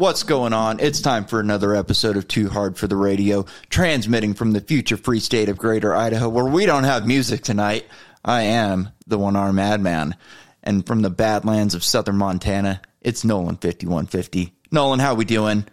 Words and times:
What's 0.00 0.22
going 0.22 0.54
on? 0.54 0.80
It's 0.80 1.02
time 1.02 1.26
for 1.26 1.40
another 1.40 1.76
episode 1.76 2.16
of 2.16 2.26
Too 2.26 2.48
Hard 2.48 2.78
for 2.78 2.86
the 2.86 2.96
Radio, 2.96 3.44
transmitting 3.68 4.32
from 4.32 4.52
the 4.52 4.62
future 4.62 4.96
free 4.96 5.20
state 5.20 5.50
of 5.50 5.58
Greater 5.58 5.94
Idaho, 5.94 6.26
where 6.30 6.46
we 6.46 6.64
don't 6.64 6.84
have 6.84 7.06
music 7.06 7.42
tonight. 7.42 7.84
I 8.24 8.44
am 8.44 8.92
the 9.06 9.18
one 9.18 9.36
arm 9.36 9.56
madman. 9.56 10.16
And 10.62 10.86
from 10.86 11.02
the 11.02 11.10
badlands 11.10 11.74
of 11.74 11.84
southern 11.84 12.16
Montana, 12.16 12.80
it's 13.02 13.26
Nolan 13.26 13.56
5150. 13.56 14.54
Nolan, 14.72 15.00
how 15.00 15.14
we 15.14 15.26
doing? 15.26 15.66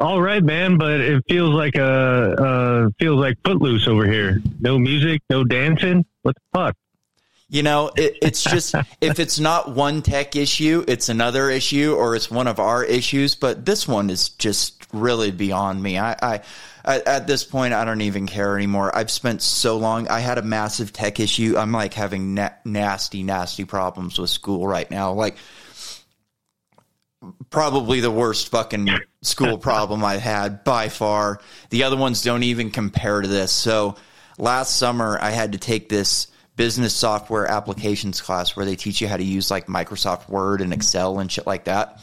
All 0.00 0.22
right, 0.22 0.42
man, 0.42 0.78
but 0.78 1.02
it 1.02 1.24
feels 1.28 1.52
like 1.52 1.74
a 1.74 1.84
uh, 1.84 2.88
feels 2.98 3.20
like 3.20 3.36
footloose 3.44 3.86
over 3.86 4.10
here. 4.10 4.40
No 4.60 4.78
music, 4.78 5.20
no 5.28 5.44
dancing. 5.44 6.06
What 6.22 6.36
the 6.36 6.58
fuck? 6.58 6.74
You 7.48 7.62
know, 7.62 7.90
it, 7.96 8.18
it's 8.22 8.42
just 8.42 8.74
if 9.00 9.20
it's 9.20 9.38
not 9.38 9.70
one 9.70 10.02
tech 10.02 10.34
issue, 10.34 10.84
it's 10.88 11.08
another 11.08 11.50
issue, 11.50 11.94
or 11.94 12.16
it's 12.16 12.30
one 12.30 12.46
of 12.46 12.58
our 12.58 12.84
issues. 12.84 13.34
But 13.34 13.64
this 13.64 13.86
one 13.86 14.10
is 14.10 14.30
just 14.30 14.86
really 14.92 15.30
beyond 15.30 15.82
me. 15.82 15.98
I, 15.98 16.16
I, 16.20 16.40
I 16.84 17.00
at 17.00 17.26
this 17.26 17.44
point, 17.44 17.74
I 17.74 17.84
don't 17.84 18.00
even 18.00 18.26
care 18.26 18.56
anymore. 18.56 18.96
I've 18.96 19.10
spent 19.10 19.42
so 19.42 19.76
long. 19.76 20.08
I 20.08 20.20
had 20.20 20.38
a 20.38 20.42
massive 20.42 20.92
tech 20.92 21.20
issue. 21.20 21.54
I'm 21.56 21.72
like 21.72 21.94
having 21.94 22.34
na- 22.34 22.50
nasty, 22.64 23.22
nasty 23.22 23.64
problems 23.64 24.18
with 24.18 24.30
school 24.30 24.66
right 24.66 24.90
now. 24.90 25.12
Like 25.12 25.36
probably 27.50 28.00
the 28.00 28.10
worst 28.10 28.48
fucking 28.48 28.88
school 29.22 29.58
problem 29.58 30.04
I've 30.04 30.20
had 30.20 30.64
by 30.64 30.88
far. 30.88 31.40
The 31.70 31.84
other 31.84 31.96
ones 31.96 32.22
don't 32.22 32.42
even 32.42 32.70
compare 32.70 33.20
to 33.20 33.28
this. 33.28 33.52
So 33.52 33.96
last 34.38 34.76
summer, 34.76 35.18
I 35.20 35.30
had 35.30 35.52
to 35.52 35.58
take 35.58 35.88
this 35.88 36.28
business 36.56 36.94
software 36.94 37.46
applications 37.46 38.20
class 38.20 38.56
where 38.56 38.64
they 38.64 38.76
teach 38.76 39.00
you 39.00 39.08
how 39.08 39.16
to 39.16 39.24
use 39.24 39.50
like 39.50 39.66
Microsoft 39.66 40.28
Word 40.28 40.60
and 40.60 40.72
Excel 40.72 41.18
and 41.18 41.30
shit 41.30 41.46
like 41.46 41.64
that. 41.64 42.00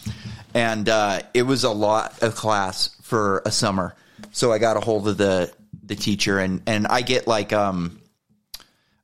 And 0.53 0.87
uh, 0.87 1.21
it 1.33 1.43
was 1.43 1.63
a 1.63 1.71
lot 1.71 2.21
of 2.21 2.35
class 2.35 2.95
for 3.01 3.41
a 3.45 3.51
summer. 3.51 3.95
So 4.31 4.51
I 4.51 4.59
got 4.59 4.77
a 4.77 4.79
hold 4.79 5.07
of 5.07 5.17
the 5.17 5.51
the 5.85 5.95
teacher 5.95 6.39
and 6.39 6.61
and 6.65 6.87
I 6.87 7.01
get 7.01 7.27
like 7.27 7.51
um 7.51 7.99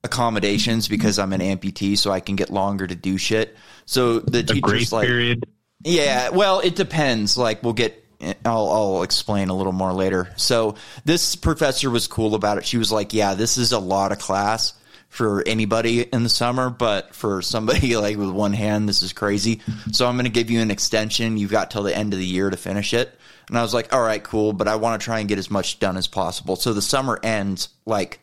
accommodations 0.04 0.88
because 0.88 1.20
I'm 1.20 1.34
an 1.34 1.42
amputee, 1.42 1.98
so 1.98 2.12
I 2.12 2.20
can 2.20 2.36
get 2.36 2.50
longer 2.50 2.88
to 2.88 2.96
do 2.96 3.18
shit. 3.18 3.56
So 3.86 4.20
the 4.20 4.44
teacher's 4.44 4.92
like, 4.92 5.08
period. 5.08 5.46
yeah, 5.84 6.30
well, 6.30 6.60
it 6.60 6.76
depends. 6.76 7.38
Like 7.38 7.64
we'll 7.64 7.74
get. 7.74 8.06
I'll, 8.44 8.70
I'll 8.70 9.04
explain 9.04 9.48
a 9.48 9.56
little 9.56 9.72
more 9.72 9.94
later. 9.94 10.30
So 10.36 10.76
this 11.06 11.38
professor 11.38 11.90
was 11.90 12.08
cool 12.08 12.36
about 12.36 12.58
it. 12.58 12.66
She 12.66 12.78
was 12.78 12.92
like, 12.92 13.14
"Yeah, 13.14 13.34
this 13.34 13.58
is 13.58 13.72
a 13.72 13.80
lot 13.80 14.12
of 14.12 14.20
class, 14.20 14.74
for 15.10 15.44
anybody 15.46 16.04
in 16.04 16.24
the 16.24 16.30
summer, 16.30 16.70
but 16.70 17.14
for 17.14 17.42
somebody 17.42 17.98
like 17.98 18.16
with 18.18 18.30
one 18.30 18.54
hand, 18.54 18.88
this 18.88 19.02
is 19.02 19.12
crazy. 19.12 19.60
So 19.92 20.08
I'm 20.08 20.16
going 20.16 20.26
to 20.26 20.32
give 20.32 20.50
you 20.50 20.62
an 20.62 20.72
extension. 20.72 21.36
You've 21.36 21.52
got 21.52 21.72
till 21.72 21.84
the 21.84 21.96
end 21.96 22.14
of 22.14 22.20
the 22.20 22.26
year 22.26 22.50
to 22.50 22.58
finish 22.58 22.94
it. 22.94 23.18
And 23.50 23.58
I 23.58 23.64
was 23.64 23.74
like, 23.74 23.92
all 23.92 24.02
right, 24.02 24.24
cool, 24.24 24.54
but 24.54 24.68
I 24.68 24.76
want 24.76 25.02
to 25.02 25.04
try 25.04 25.20
and 25.20 25.28
get 25.28 25.40
as 25.40 25.50
much 25.50 25.80
done 25.80 25.98
as 25.98 26.08
possible. 26.08 26.56
So 26.56 26.74
the 26.74 26.84
summer 26.84 27.20
ends 27.24 27.70
like, 27.86 28.20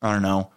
I 0.00 0.12
don't 0.12 0.22
know, 0.22 0.50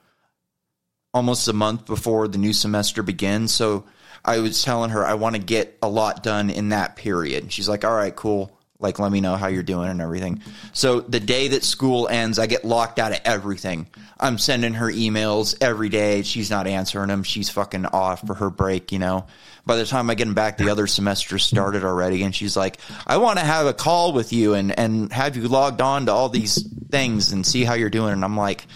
almost 1.13 1.49
a 1.49 1.53
month 1.53 1.85
before 1.85 2.29
the 2.29 2.37
new 2.37 2.53
semester 2.53 3.03
begins. 3.03 3.53
So 3.53 3.83
I 4.23 4.39
was 4.39 4.63
telling 4.63 4.91
her 4.91 5.05
I 5.05 5.15
want 5.15 5.35
to 5.35 5.41
get 5.41 5.77
a 5.81 5.89
lot 5.89 6.23
done 6.23 6.49
in 6.49 6.69
that 6.69 6.95
period. 6.95 7.51
She's 7.51 7.67
like, 7.67 7.83
all 7.83 7.93
right, 7.93 8.15
cool 8.15 8.57
like 8.83 8.99
let 8.99 9.11
me 9.11 9.21
know 9.21 9.35
how 9.35 9.47
you're 9.47 9.63
doing 9.63 9.89
and 9.89 10.01
everything. 10.01 10.41
So 10.73 10.99
the 10.99 11.21
day 11.21 11.47
that 11.47 11.63
school 11.63 12.07
ends, 12.09 12.37
I 12.37 12.45
get 12.45 12.65
locked 12.65 12.99
out 12.99 13.13
of 13.13 13.21
everything. 13.25 13.87
I'm 14.19 14.37
sending 14.37 14.73
her 14.73 14.91
emails 14.91 15.55
every 15.61 15.89
day. 15.89 16.21
She's 16.21 16.51
not 16.51 16.67
answering 16.67 17.07
them. 17.07 17.23
She's 17.23 17.49
fucking 17.49 17.87
off 17.87 18.27
for 18.27 18.35
her 18.35 18.49
break, 18.49 18.91
you 18.91 18.99
know. 18.99 19.25
By 19.65 19.77
the 19.77 19.85
time 19.85 20.09
I 20.09 20.15
get 20.15 20.33
back, 20.35 20.57
the 20.57 20.69
other 20.69 20.87
semester 20.87 21.39
started 21.39 21.85
already, 21.85 22.23
and 22.23 22.35
she's 22.35 22.57
like, 22.57 22.77
"I 23.07 23.17
want 23.17 23.39
to 23.39 23.45
have 23.45 23.65
a 23.65 23.73
call 23.73 24.11
with 24.11 24.33
you 24.33 24.53
and 24.53 24.77
and 24.77 25.11
have 25.13 25.37
you 25.37 25.47
logged 25.47 25.81
on 25.81 26.05
to 26.05 26.11
all 26.11 26.29
these 26.29 26.61
things 26.91 27.31
and 27.31 27.45
see 27.45 27.63
how 27.63 27.73
you're 27.73 27.89
doing." 27.89 28.11
And 28.11 28.25
I'm 28.25 28.37
like, 28.37 28.67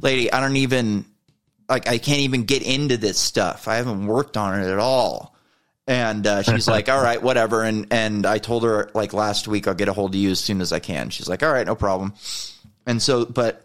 "Lady, 0.00 0.32
I 0.32 0.40
don't 0.40 0.56
even 0.56 1.04
like 1.68 1.88
I 1.88 1.98
can't 1.98 2.20
even 2.20 2.44
get 2.44 2.62
into 2.62 2.96
this 2.96 3.18
stuff. 3.18 3.66
I 3.66 3.76
haven't 3.76 4.06
worked 4.06 4.36
on 4.36 4.60
it 4.60 4.70
at 4.70 4.78
all." 4.78 5.35
And 5.86 6.26
uh, 6.26 6.42
she's 6.42 6.66
like, 6.66 6.88
"All 6.90 7.02
right, 7.02 7.22
whatever." 7.22 7.62
And 7.62 7.86
and 7.92 8.26
I 8.26 8.38
told 8.38 8.64
her 8.64 8.90
like 8.94 9.12
last 9.12 9.48
week, 9.48 9.68
I'll 9.68 9.74
get 9.74 9.88
a 9.88 9.92
hold 9.92 10.14
of 10.14 10.20
you 10.20 10.30
as 10.30 10.40
soon 10.40 10.60
as 10.60 10.72
I 10.72 10.78
can. 10.78 11.10
She's 11.10 11.28
like, 11.28 11.42
"All 11.42 11.52
right, 11.52 11.66
no 11.66 11.74
problem." 11.74 12.14
And 12.86 13.02
so, 13.02 13.24
but 13.24 13.62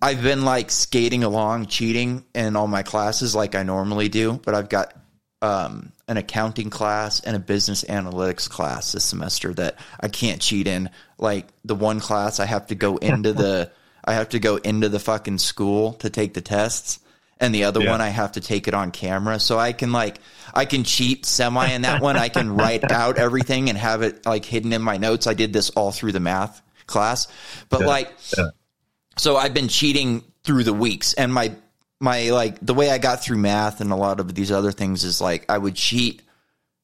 I've 0.00 0.22
been 0.22 0.44
like 0.44 0.70
skating 0.70 1.24
along, 1.24 1.66
cheating 1.66 2.24
in 2.34 2.56
all 2.56 2.66
my 2.66 2.82
classes 2.82 3.34
like 3.34 3.54
I 3.54 3.62
normally 3.62 4.08
do. 4.08 4.40
But 4.44 4.54
I've 4.54 4.68
got 4.68 4.94
um, 5.42 5.92
an 6.08 6.16
accounting 6.16 6.70
class 6.70 7.20
and 7.20 7.36
a 7.36 7.40
business 7.40 7.84
analytics 7.84 8.48
class 8.48 8.92
this 8.92 9.04
semester 9.04 9.52
that 9.54 9.76
I 10.00 10.08
can't 10.08 10.40
cheat 10.40 10.66
in. 10.66 10.90
Like 11.18 11.46
the 11.64 11.74
one 11.74 12.00
class, 12.00 12.40
I 12.40 12.46
have 12.46 12.68
to 12.68 12.74
go 12.74 12.96
into 12.96 13.32
the 13.32 13.70
I 14.04 14.14
have 14.14 14.28
to 14.30 14.38
go 14.38 14.56
into 14.56 14.88
the 14.88 15.00
fucking 15.00 15.38
school 15.38 15.94
to 15.94 16.10
take 16.10 16.34
the 16.34 16.40
tests 16.40 17.00
and 17.38 17.54
the 17.54 17.64
other 17.64 17.82
yeah. 17.82 17.90
one 17.90 18.00
I 18.00 18.08
have 18.08 18.32
to 18.32 18.40
take 18.40 18.68
it 18.68 18.74
on 18.74 18.90
camera. 18.90 19.38
So 19.38 19.58
I 19.58 19.72
can 19.72 19.92
like 19.92 20.18
I 20.54 20.64
can 20.64 20.84
cheat 20.84 21.26
semi 21.26 21.66
in 21.66 21.82
that 21.82 22.00
one. 22.00 22.16
I 22.16 22.28
can 22.28 22.54
write 22.56 22.90
out 22.90 23.18
everything 23.18 23.68
and 23.68 23.76
have 23.76 24.02
it 24.02 24.24
like 24.26 24.44
hidden 24.44 24.72
in 24.72 24.82
my 24.82 24.96
notes. 24.96 25.26
I 25.26 25.34
did 25.34 25.52
this 25.52 25.70
all 25.70 25.92
through 25.92 26.12
the 26.12 26.20
math 26.20 26.62
class. 26.86 27.28
But 27.68 27.80
yeah. 27.80 27.86
like 27.86 28.12
yeah. 28.36 28.50
so 29.16 29.36
I've 29.36 29.54
been 29.54 29.68
cheating 29.68 30.24
through 30.44 30.64
the 30.64 30.74
weeks 30.74 31.14
and 31.14 31.32
my 31.32 31.54
my 32.00 32.30
like 32.30 32.58
the 32.60 32.74
way 32.74 32.90
I 32.90 32.98
got 32.98 33.22
through 33.22 33.38
math 33.38 33.80
and 33.80 33.90
a 33.90 33.96
lot 33.96 34.20
of 34.20 34.34
these 34.34 34.52
other 34.52 34.72
things 34.72 35.04
is 35.04 35.20
like 35.20 35.44
I 35.48 35.58
would 35.58 35.74
cheat 35.74 36.22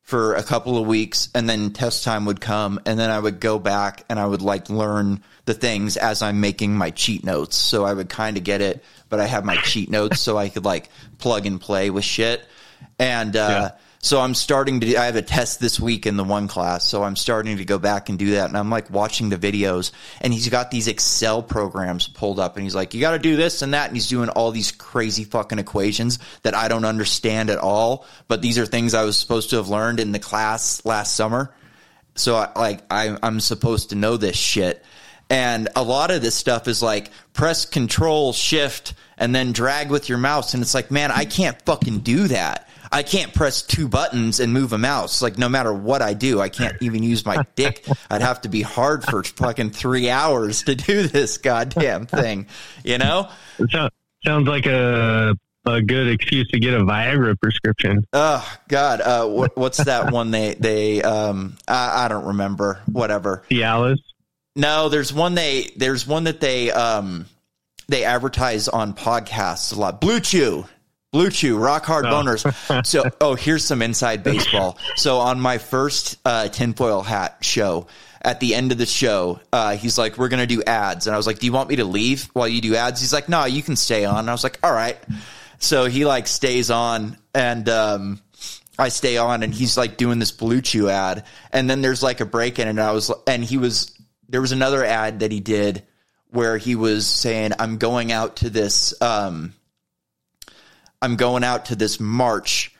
for 0.02 0.34
a 0.34 0.42
couple 0.42 0.76
of 0.76 0.86
weeks 0.86 1.28
and 1.34 1.48
then 1.48 1.70
test 1.70 2.04
time 2.04 2.24
would 2.26 2.40
come 2.40 2.80
and 2.84 2.98
then 2.98 3.08
I 3.08 3.18
would 3.18 3.40
go 3.40 3.58
back 3.58 4.04
and 4.10 4.18
I 4.18 4.26
would 4.26 4.42
like 4.42 4.68
learn 4.68 5.22
the 5.44 5.54
things 5.54 5.96
as 5.96 6.22
I'm 6.22 6.40
making 6.40 6.74
my 6.74 6.90
cheat 6.90 7.24
notes. 7.24 7.56
So 7.56 7.84
I 7.84 7.94
would 7.94 8.08
kind 8.08 8.36
of 8.36 8.44
get 8.44 8.60
it, 8.60 8.84
but 9.08 9.20
I 9.20 9.26
have 9.26 9.44
my 9.44 9.56
cheat 9.56 9.90
notes 9.90 10.20
so 10.20 10.36
I 10.36 10.48
could 10.48 10.64
like 10.64 10.90
plug 11.18 11.46
and 11.46 11.60
play 11.60 11.90
with 11.90 12.04
shit. 12.04 12.44
And 12.98 13.36
uh, 13.36 13.70
yeah. 13.72 13.78
So 14.04 14.20
I'm 14.20 14.34
starting 14.34 14.80
to. 14.80 14.96
I 14.96 15.06
have 15.06 15.14
a 15.14 15.22
test 15.22 15.60
this 15.60 15.78
week 15.78 16.06
in 16.06 16.16
the 16.16 16.24
one 16.24 16.48
class, 16.48 16.84
so 16.84 17.04
I'm 17.04 17.14
starting 17.14 17.58
to 17.58 17.64
go 17.64 17.78
back 17.78 18.08
and 18.08 18.18
do 18.18 18.32
that. 18.32 18.48
And 18.48 18.56
I'm 18.58 18.68
like 18.68 18.90
watching 18.90 19.28
the 19.28 19.38
videos, 19.38 19.92
and 20.20 20.32
he's 20.32 20.48
got 20.48 20.72
these 20.72 20.88
Excel 20.88 21.40
programs 21.40 22.08
pulled 22.08 22.40
up, 22.40 22.56
and 22.56 22.64
he's 22.64 22.74
like, 22.74 22.94
"You 22.94 23.00
got 23.00 23.12
to 23.12 23.20
do 23.20 23.36
this 23.36 23.62
and 23.62 23.74
that," 23.74 23.86
and 23.86 23.96
he's 23.96 24.08
doing 24.08 24.28
all 24.28 24.50
these 24.50 24.72
crazy 24.72 25.22
fucking 25.22 25.60
equations 25.60 26.18
that 26.42 26.52
I 26.54 26.66
don't 26.66 26.84
understand 26.84 27.48
at 27.48 27.58
all. 27.58 28.04
But 28.26 28.42
these 28.42 28.58
are 28.58 28.66
things 28.66 28.92
I 28.92 29.04
was 29.04 29.16
supposed 29.16 29.50
to 29.50 29.56
have 29.56 29.68
learned 29.68 30.00
in 30.00 30.10
the 30.10 30.19
class 30.19 30.84
last 30.84 31.14
summer. 31.14 31.54
So 32.16 32.34
I, 32.34 32.50
like 32.56 32.80
I, 32.90 33.16
I'm 33.22 33.38
supposed 33.38 33.90
to 33.90 33.94
know 33.94 34.16
this 34.16 34.36
shit. 34.36 34.84
And 35.30 35.69
a 35.76 35.82
lot 35.82 36.10
of 36.10 36.20
this 36.22 36.34
stuff 36.34 36.66
is 36.66 36.82
like 36.82 37.10
press 37.32 37.64
control 37.64 38.32
shift 38.32 38.94
and 39.16 39.32
then 39.32 39.52
drag 39.52 39.90
with 39.90 40.08
your 40.08 40.19
mouse. 40.19 40.54
And 40.54 40.62
it's 40.62 40.74
like, 40.74 40.90
man, 40.90 41.10
I 41.12 41.24
can't 41.24 41.60
fucking 41.62 42.00
do 42.00 42.26
that. 42.28 42.69
I 42.92 43.03
can't 43.03 43.32
press 43.32 43.62
two 43.62 43.88
buttons 43.88 44.38
and 44.38 44.53
move 44.53 44.72
a 44.72 44.78
mouse. 44.78 45.22
Like 45.22 45.38
no 45.38 45.48
matter 45.48 45.72
what 45.72 46.03
I 46.03 46.14
do, 46.14 46.41
I 46.41 46.50
can't 46.50 46.76
even 46.82 47.03
use 47.03 47.25
my 47.25 47.44
dick. 47.56 47.86
I'd 48.10 48.22
have 48.22 48.42
to 48.42 48.48
be 48.48 48.62
hard 48.62 49.04
for 49.04 49.25
fucking 49.25 49.70
three 49.70 50.10
hours 50.10 50.64
to 50.64 50.75
do 50.75 51.08
this 51.08 51.38
goddamn 51.38 52.06
thing. 52.06 52.47
You 52.84 52.98
know? 52.98 53.28
Sounds 54.25 54.47
like 54.47 54.66
a 54.66 55.34
a 55.64 55.81
good 55.81 56.08
excuse 56.08 56.48
to 56.48 56.58
get 56.58 56.75
a 56.75 56.81
Viagra 56.81 57.38
prescription. 57.41 58.04
Oh 58.12 58.47
God, 58.69 59.00
uh, 59.00 59.26
what, 59.26 59.56
what's 59.56 59.82
that 59.84 60.12
one? 60.12 60.31
They 60.31 60.54
they 60.54 61.02
um 61.02 61.56
I, 61.66 62.04
I 62.04 62.08
don't 62.08 62.26
remember. 62.26 62.81
Whatever. 62.86 63.44
Cialis. 63.50 63.98
No, 64.54 64.88
there's 64.88 65.12
one 65.12 65.34
they 65.34 65.70
there's 65.76 66.06
one 66.06 66.25
that 66.25 66.41
they 66.41 66.70
um 66.70 67.26
they 67.88 68.04
advertise 68.04 68.69
on 68.69 68.94
podcasts 68.94 69.75
a 69.75 69.81
lot. 69.81 70.00
Blue 70.00 70.20
Chew. 70.20 70.66
Blue 71.12 71.28
Chew, 71.28 71.58
rock 71.58 71.84
hard 71.84 72.06
oh. 72.06 72.08
boners. 72.08 72.86
so, 72.86 73.04
oh, 73.20 73.34
here's 73.34 73.64
some 73.64 73.82
inside 73.82 74.24
baseball. 74.24 74.78
So, 74.96 75.18
on 75.18 75.40
my 75.40 75.58
first 75.58 76.19
uh, 76.25 76.48
tinfoil 76.48 77.02
hat 77.02 77.37
show, 77.42 77.87
at 78.22 78.40
the 78.40 78.54
end 78.54 78.72
of 78.72 78.78
the 78.78 78.87
show, 78.87 79.38
uh, 79.52 79.76
he's 79.76 79.98
like, 79.98 80.16
"We're 80.16 80.31
gonna 80.31 80.46
do 80.46 80.62
ads," 80.62 81.06
and 81.06 81.12
I 81.12 81.19
was 81.19 81.26
like, 81.26 81.38
"Do 81.38 81.44
you 81.44 81.52
want 81.52 81.69
me 81.69 81.76
to 81.76 81.84
leave 81.84 82.31
while 82.32 82.48
you 82.48 82.62
do 82.62 82.76
ads?" 82.76 83.00
He's 83.02 83.12
like, 83.12 83.28
"No, 83.28 83.44
you 83.44 83.62
can 83.62 83.76
stay 83.76 84.06
on." 84.06 84.20
And 84.20 84.31
I 84.31 84.32
was 84.32 84.42
like, 84.42 84.58
"All 84.62 84.72
right." 84.72 84.96
So 85.58 85.84
he 85.84 86.06
like 86.06 86.26
stays 86.26 86.70
on, 86.70 87.19
and 87.34 87.69
um, 87.69 88.20
I 88.78 88.88
stay 88.88 89.19
on, 89.19 89.42
and 89.42 89.52
he's 89.52 89.76
like 89.76 89.98
doing 89.98 90.19
this 90.19 90.32
Blue 90.32 90.62
Chew 90.62 90.88
ad, 90.88 91.26
and 91.52 91.69
then 91.69 91.82
there's 91.82 92.02
like 92.02 92.20
a 92.20 92.26
break 92.26 92.58
in, 92.58 92.69
and 92.69 92.81
I 92.81 92.92
was, 92.92 93.12
and 93.26 93.44
he 93.44 93.58
was, 93.58 93.92
there 94.31 94.40
was 94.40 94.52
another 94.52 94.82
ad 94.82 95.20
that 95.20 95.31
he 95.31 95.40
did 95.40 95.82
where 96.31 96.56
he 96.56 96.75
was 96.75 97.06
saying, 97.06 97.52
"I'm 97.58 97.76
going 97.76 98.12
out 98.12 98.37
to 98.37 98.48
this." 98.48 98.94
Um, 99.02 99.52
I'm 101.02 101.16
going 101.16 101.44
out 101.44 101.66
to 101.66 101.76
this 101.76 102.00
march 102.00 102.75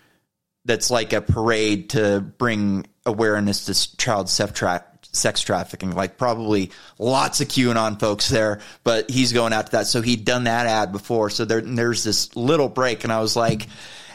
that's 0.65 0.91
like 0.91 1.13
a 1.13 1.21
parade 1.21 1.91
to 1.91 2.21
bring 2.21 2.87
awareness 3.05 3.67
to 3.67 3.97
child 3.97 4.29
sex, 4.29 4.53
tra- 4.53 4.85
sex 5.13 5.41
trafficking. 5.41 5.91
Like 5.91 6.17
probably 6.17 6.71
lots 6.99 7.41
of 7.41 7.49
QAnon 7.49 7.99
folks 7.99 8.29
there, 8.29 8.61
but 8.85 9.11
he's 9.11 9.33
going 9.33 9.53
out 9.53 9.67
to 9.67 9.73
that. 9.73 9.87
So 9.87 10.01
he'd 10.01 10.25
done 10.25 10.45
that 10.45 10.67
ad 10.67 10.93
before. 10.93 11.31
So 11.31 11.45
there, 11.45 11.61
there's 11.61 12.05
this 12.05 12.35
little 12.37 12.69
break, 12.69 13.05
and 13.05 13.13
I 13.13 13.21
was 13.21 13.37
like, 13.37 13.67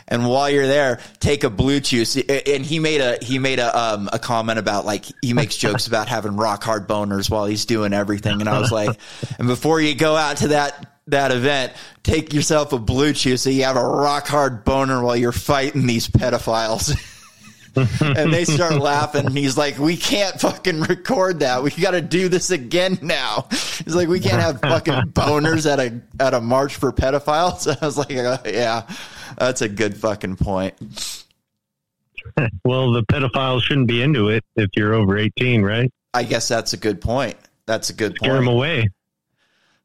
And 0.07 0.25
while 0.25 0.49
you're 0.49 0.67
there, 0.67 1.01
take 1.19 1.43
a 1.43 1.49
Blue 1.49 1.81
Chew. 1.81 2.05
And 2.47 2.65
he 2.65 2.79
made 2.79 3.01
a 3.01 3.17
he 3.21 3.39
made 3.39 3.59
a 3.59 3.77
um, 3.77 4.09
a 4.13 4.19
comment 4.19 4.57
about 4.57 4.85
like 4.85 5.05
he 5.21 5.33
makes 5.33 5.57
jokes 5.57 5.87
about 5.87 6.07
having 6.07 6.37
rock 6.37 6.63
hard 6.63 6.87
boners 6.87 7.29
while 7.29 7.45
he's 7.45 7.65
doing 7.65 7.91
everything. 7.91 8.39
And 8.39 8.49
I 8.49 8.59
was 8.59 8.71
like, 8.71 8.97
and 9.37 9.47
before 9.47 9.81
you 9.81 9.95
go 9.95 10.15
out 10.15 10.37
to 10.37 10.49
that 10.49 10.96
that 11.07 11.31
event, 11.31 11.73
take 12.03 12.33
yourself 12.33 12.73
a 12.73 12.79
blue 12.79 13.13
chew 13.13 13.37
so 13.37 13.49
you 13.49 13.63
have 13.63 13.77
a 13.77 13.85
rock 13.85 14.27
hard 14.27 14.63
boner 14.63 15.01
while 15.01 15.15
you're 15.15 15.31
fighting 15.31 15.87
these 15.87 16.07
pedophiles. 16.07 16.95
and 18.01 18.33
they 18.33 18.45
start 18.45 18.73
laughing. 18.81 19.25
And 19.25 19.37
he's 19.37 19.57
like, 19.57 19.77
"We 19.77 19.97
can't 19.97 20.39
fucking 20.39 20.81
record 20.81 21.39
that. 21.39 21.63
We 21.63 21.71
got 21.71 21.91
to 21.91 22.01
do 22.01 22.29
this 22.29 22.49
again 22.49 22.99
now." 23.01 23.47
He's 23.51 23.95
like, 23.95 24.07
"We 24.07 24.19
can't 24.19 24.41
have 24.41 24.59
fucking 24.61 24.93
boners 25.13 25.71
at 25.71 25.79
a 25.79 26.01
at 26.19 26.33
a 26.33 26.41
march 26.41 26.75
for 26.75 26.91
pedophiles." 26.91 27.67
I 27.81 27.85
was 27.85 27.97
like, 27.97 28.11
uh, 28.15 28.37
"Yeah, 28.45 28.89
that's 29.37 29.61
a 29.61 29.69
good 29.69 29.97
fucking 29.97 30.37
point." 30.37 30.75
well, 32.65 32.91
the 32.91 33.03
pedophiles 33.03 33.61
shouldn't 33.61 33.87
be 33.87 34.01
into 34.01 34.29
it 34.29 34.43
if 34.55 34.69
you're 34.75 34.93
over 34.93 35.17
18, 35.17 35.61
right? 35.63 35.91
I 36.13 36.23
guess 36.23 36.47
that's 36.47 36.73
a 36.73 36.77
good 36.77 36.99
point. 36.99 37.37
That's 37.67 37.89
a 37.89 37.93
good 37.93 38.15
Scare 38.15 38.33
point. 38.33 38.45
them 38.45 38.53
away. 38.53 38.89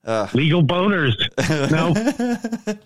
Uh, 0.04 0.26
Legal 0.34 0.64
boners. 0.64 1.14
No. 1.70 1.94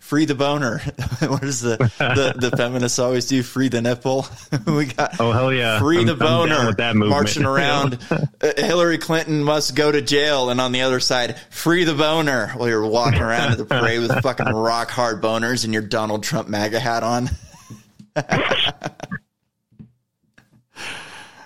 free 0.00 0.24
the 0.24 0.36
boner. 0.36 0.78
what 1.26 1.40
does 1.40 1.60
the, 1.60 1.76
the 1.98 2.48
the 2.50 2.50
feminists 2.56 3.00
always 3.00 3.26
do? 3.26 3.42
Free 3.42 3.68
the 3.68 3.82
nipple. 3.82 4.24
we 4.66 4.86
got 4.86 5.18
Oh 5.18 5.32
hell 5.32 5.52
yeah! 5.52 5.80
free 5.80 5.96
I'm- 5.98 6.06
the 6.06 6.14
boner 6.14 6.66
with 6.66 6.76
that 6.76 6.94
movement. 6.94 7.10
marching 7.10 7.44
around. 7.44 7.98
Uh, 8.10 8.52
Hillary 8.56 8.98
Clinton 8.98 9.42
must 9.42 9.74
go 9.74 9.90
to 9.90 10.00
jail, 10.00 10.50
and 10.50 10.60
on 10.60 10.70
the 10.70 10.82
other 10.82 11.00
side, 11.00 11.40
free 11.50 11.82
the 11.82 11.94
boner. 11.94 12.48
While 12.56 12.68
you're 12.68 12.86
walking 12.86 13.20
around 13.20 13.50
at 13.50 13.58
the 13.58 13.64
parade 13.64 14.00
with 14.00 14.22
fucking 14.22 14.46
rock 14.46 14.90
hard 14.90 15.20
boners 15.20 15.64
and 15.64 15.72
your 15.72 15.82
Donald 15.82 16.22
Trump 16.22 16.48
MAGA 16.48 16.78
hat 16.78 17.02
on. 17.02 17.30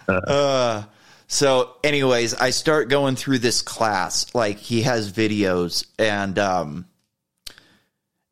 uh, 0.08 0.82
so, 1.34 1.74
anyways, 1.82 2.32
I 2.32 2.50
start 2.50 2.88
going 2.88 3.16
through 3.16 3.40
this 3.40 3.60
class. 3.60 4.32
Like 4.36 4.58
he 4.58 4.82
has 4.82 5.10
videos, 5.10 5.84
and 5.98 6.38
um, 6.38 6.86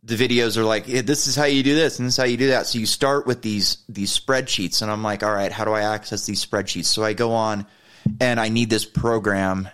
the 0.04 0.14
videos 0.14 0.56
are 0.56 0.62
like, 0.62 0.87
"Yeah, 0.87 1.02
this 1.02 1.26
is 1.26 1.34
how 1.34 1.46
you 1.46 1.64
do 1.64 1.75
this, 1.75 1.99
and 1.99 2.06
this 2.06 2.14
is 2.14 2.16
how 2.19 2.26
you 2.26 2.37
do 2.37 2.50
that. 2.50 2.69
So 2.69 2.78
you 2.78 2.87
start 2.87 3.26
with 3.26 3.43
these 3.43 3.78
these 3.88 4.16
spreadsheets, 4.16 4.82
and 4.82 4.90
I'm 4.90 5.02
like, 5.02 5.25
all 5.25 5.32
right, 5.32 5.50
how 5.50 5.64
do 5.64 5.72
I 5.72 5.81
access 5.81 6.26
these 6.26 6.46
spreadsheets? 6.46 6.84
So 6.84 7.02
I 7.02 7.12
go 7.12 7.32
on, 7.32 7.66
and 8.20 8.38
I 8.38 8.50
need 8.50 8.70
this 8.70 8.84
program 8.84 9.69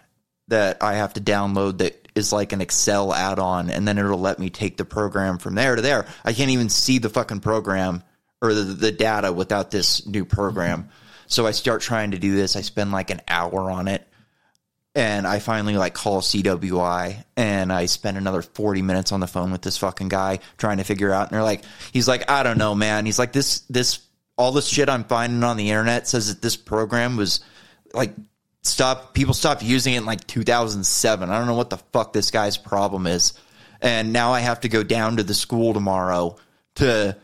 that 0.49 0.83
I 0.83 0.95
have 0.95 1.13
to 1.13 1.21
download 1.21 1.79
that 1.79 2.09
is 2.15 2.33
like 2.33 2.55
an 2.55 2.63
Excel 2.63 3.13
add-on, 3.13 3.69
and 3.69 3.87
then 3.87 3.99
it'll 3.99 4.19
let 4.19 4.39
me 4.39 4.49
take 4.49 4.79
the 4.79 4.87
program 4.87 5.37
from 5.37 5.55
there 5.55 5.77
to 5.77 5.83
there. 5.83 6.07
I 6.25 6.33
can't 6.33 6.51
even 6.51 6.71
see 6.71 6.97
the 6.97 7.11
fucking 7.11 7.41
program 7.41 8.03
or 8.41 8.55
the, 8.55 8.63
the 8.63 8.91
data 8.91 9.35
without 9.35 9.71
this 9.71 10.07
new 10.07 10.25
program. 10.25 10.89
So 11.29 11.47
I 11.47 11.53
start 11.53 11.83
trying 11.83 12.11
to 12.11 12.19
do 12.19 12.35
this. 12.35 12.57
I 12.57 12.63
spend 12.63 12.91
like 12.91 13.11
an 13.11 13.21
hour 13.29 13.71
on 13.71 13.87
it. 13.87 14.05
And 14.95 15.27
I 15.27 15.39
finally 15.39 15.77
like 15.77 15.95
call 15.95 16.23
CWI 16.23 17.25
and 17.37 17.73
I 17.73 17.87
spend 17.87 18.17
another 18.17 18.43
40 18.43 18.83
minutes 18.83 19.13
on 19.13 19.21
the 19.21 19.29
phone 19.29 19.53
with 19.53 19.63
this 19.63 19.79
fucking 19.79 20.09
guy 20.09 20.41
trying 20.57 20.79
to 20.79 20.85
figure 20.85 21.13
out. 21.13 21.29
And 21.29 21.37
they're 21.37 21.45
like 21.45 21.63
he's 21.93 22.09
like 22.09 22.29
I 22.29 22.43
don't 22.43 22.59
know 22.59 22.75
man. 22.75 23.07
He's 23.07 23.19
like 23.19 23.33
this 23.33 23.61
this 23.71 24.01
all 24.37 24.51
this 24.51 24.67
shit 24.67 24.89
I'm 24.89 25.05
finding 25.05 25.45
on 25.45 25.57
the 25.57 25.71
internet 25.71 26.09
says 26.09 26.29
that 26.29 26.43
this 26.43 26.57
program 26.57 27.17
was 27.17 27.41
like 27.93 28.13
stop 28.63 29.15
people 29.15 29.35
stopped 29.35 29.63
using 29.63 29.95
it 29.95 29.99
in 29.99 30.07
like 30.07 30.27
2007 30.27 31.31
I 31.31 31.39
don't 31.39 31.47
know 31.47 31.55
what 31.55 31.71
the 31.71 31.79
fuck 31.93 32.13
this 32.13 32.33
guy's 32.33 32.57
problem 32.57 33.07
is. 33.07 33.35
And 33.81 34.13
now 34.13 34.33
I 34.33 34.41
have 34.41 34.61
to 34.61 34.69
go 34.69 34.83
down 34.83 35.19
to 35.19 35.23
the 35.23 35.35
school 35.35 35.75
tomorrow 35.75 36.37
to 36.77 37.17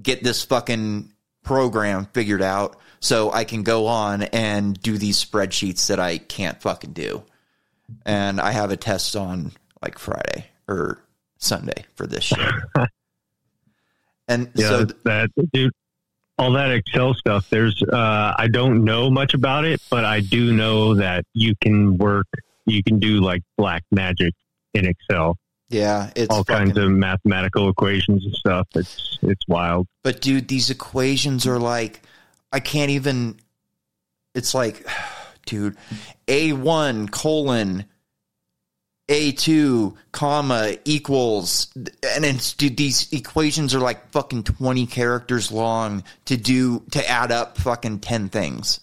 get 0.00 0.24
this 0.24 0.44
fucking 0.44 1.12
program 1.44 2.06
figured 2.12 2.42
out 2.42 2.78
so 3.02 3.32
I 3.32 3.42
can 3.42 3.64
go 3.64 3.88
on 3.88 4.22
and 4.22 4.80
do 4.80 4.96
these 4.96 5.22
spreadsheets 5.22 5.88
that 5.88 5.98
I 5.98 6.18
can't 6.18 6.62
fucking 6.62 6.92
do. 6.92 7.24
And 8.06 8.40
I 8.40 8.52
have 8.52 8.70
a 8.70 8.76
test 8.76 9.16
on 9.16 9.50
like 9.82 9.98
Friday 9.98 10.46
or 10.68 11.02
Sunday 11.36 11.84
for 11.96 12.06
this 12.06 12.22
shit. 12.22 12.38
and 14.28 14.50
Yeah, 14.54 14.68
so 14.68 14.84
that 15.04 15.30
dude, 15.52 15.72
all 16.38 16.52
that 16.52 16.70
Excel 16.70 17.14
stuff. 17.14 17.50
There's, 17.50 17.82
uh, 17.82 18.34
I 18.38 18.46
don't 18.46 18.84
know 18.84 19.10
much 19.10 19.34
about 19.34 19.64
it, 19.64 19.82
but 19.90 20.04
I 20.04 20.20
do 20.20 20.52
know 20.52 20.94
that 20.94 21.24
you 21.34 21.54
can 21.60 21.98
work, 21.98 22.28
you 22.66 22.84
can 22.84 23.00
do 23.00 23.20
like 23.20 23.42
black 23.58 23.82
magic 23.90 24.32
in 24.74 24.86
Excel, 24.86 25.36
yeah, 25.72 26.10
it's 26.14 26.28
all 26.30 26.44
fucking, 26.44 26.66
kinds 26.66 26.78
of 26.78 26.90
mathematical 26.90 27.70
equations 27.70 28.24
and 28.26 28.34
stuff. 28.34 28.68
It's 28.74 29.18
it's 29.22 29.48
wild. 29.48 29.88
But 30.02 30.20
dude, 30.20 30.48
these 30.48 30.68
equations 30.68 31.46
are 31.46 31.58
like 31.58 32.02
I 32.52 32.60
can't 32.60 32.90
even 32.90 33.38
it's 34.34 34.54
like 34.54 34.86
dude, 35.46 35.76
A1 36.26 37.10
colon 37.10 37.86
A2 39.08 39.94
comma 40.12 40.76
equals 40.84 41.68
and 41.76 42.24
it's 42.24 42.52
dude 42.54 42.76
these 42.76 43.12
equations 43.12 43.74
are 43.74 43.80
like 43.80 44.10
fucking 44.12 44.44
20 44.44 44.86
characters 44.86 45.50
long 45.50 46.04
to 46.26 46.36
do 46.36 46.82
to 46.92 47.08
add 47.08 47.32
up 47.32 47.58
fucking 47.58 48.00
10 48.00 48.28
things. 48.28 48.80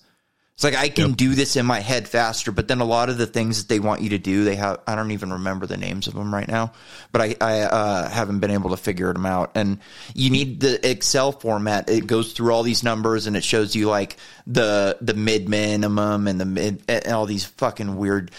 It's 0.59 0.63
like 0.65 0.75
I 0.75 0.89
can 0.89 1.11
Yep. 1.11 1.17
do 1.17 1.35
this 1.35 1.55
in 1.55 1.65
my 1.65 1.79
head 1.79 2.05
faster, 2.05 2.51
but 2.51 2.67
then 2.67 2.81
a 2.81 2.83
lot 2.83 3.07
of 3.07 3.17
the 3.17 3.25
things 3.25 3.59
that 3.59 3.69
they 3.69 3.79
want 3.79 4.01
you 4.01 4.09
to 4.09 4.17
do, 4.17 4.43
they 4.43 4.57
have 4.57 4.81
I 4.85 4.95
don't 4.95 5.11
even 5.11 5.31
remember 5.31 5.65
the 5.65 5.77
names 5.77 6.07
of 6.09 6.15
them 6.15 6.33
right 6.33 6.49
now, 6.49 6.73
but 7.13 7.21
I 7.21 7.35
I 7.39 7.61
uh, 7.61 8.09
haven't 8.09 8.39
been 8.39 8.51
able 8.51 8.71
to 8.71 8.75
figure 8.75 9.13
them 9.13 9.25
out. 9.25 9.51
And 9.55 9.79
you 10.13 10.29
need 10.29 10.59
the 10.59 10.85
Excel 10.85 11.31
format. 11.31 11.89
It 11.89 12.07
goes 12.07 12.33
through 12.33 12.51
all 12.51 12.63
these 12.63 12.83
numbers 12.83 13.25
and 13.25 13.37
it 13.37 13.43
shows 13.45 13.73
you 13.73 13.87
like 13.87 14.17
the 14.47 14.97
the 14.99 15.13
mid 15.13 15.47
minimum 15.47 16.27
and 16.27 16.41
the 16.41 16.45
mid 16.45 16.83
and 16.89 17.07
all 17.07 17.25
these 17.25 17.45
fucking 17.45 17.95
weird 17.95 18.29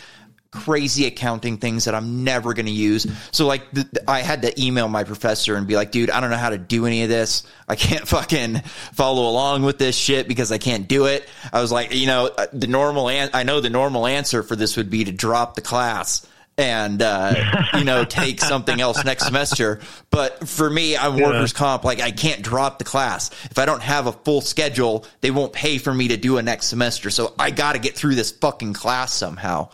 crazy 0.52 1.06
accounting 1.06 1.58
things 1.58 1.84
that 1.84 1.94
I'm 1.94 2.24
never 2.24 2.54
going 2.54 2.66
to 2.66 2.72
use. 2.72 3.06
So 3.30 3.46
like 3.46 3.70
th- 3.72 3.86
I 4.08 4.20
had 4.20 4.42
to 4.42 4.60
email 4.60 4.88
my 4.88 5.04
professor 5.04 5.54
and 5.54 5.66
be 5.66 5.76
like, 5.76 5.92
dude, 5.92 6.10
I 6.10 6.20
don't 6.20 6.30
know 6.30 6.36
how 6.36 6.50
to 6.50 6.58
do 6.58 6.86
any 6.86 7.02
of 7.04 7.08
this. 7.08 7.44
I 7.68 7.76
can't 7.76 8.06
fucking 8.08 8.60
follow 8.92 9.28
along 9.28 9.62
with 9.62 9.78
this 9.78 9.96
shit 9.96 10.26
because 10.26 10.50
I 10.50 10.58
can't 10.58 10.88
do 10.88 11.06
it. 11.06 11.28
I 11.52 11.60
was 11.60 11.70
like, 11.70 11.94
you 11.94 12.06
know, 12.06 12.26
uh, 12.26 12.46
the 12.52 12.66
normal 12.66 13.08
an- 13.08 13.30
I 13.32 13.44
know 13.44 13.60
the 13.60 13.70
normal 13.70 14.06
answer 14.06 14.42
for 14.42 14.56
this 14.56 14.76
would 14.76 14.90
be 14.90 15.04
to 15.04 15.12
drop 15.12 15.54
the 15.54 15.62
class 15.62 16.26
and 16.58 17.00
uh, 17.00 17.34
you 17.78 17.84
know 17.84 18.04
take 18.04 18.40
something 18.40 18.80
else 18.80 19.04
next 19.04 19.24
semester. 19.24 19.80
But 20.10 20.48
for 20.48 20.68
me, 20.68 20.96
I'm 20.96 21.16
workers 21.16 21.52
comp. 21.52 21.84
Like 21.84 22.00
I 22.00 22.10
can't 22.10 22.42
drop 22.42 22.78
the 22.78 22.84
class 22.84 23.30
if 23.50 23.58
I 23.58 23.66
don't 23.66 23.82
have 23.82 24.06
a 24.06 24.12
full 24.12 24.40
schedule. 24.40 25.06
They 25.20 25.30
won't 25.30 25.52
pay 25.52 25.78
for 25.78 25.94
me 25.94 26.08
to 26.08 26.16
do 26.16 26.38
a 26.38 26.42
next 26.42 26.66
semester. 26.66 27.10
So 27.10 27.34
I 27.38 27.50
got 27.50 27.72
to 27.72 27.78
get 27.78 27.96
through 27.96 28.16
this 28.16 28.30
fucking 28.30 28.74
class 28.74 29.14
somehow. 29.14 29.70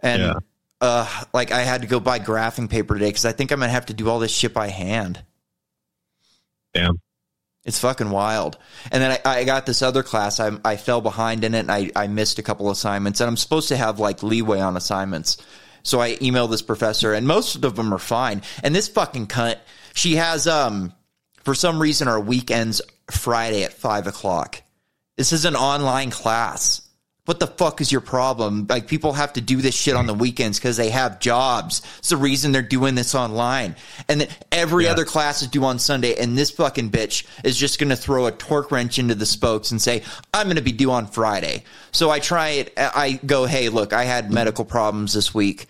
And 0.00 0.22
Yeah. 0.22 0.34
uh, 0.80 1.24
like 1.32 1.52
I 1.52 1.60
had 1.60 1.82
to 1.82 1.86
go 1.86 2.00
buy 2.00 2.18
graphing 2.18 2.68
paper 2.68 2.94
today 2.94 3.08
because 3.08 3.24
I 3.24 3.32
think 3.32 3.50
I'm 3.52 3.60
gonna 3.60 3.72
have 3.72 3.86
to 3.86 3.94
do 3.94 4.08
all 4.08 4.18
this 4.18 4.32
shit 4.32 4.52
by 4.54 4.68
hand. 4.68 5.22
Damn. 6.74 7.00
It's 7.64 7.78
fucking 7.78 8.10
wild. 8.10 8.56
And 8.90 9.02
then 9.02 9.18
I, 9.24 9.40
I 9.40 9.44
got 9.44 9.66
this 9.66 9.82
other 9.82 10.02
class. 10.02 10.40
I, 10.40 10.50
I 10.64 10.76
fell 10.76 11.00
behind 11.02 11.44
in 11.44 11.54
it 11.54 11.60
and 11.60 11.70
I, 11.70 11.90
I 11.94 12.06
missed 12.06 12.38
a 12.38 12.42
couple 12.42 12.70
assignments. 12.70 13.20
And 13.20 13.28
I'm 13.28 13.36
supposed 13.36 13.68
to 13.68 13.76
have 13.76 13.98
like 13.98 14.22
leeway 14.22 14.60
on 14.60 14.76
assignments. 14.76 15.36
So 15.82 16.00
I 16.00 16.16
emailed 16.16 16.50
this 16.50 16.62
professor 16.62 17.12
and 17.12 17.26
most 17.26 17.62
of 17.62 17.76
them 17.76 17.92
are 17.92 17.98
fine. 17.98 18.42
And 18.62 18.74
this 18.74 18.88
fucking 18.88 19.26
cunt, 19.26 19.58
she 19.94 20.16
has, 20.16 20.46
um, 20.46 20.94
for 21.44 21.54
some 21.54 21.80
reason, 21.80 22.08
our 22.08 22.20
weekends 22.20 22.80
Friday 23.10 23.64
at 23.64 23.72
five 23.74 24.06
o'clock. 24.06 24.62
This 25.16 25.32
is 25.32 25.44
an 25.44 25.56
online 25.56 26.10
class. 26.10 26.80
What 27.30 27.38
the 27.38 27.46
fuck 27.46 27.80
is 27.80 27.92
your 27.92 28.00
problem? 28.00 28.66
Like 28.68 28.88
people 28.88 29.12
have 29.12 29.34
to 29.34 29.40
do 29.40 29.58
this 29.58 29.72
shit 29.72 29.94
on 29.94 30.06
the 30.08 30.14
weekends 30.14 30.58
because 30.58 30.76
they 30.76 30.90
have 30.90 31.20
jobs. 31.20 31.80
It's 32.00 32.08
the 32.08 32.16
reason 32.16 32.50
they're 32.50 32.60
doing 32.60 32.96
this 32.96 33.14
online. 33.14 33.76
And 34.08 34.20
then 34.20 34.28
every 34.50 34.86
Yeah. 34.86 34.90
other 34.90 35.04
class 35.04 35.40
is 35.40 35.46
due 35.46 35.64
on 35.64 35.78
Sunday, 35.78 36.16
and 36.16 36.36
this 36.36 36.50
fucking 36.50 36.90
bitch 36.90 37.22
is 37.44 37.56
just 37.56 37.78
gonna 37.78 37.94
throw 37.94 38.26
a 38.26 38.32
torque 38.32 38.72
wrench 38.72 38.98
into 38.98 39.14
the 39.14 39.26
spokes 39.26 39.70
and 39.70 39.80
say, 39.80 40.02
I'm 40.34 40.48
gonna 40.48 40.60
be 40.60 40.72
due 40.72 40.90
on 40.90 41.06
Friday. 41.06 41.62
So 41.92 42.10
I 42.10 42.18
try 42.18 42.48
it 42.48 42.72
I 42.76 43.20
go, 43.24 43.46
Hey, 43.46 43.68
look, 43.68 43.92
I 43.92 44.02
had 44.06 44.32
medical 44.32 44.64
problems 44.64 45.12
this 45.12 45.32
week. 45.32 45.68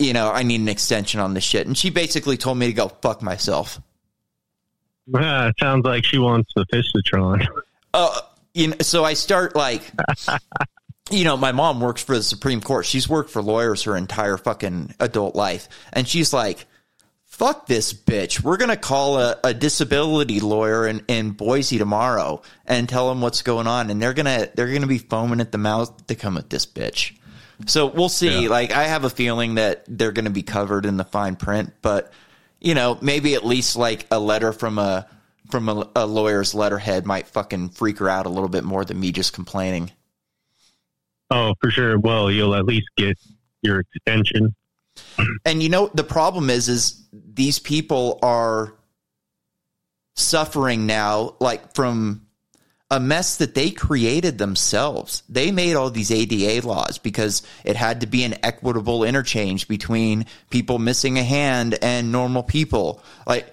You 0.00 0.12
know, 0.14 0.32
I 0.32 0.42
need 0.42 0.60
an 0.60 0.68
extension 0.68 1.20
on 1.20 1.32
this 1.32 1.44
shit. 1.44 1.68
And 1.68 1.78
she 1.78 1.90
basically 1.90 2.36
told 2.36 2.58
me 2.58 2.66
to 2.66 2.72
go 2.72 2.88
fuck 2.88 3.22
myself. 3.22 3.80
It 5.14 5.54
sounds 5.60 5.84
like 5.84 6.04
she 6.04 6.18
wants 6.18 6.50
the 6.56 6.66
fish 6.72 6.86
fistotron. 6.92 7.46
uh, 7.94 8.20
you 8.52 8.66
know, 8.66 8.76
so 8.80 9.04
I 9.04 9.14
start 9.14 9.54
like, 9.54 9.92
you 11.10 11.24
know, 11.24 11.36
my 11.36 11.52
mom 11.52 11.80
works 11.80 12.02
for 12.02 12.16
the 12.16 12.22
Supreme 12.22 12.60
Court. 12.60 12.86
She's 12.86 13.08
worked 13.08 13.30
for 13.30 13.42
lawyers 13.42 13.84
her 13.84 13.96
entire 13.96 14.36
fucking 14.36 14.94
adult 15.00 15.34
life. 15.34 15.68
And 15.92 16.06
she's 16.06 16.32
like, 16.32 16.66
fuck 17.24 17.66
this 17.66 17.92
bitch. 17.92 18.42
We're 18.42 18.56
going 18.56 18.70
to 18.70 18.76
call 18.76 19.18
a, 19.18 19.38
a 19.44 19.54
disability 19.54 20.40
lawyer 20.40 20.86
in, 20.86 21.04
in 21.08 21.30
Boise 21.30 21.78
tomorrow 21.78 22.42
and 22.66 22.88
tell 22.88 23.08
them 23.08 23.20
what's 23.20 23.42
going 23.42 23.66
on. 23.66 23.90
And 23.90 24.00
they're 24.00 24.14
going 24.14 24.26
to, 24.26 24.50
they're 24.54 24.68
going 24.68 24.82
to 24.82 24.88
be 24.88 24.98
foaming 24.98 25.40
at 25.40 25.52
the 25.52 25.58
mouth 25.58 26.06
to 26.08 26.14
come 26.14 26.36
at 26.36 26.50
this 26.50 26.66
bitch. 26.66 27.16
So 27.66 27.86
we'll 27.86 28.08
see. 28.08 28.44
Yeah. 28.44 28.48
Like, 28.48 28.72
I 28.72 28.84
have 28.84 29.04
a 29.04 29.10
feeling 29.10 29.56
that 29.56 29.84
they're 29.88 30.12
going 30.12 30.26
to 30.26 30.30
be 30.30 30.42
covered 30.42 30.86
in 30.86 30.96
the 30.96 31.04
fine 31.04 31.36
print, 31.36 31.74
but 31.82 32.12
you 32.60 32.74
know, 32.74 32.98
maybe 33.00 33.34
at 33.34 33.44
least 33.44 33.76
like 33.76 34.06
a 34.10 34.18
letter 34.18 34.52
from 34.52 34.78
a 34.78 35.06
from 35.50 35.68
a, 35.68 35.88
a 35.96 36.06
lawyer's 36.06 36.54
letterhead 36.54 37.06
might 37.06 37.26
fucking 37.28 37.70
freak 37.70 37.98
her 37.98 38.08
out 38.08 38.26
a 38.26 38.28
little 38.28 38.48
bit 38.48 38.64
more 38.64 38.84
than 38.84 39.00
me 39.00 39.12
just 39.12 39.32
complaining. 39.32 39.90
Oh, 41.30 41.54
for 41.60 41.70
sure. 41.70 41.98
Well, 41.98 42.30
you'll 42.30 42.54
at 42.54 42.64
least 42.64 42.88
get 42.96 43.18
your 43.62 43.80
extension. 43.80 44.54
And 45.44 45.62
you 45.62 45.68
know 45.68 45.90
the 45.94 46.04
problem 46.04 46.50
is 46.50 46.68
is 46.68 47.06
these 47.12 47.58
people 47.58 48.18
are 48.22 48.74
suffering 50.16 50.86
now 50.86 51.36
like 51.38 51.74
from 51.74 52.26
a 52.90 52.98
mess 52.98 53.36
that 53.36 53.54
they 53.54 53.70
created 53.70 54.38
themselves. 54.38 55.22
They 55.28 55.52
made 55.52 55.76
all 55.76 55.90
these 55.90 56.10
ADA 56.10 56.66
laws 56.66 56.98
because 56.98 57.42
it 57.64 57.76
had 57.76 58.00
to 58.00 58.06
be 58.06 58.24
an 58.24 58.36
equitable 58.42 59.04
interchange 59.04 59.68
between 59.68 60.26
people 60.50 60.78
missing 60.78 61.18
a 61.18 61.22
hand 61.22 61.78
and 61.82 62.10
normal 62.10 62.42
people. 62.42 63.02
Like 63.26 63.52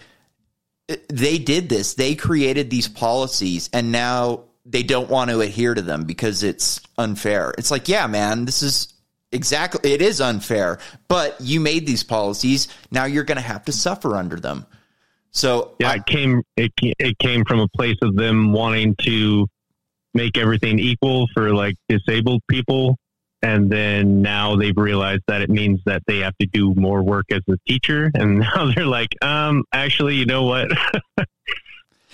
they 1.10 1.38
did 1.38 1.68
this. 1.68 1.96
They 1.96 2.16
created 2.16 2.70
these 2.70 2.88
policies 2.88 3.70
and 3.74 3.92
now 3.92 4.46
they 4.66 4.84
don't 4.84 5.10
want 5.10 5.30
to 5.30 5.42
adhere 5.42 5.74
to 5.74 5.82
them 5.82 6.06
because 6.06 6.44
it's 6.44 6.82
unfair. 6.98 7.54
It's 7.58 7.72
like, 7.72 7.88
yeah, 7.88 8.08
man, 8.08 8.46
this 8.46 8.64
is 8.64 8.94
exactly 9.32 9.94
it 9.94 10.02
is 10.02 10.20
unfair, 10.20 10.80
but 11.08 11.40
you 11.40 11.60
made 11.60 11.86
these 11.86 12.04
policies, 12.04 12.68
now 12.92 13.06
you're 13.06 13.24
going 13.24 13.38
to 13.38 13.44
have 13.44 13.66
to 13.66 13.72
suffer 13.72 14.16
under 14.16 14.38
them. 14.38 14.66
So 15.32 15.76
yeah, 15.80 15.92
I, 15.92 15.96
it 15.96 16.06
came 16.06 16.42
it 16.56 16.72
it 16.78 17.20
came 17.20 17.44
from 17.46 17.60
a 17.60 17.68
place 17.68 17.98
of 18.02 18.16
them 18.16 18.54
wanting 18.54 18.96
to 19.02 19.48
make 20.14 20.38
everything 20.38 20.80
equal 20.80 21.28
for 21.34 21.54
like 21.54 21.76
disabled 21.90 22.42
people, 22.50 22.98
and 23.42 23.70
then 23.70 24.22
now 24.22 24.56
they've 24.56 24.78
realized 24.78 25.24
that 25.28 25.42
it 25.42 25.50
means 25.50 25.82
that 25.86 26.04
they 26.08 26.20
have 26.20 26.38
to 26.40 26.48
do 26.48 26.74
more 26.76 27.04
work 27.04 27.26
as 27.32 27.42
a 27.50 27.58
teacher, 27.68 28.10
and 28.16 28.40
now 28.56 28.72
they're 28.74 28.86
like, 28.86 29.10
um, 29.22 29.66
actually, 29.74 30.16
you 30.16 30.26
know 30.26 30.44
what? 30.44 30.70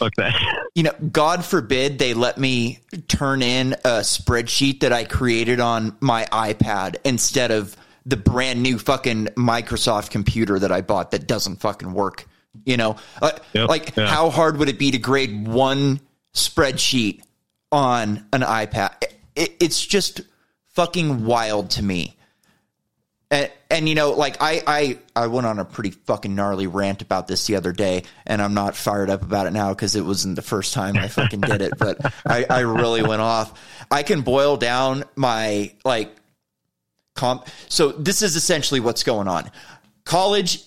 Fuck 0.01 0.15
that. 0.15 0.34
You 0.74 0.81
know, 0.81 0.93
God 1.12 1.46
forbid 1.46 2.00
they 2.00 2.15
let 2.15 2.39
me 2.39 2.79
turn 3.08 3.43
in 3.43 3.74
a 3.74 4.00
spreadsheet 4.00 4.79
that 4.79 4.91
I 4.91 5.03
created 5.03 5.60
on 5.60 5.96
my 6.00 6.25
iPad 6.31 6.96
instead 7.05 7.51
of 7.51 7.77
the 8.03 8.17
brand 8.17 8.63
new 8.63 8.79
fucking 8.79 9.27
Microsoft 9.38 10.10
computer 10.10 10.58
that 10.58 10.72
I 10.72 10.81
bought 10.81 11.12
that 11.12 11.27
doesn't 11.27 11.58
fucking 11.58 11.93
work. 11.93 12.25
You 12.65 12.77
know, 12.77 12.96
uh, 13.22 13.34
yep, 13.53 13.70
like 13.70 13.96
yeah. 13.96 14.08
how 14.08 14.31
hard 14.31 14.58
would 14.58 14.70
it 14.70 14.79
be 14.79 14.89
to 14.89 14.98
grade 14.98 15.48
one 15.48 16.01
spreadsheet 16.34 17.22
on 17.72 18.25
an 18.34 18.41
iPad? 18.41 19.03
It, 19.36 19.55
it's 19.60 19.86
just 19.86 20.22
fucking 20.70 21.25
wild 21.25 21.70
to 21.72 21.84
me. 21.84 22.17
And, 23.31 23.50
and 23.69 23.89
you 23.89 23.95
know, 23.95 24.11
like 24.11 24.38
I, 24.41 24.61
I, 24.67 25.00
I 25.15 25.27
went 25.27 25.47
on 25.47 25.57
a 25.57 25.65
pretty 25.65 25.91
fucking 25.91 26.35
gnarly 26.35 26.67
rant 26.67 27.01
about 27.01 27.27
this 27.27 27.47
the 27.47 27.55
other 27.55 27.71
day, 27.71 28.03
and 28.27 28.41
I'm 28.41 28.53
not 28.53 28.75
fired 28.75 29.09
up 29.09 29.21
about 29.21 29.47
it 29.47 29.53
now 29.53 29.69
because 29.69 29.95
it 29.95 30.05
wasn't 30.05 30.35
the 30.35 30.41
first 30.41 30.73
time 30.73 30.97
I 30.97 31.07
fucking 31.07 31.39
did 31.41 31.61
it, 31.61 31.73
but 31.77 32.13
I, 32.25 32.45
I 32.50 32.59
really 32.59 33.01
went 33.01 33.21
off. 33.21 33.57
I 33.89 34.03
can 34.03 34.21
boil 34.21 34.57
down 34.57 35.05
my 35.15 35.73
like 35.85 36.13
comp. 37.15 37.47
So 37.69 37.93
this 37.93 38.21
is 38.21 38.35
essentially 38.35 38.81
what's 38.81 39.03
going 39.03 39.29
on. 39.29 39.50
College 40.03 40.61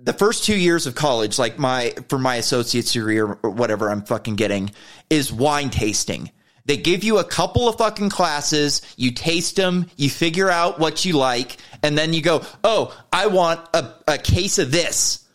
the 0.00 0.14
first 0.14 0.44
two 0.44 0.56
years 0.56 0.86
of 0.86 0.94
college, 0.94 1.38
like 1.38 1.58
my 1.58 1.94
for 2.08 2.18
my 2.18 2.36
associate's 2.36 2.94
degree 2.94 3.18
or 3.18 3.34
whatever 3.42 3.90
I'm 3.90 4.02
fucking 4.02 4.36
getting, 4.36 4.70
is 5.10 5.30
wine 5.30 5.68
tasting. 5.68 6.30
They 6.68 6.76
give 6.76 7.02
you 7.02 7.18
a 7.18 7.24
couple 7.24 7.68
of 7.68 7.78
fucking 7.78 8.10
classes, 8.10 8.82
you 8.96 9.10
taste 9.10 9.56
them, 9.56 9.86
you 9.96 10.08
figure 10.08 10.50
out 10.50 10.78
what 10.78 11.04
you 11.04 11.14
like, 11.14 11.56
and 11.82 11.98
then 11.98 12.12
you 12.12 12.22
go, 12.22 12.42
oh, 12.62 12.96
I 13.12 13.26
want 13.26 13.60
a, 13.74 13.94
a 14.06 14.18
case 14.18 14.58
of 14.58 14.70
this. 14.70 15.26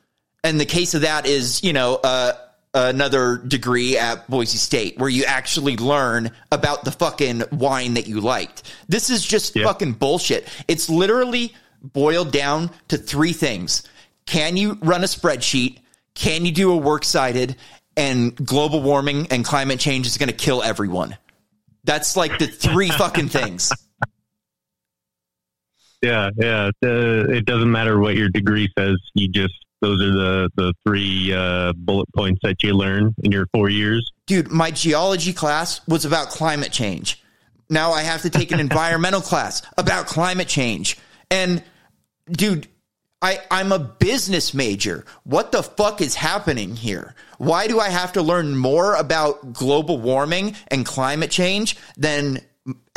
And 0.44 0.60
the 0.60 0.66
case 0.66 0.94
of 0.94 1.02
that 1.02 1.26
is, 1.26 1.64
you 1.64 1.74
know, 1.74 1.96
uh, 1.96 2.34
another 2.74 3.38
degree 3.38 3.98
at 3.98 4.30
Boise 4.30 4.58
State 4.58 4.98
where 4.98 5.10
you 5.10 5.26
actually 5.26 5.76
learn 5.76 6.32
about 6.52 6.86
the 6.86 6.92
fucking 6.92 7.44
wine 7.52 7.96
that 7.96 8.08
you 8.08 8.22
liked. 8.22 8.64
This 8.88 9.10
is 9.10 9.26
just 9.26 9.56
yeah. 9.56 9.66
fucking 9.66 9.94
bullshit. 9.94 10.48
It's 10.68 10.90
literally 10.90 11.54
boiled 11.82 12.32
down 12.32 12.72
to 12.88 12.98
three 12.98 13.34
things 13.34 13.84
can 14.26 14.58
you 14.58 14.78
run 14.82 15.04
a 15.04 15.08
spreadsheet? 15.08 15.80
Can 16.16 16.46
you 16.46 16.52
do 16.52 16.72
a 16.72 16.78
works 16.78 17.08
cited? 17.08 17.56
And 17.96 18.36
global 18.36 18.82
warming 18.82 19.28
and 19.30 19.46
climate 19.46 19.80
change 19.80 20.08
is 20.08 20.18
going 20.18 20.30
to 20.30 20.36
kill 20.36 20.64
everyone. 20.64 21.18
That's 21.84 22.16
like 22.16 22.40
the 22.40 22.48
three 22.48 22.90
fucking 22.98 23.30
things. 23.30 23.72
Yeah, 26.02 26.32
yeah. 26.38 26.70
Uh, 26.84 27.30
it 27.30 27.46
doesn't 27.46 27.72
matter 27.72 27.98
what 28.00 28.16
your 28.16 28.30
degree 28.30 28.70
says. 28.78 28.98
You 29.14 29.30
just 29.30 29.54
those 29.82 30.02
are 30.02 30.12
the 30.12 30.50
the 30.56 30.74
three 30.86 31.34
uh, 31.34 31.74
bullet 31.76 32.08
points 32.16 32.40
that 32.44 32.64
you 32.64 32.74
learn 32.74 33.14
in 33.24 33.32
your 33.32 33.48
four 33.54 33.70
years. 33.70 34.12
Dude, 34.28 34.52
my 34.52 34.72
geology 34.72 35.34
class 35.34 35.86
was 35.88 36.06
about 36.06 36.30
climate 36.30 36.72
change. 36.72 37.24
Now 37.70 37.92
I 37.92 38.02
have 38.02 38.22
to 38.24 38.30
take 38.30 38.52
an 38.52 38.60
environmental 38.62 39.22
class 39.22 39.62
about 39.78 40.08
climate 40.08 40.48
change. 40.48 40.98
And 41.32 41.64
dude, 42.30 42.68
I, 43.24 43.40
I'm 43.50 43.72
a 43.72 43.80
business 43.80 44.54
major. 44.54 45.06
What 45.24 45.54
the 45.54 45.64
fuck 45.64 46.02
is 46.02 46.14
happening 46.14 46.76
here? 46.76 47.16
Why 47.38 47.68
do 47.68 47.80
I 47.80 47.88
have 47.90 48.12
to 48.14 48.22
learn 48.22 48.58
more 48.58 48.96
about 48.96 49.54
global 49.54 49.98
warming 49.98 50.56
and 50.68 50.86
climate 50.86 51.32
change 51.32 51.78
than 51.96 52.42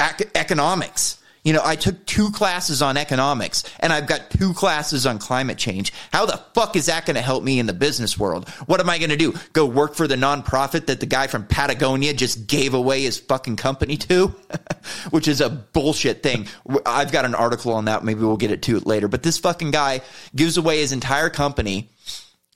ec- 0.00 0.30
economics? 0.34 1.22
You 1.46 1.52
know, 1.52 1.62
I 1.64 1.76
took 1.76 2.04
two 2.06 2.32
classes 2.32 2.82
on 2.82 2.96
economics 2.96 3.62
and 3.78 3.92
I've 3.92 4.08
got 4.08 4.30
two 4.30 4.52
classes 4.52 5.06
on 5.06 5.20
climate 5.20 5.56
change. 5.56 5.92
How 6.12 6.26
the 6.26 6.38
fuck 6.54 6.74
is 6.74 6.86
that 6.86 7.06
going 7.06 7.14
to 7.14 7.22
help 7.22 7.44
me 7.44 7.60
in 7.60 7.66
the 7.66 7.72
business 7.72 8.18
world? 8.18 8.48
What 8.66 8.80
am 8.80 8.90
I 8.90 8.98
going 8.98 9.10
to 9.10 9.16
do? 9.16 9.32
Go 9.52 9.64
work 9.64 9.94
for 9.94 10.08
the 10.08 10.16
nonprofit 10.16 10.86
that 10.86 10.98
the 10.98 11.06
guy 11.06 11.28
from 11.28 11.46
Patagonia 11.46 12.14
just 12.14 12.48
gave 12.48 12.74
away 12.74 13.02
his 13.02 13.20
fucking 13.20 13.54
company 13.54 13.96
to? 13.96 14.34
Which 15.10 15.28
is 15.28 15.40
a 15.40 15.48
bullshit 15.48 16.20
thing. 16.20 16.48
I've 16.84 17.12
got 17.12 17.24
an 17.24 17.36
article 17.36 17.72
on 17.74 17.84
that. 17.84 18.02
Maybe 18.02 18.18
we'll 18.22 18.36
get 18.36 18.50
it 18.50 18.62
to 18.62 18.76
it 18.76 18.84
later. 18.84 19.06
But 19.06 19.22
this 19.22 19.38
fucking 19.38 19.70
guy 19.70 20.00
gives 20.34 20.56
away 20.56 20.80
his 20.80 20.90
entire 20.90 21.30
company 21.30 21.92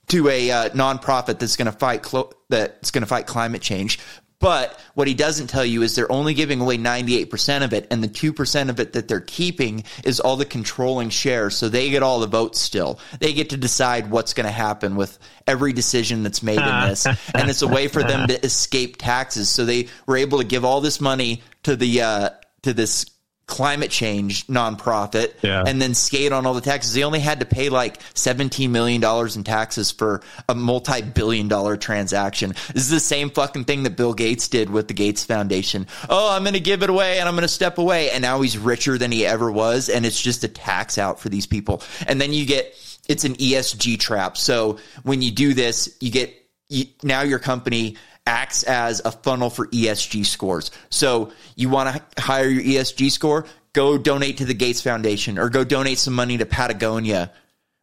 to 0.09 0.27
a 0.27 0.51
uh, 0.51 0.69
nonprofit 0.71 1.39
that's 1.39 1.55
going 1.55 1.71
to 1.71 1.77
fight 1.77 2.03
clo- 2.03 2.33
that's 2.49 2.91
going 2.91 3.03
to 3.03 3.07
fight 3.07 3.25
climate 3.25 3.61
change 3.61 3.99
but 4.41 4.77
what 4.95 5.07
he 5.07 5.13
doesn't 5.13 5.47
tell 5.47 5.63
you 5.63 5.83
is 5.83 5.95
they're 5.95 6.11
only 6.11 6.33
giving 6.33 6.59
away 6.59 6.77
98% 6.77 7.63
of 7.63 7.73
it, 7.73 7.87
and 7.91 8.03
the 8.03 8.07
2% 8.07 8.69
of 8.69 8.79
it 8.79 8.93
that 8.93 9.07
they're 9.07 9.21
keeping 9.21 9.83
is 10.03 10.19
all 10.19 10.35
the 10.35 10.45
controlling 10.45 11.09
shares. 11.09 11.55
So 11.55 11.69
they 11.69 11.89
get 11.91 12.03
all 12.03 12.19
the 12.19 12.27
votes 12.27 12.59
still. 12.59 12.99
They 13.19 13.33
get 13.33 13.51
to 13.51 13.57
decide 13.57 14.09
what's 14.09 14.33
going 14.33 14.47
to 14.47 14.51
happen 14.51 14.95
with 14.95 15.17
every 15.47 15.73
decision 15.73 16.23
that's 16.23 16.41
made 16.41 16.59
in 16.59 16.89
this. 16.89 17.05
and 17.35 17.49
it's 17.49 17.61
a 17.61 17.67
way 17.67 17.87
for 17.87 18.03
them 18.03 18.27
to 18.27 18.43
escape 18.43 18.97
taxes. 18.97 19.47
So 19.47 19.63
they 19.63 19.87
were 20.07 20.17
able 20.17 20.39
to 20.39 20.43
give 20.43 20.65
all 20.65 20.81
this 20.81 20.99
money 20.99 21.43
to 21.63 21.75
the, 21.75 22.01
uh, 22.01 22.29
to 22.63 22.73
this 22.73 23.05
climate 23.51 23.91
change 23.91 24.47
nonprofit 24.47 25.33
yeah. 25.41 25.61
and 25.67 25.81
then 25.81 25.93
skate 25.93 26.31
on 26.31 26.45
all 26.45 26.53
the 26.53 26.61
taxes. 26.61 26.93
They 26.93 27.03
only 27.03 27.19
had 27.19 27.41
to 27.41 27.45
pay 27.45 27.67
like 27.67 28.01
$17 28.13 28.69
million 28.69 29.03
in 29.03 29.43
taxes 29.43 29.91
for 29.91 30.21
a 30.47 30.55
multi 30.55 31.01
billion 31.01 31.49
dollar 31.49 31.75
transaction. 31.75 32.51
This 32.73 32.83
is 32.83 32.89
the 32.89 33.01
same 33.01 33.29
fucking 33.29 33.65
thing 33.65 33.83
that 33.83 33.97
Bill 33.97 34.13
Gates 34.13 34.47
did 34.47 34.69
with 34.69 34.87
the 34.87 34.93
Gates 34.93 35.25
Foundation. 35.25 35.87
Oh, 36.07 36.33
I'm 36.33 36.43
going 36.43 36.53
to 36.53 36.61
give 36.61 36.81
it 36.81 36.89
away 36.89 37.19
and 37.19 37.27
I'm 37.27 37.35
going 37.35 37.41
to 37.41 37.49
step 37.49 37.77
away. 37.77 38.09
And 38.11 38.21
now 38.21 38.39
he's 38.39 38.57
richer 38.57 38.97
than 38.97 39.11
he 39.11 39.25
ever 39.25 39.51
was. 39.51 39.89
And 39.89 40.05
it's 40.05 40.21
just 40.21 40.45
a 40.45 40.47
tax 40.47 40.97
out 40.97 41.19
for 41.19 41.27
these 41.27 41.45
people. 41.45 41.83
And 42.07 42.21
then 42.21 42.31
you 42.31 42.45
get, 42.45 42.73
it's 43.09 43.25
an 43.25 43.35
ESG 43.35 43.99
trap. 43.99 44.37
So 44.37 44.79
when 45.03 45.21
you 45.21 45.29
do 45.29 45.53
this, 45.53 45.97
you 45.99 46.09
get, 46.09 46.33
you, 46.69 46.85
now 47.03 47.23
your 47.23 47.39
company 47.39 47.97
acts 48.31 48.63
as 48.63 49.01
a 49.03 49.11
funnel 49.11 49.49
for 49.49 49.67
ESG 49.67 50.25
scores. 50.25 50.71
So 50.89 51.33
you 51.57 51.67
want 51.69 51.93
to 52.15 52.21
hire 52.21 52.47
your 52.47 52.63
ESG 52.63 53.11
score? 53.11 53.45
Go 53.73 53.97
donate 53.97 54.37
to 54.37 54.45
the 54.45 54.53
Gates 54.53 54.81
Foundation 54.81 55.37
or 55.37 55.49
go 55.49 55.65
donate 55.65 55.99
some 55.99 56.13
money 56.13 56.37
to 56.37 56.45
Patagonia 56.45 57.33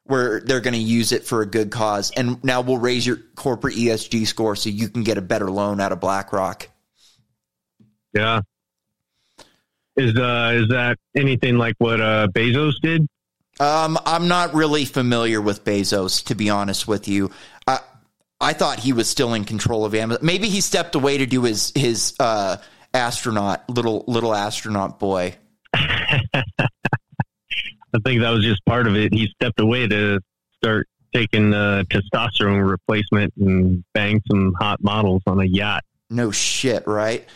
where 0.04 0.40
they're 0.40 0.60
going 0.60 0.74
to 0.74 0.80
use 0.80 1.12
it 1.12 1.24
for 1.24 1.42
a 1.42 1.46
good 1.46 1.70
cause. 1.70 2.10
And 2.12 2.42
now 2.42 2.62
we'll 2.62 2.78
raise 2.78 3.06
your 3.06 3.18
corporate 3.36 3.74
ESG 3.74 4.26
score 4.26 4.56
so 4.56 4.70
you 4.70 4.88
can 4.88 5.02
get 5.02 5.18
a 5.18 5.22
better 5.22 5.50
loan 5.50 5.82
out 5.82 5.92
of 5.92 6.00
BlackRock. 6.00 6.68
Yeah. 8.14 8.40
Is 9.96 10.16
uh 10.16 10.52
is 10.54 10.68
that 10.68 10.96
anything 11.14 11.58
like 11.58 11.74
what 11.78 12.00
uh 12.00 12.28
Bezos 12.28 12.74
did? 12.80 13.06
Um, 13.60 13.98
I'm 14.06 14.28
not 14.28 14.54
really 14.54 14.84
familiar 14.84 15.40
with 15.40 15.64
Bezos, 15.64 16.24
to 16.26 16.36
be 16.36 16.48
honest 16.48 16.86
with 16.86 17.08
you. 17.08 17.32
I 18.40 18.52
thought 18.52 18.78
he 18.78 18.92
was 18.92 19.08
still 19.08 19.34
in 19.34 19.44
control 19.44 19.84
of 19.84 19.94
Amazon. 19.94 20.24
Maybe 20.24 20.48
he 20.48 20.60
stepped 20.60 20.94
away 20.94 21.18
to 21.18 21.26
do 21.26 21.42
his 21.42 21.72
his 21.74 22.14
uh, 22.20 22.58
astronaut 22.94 23.68
little 23.68 24.04
little 24.06 24.34
astronaut 24.34 24.98
boy. 24.98 25.34
I 25.74 26.44
think 28.04 28.20
that 28.20 28.30
was 28.30 28.44
just 28.44 28.64
part 28.64 28.86
of 28.86 28.96
it. 28.96 29.12
He 29.12 29.28
stepped 29.34 29.60
away 29.60 29.88
to 29.88 30.20
start 30.56 30.88
taking 31.14 31.54
uh, 31.54 31.84
testosterone 31.90 32.68
replacement 32.68 33.32
and 33.38 33.82
bang 33.94 34.22
some 34.30 34.54
hot 34.58 34.82
models 34.82 35.22
on 35.26 35.40
a 35.40 35.44
yacht. 35.44 35.84
No 36.10 36.30
shit, 36.30 36.86
right? 36.86 37.28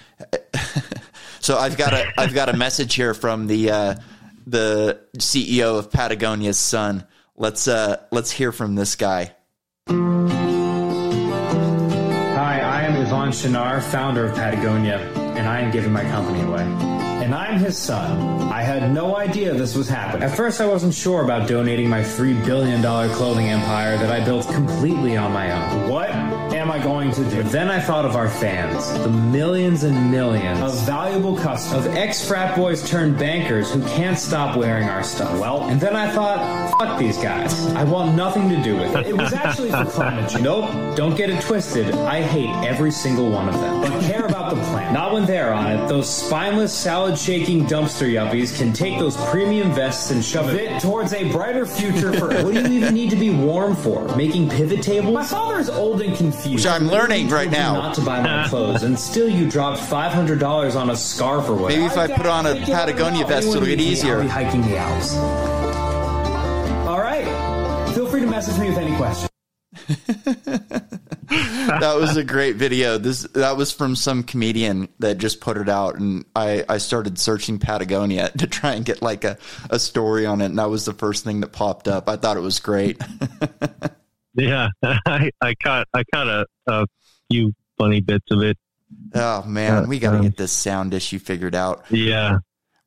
so 1.40 1.58
I've 1.58 1.76
got 1.76 1.92
a 1.92 2.12
I've 2.16 2.34
got 2.34 2.48
a 2.48 2.56
message 2.56 2.94
here 2.94 3.12
from 3.12 3.48
the 3.48 3.70
uh, 3.70 3.94
the 4.46 5.00
CEO 5.18 5.78
of 5.78 5.90
Patagonia's 5.90 6.58
son. 6.58 7.04
Let's 7.36 7.66
uh, 7.66 8.04
let's 8.12 8.30
hear 8.30 8.52
from 8.52 8.76
this 8.76 8.94
guy. 8.94 9.34
Chouinard, 13.32 13.82
founder 13.82 14.26
of 14.26 14.34
Patagonia, 14.34 14.98
and 15.36 15.48
I 15.48 15.60
am 15.60 15.70
giving 15.70 15.90
my 15.90 16.02
company 16.04 16.42
away. 16.42 17.01
And 17.22 17.36
I'm 17.36 17.60
his 17.60 17.78
son. 17.78 18.50
I 18.50 18.62
had 18.62 18.92
no 18.92 19.16
idea 19.16 19.54
this 19.54 19.76
was 19.76 19.88
happening. 19.88 20.24
At 20.24 20.36
first, 20.36 20.60
I 20.60 20.66
wasn't 20.66 20.92
sure 20.92 21.22
about 21.22 21.48
donating 21.48 21.88
my 21.88 22.00
$3 22.00 22.44
billion 22.44 22.82
clothing 22.82 23.46
empire 23.48 23.96
that 23.96 24.10
I 24.10 24.24
built 24.24 24.48
completely 24.48 25.16
on 25.16 25.32
my 25.32 25.52
own. 25.52 25.88
What 25.88 26.10
am 26.10 26.68
I 26.72 26.80
going 26.80 27.12
to 27.12 27.24
do? 27.30 27.44
But 27.44 27.52
then 27.52 27.70
I 27.70 27.78
thought 27.78 28.04
of 28.04 28.16
our 28.16 28.28
fans, 28.28 28.92
the 29.04 29.08
millions 29.08 29.84
and 29.84 30.10
millions 30.10 30.60
of 30.60 30.74
valuable 30.84 31.36
customers, 31.36 31.86
of 31.86 31.94
ex 31.94 32.26
frat 32.26 32.56
boys 32.56 32.88
turned 32.90 33.16
bankers 33.18 33.72
who 33.72 33.80
can't 33.82 34.18
stop 34.18 34.56
wearing 34.56 34.88
our 34.88 35.04
stuff. 35.04 35.38
Well, 35.38 35.62
and 35.68 35.80
then 35.80 35.94
I 35.94 36.10
thought, 36.10 36.76
fuck 36.78 36.98
these 36.98 37.18
guys. 37.18 37.66
I 37.68 37.84
want 37.84 38.16
nothing 38.16 38.48
to 38.48 38.60
do 38.62 38.76
with 38.76 38.96
it. 38.96 39.06
It 39.06 39.16
was 39.16 39.32
actually 39.32 39.70
for 39.70 39.84
climate 39.84 40.28
change. 40.28 40.42
Nope, 40.42 40.96
don't 40.96 41.16
get 41.16 41.30
it 41.30 41.40
twisted. 41.40 41.94
I 41.94 42.20
hate 42.20 42.50
every 42.66 42.90
single 42.90 43.30
one 43.30 43.48
of 43.48 43.54
them, 43.60 43.80
but 43.80 44.02
care 44.02 44.26
about 44.26 44.54
the 44.54 44.60
planet. 44.62 44.92
Not 44.92 45.12
when 45.12 45.24
they're 45.24 45.54
on 45.54 45.70
it. 45.70 45.88
Those 45.88 46.10
spineless, 46.10 46.72
salad 46.72 47.11
shaking 47.16 47.66
dumpster 47.66 48.10
yuppies 48.10 48.56
can 48.56 48.72
take 48.72 48.98
those 48.98 49.16
premium 49.28 49.72
vests 49.72 50.10
and 50.10 50.24
shove 50.24 50.54
it 50.54 50.80
towards 50.80 51.12
a 51.12 51.30
brighter 51.30 51.66
future 51.66 52.12
for. 52.12 52.28
what 52.28 52.54
do 52.54 52.60
you 52.60 52.68
even 52.68 52.94
need 52.94 53.10
to 53.10 53.16
be 53.16 53.30
warm 53.30 53.74
for? 53.74 54.04
Making 54.16 54.48
pivot 54.48 54.82
tables? 54.82 55.14
My 55.14 55.24
father 55.24 55.58
is 55.58 55.68
old 55.68 56.02
and 56.02 56.16
confused. 56.16 56.64
Which 56.64 56.66
I'm 56.66 56.88
learning 56.88 57.28
right 57.28 57.44
Told 57.44 57.54
you 57.54 57.58
now. 57.58 57.72
Not 57.74 57.94
to 57.96 58.00
buy 58.02 58.22
my 58.22 58.48
clothes, 58.48 58.82
and 58.82 58.98
still 58.98 59.28
you 59.28 59.50
dropped 59.50 59.80
five 59.80 60.12
hundred 60.12 60.38
dollars 60.38 60.76
on 60.76 60.90
a 60.90 60.96
scarf 60.96 61.48
or 61.48 61.54
whatever. 61.54 61.80
Maybe 61.80 61.92
if 61.92 61.98
I 61.98 62.06
put 62.08 62.26
on 62.26 62.46
a 62.46 62.54
Patagonia 62.64 63.26
vest, 63.26 63.48
it'll 63.48 63.64
get 63.64 63.80
easier. 63.80 64.16
I'll 64.16 64.22
be 64.22 64.28
hiking 64.28 64.62
the 64.62 64.76
Alps. 64.76 65.14
All 66.86 67.00
right. 67.00 67.24
Feel 67.94 68.06
free 68.06 68.20
to 68.20 68.26
message 68.26 68.58
me 68.58 68.68
with 68.68 68.78
any 68.78 68.96
questions. 68.96 69.31
that 71.28 71.96
was 71.98 72.16
a 72.16 72.24
great 72.24 72.56
video. 72.56 72.98
This 72.98 73.22
that 73.34 73.56
was 73.56 73.72
from 73.72 73.96
some 73.96 74.22
comedian 74.22 74.88
that 74.98 75.18
just 75.18 75.40
put 75.40 75.56
it 75.56 75.68
out, 75.68 75.96
and 75.98 76.24
I 76.36 76.64
I 76.68 76.78
started 76.78 77.18
searching 77.18 77.58
Patagonia 77.58 78.30
to 78.38 78.46
try 78.46 78.74
and 78.74 78.84
get 78.84 79.02
like 79.02 79.24
a 79.24 79.38
a 79.70 79.78
story 79.78 80.26
on 80.26 80.40
it, 80.40 80.46
and 80.46 80.58
that 80.58 80.70
was 80.70 80.84
the 80.84 80.92
first 80.92 81.24
thing 81.24 81.40
that 81.40 81.48
popped 81.48 81.88
up. 81.88 82.08
I 82.08 82.16
thought 82.16 82.36
it 82.36 82.40
was 82.40 82.58
great. 82.60 83.00
Yeah, 84.34 84.68
I, 84.82 85.30
I 85.42 85.54
caught 85.62 85.88
I 85.92 86.04
caught 86.04 86.26
a, 86.26 86.46
a 86.66 86.86
few 87.30 87.52
funny 87.76 88.00
bits 88.00 88.24
of 88.30 88.40
it. 88.42 88.56
oh 89.14 89.42
man, 89.44 89.84
Uh, 89.84 89.86
we 89.86 89.98
got 89.98 90.12
to 90.12 90.16
um, 90.16 90.22
get 90.22 90.38
this 90.38 90.52
sound 90.52 90.94
issue 90.94 91.18
figured 91.18 91.54
out. 91.54 91.84
Yeah, 91.90 92.38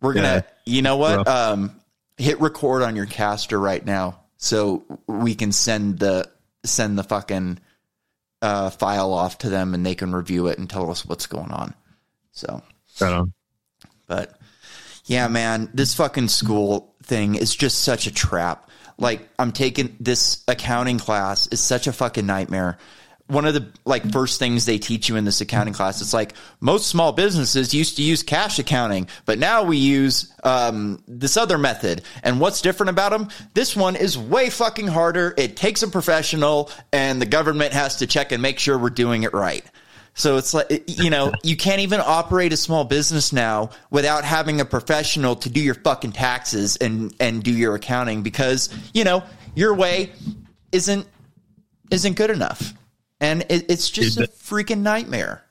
We're 0.01 0.13
gonna, 0.15 0.44
Yeah. 0.65 0.74
you 0.74 0.82
know 0.82 0.98
what? 0.98 1.27
Um, 1.27 1.80
hit 2.18 2.42
record 2.42 2.82
on 2.82 2.96
your 2.96 3.06
caster 3.06 3.60
right 3.60 3.86
now, 3.86 4.22
so 4.38 4.86
we 5.06 5.36
can 5.36 5.51
send 5.51 6.00
the 6.00 6.27
send 6.68 6.98
the 6.98 7.04
fucking 7.04 7.60
uh, 8.42 8.70
file 8.70 9.14
off 9.14 9.40
to 9.40 9.50
them, 9.50 9.74
and 9.74 9.86
they 9.86 9.96
can 9.96 10.14
review 10.14 10.48
it 10.48 10.58
and 10.58 10.70
tell 10.70 10.90
us 10.92 11.06
what's 11.06 11.28
going 11.28 11.52
on. 11.52 11.74
So. 12.32 12.62
right 13.00 13.14
on. 13.14 13.34
But 14.08 14.38
yeah, 15.06 15.28
man, 15.28 15.70
this 15.74 15.96
fucking 15.96 16.28
school 16.28 16.96
thing 17.04 17.36
is 17.36 17.56
just 17.56 17.80
such 17.80 18.08
a 18.08 18.14
trap. 18.14 18.70
Like 18.98 19.28
I'm 19.38 19.52
taking 19.52 19.96
this 20.00 20.44
accounting 20.48 21.00
class 21.00 21.48
is 21.48 21.60
such 21.60 21.88
a 21.88 21.94
fucking 21.94 22.26
nightmare. 22.26 22.78
One 23.27 23.46
of 23.46 23.53
the 23.55 23.72
like 23.86 24.12
first 24.12 24.38
things 24.38 24.65
they 24.65 24.77
teach 24.77 25.10
you 25.10 25.15
in 25.15 25.25
this 25.25 25.41
accounting 25.41 25.74
class, 25.74 26.00
it's 26.01 26.13
like 26.13 26.34
most 26.60 26.88
small 26.88 27.12
businesses 27.12 27.74
used 27.74 27.96
to 27.98 28.03
use 28.03 28.22
cash 28.22 28.60
accounting, 28.60 29.08
but 29.25 29.39
now 29.39 29.63
we 29.63 29.77
use 29.77 30.32
um, 30.44 31.01
this 31.08 31.36
other 31.36 31.58
method. 31.58 32.03
And 32.22 32.39
what's 32.39 32.62
different 32.62 32.91
about 32.91 33.12
them? 33.12 33.29
This 33.55 33.75
one 33.75 33.96
is 33.96 34.17
way 34.17 34.50
fucking 34.50 34.88
harder. 34.88 35.34
It 35.38 35.58
takes 35.58 35.82
a 35.82 35.88
professional, 35.88 36.70
and 36.94 37.20
the 37.20 37.25
government 37.25 37.74
has 37.74 37.98
to 37.98 38.08
check 38.08 38.32
and 38.32 38.41
make 38.41 38.60
sure 38.60 38.77
we're 38.77 38.91
doing 38.91 39.24
it 39.24 39.34
right. 39.34 39.65
So 40.15 40.38
it's 40.38 40.53
like, 40.53 40.84
you 40.88 41.10
know, 41.10 41.34
you 41.44 41.55
can't 41.55 41.82
even 41.82 42.01
operate 42.03 42.53
a 42.53 42.58
small 42.58 42.86
business 42.86 43.32
now 43.32 43.70
without 43.91 44.24
having 44.24 44.62
a 44.62 44.65
professional 44.65 45.36
to 45.38 45.50
do 45.50 45.61
your 45.61 45.75
fucking 45.75 46.14
taxes 46.14 46.77
and, 46.77 47.14
and 47.20 47.44
do 47.44 47.51
your 47.51 47.75
accounting 47.75 48.24
because, 48.24 48.70
you 48.94 49.03
know, 49.03 49.24
your 49.53 49.75
way 49.75 50.11
isn't, 50.72 51.05
isn't 51.92 52.16
good 52.16 52.31
enough. 52.31 52.74
And 53.20 53.42
it, 53.50 53.70
it's 53.70 53.90
just 53.90 54.20
a 54.20 54.24
freaking 54.28 54.80
nightmare. 54.82 55.44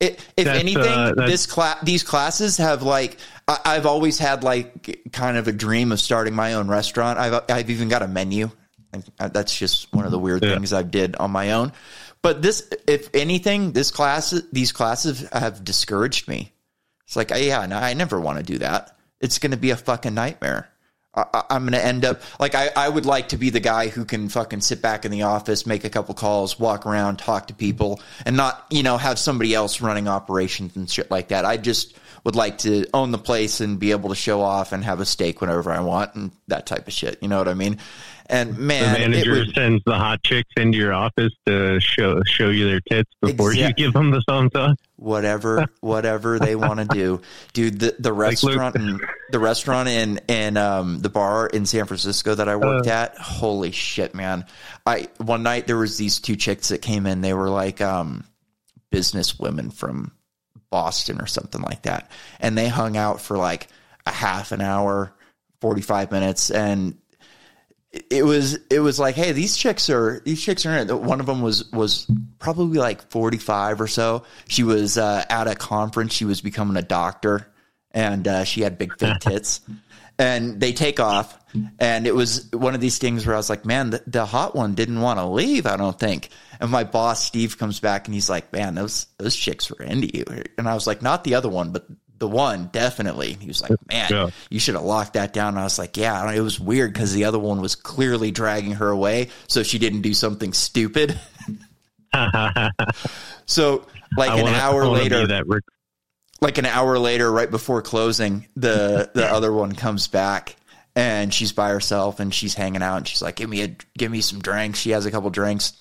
It, 0.00 0.18
if 0.36 0.48
anything, 0.48 0.82
uh, 0.84 1.12
this 1.14 1.46
class, 1.46 1.78
these 1.84 2.02
classes 2.02 2.56
have 2.56 2.82
like, 2.82 3.18
I, 3.46 3.58
I've 3.64 3.86
always 3.86 4.18
had 4.18 4.42
like 4.42 5.10
kind 5.12 5.36
of 5.36 5.46
a 5.46 5.52
dream 5.52 5.92
of 5.92 6.00
starting 6.00 6.34
my 6.34 6.54
own 6.54 6.68
restaurant. 6.68 7.18
I've, 7.20 7.44
I've 7.48 7.70
even 7.70 7.88
got 7.88 8.02
a 8.02 8.08
menu. 8.08 8.50
Uh, 9.20 9.28
That's 9.28 9.56
just 9.56 9.92
one 9.94 10.04
of 10.04 10.10
the 10.10 10.18
weird 10.18 10.42
Yeah. 10.42 10.54
things 10.54 10.72
I 10.72 10.82
did 10.82 11.14
on 11.16 11.30
my 11.30 11.52
own. 11.52 11.72
But 12.20 12.42
this, 12.42 12.68
if 12.88 13.14
anything, 13.14 13.72
this 13.72 13.90
class, 13.90 14.30
these 14.52 14.72
classes 14.72 15.28
have 15.32 15.62
discouraged 15.64 16.28
me. 16.28 16.52
It's 17.06 17.14
like, 17.14 17.30
yeah, 17.30 17.64
no, 17.66 17.76
I 17.76 17.94
never 17.94 18.18
want 18.18 18.38
to 18.38 18.44
do 18.44 18.58
that. 18.58 18.96
It's 19.20 19.38
going 19.38 19.50
to 19.52 19.56
be 19.56 19.70
a 19.70 19.76
fucking 19.76 20.14
nightmare. 20.14 20.68
I, 21.14 21.44
I'm 21.50 21.62
going 21.62 21.72
to 21.72 21.84
end 21.84 22.04
up 22.04 22.22
like 22.40 22.54
I, 22.54 22.70
I 22.74 22.88
would 22.88 23.06
like 23.06 23.30
to 23.30 23.36
be 23.36 23.50
the 23.50 23.60
guy 23.60 23.88
who 23.88 24.04
can 24.04 24.28
fucking 24.28 24.62
sit 24.62 24.80
back 24.80 25.04
in 25.04 25.10
the 25.10 25.22
office, 25.22 25.66
make 25.66 25.84
a 25.84 25.90
couple 25.90 26.14
calls, 26.14 26.58
walk 26.58 26.86
around, 26.86 27.18
talk 27.18 27.48
to 27.48 27.54
people, 27.54 28.00
and 28.24 28.36
not 28.36 28.66
you 28.70 28.82
know 28.82 28.96
have 28.96 29.18
somebody 29.18 29.54
else 29.54 29.80
running 29.80 30.08
operations 30.08 30.74
and 30.76 30.88
shit 30.90 31.10
like 31.10 31.28
that. 31.28 31.44
I 31.44 31.56
just 31.58 31.96
would 32.24 32.36
like 32.36 32.58
to 32.58 32.86
own 32.94 33.10
the 33.10 33.18
place 33.18 33.60
and 33.60 33.78
be 33.78 33.90
able 33.90 34.08
to 34.08 34.14
show 34.14 34.40
off 34.40 34.72
and 34.72 34.84
have 34.84 35.00
a 35.00 35.04
steak 35.04 35.40
whenever 35.40 35.72
I 35.72 35.80
want 35.80 36.14
and 36.14 36.30
that 36.48 36.66
type 36.66 36.86
of 36.86 36.92
shit. 36.92 37.18
You 37.20 37.28
know 37.28 37.38
what 37.38 37.48
I 37.48 37.54
mean? 37.54 37.78
And 38.32 38.56
The 38.56 38.60
man, 38.60 38.96
it 38.96 39.10
manager 39.10 39.30
would- 39.32 39.54
sends 39.54 39.84
the 39.84 39.94
hot 39.94 40.22
chicks 40.24 40.50
into 40.56 40.78
your 40.78 40.92
office 40.94 41.32
to 41.46 41.78
show 41.80 42.22
show 42.24 42.48
you 42.48 42.66
their 42.66 42.80
tits 42.80 43.10
before 43.20 43.52
you 43.52 43.72
give 43.74 43.92
them 43.92 44.10
the 44.10 44.22
thumbs 44.26 44.52
up. 44.54 44.78
whatever 44.96 45.66
whatever 45.80 46.38
they 46.38 46.56
want 46.56 46.80
to 46.80 46.86
do. 46.86 47.20
Dude 47.52 47.78
the, 47.78 47.94
the 47.98 48.12
restaurant 48.12 48.74
in, 48.76 48.98
the 49.30 49.38
restaurant 49.38 49.88
in 49.88 50.18
in 50.28 50.56
um 50.56 51.00
the 51.00 51.10
bar 51.10 51.46
in 51.46 51.66
san 51.66 51.84
francisco 51.86 52.34
that 52.34 52.48
i 52.48 52.56
worked 52.56 52.86
at 52.86 53.18
holy 53.18 53.70
shit 53.70 54.14
man. 54.14 54.46
I 54.86 55.08
one 55.18 55.42
night 55.42 55.66
there 55.66 55.76
was 55.78 55.98
these 55.98 56.18
two 56.18 56.34
chicks 56.36 56.68
that 56.68 56.80
came 56.82 57.06
in. 57.06 57.20
They 57.20 57.34
were 57.34 57.50
like 57.50 57.80
um 57.82 58.24
business 58.90 59.38
women 59.38 59.70
from 59.70 60.12
boston 60.70 61.20
or 61.20 61.26
something 61.26 61.60
like 61.60 61.82
that. 61.82 62.10
And 62.40 62.56
they 62.56 62.68
hung 62.68 62.96
out 62.96 63.20
for 63.20 63.36
like 63.36 63.68
a 64.06 64.10
half 64.10 64.52
an 64.52 64.60
hour 64.62 65.12
45 65.60 66.10
minutes. 66.10 66.50
And 66.50 66.96
it 67.92 68.24
was 68.24 68.58
it 68.70 68.80
was 68.80 68.98
like 68.98 69.14
hey 69.14 69.32
these 69.32 69.56
chicks 69.56 69.90
are 69.90 70.20
these 70.24 70.42
chicks 70.42 70.64
are 70.64 70.72
in 70.76 70.88
it. 70.88 71.00
One 71.00 71.20
of 71.20 71.26
them 71.26 71.42
was 71.42 71.70
was 71.72 72.06
probably 72.38 72.78
like 72.78 73.10
45 73.10 73.80
or 73.80 73.86
so. 73.86 74.24
She 74.48 74.62
was 74.62 74.96
uh, 74.96 75.24
at 75.28 75.46
a 75.46 75.54
conference. 75.54 76.14
She 76.14 76.24
was 76.24 76.40
becoming 76.40 76.76
a 76.76 76.82
doctor 76.82 77.52
and 77.90 78.26
uh, 78.26 78.44
she 78.44 78.62
had 78.62 78.78
big 78.78 78.98
fake 78.98 79.18
tits. 79.20 79.60
And 80.18 80.60
they 80.60 80.72
take 80.72 81.00
off. 81.00 81.38
And 81.78 82.06
it 82.06 82.14
was 82.14 82.50
one 82.52 82.74
of 82.74 82.80
these 82.80 82.96
things 82.96 83.26
where 83.26 83.34
i 83.34 83.38
was 83.38 83.50
like 83.50 83.66
man 83.66 83.90
the, 83.90 84.02
the 84.06 84.24
hot 84.24 84.56
one 84.56 84.74
didn't 84.74 85.02
want 85.02 85.18
to 85.18 85.26
leave 85.26 85.66
i 85.66 85.76
don't 85.76 85.98
think. 85.98 86.30
And 86.60 86.70
my 86.70 86.84
boss 86.84 87.22
steve 87.22 87.58
comes 87.58 87.78
back 87.78 88.06
and 88.08 88.14
he's 88.14 88.30
like 88.30 88.50
man 88.54 88.74
those 88.74 89.06
those 89.18 89.36
chicks 89.36 89.70
were 89.70 89.84
into 89.84 90.16
you. 90.16 90.24
And 90.56 90.66
i 90.66 90.72
was 90.72 90.86
like 90.86 91.02
not 91.02 91.24
the 91.24 91.34
other 91.34 91.50
one 91.50 91.72
but 91.72 91.86
the 92.22 92.28
one 92.28 92.68
definitely 92.72 93.32
he 93.40 93.48
was 93.48 93.60
like 93.60 93.72
man 93.88 94.06
Yeah. 94.08 94.30
you 94.48 94.60
should 94.60 94.76
have 94.76 94.84
locked 94.84 95.14
that 95.14 95.32
down. 95.32 95.48
And 95.48 95.58
I 95.58 95.64
was 95.64 95.76
like, 95.76 95.96
yeah, 95.96 96.30
it 96.32 96.38
was 96.40 96.60
weird 96.60 96.92
because 96.92 97.12
the 97.12 97.24
other 97.24 97.40
one 97.40 97.60
was 97.60 97.74
clearly 97.74 98.30
dragging 98.30 98.72
her 98.74 98.88
away, 98.88 99.30
so 99.48 99.64
she 99.64 99.78
didn't 99.80 100.02
do 100.02 100.14
something 100.14 100.52
stupid. 100.52 101.18
so, 103.46 103.86
like 104.16 104.30
I 104.30 104.36
an 104.38 104.44
wanna- 104.44 104.56
hour 104.56 104.86
later, 104.86 105.26
that 105.26 105.46
Rick. 105.48 105.64
like 106.40 106.58
an 106.58 106.66
hour 106.66 106.98
later, 106.98 107.30
right 107.30 107.50
before 107.50 107.82
closing, 107.82 108.46
the 108.56 109.10
the 109.14 109.26
other 109.26 109.52
one 109.52 109.72
comes 109.72 110.06
back 110.08 110.54
and 110.94 111.32
she's 111.34 111.52
by 111.52 111.70
herself 111.70 112.20
and 112.20 112.32
she's 112.32 112.54
hanging 112.54 112.82
out 112.82 112.98
and 112.98 113.08
she's 113.08 113.22
like, 113.22 113.36
give 113.36 113.48
me 113.50 113.62
a 113.62 113.76
give 113.98 114.10
me 114.12 114.20
some 114.20 114.40
drinks. 114.40 114.78
She 114.78 114.90
has 114.90 115.06
a 115.06 115.10
couple 115.10 115.30
drinks 115.30 115.72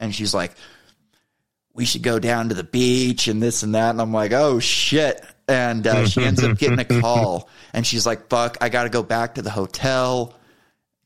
and 0.00 0.14
she's 0.14 0.34
like, 0.34 0.52
we 1.74 1.84
should 1.84 2.02
go 2.02 2.18
down 2.18 2.48
to 2.48 2.54
the 2.54 2.64
beach 2.64 3.28
and 3.28 3.42
this 3.42 3.62
and 3.62 3.74
that. 3.74 3.90
And 3.90 4.00
I'm 4.00 4.12
like, 4.12 4.32
oh 4.32 4.58
shit. 4.58 5.24
And 5.48 5.86
uh, 5.86 6.06
she 6.08 6.24
ends 6.24 6.42
up 6.42 6.58
getting 6.58 6.78
a 6.80 7.00
call 7.00 7.48
and 7.72 7.86
she's 7.86 8.04
like, 8.06 8.28
fuck, 8.28 8.56
I 8.60 8.68
got 8.68 8.82
to 8.84 8.88
go 8.88 9.02
back 9.04 9.36
to 9.36 9.42
the 9.42 9.50
hotel. 9.50 10.34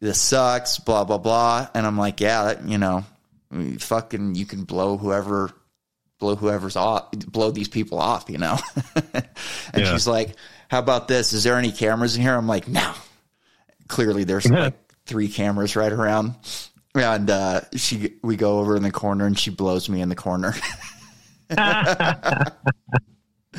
This 0.00 0.18
sucks, 0.20 0.78
blah, 0.78 1.04
blah, 1.04 1.18
blah. 1.18 1.68
And 1.74 1.86
I'm 1.86 1.98
like, 1.98 2.20
yeah, 2.20 2.44
that, 2.44 2.64
you 2.66 2.78
know, 2.78 3.04
fucking, 3.78 4.34
you 4.36 4.46
can 4.46 4.64
blow 4.64 4.96
whoever, 4.96 5.50
blow 6.18 6.36
whoever's 6.36 6.76
off, 6.76 7.10
blow 7.12 7.50
these 7.50 7.68
people 7.68 7.98
off, 7.98 8.30
you 8.30 8.38
know? 8.38 8.56
and 9.12 9.24
Yeah. 9.76 9.92
she's 9.92 10.06
like, 10.06 10.36
how 10.70 10.78
about 10.78 11.06
this? 11.06 11.34
Is 11.34 11.44
there 11.44 11.56
any 11.56 11.70
cameras 11.72 12.16
in 12.16 12.22
here? 12.22 12.34
I'm 12.34 12.46
like, 12.48 12.66
no. 12.66 12.94
Clearly 13.88 14.24
there's 14.24 14.48
like 14.48 14.74
three 15.04 15.28
cameras 15.28 15.76
right 15.76 15.92
around. 15.92 16.34
And 16.94 17.28
uh, 17.28 17.60
she, 17.76 18.14
we 18.22 18.36
go 18.36 18.60
over 18.60 18.76
in 18.76 18.82
the 18.82 18.90
corner, 18.92 19.26
and 19.26 19.38
she 19.38 19.50
blows 19.50 19.88
me 19.88 20.00
in 20.00 20.08
the 20.08 20.14
corner. 20.16 20.54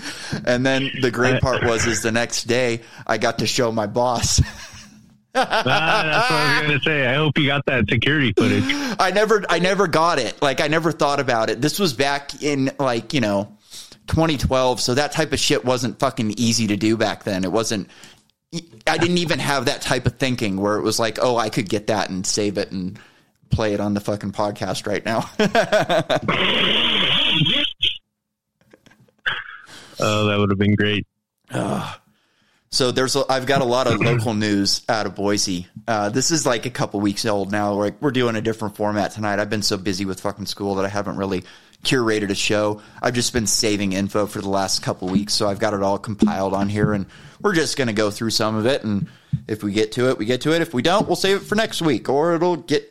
and 0.46 0.66
then 0.66 0.90
the 1.02 1.12
great 1.12 1.42
part 1.42 1.64
was, 1.64 1.86
is 1.86 2.02
the 2.02 2.12
next 2.12 2.46
day 2.46 2.82
I 3.06 3.18
got 3.18 3.40
to 3.40 3.48
show 3.48 3.72
my 3.72 3.88
boss. 3.88 4.42
Ah, 5.34 5.64
that's 5.64 6.30
what 6.30 6.40
I 6.40 6.60
was 6.60 6.68
going 6.68 6.80
to 6.80 6.84
say. 6.84 7.08
I 7.08 7.16
hope 7.16 7.38
you 7.38 7.48
got 7.48 7.66
that 7.68 7.88
security 7.88 8.34
footage. 8.36 8.66
I 9.00 9.12
never, 9.12 9.44
I 9.48 9.60
never 9.60 9.88
got 9.88 10.20
it. 10.20 10.42
Like 10.42 10.60
I 10.60 10.68
never 10.68 10.92
thought 10.92 11.22
about 11.22 11.50
it. 11.50 11.62
This 11.62 11.80
was 11.80 11.94
back 11.94 12.44
in 12.44 12.72
like 12.78 13.14
you 13.14 13.22
know, 13.22 13.58
2012. 14.08 14.82
So 14.82 14.96
that 14.96 15.14
type 15.14 15.32
of 15.32 15.40
shit 15.40 15.64
wasn't 15.64 16.00
fucking 16.00 16.32
easy 16.38 16.68
to 16.68 16.76
do 16.76 16.98
back 16.98 17.24
then. 17.24 17.44
It 17.44 17.52
wasn't. 17.52 17.90
I 18.86 18.98
didn't 18.98 19.20
even 19.20 19.40
have 19.40 19.66
that 19.66 19.82
type 19.82 20.06
of 20.06 20.18
thinking 20.18 20.58
where 20.58 20.76
it 20.76 20.82
was 20.82 21.00
like, 21.00 21.18
oh, 21.22 21.38
I 21.38 21.50
could 21.50 21.70
get 21.70 21.88
that 21.88 22.10
and 22.10 22.28
save 22.28 22.58
it 22.58 22.74
and 22.74 23.00
play 23.50 23.74
it 23.74 23.80
on 23.80 23.94
the 23.94 24.02
fucking 24.02 24.34
podcast 24.34 24.86
right 24.86 25.06
now. 25.06 25.30
Oh, 30.02 30.26
that 30.26 30.38
would 30.40 30.50
have 30.50 30.60
been 30.60 30.76
great. 30.76 31.06
So 32.74 32.92
there's 32.92 33.18
a, 33.18 33.26
I've 33.30 33.46
got 33.46 33.62
a 33.62 33.66
lot 33.66 33.88
of 33.88 34.00
local 34.00 34.34
news 34.34 34.82
out 34.88 35.06
of 35.06 35.14
Boise. 35.14 35.68
Uh, 35.88 36.08
this 36.08 36.32
is 36.32 36.46
like 36.46 36.66
a 36.66 36.70
couple 36.70 37.02
weeks 37.02 37.26
old 37.26 37.52
now. 37.52 37.76
We're, 37.76 37.92
we're 38.00 38.12
doing 38.12 38.38
a 38.38 38.42
different 38.42 38.78
format 38.78 39.12
tonight. 39.12 39.40
I've 39.40 39.50
been 39.50 39.62
so 39.62 39.76
busy 39.76 40.06
with 40.06 40.22
fucking 40.22 40.46
school 40.46 40.76
that 40.76 40.86
I 40.86 40.88
haven't 40.88 41.18
really 41.18 41.44
curated 41.84 42.30
a 42.30 42.36
show. 42.36 42.82
I've 43.02 43.14
just 43.14 43.34
been 43.34 43.46
saving 43.46 43.92
info 43.92 44.26
for 44.26 44.40
the 44.40 44.48
last 44.48 44.84
couple 44.84 45.10
weeks, 45.10 45.34
so 45.34 45.50
I've 45.50 45.60
got 45.60 45.74
it 45.74 45.84
all 45.84 45.98
compiled 45.98 46.54
on 46.54 46.70
here, 46.70 46.94
and 46.94 47.08
we're 47.42 47.56
just 47.56 47.76
to 47.76 47.92
go 47.92 48.10
through 48.10 48.30
some 48.30 48.56
of 48.56 48.66
it. 48.66 48.86
And 48.86 49.10
if 49.50 49.64
we 49.64 49.74
get 49.74 49.92
to 49.94 50.10
it, 50.10 50.18
we 50.18 50.26
get 50.26 50.40
to 50.42 50.56
it. 50.56 50.62
If 50.62 50.74
we 50.74 50.82
don't, 50.82 51.08
we'll 51.08 51.18
save 51.18 51.38
it 51.38 51.44
for 51.44 51.56
next 51.56 51.82
week, 51.82 52.08
or 52.08 52.36
it'll 52.36 52.56
get 52.56 52.90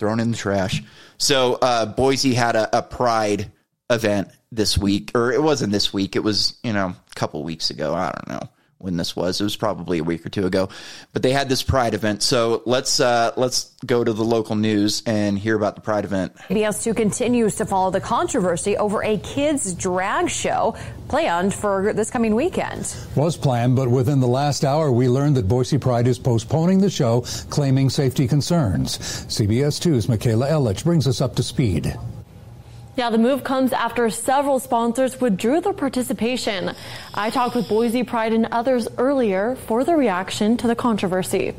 thrown 0.00 0.18
in 0.18 0.32
the 0.32 0.36
trash. 0.36 0.82
So 1.18 1.54
uh, 1.62 1.86
Boise 1.86 2.34
had 2.34 2.56
a, 2.56 2.78
a 2.78 2.82
Pride 2.82 3.52
event 3.90 4.28
this 4.52 4.78
week, 4.78 5.10
or 5.14 5.32
it 5.32 5.42
wasn't 5.42 5.72
this 5.72 5.92
week. 5.92 6.16
It 6.16 6.24
was 6.24 6.58
you 6.62 6.72
know 6.72 6.88
a 6.88 7.14
couple 7.14 7.42
weeks 7.42 7.70
ago. 7.70 7.94
I 7.94 8.12
don't 8.12 8.28
know 8.28 8.48
when 8.80 8.96
this 8.96 9.14
was. 9.14 9.40
It 9.40 9.44
was 9.44 9.56
probably 9.56 9.98
a 9.98 10.04
week 10.04 10.24
or 10.24 10.30
two 10.30 10.46
ago, 10.46 10.70
but 11.12 11.22
they 11.22 11.32
had 11.32 11.48
this 11.50 11.62
Pride 11.62 11.92
event. 11.92 12.22
So 12.22 12.62
let's 12.64 12.98
uh, 12.98 13.32
let's 13.36 13.74
go 13.84 14.02
to 14.02 14.12
the 14.12 14.24
local 14.24 14.56
news 14.56 15.02
and 15.06 15.38
hear 15.38 15.54
about 15.54 15.74
the 15.74 15.82
Pride 15.82 16.04
event. 16.04 16.34
CBS 16.48 16.82
2 16.82 16.94
continues 16.94 17.56
to 17.56 17.66
follow 17.66 17.90
the 17.90 18.00
controversy 18.00 18.76
over 18.76 19.02
a 19.04 19.18
kids' 19.18 19.74
drag 19.74 20.30
show 20.30 20.74
planned 21.08 21.52
for 21.52 21.92
this 21.92 22.10
coming 22.10 22.34
weekend. 22.34 22.96
Was 23.16 23.36
planned, 23.36 23.76
but 23.76 23.90
within 23.90 24.20
the 24.20 24.28
last 24.28 24.64
hour, 24.64 24.90
we 24.90 25.08
learned 25.08 25.36
that 25.36 25.46
Boise 25.46 25.78
Pride 25.78 26.08
is 26.08 26.18
postponing 26.18 26.78
the 26.80 26.90
show, 26.90 27.22
claiming 27.50 27.90
safety 27.90 28.26
concerns. 28.26 28.98
CBS 28.98 29.78
2's 29.78 30.08
Michaela 30.08 30.48
Ellich 30.48 30.84
brings 30.84 31.06
us 31.06 31.20
up 31.20 31.36
to 31.36 31.42
speed. 31.42 31.94
Yeah, 32.96 33.10
the 33.10 33.18
move 33.18 33.44
comes 33.44 33.72
after 33.72 34.10
several 34.10 34.58
sponsors 34.58 35.20
withdrew 35.20 35.60
their 35.60 35.72
participation. 35.72 36.72
I 37.14 37.30
talked 37.30 37.54
with 37.54 37.68
Boise 37.68 38.02
Pride 38.02 38.32
and 38.32 38.46
others 38.52 38.88
earlier 38.98 39.56
for 39.66 39.84
their 39.84 39.96
reaction 39.96 40.56
to 40.58 40.66
the 40.66 40.74
controversy. 40.74 41.54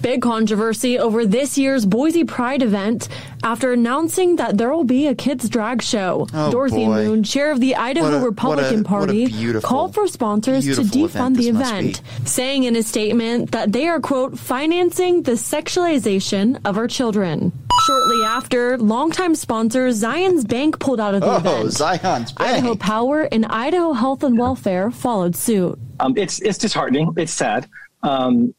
Big 0.00 0.22
controversy 0.22 0.98
over 0.98 1.26
this 1.26 1.58
year's 1.58 1.84
Boise 1.86 2.24
Pride 2.24 2.62
event 2.62 3.08
after 3.44 3.72
announcing 3.72 4.36
that 4.36 4.56
there 4.58 4.72
will 4.72 4.82
be 4.84 5.06
a 5.06 5.14
kids' 5.14 5.48
drag 5.48 5.82
show. 5.82 6.26
Oh, 6.32 6.50
Dorothy 6.50 6.86
boy. 6.86 7.04
Moon, 7.04 7.22
chair 7.22 7.52
of 7.52 7.60
the 7.60 7.76
Idaho 7.76 8.16
a- 8.18 8.24
Republican 8.24 8.78
what 8.78 8.86
a- 8.86 8.88
Party, 8.88 9.26
beautiful, 9.26 9.68
called 9.68 9.94
for 9.94 10.08
sponsors 10.08 10.64
to 10.64 10.82
beautiful 10.82 11.04
event 11.04 11.36
defund 11.36 11.38
the 11.38 11.48
event, 11.50 12.02
saying 12.24 12.64
in 12.64 12.74
a 12.74 12.82
statement 12.82 13.50
that 13.52 13.72
they 13.72 13.86
are, 13.86 14.00
quote, 14.00 14.38
financing 14.38 15.22
the 15.22 15.32
sexualization 15.32 16.58
of 16.64 16.78
our 16.78 16.88
children. 16.88 17.52
Shortly 17.86 18.22
after, 18.24 18.78
longtime 18.78 19.34
sponsor 19.34 19.90
Zion's 19.92 20.44
Bank 20.44 20.78
pulled 20.78 21.00
out 21.00 21.14
of 21.14 21.20
the 21.22 21.26
Oh, 21.32 21.36
event. 21.36 21.72
Zion's 21.72 22.32
Bank. 22.32 22.58
Idaho 22.58 22.74
Power 22.76 23.22
and 23.32 23.44
Idaho 23.46 23.92
Health 23.92 24.22
and 24.22 24.38
Welfare 24.38 24.90
followed 24.90 25.34
suit. 25.34 25.78
Um, 26.00 26.14
it's 26.16 26.40
it's 26.42 26.58
disheartening. 26.58 27.12
It's 27.16 27.32
sad. 27.32 27.68
Um, 28.02 28.54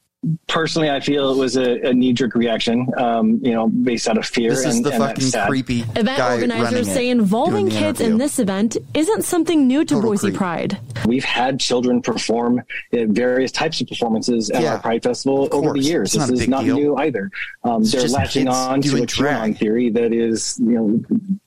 personally, 0.48 0.90
I 0.90 1.00
feel 1.00 1.32
it 1.32 1.38
was 1.38 1.58
a, 1.58 1.90
a 1.90 1.94
knee 1.94 2.14
jerk 2.14 2.36
reaction. 2.36 2.88
Um, 2.98 3.40
you 3.44 3.52
know, 3.54 3.68
based 3.68 4.08
out 4.08 4.18
of 4.18 4.26
fear. 4.26 4.52
This 4.52 4.66
is 4.66 4.82
the 4.82 4.92
and 4.92 5.00
fucking 5.04 5.32
creepy 5.48 5.82
Event 5.96 6.18
guy 6.18 6.34
organizers 6.34 6.92
say 6.92 7.10
involving 7.10 7.66
doing 7.68 7.74
the 7.74 7.80
kids 7.80 8.02
in 8.02 8.18
this 8.18 8.40
event 8.40 8.78
isn't 8.94 9.24
something 9.24 9.68
new 9.68 9.84
to 9.86 9.96
Total 9.96 10.10
Boise 10.12 10.28
creep. 10.28 10.36
Pride. 10.36 10.78
We've 11.06 11.24
had 11.24 11.60
children 11.60 12.02
perform 12.02 12.62
at 12.94 13.08
various 13.10 13.52
types 13.52 13.82
of 13.82 13.88
performances 13.88 14.50
at 14.50 14.62
Yeah, 14.62 14.74
our 14.74 14.80
Pride 14.80 15.04
Festival 15.04 15.50
over 15.52 15.74
the 15.74 15.80
years. 15.80 16.10
It's 16.16 16.18
not 16.18 16.30
this 16.30 16.42
is 16.42 16.48
not 16.48 16.64
deal. 16.64 16.76
new 16.78 16.96
either. 16.98 17.30
Um, 17.64 17.84
they're 17.84 18.08
latching 18.08 18.48
on 18.48 18.82
to 18.82 18.98
a 18.98 19.00
QAnon 19.02 19.08
drag. 19.08 19.58
theory 19.58 19.90
that 19.90 20.14
is, 20.14 20.60
you 20.60 20.72
know, 20.72 20.98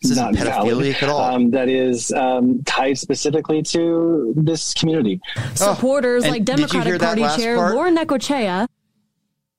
This 0.02 0.12
isn't 0.12 0.22
not 0.24 0.34
valid. 0.34 0.74
pedophilic 0.74 1.02
at 1.02 1.08
all. 1.08 1.20
Um, 1.20 1.50
that 1.52 1.68
is 1.68 2.12
um, 2.12 2.62
tied 2.64 2.98
specifically 2.98 3.62
to 3.62 4.34
this 4.36 4.74
community. 4.74 5.20
Supporters 5.54 6.24
Oh, 6.24 6.28
like 6.30 6.44
Democratic 6.44 7.00
Party 7.00 7.22
Chair 7.36 7.56
part? 7.56 7.74
Lauren 7.74 7.96
Necochea 7.96 8.65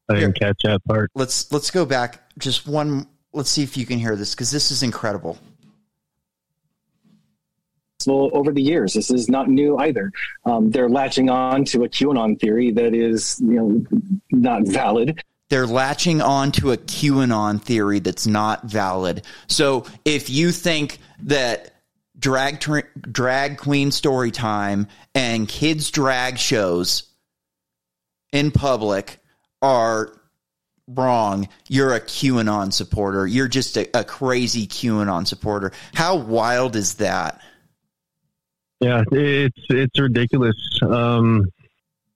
I 0.09 0.15
didn't 0.15 0.39
catch 0.39 0.61
that 0.63 0.83
part. 0.85 1.11
let's 1.15 1.51
let's 1.51 1.71
go 1.71 1.85
back 1.85 2.21
just 2.37 2.67
one. 2.67 3.07
Let's 3.33 3.49
see 3.49 3.63
if 3.63 3.75
you 3.77 3.85
can 3.85 3.99
hear 3.99 4.15
this 4.15 4.33
because 4.33 4.51
this 4.51 4.71
is 4.71 4.83
incredible. 4.83 5.37
Well, 8.05 8.29
over 8.31 8.53
the 8.53 8.61
years. 8.61 8.93
This 8.93 9.11
is 9.11 9.27
not 9.27 9.49
new 9.49 9.77
either. 9.77 10.11
Um, 10.45 10.69
they're 10.71 10.87
latching 10.89 11.29
on 11.29 11.65
to 11.65 11.83
a 11.83 11.89
QAnon 11.89 12.39
theory 12.39 12.71
that 12.71 12.93
is, 12.93 13.37
you 13.41 13.53
know, 13.53 13.85
not 14.31 14.65
valid. 14.65 15.21
they're 15.49 15.67
latching 15.67 16.21
on 16.21 16.51
to 16.53 16.71
a 16.71 16.77
QAnon 16.77 17.61
theory 17.61 17.99
that's 17.99 18.25
not 18.27 18.65
valid. 18.65 19.25
So 19.47 19.85
if 20.05 20.29
you 20.29 20.51
think 20.51 20.99
that 21.23 21.73
drag 22.17 22.59
tr- 22.59 22.79
drag 23.11 23.57
queen 23.57 23.91
story 23.91 24.31
time 24.31 24.87
and 25.13 25.47
kids 25.47 25.91
drag 25.91 26.37
shows 26.37 27.03
in 28.31 28.51
public 28.51 29.19
are 29.61 30.13
wrong, 30.87 31.47
you're 31.67 31.93
a 31.93 31.99
QAnon 31.99 32.71
supporter. 32.71 33.27
You're 33.27 33.47
just 33.47 33.77
a, 33.77 33.89
a 33.97 34.03
crazy 34.03 34.67
QAnon 34.67 35.27
supporter. 35.27 35.71
How 35.93 36.15
wild 36.15 36.75
is 36.75 36.95
that? 36.95 37.41
Yeah, 38.79 39.03
it's 39.11 39.63
it's 39.69 39.99
ridiculous. 39.99 40.55
Um, 40.83 41.47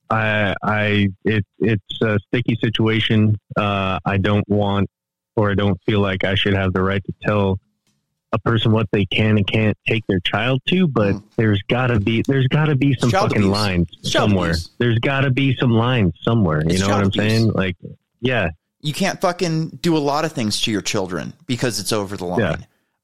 I 0.10 0.54
I 0.62 1.08
it 1.25 1.43
it's 1.60 2.01
a 2.01 2.19
sticky 2.27 2.58
situation. 2.62 3.38
Uh, 3.58 3.99
I 4.06 4.17
don't 4.17 4.47
want 4.47 4.89
or 5.36 5.51
I 5.51 5.56
don't 5.56 5.80
feel 5.86 6.01
like 6.01 6.23
I 6.23 6.36
should 6.36 6.54
have 6.54 6.73
the 6.73 6.84
right 6.84 7.04
to 7.04 7.13
tell 7.23 7.60
a 8.34 8.39
person 8.39 8.72
what 8.72 8.88
they 8.91 9.06
can 9.06 9.38
and 9.38 9.46
can't 9.46 9.78
take 9.88 10.06
their 10.08 10.20
child 10.22 10.62
to, 10.67 10.88
but 10.88 11.15
Mm. 11.15 11.24
there's 11.36 11.62
gotta 11.67 12.00
be 12.00 12.24
there's 12.28 12.48
gotta 12.48 12.76
be 12.76 12.94
some 12.96 13.12
Child 13.12 13.30
fucking 13.30 13.44
abuse. 13.44 13.52
lines 13.52 13.88
Child 13.89 14.08
somewhere. 14.30 14.50
abuse. 14.52 14.70
There's 14.78 15.00
gotta 15.00 15.30
be 15.32 15.56
some 15.58 15.72
lines 15.72 16.13
somewhere. 16.22 16.60
It's 16.62 16.74
you 16.74 16.80
know 16.80 16.88
what 16.89 17.02
I'm 17.02 17.08
abuse. 17.08 17.15
saying? 17.32 17.52
Like, 17.52 17.76
yeah, 18.22 18.50
You 18.84 18.94
can't 18.94 19.20
fucking 19.22 19.80
do 19.82 19.96
a 19.96 20.00
lot 20.00 20.26
of 20.26 20.32
things 20.32 20.60
to 20.62 20.72
your 20.72 20.82
children 20.82 21.34
because 21.46 21.80
it's 21.80 21.91
over 21.91 22.17
the 22.17 22.26
line. 22.26 22.39
Yeah. 22.39 22.56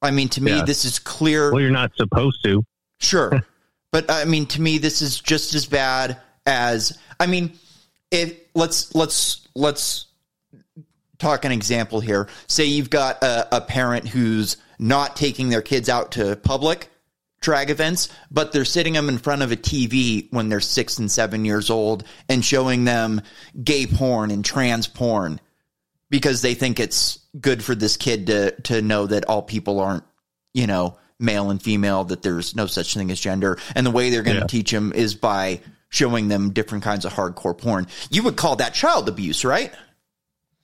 I 0.02 0.10
mean, 0.12 0.28
to 0.30 0.42
me, 0.42 0.56
Yeah. 0.56 0.64
this 0.66 0.86
is 0.86 0.98
clear. 0.98 1.52
well, 1.52 1.62
you're 1.62 1.70
not 1.72 1.92
supposed 1.96 2.44
to. 2.46 2.64
Sure. 3.00 3.44
but 3.92 4.10
I 4.10 4.26
mean 4.26 4.46
to 4.48 4.62
me 4.62 4.78
this 4.80 5.02
is 5.02 5.20
just 5.20 5.54
as 5.56 5.66
bad 5.66 6.18
as 6.46 6.98
I 7.20 7.26
mean 7.28 7.54
if 8.12 8.34
let's 8.56 8.94
let's 8.96 9.48
let's 9.56 10.06
talk 11.20 11.46
an 11.46 11.52
example 11.52 12.00
here. 12.00 12.28
Say 12.48 12.66
you've 12.66 12.90
got 12.90 13.22
a, 13.24 13.58
a 13.58 13.62
parent 13.62 14.08
who's 14.08 14.58
not 14.80 15.16
taking 15.16 15.50
their 15.50 15.62
kids 15.62 15.90
out 15.90 16.14
to 16.14 16.36
public 16.36 16.90
drag 17.40 17.70
events, 17.70 18.10
but 18.32 18.52
they're 18.52 18.66
sitting 18.66 18.94
them 18.94 19.10
in 19.10 19.18
front 19.18 19.42
of 19.44 19.52
a 19.52 19.56
TV 19.56 20.28
when 20.32 20.50
they're 20.50 20.60
six 20.60 20.98
and 20.98 21.12
seven 21.12 21.46
years 21.46 21.70
old 21.70 22.04
and 22.30 22.44
showing 22.44 22.84
them 22.84 23.22
gay 23.64 23.86
porn 23.86 24.32
and 24.32 24.44
trans 24.44 24.88
porn 24.88 25.40
because 26.10 26.42
they 26.42 26.54
think 26.56 26.80
it's 26.80 27.20
good 27.40 27.64
for 27.64 27.76
this 27.76 27.96
kid 27.98 28.28
to 28.28 28.52
to 28.62 28.82
know 28.82 29.06
that 29.06 29.26
all 29.26 29.42
people 29.44 29.80
aren't, 29.80 30.04
you 30.54 30.66
know, 30.66 30.98
male 31.20 31.50
and 31.52 31.62
female, 31.62 32.04
that 32.06 32.22
there's 32.24 32.56
no 32.56 32.66
such 32.66 32.94
thing 32.94 33.12
as 33.12 33.20
gender. 33.20 33.58
And 33.76 33.86
the 33.86 33.92
way 33.92 34.10
they're 34.10 34.24
going 34.24 34.38
to 34.38 34.42
Yeah. 34.44 34.48
teach 34.48 34.72
them 34.72 34.92
is 34.94 35.16
by 35.16 35.62
showing 35.90 36.28
them 36.28 36.52
different 36.54 36.84
kinds 36.84 37.06
of 37.06 37.14
hardcore 37.14 37.58
porn. 37.58 37.88
You 38.10 38.24
would 38.24 38.36
call 38.36 38.56
that 38.58 38.74
child 38.74 39.10
abuse, 39.10 39.46
right? 39.46 39.72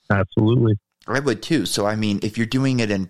Absolutely. 0.10 0.74
I 1.08 1.20
would 1.20 1.42
too. 1.42 1.66
So 1.66 1.86
I 1.86 1.96
mean, 1.96 2.20
if 2.24 2.38
you're 2.38 2.48
doing 2.48 2.80
it 2.80 2.92
in 2.92 3.10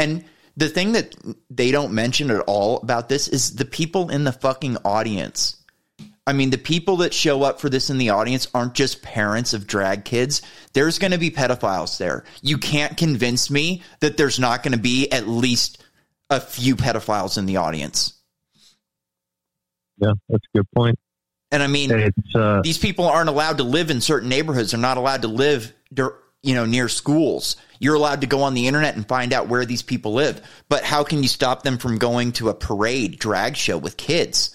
and 0.00 0.24
the 0.56 0.68
thing 0.68 0.92
that 0.92 1.14
they 1.48 1.70
don't 1.70 1.92
mention 1.92 2.30
at 2.30 2.40
all 2.40 2.78
about 2.78 3.08
this 3.08 3.28
is 3.28 3.56
the 3.56 3.64
people 3.64 4.10
in 4.10 4.24
the 4.24 4.32
fucking 4.32 4.76
audience. 4.84 5.56
I 6.26 6.32
mean, 6.32 6.50
the 6.50 6.58
people 6.58 6.98
that 6.98 7.14
show 7.14 7.42
up 7.42 7.60
for 7.60 7.68
this 7.68 7.90
in 7.90 7.98
the 7.98 8.10
audience 8.10 8.46
aren't 8.54 8.74
just 8.74 9.02
parents 9.02 9.54
of 9.54 9.66
drag 9.66 10.04
kids. 10.04 10.42
There's 10.74 10.98
going 10.98 11.12
to 11.12 11.18
be 11.18 11.30
pedophiles 11.30 11.98
there. 11.98 12.24
You 12.42 12.58
can't 12.58 12.96
convince 12.96 13.50
me 13.50 13.82
that 14.00 14.16
there's 14.16 14.38
not 14.38 14.62
going 14.62 14.72
to 14.72 14.78
be 14.78 15.10
at 15.10 15.26
least 15.26 15.82
a 16.28 16.40
few 16.40 16.76
pedophiles 16.76 17.36
in 17.38 17.46
the 17.46 17.56
audience. 17.56 18.14
Yeah, 19.98 20.12
that's 20.28 20.44
a 20.54 20.58
good 20.58 20.66
point. 20.74 20.98
And 21.50 21.62
I 21.62 21.66
mean, 21.66 21.90
It's 21.90 22.34
uh, 22.34 22.60
these 22.62 22.78
people 22.78 23.06
aren't 23.06 23.28
allowed 23.28 23.58
to 23.58 23.64
live 23.64 23.90
in 23.90 24.00
certain 24.00 24.28
neighborhoods. 24.28 24.70
They're 24.70 24.80
not 24.80 24.98
allowed 24.98 25.22
to 25.22 25.28
live, 25.28 25.72
you 25.96 26.54
know, 26.54 26.64
near 26.64 26.88
schools. 26.88 27.56
You're 27.80 27.96
allowed 27.96 28.20
to 28.20 28.28
go 28.28 28.42
on 28.42 28.54
the 28.54 28.68
internet 28.68 28.94
and 28.94 29.08
find 29.08 29.32
out 29.32 29.48
where 29.48 29.64
these 29.64 29.82
people 29.82 30.12
live. 30.12 30.40
But 30.68 30.84
how 30.84 31.02
can 31.02 31.22
you 31.22 31.28
stop 31.28 31.62
them 31.62 31.78
from 31.78 31.98
going 31.98 32.32
to 32.32 32.48
a 32.50 32.54
parade 32.54 33.18
drag 33.18 33.56
show 33.56 33.76
with 33.78 33.96
kids? 33.96 34.54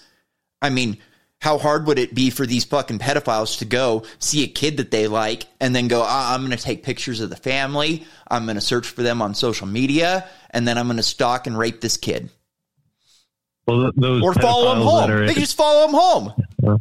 I 0.62 0.70
mean, 0.70 0.96
How 1.42 1.58
hard 1.58 1.86
would 1.86 1.98
it 1.98 2.14
be 2.14 2.30
for 2.30 2.46
these 2.46 2.64
fucking 2.64 2.98
pedophiles 2.98 3.58
to 3.58 3.66
go 3.66 4.04
see 4.18 4.42
a 4.42 4.48
kid 4.48 4.78
that 4.78 4.90
they 4.90 5.06
like 5.06 5.46
and 5.60 5.74
then 5.76 5.86
go, 5.86 6.02
ah, 6.04 6.34
I'm 6.34 6.40
going 6.40 6.56
to 6.56 6.62
take 6.62 6.82
pictures 6.82 7.20
of 7.20 7.28
the 7.30 7.36
family. 7.36 8.06
I'm 8.28 8.46
going 8.46 8.56
to 8.56 8.60
search 8.62 8.86
for 8.86 9.02
them 9.02 9.20
on 9.20 9.34
social 9.34 9.66
media 9.66 10.26
and 10.50 10.66
then 10.66 10.78
I'm 10.78 10.86
going 10.86 10.96
to 10.96 11.02
stalk 11.02 11.46
and 11.46 11.56
rape 11.56 11.80
this 11.80 11.96
kid. 11.98 12.30
Well, 13.66 13.92
those 13.96 14.22
or 14.22 14.32
follow 14.32 14.74
them 14.74 14.82
home. 14.82 15.26
They 15.26 15.34
can 15.34 15.42
just 15.42 15.56
follow 15.56 15.86
them 15.86 15.94
home. 15.94 16.80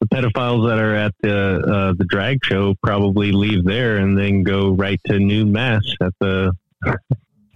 The 0.00 0.06
pedophiles 0.08 0.68
that 0.68 0.78
are 0.78 0.94
at 0.94 1.14
the 1.20 1.58
uh, 1.58 1.94
the 1.96 2.04
drag 2.04 2.44
show 2.44 2.74
probably 2.82 3.32
leave 3.32 3.64
there 3.64 3.96
and 3.96 4.16
then 4.16 4.42
go 4.42 4.70
right 4.70 5.00
to 5.06 5.18
new 5.18 5.46
mass 5.46 5.82
at 6.02 6.12
the 6.20 6.52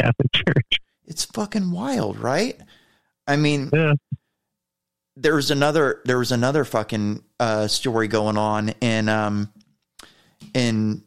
Catholic 0.00 0.33
Church. 0.33 0.79
It's 1.07 1.24
fucking 1.26 1.70
wild, 1.70 2.18
right? 2.18 2.59
I 3.26 3.37
mean, 3.37 3.68
Yeah. 3.72 3.92
there 5.16 5.35
was 5.35 5.50
another 5.50 6.00
there 6.07 6.18
was 6.18 6.33
another 6.33 6.64
fucking 6.64 7.22
uh, 7.38 7.68
story 7.68 8.09
going 8.09 8.38
on 8.38 8.70
in 8.81 9.09
um 9.11 9.53
in 10.55 11.03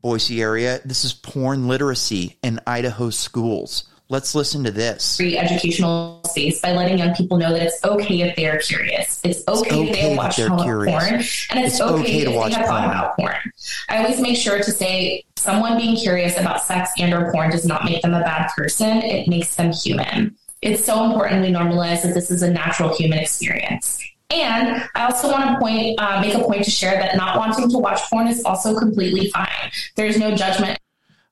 Boise 0.00 0.40
area. 0.42 0.80
This 0.84 1.04
is 1.04 1.12
porn 1.12 1.68
literacy 1.68 2.38
in 2.42 2.60
Idaho 2.66 3.10
schools. 3.10 3.84
Let's 4.10 4.34
listen 4.34 4.62
to 4.64 4.70
this. 4.70 5.16
free 5.16 5.38
educational 5.38 6.20
space 6.24 6.60
by 6.60 6.72
letting 6.72 6.98
young 6.98 7.14
people 7.14 7.38
know 7.38 7.52
that 7.52 7.62
it's 7.62 7.82
okay 7.84 8.20
if 8.20 8.36
they're 8.36 8.58
curious. 8.58 9.20
It's 9.24 9.42
okay, 9.48 9.68
if 9.68 9.90
okay 9.90 9.92
they 9.92 10.10
if 10.12 10.16
watch 10.18 10.36
they're 10.36 10.48
porn, 10.50 10.68
and 10.68 11.24
it's, 11.24 11.50
It's 11.50 11.80
okay, 11.80 12.00
okay 12.02 12.24
to 12.24 12.30
if 12.30 12.36
watch 12.36 12.52
they 12.52 12.58
have 12.58 12.66
thought 12.66 12.82
porn. 12.84 12.90
about 12.90 13.16
porn. 13.16 13.52
I 13.88 14.04
always 14.04 14.20
make 14.20 14.36
sure 14.36 14.58
to 14.58 14.70
say 14.70 15.24
someone 15.36 15.78
being 15.78 15.96
curious 15.96 16.38
about 16.38 16.62
sex 16.62 16.90
and 16.98 17.14
or 17.14 17.32
porn 17.32 17.50
does 17.50 17.64
not 17.64 17.84
make 17.86 18.02
them 18.02 18.12
a 18.12 18.20
bad 18.20 18.50
person. 18.54 18.98
It 18.98 19.26
makes 19.26 19.56
them 19.56 19.72
human. 19.72 20.36
It's 20.60 20.84
so 20.84 21.04
important 21.04 21.42
we 21.42 21.48
normalize 21.52 22.02
that 22.02 22.12
this 22.14 22.30
is 22.30 22.42
a 22.42 22.50
natural 22.50 22.94
human 22.94 23.18
experience. 23.18 24.00
And 24.30 24.82
I 24.94 25.04
also 25.04 25.30
want 25.30 25.50
to 25.50 25.58
point, 25.58 26.00
uh, 26.00 26.20
make 26.20 26.34
a 26.34 26.38
point 26.40 26.64
to 26.64 26.70
share 26.70 26.92
that 26.98 27.16
not 27.16 27.36
wanting 27.38 27.70
to 27.70 27.78
watch 27.78 28.00
porn 28.10 28.26
is 28.28 28.42
also 28.44 28.76
completely 28.78 29.30
fine. 29.30 29.70
There's 29.96 30.18
no 30.18 30.34
judgment 30.34 30.78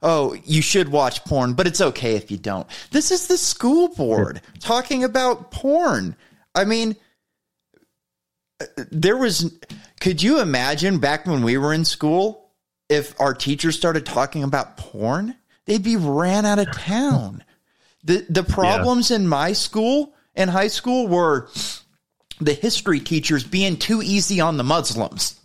Oh, 0.03 0.37
you 0.45 0.63
should 0.63 0.89
watch 0.89 1.25
porn, 1.25 1.53
but 1.53 1.67
it's 1.67 1.81
okay 1.81 2.17
if 2.17 2.31
you 2.31 2.37
don't. 2.37 2.67
This 2.91 3.11
is 3.11 3.29
the 3.29 3.39
school 3.39 3.89
board 3.89 4.41
talking 4.59 5.05
about 5.05 5.53
porn. 5.53 6.17
I 6.55 6.65
mean, 6.65 6.97
uh, 8.61 8.67
there 8.91 9.17
was. 9.17 9.59
Could 10.01 10.23
you 10.23 10.41
imagine 10.41 10.99
back 10.99 11.27
when 11.27 11.43
we 11.43 11.57
were 11.57 11.73
in 11.73 11.85
school 11.85 12.51
if 12.89 13.19
our 13.21 13.33
teachers 13.33 13.77
started 13.77 14.05
talking 14.05 14.43
about 14.43 14.77
porn? 14.77 15.37
They'd 15.67 15.85
be 15.85 15.97
ran 15.97 16.45
out 16.45 16.59
of 16.59 16.73
town. 16.73 17.45
The 18.03 18.27
the 18.29 18.43
problems 18.43 19.13
in 19.13 19.29
my 19.29 19.53
school 19.53 20.15
in 20.35 20.49
high 20.49 20.69
school 20.69 21.07
were 21.07 21.49
the 22.41 22.55
history 22.55 22.99
teachers 22.99 23.45
being 23.45 23.77
too 23.77 24.03
easy 24.03 24.41
on 24.41 24.57
the 24.57 24.65
Muslims. 24.65 25.39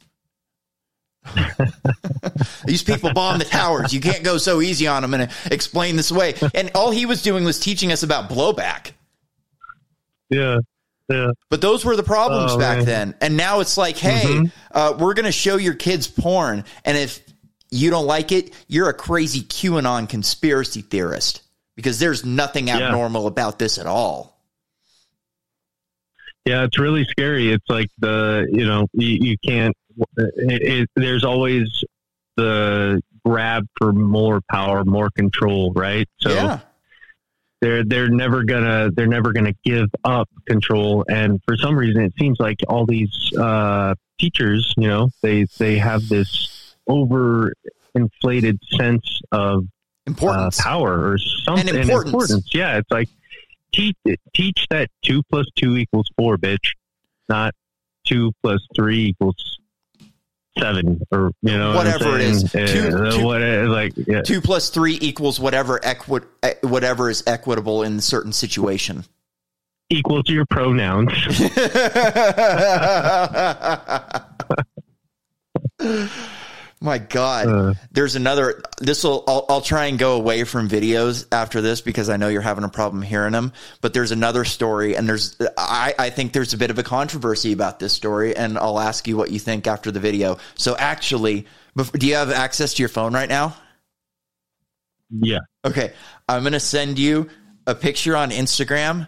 These 2.66 2.84
people 2.84 3.14
bombed 3.14 3.42
the 3.42 3.46
towers. 3.46 3.94
You 3.94 4.00
can't 4.02 4.24
go 4.24 4.38
so 4.38 4.62
easy 4.62 4.88
on 4.88 5.02
them 5.02 5.14
and 5.14 5.32
explain 5.52 5.96
this 5.96 6.12
away. 6.12 6.36
And 6.54 6.72
all 6.76 6.92
he 6.92 7.06
was 7.06 7.22
doing 7.22 7.44
was 7.44 7.60
teaching 7.60 7.92
us 7.92 8.04
about 8.04 8.30
blowback. 8.30 8.92
Yeah. 10.30 10.60
Yeah. 11.10 11.32
But 11.50 11.62
those 11.62 11.86
were 11.86 11.96
the 11.96 12.04
problems 12.04 12.52
Oh, 12.54 12.58
back 12.60 12.78
man. 12.80 12.86
then. 12.86 13.16
And 13.22 13.38
now 13.38 13.60
it's 13.62 13.78
like, 13.78 13.98
hey, 13.98 14.24
Mhm. 14.26 14.52
uh, 14.72 14.96
we're 15.00 15.14
going 15.14 15.26
to 15.26 15.32
show 15.32 15.56
your 15.58 15.74
kids 15.76 16.08
porn. 16.08 16.66
And 16.84 16.98
if 16.98 17.22
you 17.72 17.90
don't 17.90 18.06
like 18.08 18.32
it, 18.32 18.54
you're 18.68 18.90
a 18.90 18.94
crazy 18.94 19.42
QAnon 19.42 20.10
conspiracy 20.10 20.82
theorist 20.82 21.42
because 21.76 22.00
there's 22.00 22.26
nothing 22.26 22.68
Yeah. 22.68 22.80
abnormal 22.80 23.28
about 23.28 23.58
this 23.60 23.78
at 23.78 23.86
all. 23.88 24.34
Yeah, 26.46 26.64
it's 26.64 26.80
really 26.80 27.04
scary. 27.06 27.52
It's 27.52 27.66
like 27.70 27.88
the 28.00 28.48
you 28.52 28.66
know 28.66 28.88
you, 28.94 29.18
you 29.22 29.38
can't. 29.46 29.76
It, 30.18 30.62
it, 30.62 30.90
there's 30.96 31.24
always 31.24 31.84
the 32.36 33.02
grab 33.26 33.66
for 33.78 33.92
more 33.92 34.42
power, 34.50 34.84
more 34.84 35.10
control, 35.10 35.74
right? 35.74 36.08
So 36.20 36.30
yeah. 36.34 36.60
they're 37.62 37.84
they're 37.84 38.10
never 38.10 38.44
gonna 38.44 38.90
they're 38.92 39.08
never 39.08 39.34
gonna 39.34 39.56
give 39.64 39.90
up 40.04 40.30
control. 40.46 41.06
And 41.10 41.42
for 41.44 41.58
some 41.58 41.78
reason, 41.78 42.04
it 42.04 42.14
seems 42.20 42.40
like 42.40 42.58
all 42.68 42.86
these 42.86 43.32
uh, 43.38 43.96
teachers, 44.20 44.74
you 44.78 44.88
know, 44.88 45.10
they 45.22 45.46
they 45.58 45.78
have 45.78 46.08
this 46.08 46.76
over 46.88 47.54
inflated 47.96 48.60
sense 48.78 49.22
of 49.32 49.64
uh, 49.64 49.68
Importance. 50.08 50.62
power 50.62 51.12
or 51.12 51.18
something. 51.18 51.76
And 51.76 51.90
importance. 51.90 52.54
Yeah, 52.54 52.78
it's 52.78 52.90
like 52.90 53.10
teach 53.74 53.98
teach 54.34 54.68
that 54.70 54.90
two 55.04 55.22
plus 55.24 55.48
two 55.56 55.76
equals 55.76 56.10
four, 56.18 56.38
bitch, 56.38 56.74
not 57.28 57.54
two 58.06 58.32
plus 58.42 58.66
three 58.74 59.08
equals 59.08 59.60
seven 60.60 61.02
or 61.12 61.32
you 61.42 61.58
know 61.58 61.70
what 61.76 61.86
Whatever 61.86 62.16
it 62.16 62.22
is. 62.22 62.52
Two- 62.52 62.60
Yeah, 62.60 63.10
two- 63.12 63.24
what 63.26 63.42
it- 63.42 63.68
like 63.70 63.94
yeah. 64.08 64.22
Two 64.22 64.42
plus 64.42 64.70
three 64.70 64.98
equals 65.02 65.40
whatever 65.40 65.80
equi- 65.84 66.22
eh, 66.44 66.54
whatever 66.62 67.10
is 67.10 67.24
equitable 67.28 67.84
in 67.84 67.98
a 67.98 68.02
certain 68.02 68.34
situation. 68.34 69.04
equal 69.90 70.22
to 70.24 70.34
your 70.34 70.46
pronouns. 70.46 71.12
My 76.80 77.00
God, 77.00 77.48
Uh. 77.48 77.74
there's 77.92 78.16
another. 78.16 78.62
This 78.80 79.04
will. 79.04 79.24
I'll, 79.28 79.46
I'll 79.50 79.62
try 79.62 79.86
and 79.88 79.98
go 79.98 80.16
away 80.16 80.44
from 80.44 80.70
videos 80.70 81.26
after 81.32 81.60
this 81.60 81.82
because 81.82 82.08
I 82.08 82.18
know 82.18 82.28
you're 82.28 82.42
having 82.42 82.64
a 82.64 82.70
problem 82.70 83.02
hearing 83.02 83.32
them. 83.32 83.52
But 83.82 83.96
there's 83.96 84.12
another 84.12 84.46
story, 84.46 84.96
and 84.96 85.10
there's. 85.10 85.36
I 85.58 85.96
I 85.98 86.10
think 86.12 86.34
there's 86.34 86.54
a 86.54 86.58
bit 86.58 86.70
of 86.70 86.78
a 86.78 86.84
controversy 86.84 87.52
about 87.52 87.80
this 87.80 87.94
story, 87.94 88.38
and 88.38 88.60
I'll 88.60 88.80
ask 88.80 89.08
you 89.08 89.18
what 89.18 89.32
you 89.32 89.40
think 89.40 89.66
after 89.66 89.90
the 89.92 90.00
video. 90.00 90.38
So 90.54 90.76
actually, 90.78 91.48
do 91.94 92.06
you 92.06 92.14
have 92.14 92.30
access 92.30 92.76
to 92.76 92.84
your 92.84 92.90
phone 92.90 93.12
right 93.14 93.30
now? 93.30 93.56
yeah. 95.10 95.40
Okay, 95.66 95.94
I'm 96.30 96.44
gonna 96.44 96.60
send 96.60 97.00
you 97.00 97.28
a 97.66 97.74
picture 97.74 98.16
on 98.16 98.30
Instagram, 98.30 99.08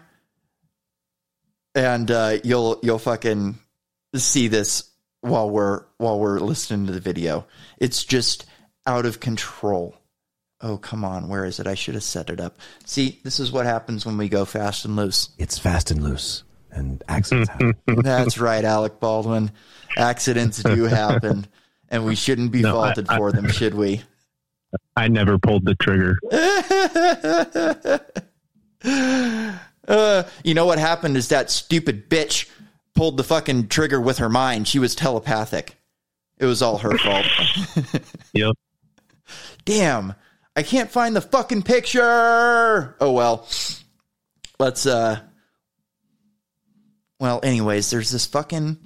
and 1.76 2.10
uh, 2.10 2.38
you'll 2.42 2.80
you'll 2.82 2.98
fucking 2.98 3.58
see 4.16 4.48
this 4.48 4.89
while 5.22 5.50
we're 5.50 5.84
while 5.98 6.18
we're 6.18 6.40
listening 6.40 6.86
to 6.86 6.92
the 6.92 7.00
video. 7.00 7.46
It's 7.78 8.04
just 8.04 8.46
out 8.86 9.06
of 9.06 9.20
control. 9.20 9.96
Oh 10.60 10.76
come 10.76 11.04
on, 11.04 11.28
where 11.28 11.44
is 11.44 11.60
it? 11.60 11.66
I 11.66 11.74
should 11.74 11.94
have 11.94 12.02
set 12.02 12.30
it 12.30 12.40
up. 12.40 12.58
See, 12.84 13.20
this 13.22 13.40
is 13.40 13.52
what 13.52 13.66
happens 13.66 14.04
when 14.04 14.16
we 14.18 14.28
go 14.28 14.44
fast 14.44 14.84
and 14.84 14.96
loose. 14.96 15.30
It's 15.38 15.58
fast 15.58 15.90
and 15.90 16.02
loose, 16.02 16.42
and 16.70 17.02
accidents 17.08 17.48
happen. 17.50 17.74
That's 18.02 18.38
right, 18.38 18.64
Alec 18.64 19.00
Baldwin. 19.00 19.50
Accidents 19.96 20.62
do 20.62 20.84
happen, 20.98 21.46
and 21.88 22.04
we 22.04 22.14
shouldn't 22.14 22.52
be 22.52 22.62
No, 22.62 22.78
I- 22.80 22.86
faulted 22.88 23.08
I- 23.08 23.16
for 23.16 23.32
them, 23.32 23.48
should 23.48 23.74
we? 23.74 24.02
I 24.96 25.08
never 25.08 25.36
pulled 25.38 25.64
the 25.64 25.74
trigger. 25.74 26.16
uh, 29.88 30.22
you 30.44 30.54
know 30.54 30.66
what 30.66 30.78
happened 30.78 31.16
is 31.16 31.28
that 31.28 31.50
stupid 31.50 32.08
bitch 32.08 32.48
pulled 33.00 33.16
the 33.16 33.24
fucking 33.24 33.66
trigger 33.66 33.98
with 33.98 34.18
her 34.18 34.28
mind. 34.28 34.68
She 34.68 34.78
was 34.78 34.94
telepathic. 34.94 35.74
It 36.36 36.44
was 36.44 36.60
all 36.60 36.76
her 36.76 36.98
fault. 36.98 37.24
Yep. 38.34 38.54
Damn. 39.64 40.14
I 40.54 40.62
can't 40.62 40.90
find 40.90 41.16
the 41.16 41.22
fucking 41.22 41.62
picture. 41.62 42.94
Oh 43.00 43.12
well. 43.12 43.48
Let's 44.58 44.84
uh 44.84 45.18
Well, 47.18 47.40
anyways, 47.42 47.88
there's 47.88 48.10
this 48.10 48.26
fucking 48.26 48.76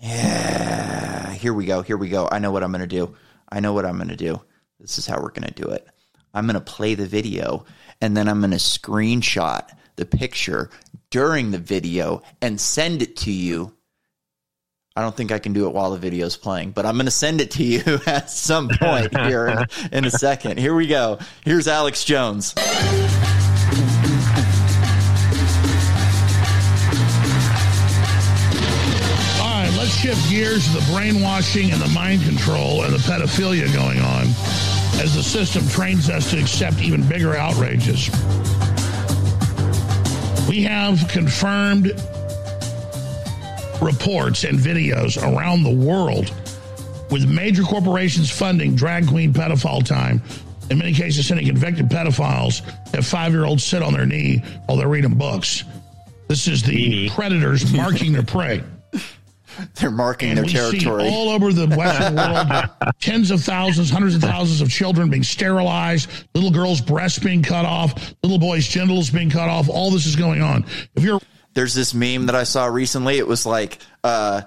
Yeah. 0.00 1.34
Here 1.34 1.52
we 1.52 1.66
go. 1.66 1.82
Here 1.82 1.98
we 1.98 2.08
go. 2.08 2.26
I 2.32 2.38
know 2.38 2.52
what 2.52 2.62
I'm 2.62 2.72
going 2.72 2.80
to 2.80 2.86
do. 2.86 3.16
I 3.52 3.60
know 3.60 3.74
what 3.74 3.84
I'm 3.84 3.96
going 3.96 4.08
to 4.08 4.16
do. 4.16 4.40
This 4.80 4.96
is 4.96 5.06
how 5.06 5.20
we're 5.20 5.28
going 5.28 5.46
to 5.46 5.62
do 5.62 5.68
it. 5.72 5.86
I'm 6.32 6.46
going 6.46 6.54
to 6.54 6.60
play 6.62 6.94
the 6.94 7.06
video 7.06 7.66
and 8.00 8.16
then 8.16 8.28
I'm 8.30 8.40
going 8.40 8.52
to 8.52 8.56
screenshot 8.56 9.68
the 9.96 10.06
picture 10.06 10.70
during 11.10 11.50
the 11.50 11.58
video 11.58 12.22
and 12.40 12.60
send 12.60 13.02
it 13.02 13.16
to 13.16 13.32
you. 13.32 13.72
I 14.94 15.02
don't 15.02 15.14
think 15.14 15.30
I 15.30 15.38
can 15.38 15.52
do 15.52 15.66
it 15.66 15.74
while 15.74 15.90
the 15.90 15.98
video 15.98 16.26
is 16.26 16.36
playing, 16.36 16.70
but 16.70 16.86
I'm 16.86 16.94
going 16.94 17.06
to 17.06 17.10
send 17.10 17.40
it 17.40 17.50
to 17.52 17.62
you 17.62 17.82
at 18.06 18.30
some 18.30 18.68
point 18.68 19.16
here 19.16 19.66
in, 19.92 20.04
a 20.06 20.10
second. 20.10 20.58
Here 20.58 20.74
we 20.74 20.86
go. 20.86 21.18
Here's 21.44 21.68
Alex 21.68 22.04
Jones. 22.04 22.54
All 29.38 29.52
right, 29.52 29.74
let's 29.76 29.94
shift 29.94 30.30
gears 30.30 30.66
to 30.66 30.80
the 30.80 30.92
brainwashing 30.92 31.72
and 31.72 31.80
the 31.80 31.88
mind 31.88 32.22
control 32.22 32.84
and 32.84 32.94
the 32.94 32.98
pedophilia 32.98 33.70
going 33.74 34.00
on 34.00 34.24
as 34.98 35.14
the 35.14 35.22
system 35.22 35.68
trains 35.68 36.08
us 36.08 36.30
to 36.30 36.40
accept 36.40 36.80
even 36.80 37.06
bigger 37.06 37.36
outrages. 37.36 38.08
We 40.48 40.62
have 40.62 41.08
confirmed 41.08 41.86
reports 43.82 44.44
and 44.44 44.58
videos 44.58 45.20
around 45.20 45.64
the 45.64 45.74
world 45.74 46.32
with 47.10 47.28
major 47.28 47.62
corporations 47.62 48.30
funding 48.30 48.74
drag 48.74 49.08
queen 49.08 49.32
pedophile 49.32 49.84
time. 49.84 50.22
In 50.70 50.78
many 50.78 50.92
cases, 50.92 51.26
sending 51.26 51.46
convicted 51.46 51.88
pedophiles 51.88 52.60
have 52.94 53.06
five 53.06 53.32
year 53.32 53.44
olds 53.44 53.64
sit 53.64 53.82
on 53.82 53.92
their 53.92 54.06
knee 54.06 54.42
while 54.66 54.78
they're 54.78 54.88
reading 54.88 55.14
books. 55.14 55.64
This 56.28 56.48
is 56.48 56.62
the 56.62 57.08
predators 57.10 57.72
marking 57.72 58.12
their 58.12 58.24
prey. 58.24 58.62
They're 59.74 59.90
marking 59.90 60.30
And 60.30 60.38
their 60.38 60.44
territory. 60.46 61.08
all 61.08 61.28
over 61.30 61.52
the 61.52 61.66
Western 61.74 62.16
world 62.16 62.92
tens 63.00 63.30
of 63.30 63.42
thousands, 63.42 63.90
hundreds 63.90 64.14
of 64.14 64.22
thousands 64.22 64.60
of 64.60 64.70
children 64.70 65.10
being 65.10 65.22
sterilized, 65.22 66.08
little 66.34 66.50
girls' 66.50 66.80
breasts 66.80 67.18
being 67.18 67.42
cut 67.42 67.64
off, 67.64 68.14
little 68.22 68.38
boys' 68.38 68.66
genitals 68.66 69.10
being 69.10 69.30
cut 69.30 69.48
off. 69.48 69.68
All 69.68 69.90
this 69.90 70.06
is 70.06 70.16
going 70.16 70.42
on. 70.42 70.64
If 70.94 71.02
you're 71.02 71.20
There's 71.54 71.74
this 71.74 71.94
meme 71.94 72.26
that 72.26 72.34
I 72.34 72.44
saw 72.44 72.66
recently. 72.66 73.18
It 73.18 73.26
was 73.26 73.46
like 73.46 73.78
uh, 74.04 74.42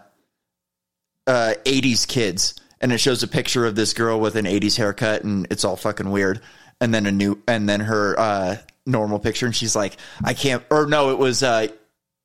uh, 1.27 1.53
80s 1.65 2.07
kids, 2.07 2.55
and 2.81 2.91
it 2.91 2.97
shows 2.99 3.23
a 3.23 3.27
picture 3.27 3.65
of 3.65 3.75
this 3.75 3.93
girl 3.93 4.19
with 4.19 4.35
an 4.35 4.45
80s 4.45 4.77
haircut, 4.77 5.23
and 5.23 5.47
it's 5.49 5.63
all 5.65 5.75
fucking 5.75 6.09
weird. 6.09 6.41
And 6.81 6.93
then 6.93 7.05
a 7.05 7.11
new, 7.11 7.41
and 7.47 7.67
then 7.67 7.81
her 7.81 8.17
uh, 8.17 8.55
normal 8.85 9.19
picture, 9.19 9.45
and 9.45 9.55
she's 9.55 9.75
like, 9.75 9.97
I 10.23 10.33
can't, 10.33 10.63
or 10.69 10.85
no, 10.85 11.09
it 11.11 11.17
was, 11.17 11.43
uh, 11.43 11.67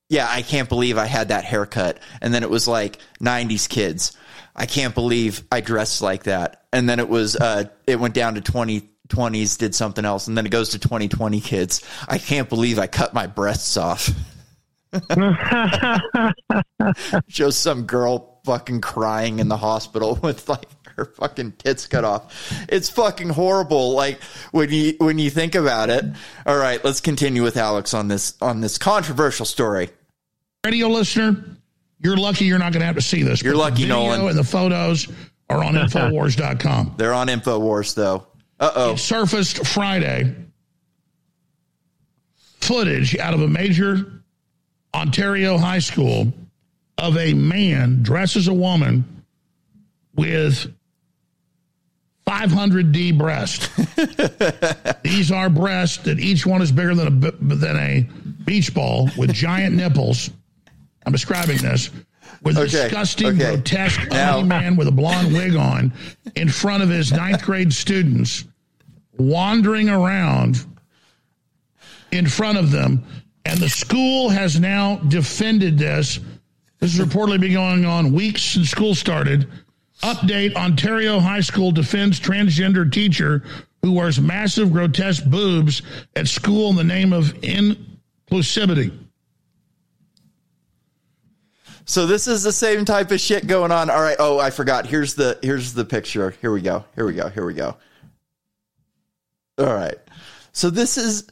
yeah, 0.09 0.27
I 0.29 0.43
can't 0.43 0.69
believe 0.69 0.99
I 0.99 1.07
had 1.07 1.29
that 1.29 1.45
haircut. 1.45 1.99
And 2.21 2.33
then 2.33 2.43
it 2.43 2.51
was 2.51 2.69
like 2.69 2.99
90s 3.21 3.69
kids. 3.69 4.17
I 4.55 4.67
can't 4.67 4.95
believe 4.95 5.43
I 5.51 5.61
dressed 5.61 6.03
like 6.03 6.25
that. 6.25 6.65
And 6.73 6.89
then 6.89 7.01
it 7.01 7.09
was, 7.09 7.37
uh, 7.37 7.65
it 7.87 7.99
went 7.99 8.15
down 8.15 8.35
to 8.35 8.41
2020s, 8.41 9.59
did 9.59 9.75
something 9.75 10.05
else. 10.05 10.29
And 10.29 10.37
then 10.37 10.47
it 10.47 10.51
goes 10.51 10.71
to 10.71 10.79
2020 10.79 11.41
kids. 11.41 11.83
I 12.07 12.19
can't 12.19 12.49
believe 12.49 12.79
I 12.79 12.87
cut 12.87 13.15
my 13.15 13.27
breasts 13.27 13.77
off. 13.77 14.11
Shows 17.29 17.57
some 17.57 17.85
girl 17.85 18.41
fucking 18.45 18.81
crying 18.81 19.39
in 19.39 19.49
the 19.49 19.57
hospital 19.57 20.15
with 20.23 20.49
like 20.49 20.67
her 20.97 21.05
fucking 21.05 21.53
tits 21.53 21.87
cut 21.87 22.05
off. 22.05 22.67
It's 22.69 22.89
fucking 22.91 23.31
horrible. 23.31 23.93
Like 23.93 24.23
when 24.53 24.71
you 24.71 24.95
when 24.99 25.19
you 25.19 25.31
think 25.31 25.55
about 25.55 25.91
it. 25.91 26.05
All 26.47 26.57
right, 26.57 26.85
let's 26.85 27.01
continue 27.01 27.43
with 27.43 27.57
Alex 27.57 27.95
on 27.95 28.09
this 28.09 28.35
on 28.41 28.61
this 28.61 28.79
controversial 28.79 29.47
story. 29.47 29.91
radio 30.65 30.89
listener, 30.89 31.45
you're 32.01 32.17
lucky 32.17 32.45
you're 32.45 32.59
not 32.59 32.73
going 32.73 32.81
to 32.81 32.87
have 32.87 32.97
to 32.97 33.03
see 33.03 33.23
this. 33.23 33.43
You're 33.43 33.57
lucky, 33.57 33.83
the 33.83 33.89
video 33.89 33.97
Nolan. 33.97 34.29
And 34.29 34.39
the 34.39 34.45
photos 34.45 35.09
are 35.49 35.63
on 35.63 35.75
Infowars.com. 35.75 36.95
They're 36.99 37.15
on 37.15 37.29
Infowars 37.29 37.95
though. 37.95 38.27
Uh 38.61 38.71
oh. 38.75 38.97
Surfaced 38.97 39.67
Friday 39.67 40.35
footage 42.65 43.17
out 43.19 43.35
of 43.35 43.43
a 43.43 43.49
major 43.49 44.23
Ontario 44.95 45.59
high 45.59 45.79
school 45.79 46.33
of 46.99 47.17
a 47.19 47.35
man 47.35 48.03
dressed 48.03 48.37
as 48.37 48.49
a 48.49 48.55
woman 48.55 49.25
with 50.15 50.73
500D 52.27 53.17
breast. 53.19 53.71
These 55.03 55.31
are 55.31 55.51
breasts 55.51 55.99
that 56.05 56.19
each 56.19 56.47
one 56.47 56.63
is 56.63 56.73
bigger 56.73 56.95
than 56.95 57.07
a 57.25 57.31
than 57.55 57.77
a 57.77 58.09
beach 58.45 58.73
ball 58.75 59.11
with 59.17 59.33
giant 59.33 59.75
nipples. 59.75 60.31
I'm 61.07 61.13
describing 61.13 61.59
this 61.59 61.91
with 62.43 62.57
a 62.57 62.63
Okay, 62.63 62.71
disgusting, 62.71 63.27
okay. 63.29 63.39
grotesque, 63.57 64.09
Now- 64.11 64.41
man 64.41 64.77
with 64.77 64.89
a 64.89 64.93
blonde 64.93 65.33
wig 65.35 65.55
on 65.57 65.93
in 66.35 66.49
front 66.49 66.83
of 66.83 66.89
his 66.89 67.13
ninth 67.13 67.43
grade 67.43 67.73
students, 67.73 68.45
wandering 69.19 69.89
around 69.91 70.65
in 72.11 72.27
front 72.27 72.59
of 72.59 72.71
them. 72.71 73.05
And 73.45 73.59
the 73.61 73.69
school 73.69 74.31
has 74.31 74.59
now 74.59 74.97
defended 75.09 75.77
this. 75.77 76.19
This 76.81 76.97
has 76.97 77.07
reportedly 77.07 77.41
been 77.41 77.53
going 77.53 77.85
on 77.85 78.13
weeks 78.13 78.41
since 78.43 78.71
school 78.71 78.95
started. 78.95 79.47
Update 80.05 80.55
Ontario 80.55 81.19
High 81.19 81.41
School 81.41 81.73
defends 81.73 82.21
transgender 82.21 82.93
teacher 82.93 83.43
who 83.81 83.93
wears 83.93 84.21
massive, 84.21 84.71
grotesque 84.71 85.25
boobs 85.25 85.81
at 86.15 86.29
school 86.29 86.69
in 86.69 86.77
the 86.77 86.85
name 86.85 87.15
of 87.15 87.33
inclusivity. 87.41 88.95
So 91.87 92.05
this 92.05 92.29
is 92.29 92.43
the 92.43 92.53
same 92.53 92.85
type 92.85 93.13
of 93.13 93.21
shit 93.21 93.47
going 93.47 93.73
on. 93.73 93.89
All 93.89 94.03
right. 94.03 94.17
Oh, 94.19 94.39
I 94.39 94.51
forgot. 94.51 94.87
Here's 94.87 95.15
the 95.15 95.39
here's 95.41 95.73
the 95.73 95.87
picture. 95.87 96.31
Here 96.43 96.53
we 96.53 96.61
go. 96.61 96.85
Here 96.95 97.07
we 97.07 97.15
go. 97.15 97.31
Here 97.31 97.47
we 97.47 97.55
go. 97.55 97.75
All 99.57 99.75
right. 99.75 99.97
So 100.53 100.69
this 100.69 100.99
is 100.99 101.27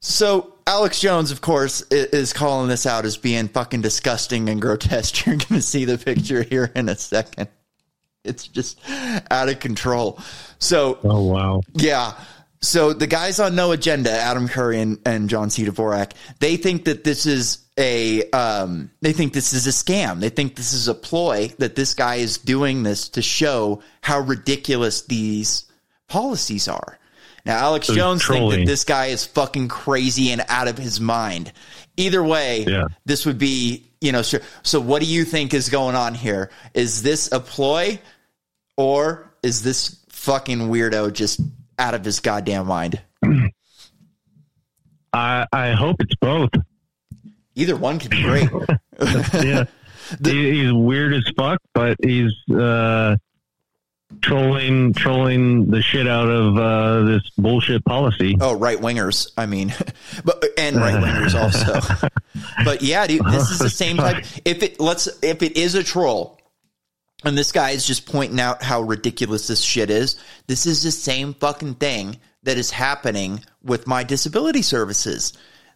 so 0.00 0.54
Alex 0.66 1.00
Jones, 1.00 1.30
of 1.32 1.42
course, 1.42 1.82
is 1.90 2.32
calling 2.32 2.70
this 2.70 2.86
out 2.86 3.04
as 3.04 3.18
being 3.18 3.48
fucking 3.48 3.82
disgusting 3.82 4.48
and 4.48 4.60
grotesque. 4.60 5.26
You're 5.26 5.36
going 5.36 5.60
to 5.60 5.62
see 5.62 5.84
the 5.84 5.98
picture 5.98 6.42
here 6.42 6.72
in 6.74 6.88
a 6.88 6.96
second. 6.96 7.48
It's 8.26 8.46
just 8.48 8.78
out 9.30 9.48
of 9.48 9.60
control. 9.60 10.18
So 10.58 10.98
Oh 11.04 11.24
wow. 11.24 11.60
yeah. 11.74 12.14
So 12.62 12.92
the 12.92 13.06
guys 13.06 13.38
on 13.38 13.54
No 13.54 13.72
Agenda, 13.72 14.10
Adam 14.10 14.48
Curry 14.48 14.80
and, 14.80 14.98
and 15.06 15.28
John 15.28 15.50
C. 15.50 15.64
Dvorak, 15.64 16.12
they 16.40 16.56
think 16.56 16.86
that 16.86 17.04
this 17.04 17.26
is 17.26 17.58
a 17.78 18.28
um, 18.30 18.90
they 19.02 19.12
think 19.12 19.34
this 19.34 19.52
is 19.52 19.66
a 19.66 19.70
scam. 19.70 20.20
They 20.20 20.30
think 20.30 20.56
this 20.56 20.72
is 20.72 20.88
a 20.88 20.94
ploy 20.94 21.48
that 21.58 21.76
this 21.76 21.94
guy 21.94 22.16
is 22.16 22.38
doing 22.38 22.82
this 22.82 23.10
to 23.10 23.22
show 23.22 23.82
how 24.00 24.20
ridiculous 24.20 25.02
these 25.02 25.64
policies 26.08 26.68
are. 26.68 26.98
Now 27.44 27.58
Alex 27.58 27.86
So 27.88 27.94
Jones 27.94 28.26
thinks 28.26 28.56
that 28.56 28.66
this 28.66 28.84
guy 28.84 29.06
is 29.06 29.24
fucking 29.24 29.68
crazy 29.68 30.30
and 30.32 30.42
out 30.48 30.66
of 30.68 30.78
his 30.78 31.00
mind. 31.00 31.52
Either 31.96 32.22
way, 32.24 32.64
Yeah. 32.66 32.86
this 33.04 33.26
would 33.26 33.38
be 33.38 33.84
you 34.00 34.12
know. 34.12 34.22
So, 34.22 34.38
so 34.62 34.80
what 34.80 35.00
do 35.02 35.06
you 35.08 35.24
think 35.24 35.54
is 35.54 35.68
going 35.68 35.94
on 35.96 36.14
here? 36.14 36.50
Is 36.74 37.02
this 37.02 37.30
a 37.32 37.40
ploy? 37.40 37.98
Or 38.76 39.32
is 39.42 39.62
this 39.62 40.04
fucking 40.10 40.58
weirdo 40.68 41.12
just 41.12 41.40
out 41.78 41.94
of 41.94 42.04
his 42.04 42.20
goddamn 42.20 42.66
mind? 42.66 43.00
I 45.12 45.46
I 45.52 45.70
hope 45.72 45.96
it's 46.00 46.14
both. 46.16 46.50
Either 47.54 47.76
one 47.76 47.98
could 47.98 48.10
be 48.10 48.22
great. 48.22 48.50
yeah. 49.32 49.64
He- 50.22 50.62
he's 50.62 50.72
weird 50.72 51.14
as 51.14 51.24
fuck, 51.36 51.60
but 51.72 51.96
he's 52.02 52.32
uh, 52.54 53.16
trolling 54.20 54.92
trolling 54.92 55.70
the 55.70 55.80
shit 55.82 56.06
out 56.06 56.28
of 56.28 56.56
uh, 56.58 57.02
this 57.06 57.22
bullshit 57.38 57.84
policy. 57.84 58.36
oh, 58.40 58.54
right 58.54 58.78
wingers. 58.78 59.32
I 59.38 59.46
mean, 59.46 59.74
but 60.24 60.44
and 60.58 60.76
right 60.76 60.94
wingers 61.02 61.34
also. 61.34 62.08
but 62.64 62.82
yeah, 62.82 63.06
dude, 63.06 63.24
this 63.26 63.50
is 63.50 63.58
the 63.58 63.70
same 63.70 63.96
type. 63.96 64.24
If 64.44 64.62
it 64.62 64.78
let's 64.78 65.08
if 65.22 65.42
it 65.42 65.56
is 65.56 65.74
a 65.74 65.82
troll, 65.82 66.35
and 67.26 67.36
this 67.36 67.52
guy 67.52 67.70
is 67.70 67.86
just 67.86 68.06
pointing 68.06 68.40
out 68.40 68.62
how 68.62 68.80
ridiculous 68.82 69.48
this 69.48 69.60
shit 69.60 69.90
is. 69.90 70.16
This 70.46 70.64
is 70.66 70.82
the 70.82 70.90
same 70.92 71.34
fucking 71.34 71.74
thing 71.74 72.18
that 72.44 72.56
is 72.56 72.70
happening 72.70 73.44
with 73.62 73.86
my 73.86 74.04
disability 74.04 74.62
services. 74.62 75.32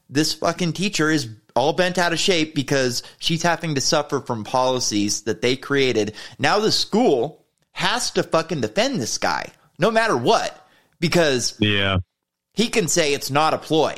This 0.09 0.33
fucking 0.33 0.73
teacher 0.73 1.11
is 1.11 1.29
all 1.57 1.73
bent 1.73 1.99
out 1.99 2.13
of 2.13 2.19
shape 2.19 2.55
because 2.55 3.03
she's 3.19 3.43
having 3.43 3.75
to 3.75 3.81
suffer 3.81 4.21
from 4.21 4.45
policies 4.45 5.23
that 5.23 5.43
they 5.43 5.57
created. 5.57 6.15
Now 6.39 6.61
the 6.61 6.73
school 6.73 7.45
has 7.73 8.11
to 8.13 8.23
fucking 8.23 8.61
defend 8.61 9.01
this 9.01 9.19
guy 9.19 9.51
no 9.79 9.91
matter 9.91 10.17
what 10.17 10.69
because 10.99 11.57
Yeah. 11.59 11.99
he 12.53 12.69
can 12.69 12.89
say 12.89 13.15
it's 13.15 13.31
not 13.31 13.55
a 13.55 13.59
ploy 13.59 13.95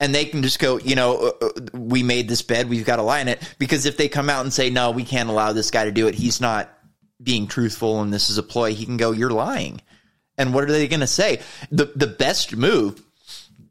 and 0.00 0.14
they 0.14 0.24
can 0.24 0.42
just 0.42 0.58
go 0.58 0.78
you 0.78 0.96
know 0.96 1.32
uh, 1.40 1.46
uh, 1.46 1.50
we 1.72 2.02
made 2.02 2.28
this 2.28 2.42
bed 2.42 2.68
we've 2.68 2.84
got 2.84 2.96
to 2.96 3.02
lie 3.02 3.20
in 3.20 3.28
it 3.28 3.40
because 3.58 3.86
if 3.86 3.96
they 3.96 4.08
come 4.08 4.28
out 4.28 4.42
and 4.42 4.52
say 4.52 4.70
no 4.70 4.90
we 4.90 5.04
can't 5.04 5.28
allow 5.30 5.52
this 5.52 5.70
guy 5.70 5.84
to 5.84 5.92
do 5.92 6.08
it 6.08 6.14
he's 6.16 6.40
not 6.40 6.68
being 7.22 7.46
truthful 7.46 8.00
and 8.00 8.12
this 8.12 8.30
is 8.30 8.38
a 8.38 8.42
ploy 8.42 8.74
he 8.74 8.84
can 8.84 8.96
go 8.96 9.12
you're 9.12 9.30
lying 9.30 9.80
and 10.38 10.52
what 10.52 10.64
are 10.64 10.72
they 10.72 10.88
going 10.88 11.00
to 11.00 11.06
say 11.06 11.40
the 11.70 11.92
the 11.96 12.06
best 12.06 12.56
move 12.56 13.02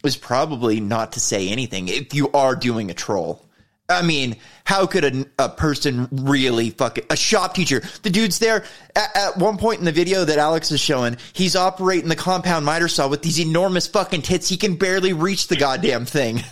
is 0.04 0.18
probably 0.18 0.80
not 0.80 1.14
to 1.14 1.20
say 1.20 1.50
anything 1.50 1.88
if 1.88 2.14
you 2.14 2.32
are 2.32 2.56
doing 2.56 2.90
a 2.90 2.94
troll 2.94 3.46
I 3.92 4.02
mean, 4.04 4.38
how 4.64 4.86
could 4.88 5.04
a, 5.04 5.26
a 5.38 5.50
person 5.50 6.08
really 6.12 6.70
fucking 6.70 7.06
a 7.10 7.18
shop 7.18 7.54
teacher? 7.54 7.82
The 8.04 8.10
dude's 8.10 8.40
there 8.40 8.64
at, 8.96 9.18
at 9.18 9.38
one 9.38 9.58
point 9.58 9.80
in 9.80 9.86
the 9.86 9.92
video 9.92 10.24
that 10.24 10.40
Alex 10.40 10.72
is 10.72 10.80
showing. 10.80 11.18
He's 11.34 11.58
operating 11.58 12.08
the 12.08 12.16
compound 12.16 12.66
miter 12.66 12.88
saw 12.88 13.10
with 13.10 13.22
these 13.22 13.40
enormous 13.40 13.88
fucking 13.88 14.22
tits. 14.22 14.48
He 14.48 14.56
can 14.58 14.76
barely 14.76 15.14
reach 15.14 15.48
the 15.48 15.58
goddamn 15.58 16.06
thing. 16.06 16.42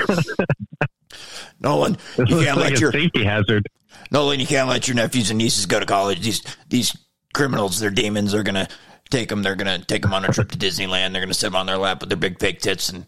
Nolan, 1.60 1.96
you 2.18 2.26
can't 2.26 2.58
let 2.58 2.80
your 2.80 2.92
safety 2.92 3.24
hazard. 3.24 3.66
Nolan, 4.10 4.40
you 4.40 4.46
can't 4.46 4.68
let 4.68 4.88
your 4.88 4.94
nephews 4.94 5.30
and 5.30 5.38
nieces 5.38 5.66
go 5.66 5.80
to 5.80 5.86
college. 5.86 6.20
These 6.22 6.42
these 6.68 6.96
criminals, 7.34 7.78
they're 7.78 7.90
demons. 7.90 8.32
They're 8.32 8.42
gonna 8.42 8.68
take 9.10 9.28
them. 9.28 9.42
They're 9.42 9.56
gonna 9.56 9.78
take 9.84 10.02
them 10.02 10.14
on 10.14 10.24
a 10.24 10.32
trip 10.32 10.50
to 10.52 10.58
Disneyland. 10.58 11.12
They're 11.12 11.22
gonna 11.22 11.34
sit 11.34 11.48
them 11.48 11.56
on 11.56 11.66
their 11.66 11.78
lap 11.78 12.00
with 12.00 12.08
their 12.08 12.16
big 12.16 12.38
fake 12.40 12.60
tits, 12.60 12.88
and 12.88 13.06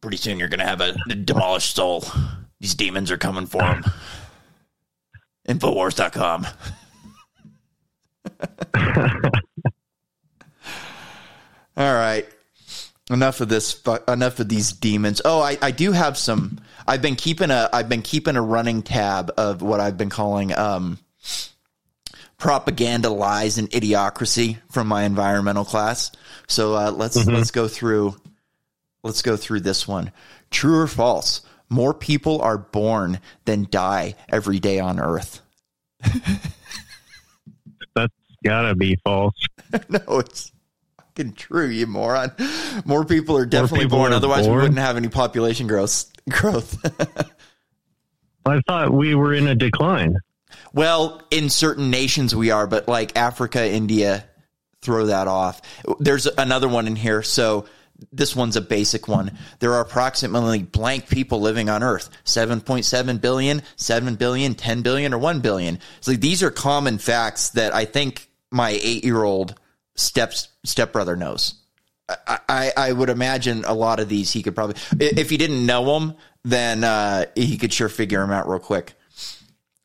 pretty 0.00 0.16
soon 0.16 0.38
you're 0.38 0.48
gonna 0.48 0.66
have 0.66 0.80
a, 0.80 0.96
a 1.10 1.14
demolished 1.14 1.74
soul. 1.74 2.04
These 2.60 2.74
demons 2.74 3.10
are 3.10 3.18
coming 3.18 3.46
for 3.46 3.62
them. 3.62 3.84
Infowars.com. 5.48 6.46
All 11.76 11.94
right. 11.94 12.26
Enough 13.10 13.40
of 13.40 13.48
this. 13.48 13.82
Enough 14.06 14.40
of 14.40 14.48
these 14.48 14.72
demons. 14.72 15.22
Oh, 15.24 15.40
I, 15.40 15.56
I 15.62 15.70
do 15.70 15.92
have 15.92 16.18
some. 16.18 16.60
I've 16.88 17.02
been 17.02 17.16
keeping 17.16 17.50
a. 17.50 17.68
I've 17.70 17.90
been 17.90 18.00
keeping 18.00 18.36
a 18.36 18.42
running 18.42 18.80
tab 18.80 19.30
of 19.36 19.60
what 19.60 19.78
I've 19.78 19.98
been 19.98 20.08
calling 20.08 20.56
um, 20.56 20.98
propaganda, 22.38 23.10
lies, 23.10 23.58
and 23.58 23.70
idiocracy 23.70 24.56
from 24.72 24.88
my 24.88 25.02
environmental 25.02 25.66
class. 25.66 26.10
So 26.46 26.74
uh, 26.74 26.90
let's 26.90 27.26
let's 27.26 27.50
go 27.50 27.68
through. 27.68 28.16
Let's 29.02 29.20
go 29.20 29.36
through 29.36 29.60
this 29.60 29.86
one. 29.86 30.12
True 30.50 30.78
or 30.80 30.86
false? 30.86 31.42
More 31.68 31.92
people 31.92 32.40
are 32.40 32.56
born 32.56 33.20
than 33.44 33.66
die 33.70 34.14
every 34.30 34.58
day 34.58 34.80
on 34.80 34.98
Earth. 34.98 35.42
That's 37.94 38.14
gotta 38.42 38.74
be 38.74 38.96
false. 39.04 39.34
no, 39.90 40.20
it's 40.20 40.52
fucking 41.18 41.34
true, 41.34 41.68
you 41.68 41.86
moron. 41.86 42.32
More 42.84 43.04
people 43.04 43.36
are 43.36 43.46
definitely 43.46 43.86
people 43.86 43.98
born, 43.98 44.12
are 44.12 44.16
otherwise 44.16 44.46
we 44.48 44.54
wouldn't 44.54 44.78
have 44.78 44.96
any 44.96 45.08
population 45.08 45.66
growth. 45.66 46.10
Growth. 46.28 46.78
I 48.46 48.60
thought 48.66 48.92
we 48.92 49.14
were 49.14 49.34
in 49.34 49.46
a 49.46 49.54
decline. 49.54 50.16
well, 50.72 51.22
in 51.30 51.50
certain 51.50 51.90
nations 51.90 52.34
we 52.34 52.50
are, 52.50 52.66
but 52.66 52.88
like 52.88 53.16
Africa, 53.16 53.66
India, 53.68 54.24
throw 54.80 55.06
that 55.06 55.28
off. 55.28 55.60
There's 55.98 56.26
another 56.26 56.68
one 56.68 56.86
in 56.86 56.96
here, 56.96 57.22
so 57.22 57.66
this 58.12 58.34
one's 58.36 58.56
a 58.56 58.60
basic 58.60 59.08
one. 59.08 59.36
There 59.58 59.74
are 59.74 59.80
approximately 59.80 60.62
blank 60.62 61.08
people 61.08 61.40
living 61.40 61.68
on 61.68 61.82
Earth 61.82 62.10
7.7 62.24 63.20
billion, 63.20 63.62
7 63.76 64.14
billion, 64.14 64.54
10 64.54 64.82
billion, 64.82 65.12
or 65.12 65.18
1 65.18 65.40
billion. 65.40 65.80
So 66.00 66.12
these 66.12 66.42
are 66.42 66.50
common 66.50 66.98
facts 66.98 67.50
that 67.50 67.74
I 67.74 67.84
think 67.84 68.30
my 68.50 68.70
eight 68.70 69.04
year 69.04 69.24
old 69.24 69.58
steps 69.98 70.48
stepbrother 70.64 71.16
knows. 71.16 71.54
I, 72.08 72.38
I, 72.48 72.72
I 72.76 72.92
would 72.92 73.10
imagine 73.10 73.64
a 73.64 73.74
lot 73.74 74.00
of 74.00 74.08
these 74.08 74.32
he 74.32 74.42
could 74.42 74.54
probably, 74.54 74.76
if 74.98 75.28
he 75.28 75.36
didn't 75.36 75.66
know 75.66 75.98
them, 75.98 76.14
then 76.42 76.84
uh, 76.84 77.26
he 77.34 77.58
could 77.58 77.72
sure 77.72 77.88
figure 77.88 78.20
them 78.20 78.30
out 78.30 78.48
real 78.48 78.58
quick. 78.58 78.94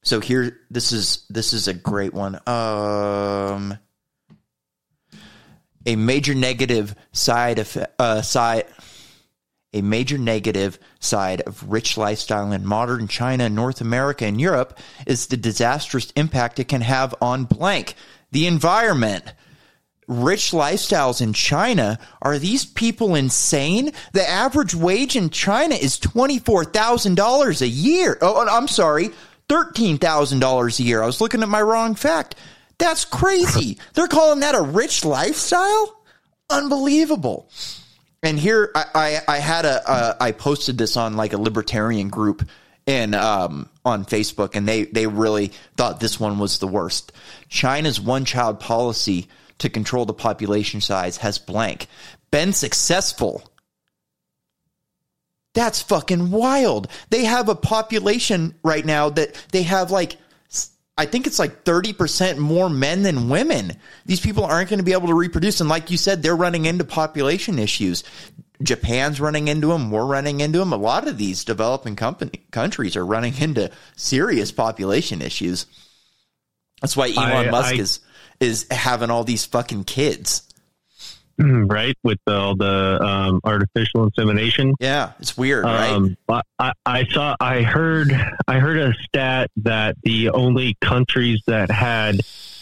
So 0.04 0.20
here, 0.20 0.60
this 0.70 0.92
is 0.92 1.26
this 1.30 1.54
is 1.54 1.68
a 1.68 1.74
great 1.74 2.14
one. 2.14 2.36
Um, 2.48 3.78
a 5.86 5.96
major 5.96 6.36
negative 6.36 6.96
side 7.12 7.60
of 7.60 7.78
uh, 8.00 8.22
side 8.22 8.66
a 9.74 9.82
major 9.82 10.18
negative 10.18 10.78
side 11.00 11.42
of 11.42 11.70
rich 11.70 11.98
lifestyle 11.98 12.52
in 12.52 12.66
modern 12.66 13.08
China, 13.08 13.50
North 13.50 13.82
America, 13.82 14.26
and 14.26 14.40
Europe 14.40 14.78
is 15.08 15.28
the 15.28 15.38
disastrous 15.38 16.12
impact 16.12 16.60
it 16.60 16.68
can 16.68 16.82
have 16.82 17.16
on 17.22 17.46
blank 17.46 17.96
the 18.32 18.48
environment. 18.48 19.34
Rich 20.08 20.52
lifestyles 20.52 21.22
in 21.22 21.34
China 21.34 21.98
are 22.22 22.38
these 22.38 22.66
people 22.66 23.16
insane? 23.16 23.92
The 24.12 24.28
average 24.28 24.76
wage 24.76 25.16
in 25.16 25.30
China 25.30 25.76
is 25.76 25.98
twenty 25.98 26.40
four 26.40 26.66
thousand 26.66 27.16
dollars 27.16 27.62
a 27.62 27.68
year. 27.68 28.18
Oh, 28.22 28.46
I'm 28.48 28.68
sorry, 28.68 29.12
thirteen 29.48 29.98
thousand 29.98 30.40
dollars 30.40 30.80
a 30.80 30.84
year. 30.84 31.02
I 31.02 31.06
was 31.06 31.22
looking 31.22 31.42
at 31.42 31.50
my 31.50 31.62
wrong 31.62 31.96
fact. 31.96 32.36
That's 32.78 33.06
crazy. 33.06 33.78
They're 33.94 34.08
calling 34.08 34.42
that 34.42 34.56
a 34.56 34.62
rich 34.62 35.06
lifestyle? 35.06 36.02
Unbelievable. 36.50 37.50
And 38.22 38.40
here 38.40 38.72
I, 38.76 38.86
I, 38.96 39.36
I 39.36 39.38
had 39.40 39.66
a 39.66 39.90
uh, 39.90 40.14
I 40.20 40.32
posted 40.32 40.78
this 40.78 40.98
on 40.98 41.16
like 41.16 41.34
a 41.34 41.38
libertarian 41.38 42.10
group 42.10 42.48
in 42.86 43.14
um, 43.14 43.70
on 43.86 44.06
Facebook, 44.06 44.56
and 44.56 44.68
they 44.68 44.84
they 44.86 45.08
really 45.08 45.52
thought 45.78 46.00
this 46.00 46.20
one 46.20 46.40
was 46.40 46.60
the 46.60 46.68
worst. 46.68 47.12
China's 47.50 48.00
one 48.00 48.26
child 48.26 48.60
policy 48.60 49.28
to 49.60 49.70
control 49.70 50.06
the 50.06 50.14
population 50.14 50.82
size 50.82 51.18
has 51.18 51.38
blank 51.38 51.88
been 52.32 52.54
successful. 52.54 53.44
That's 55.54 55.82
fucking 55.82 56.32
wild. 56.32 56.88
They 57.10 57.26
have 57.26 57.48
a 57.48 57.56
population 57.56 58.56
right 58.64 58.84
now 58.86 59.10
that 59.12 59.36
they 59.52 59.64
have 59.64 59.92
like 59.92 60.18
I 60.96 61.08
think 61.08 61.26
it's 61.26 61.40
like 61.40 61.64
30% 61.64 62.38
more 62.38 62.70
men 62.70 63.02
than 63.02 63.28
women. 63.30 63.78
These 64.06 64.20
people 64.20 64.46
aren't 64.46 64.70
going 64.70 64.78
to 64.78 64.84
be 64.86 64.94
able 64.94 65.08
to 65.08 65.16
reproduce. 65.16 65.60
And 65.60 65.68
like 65.68 65.90
you 65.90 65.98
said, 65.98 66.22
they're 66.22 66.36
running 66.36 66.66
into 66.66 66.84
population 66.84 67.58
issues. 67.58 68.04
Japan's 68.62 69.20
running 69.20 69.48
into 69.48 69.68
them. 69.68 69.90
We're 69.90 70.06
running 70.06 70.40
into 70.40 70.60
them. 70.60 70.72
A 70.72 70.78
lot 70.78 71.08
of 71.08 71.18
these 71.18 71.46
developing 71.46 71.96
company, 71.96 72.44
countries 72.52 72.96
are 72.96 73.06
running 73.06 73.36
into 73.40 73.72
serious 73.96 74.52
population 74.52 75.24
issues. 75.24 75.66
That's 76.82 76.96
why 76.96 77.10
Elon 77.10 77.48
I- 77.48 77.52
Musk 77.52 77.74
I- 77.74 77.78
is, 77.80 78.00
is 78.40 78.68
having 78.72 79.10
all 79.10 79.24
these 79.24 79.46
fucking 79.46 79.84
kids. 79.86 80.44
right? 81.40 81.98
With 82.04 82.20
all 82.28 82.56
the 82.56 83.02
um, 83.04 83.42
artificial 83.44 84.04
insemination. 84.04 84.76
Yeah, 84.80 85.14
it's 85.20 85.36
weird, 85.36 85.66
right? 85.66 85.90
Um, 85.92 86.16
I, 86.30 86.42
I- 86.60 86.74
I 86.86 87.06
saw, 87.06 87.36
I 87.40 87.64
heard, 87.64 88.12
I 88.48 88.60
heard 88.60 88.78
a 88.78 88.94
stat 89.08 89.50
that 89.58 89.96
the 90.04 90.30
only 90.30 90.78
countries 90.80 91.42
that 91.48 91.72
had 91.72 92.20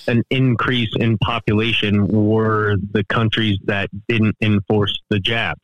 an 0.07 0.23
increase 0.29 0.89
in 0.95 1.17
population 1.17 2.07
were 2.07 2.77
the 2.91 3.03
countries 3.03 3.57
that 3.65 3.89
didn't 4.07 4.35
enforce 4.41 4.97
the 5.09 5.19
jab. 5.19 5.57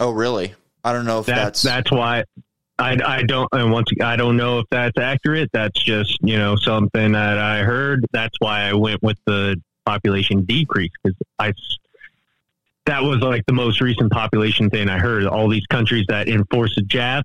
Oh, 0.00 0.10
really? 0.10 0.54
I 0.84 0.92
don't 0.92 1.06
know 1.06 1.20
if 1.20 1.26
That's 1.26 1.62
that's, 1.62 1.62
that's 1.62 1.90
why. 1.92 2.24
I, 2.78 2.96
I 3.04 3.22
don't 3.22 3.48
and 3.52 3.72
once 3.72 3.88
I 4.00 4.16
don't 4.16 4.36
know 4.36 4.60
if 4.60 4.66
that's 4.70 4.98
accurate. 4.98 5.50
That's 5.52 5.82
just 5.82 6.18
you 6.22 6.38
know 6.38 6.56
something 6.56 7.12
that 7.12 7.38
I 7.38 7.62
heard. 7.62 8.06
That's 8.12 8.36
why 8.38 8.62
I 8.62 8.74
went 8.74 9.02
with 9.02 9.18
the 9.26 9.60
population 9.84 10.44
decrease 10.44 10.92
because 11.02 11.16
I 11.38 11.52
that 12.86 13.02
was 13.02 13.18
like 13.18 13.44
the 13.46 13.52
most 13.52 13.80
recent 13.80 14.12
population 14.12 14.70
thing 14.70 14.88
I 14.88 14.98
heard. 14.98 15.26
All 15.26 15.48
these 15.48 15.66
countries 15.66 16.06
that 16.08 16.28
enforce 16.28 16.76
a 16.78 16.82
jab, 16.82 17.24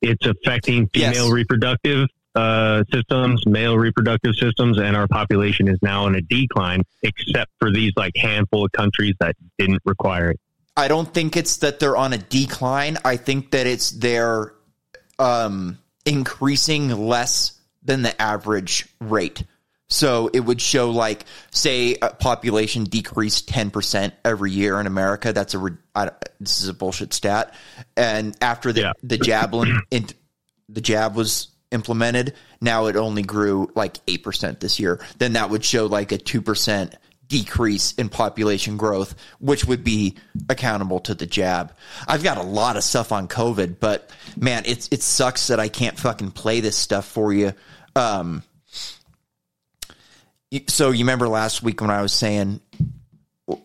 it's 0.00 0.26
affecting 0.26 0.88
female 0.88 1.26
Yes. 1.26 1.32
reproductive 1.32 2.08
uh, 2.34 2.84
systems, 2.92 3.44
male 3.46 3.76
reproductive 3.76 4.34
systems, 4.36 4.78
and 4.78 4.96
our 4.96 5.08
population 5.08 5.66
is 5.66 5.78
now 5.82 6.06
in 6.06 6.14
a 6.14 6.20
decline, 6.20 6.82
except 7.02 7.50
for 7.58 7.72
these 7.72 7.92
like 7.96 8.16
handful 8.16 8.64
of 8.64 8.72
countries 8.72 9.14
that 9.18 9.34
didn't 9.58 9.82
require 9.84 10.30
it. 10.30 10.40
I 10.76 10.86
don't 10.86 11.12
think 11.12 11.36
it's 11.36 11.56
that 11.58 11.80
they're 11.80 11.96
on 11.96 12.12
a 12.12 12.18
decline. 12.18 12.96
I 13.04 13.16
think 13.16 13.50
that 13.50 13.66
it's 13.66 13.90
they're 13.90 14.52
um, 15.18 15.78
increasing 16.04 16.90
less 17.06 17.58
than 17.82 18.02
the 18.02 18.20
average 18.20 18.86
rate. 19.00 19.44
So 19.90 20.28
it 20.34 20.40
would 20.40 20.60
show 20.60 20.90
like, 20.90 21.24
say, 21.50 21.96
a 22.02 22.10
population 22.10 22.84
decreased 22.84 23.48
ten 23.48 23.70
percent 23.70 24.12
every 24.24 24.50
year 24.50 24.78
in 24.80 24.86
America. 24.86 25.32
That's 25.32 25.54
a 25.54 25.58
re- 25.58 25.76
I, 25.94 26.10
this 26.40 26.60
is 26.60 26.68
a 26.68 26.74
bullshit 26.74 27.14
stat. 27.14 27.54
And 27.96 28.36
after 28.42 28.72
the 28.72 28.82
Yeah. 28.82 28.92
the 29.02 29.16
jab 29.16 29.54
in, 29.90 30.06
the 30.68 30.82
jab 30.82 31.14
was 31.14 31.48
implemented, 31.70 32.34
now 32.60 32.86
it 32.86 32.96
only 32.96 33.22
grew 33.22 33.70
like 33.74 33.96
eight 34.06 34.22
percent 34.22 34.60
this 34.60 34.78
year. 34.78 35.00
Then 35.16 35.32
that 35.32 35.48
would 35.48 35.64
show 35.64 35.86
like 35.86 36.12
a 36.12 36.18
two 36.18 36.42
percent 36.42 36.94
decrease 37.28 37.92
in 37.92 38.08
population 38.08 38.76
growth, 38.76 39.14
which 39.38 39.64
would 39.64 39.84
be 39.84 40.16
accountable 40.48 41.00
to 41.00 41.14
the 41.14 41.26
jab. 41.26 41.74
I've 42.06 42.22
got 42.22 42.38
a 42.38 42.42
lot 42.42 42.76
of 42.76 42.84
stuff 42.84 43.12
on 43.12 43.28
COVID, 43.28 43.76
but 43.78 44.10
man, 44.36 44.64
it's 44.66 44.88
it 44.90 45.02
sucks 45.02 45.48
that 45.48 45.60
I 45.60 45.68
can't 45.68 45.98
fucking 45.98 46.32
play 46.32 46.60
this 46.60 46.76
stuff 46.76 47.06
for 47.06 47.32
you. 47.32 47.52
Um, 47.94 48.42
so 50.66 50.90
you 50.90 51.00
remember 51.00 51.28
last 51.28 51.62
week 51.62 51.80
when 51.80 51.90
I 51.90 52.02
was 52.02 52.12
saying 52.12 52.60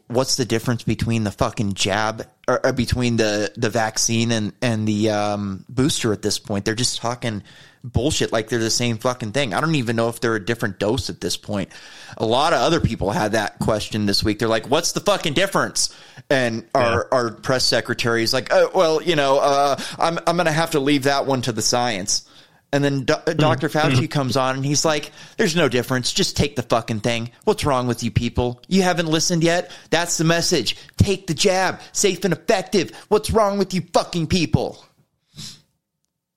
what's 0.08 0.36
the 0.36 0.46
difference 0.46 0.84
between 0.84 1.24
the 1.24 1.32
fucking 1.32 1.74
jab 1.74 2.28
or, 2.48 2.66
or 2.66 2.74
between 2.74 3.18
the 3.18 3.52
the 3.56 3.70
vaccine 3.70 4.32
and 4.32 4.54
and 4.62 4.88
the 4.88 5.10
um, 5.10 5.66
booster 5.70 6.14
at 6.14 6.22
this 6.22 6.40
point 6.40 6.66
they're 6.66 6.76
just 6.76 6.98
talking 6.98 7.44
bullshit 7.84 8.32
like 8.32 8.48
they're 8.48 8.60
the 8.60 8.70
same 8.70 8.98
fucking 8.98 9.32
thing 9.34 9.54
i 9.54 9.60
don't 9.60 9.76
even 9.76 9.96
know 9.96 10.08
if 10.08 10.22
they're 10.22 10.36
a 10.36 10.44
different 10.44 10.80
dose 10.80 11.10
at 11.10 11.20
this 11.20 11.36
point 11.36 11.70
a 12.18 12.26
lot 12.26 12.54
of 12.54 12.60
other 12.60 12.80
people 12.80 13.12
had 13.12 13.34
that 13.34 13.60
question 13.60 14.06
this 14.06 14.24
week 14.24 14.40
they're 14.40 14.48
like 14.48 14.70
what's 14.70 14.94
the 14.94 15.02
fucking 15.02 15.34
difference 15.34 15.94
and 16.30 16.66
our 16.74 17.08
our 17.14 17.32
press 17.32 17.66
secretary 17.66 18.24
is 18.24 18.34
like 18.34 18.48
oh, 18.52 18.72
well 18.74 19.02
you 19.02 19.16
know 19.16 19.38
uh, 19.38 19.76
i'm 20.00 20.18
i'm 20.26 20.38
gonna 20.38 20.52
have 20.52 20.72
to 20.72 20.80
leave 20.80 21.04
that 21.04 21.26
one 21.26 21.42
to 21.42 21.52
the 21.52 21.62
science 21.62 22.26
and 22.74 22.84
then 22.84 23.04
Do- 23.04 23.34
Dr. 23.36 23.70
Fauci 23.70 24.10
comes 24.10 24.36
on 24.36 24.56
and 24.56 24.66
he's 24.66 24.84
like, 24.84 25.12
there's 25.38 25.56
no 25.56 25.70
difference. 25.70 26.12
Just 26.12 26.36
take 26.36 26.56
the 26.56 26.64
fucking 26.64 27.02
thing. 27.02 27.30
What's 27.44 27.64
wrong 27.66 27.86
with 27.86 28.02
you 28.02 28.10
people? 28.10 28.64
You 28.68 28.82
haven't 28.82 29.06
listened 29.06 29.44
yet? 29.44 29.70
That's 29.92 30.18
the 30.18 30.24
message. 30.24 30.76
Take 30.98 31.28
the 31.28 31.36
jab. 31.36 31.82
Safe 31.92 32.26
and 32.26 32.34
effective. 32.34 32.92
What's 33.10 33.30
wrong 33.30 33.60
with 33.60 33.76
you 33.76 33.82
fucking 33.94 34.26
people? 34.26 34.84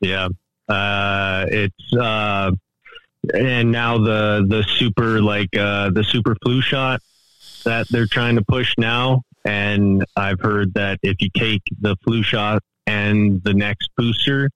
Yeah. 0.02 0.28
Uh, 0.68 1.46
it's, 1.48 1.92
uh, 1.94 2.50
and 3.34 3.72
now 3.72 3.98
the, 3.98 4.44
the 4.48 4.64
super, 4.78 5.20
like, 5.20 5.56
uh, 5.56 5.90
the 5.90 6.04
super 6.04 6.36
flu 6.42 6.60
shot 6.60 7.00
that 7.64 7.86
they're 7.90 8.06
trying 8.06 8.36
to 8.36 8.44
push 8.44 8.74
now. 8.78 9.22
And 9.44 10.04
I've 10.16 10.40
heard 10.40 10.74
that 10.74 10.98
if 11.02 11.16
you 11.20 11.28
take 11.36 11.62
the 11.80 11.96
flu 12.04 12.22
shot 12.22 12.62
and 12.86 13.42
the 13.44 13.54
next 13.54 13.90
booster, 13.96 14.50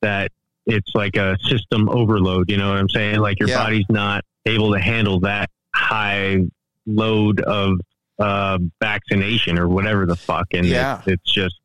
that 0.00 0.30
it's 0.66 0.92
like 0.94 1.16
a 1.16 1.36
system 1.48 1.88
overload. 1.88 2.50
You 2.50 2.56
know 2.56 2.68
what 2.70 2.78
I'm 2.78 2.88
saying? 2.88 3.18
Like 3.18 3.40
your 3.40 3.48
Yeah. 3.48 3.58
body's 3.64 3.86
not 3.88 4.24
able 4.46 4.72
to 4.74 4.80
handle 4.80 5.20
that 5.20 5.50
high 5.74 6.40
load 6.86 7.40
of, 7.40 7.80
uh, 8.18 8.58
vaccination 8.80 9.58
or 9.58 9.68
whatever 9.68 10.06
the 10.06 10.16
fuck. 10.16 10.46
And 10.52 10.66
Yeah. 10.66 10.98
it's, 10.98 11.08
it's 11.24 11.32
just, 11.32 11.60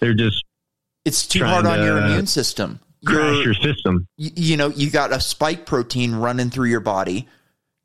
they're 0.00 0.14
just 0.14 0.44
It's 1.04 1.26
too 1.26 1.44
hard 1.44 1.66
on 1.66 1.82
your 1.82 1.98
immune 1.98 2.26
system. 2.26 2.78
Crash 3.04 3.44
your 3.44 3.54
system. 3.54 4.08
you, 4.16 4.30
you 4.34 4.56
know, 4.56 4.68
you 4.68 4.90
got 4.90 5.12
a 5.12 5.20
spike 5.20 5.66
protein 5.66 6.14
running 6.14 6.50
through 6.50 6.68
your 6.68 6.80
body 6.80 7.28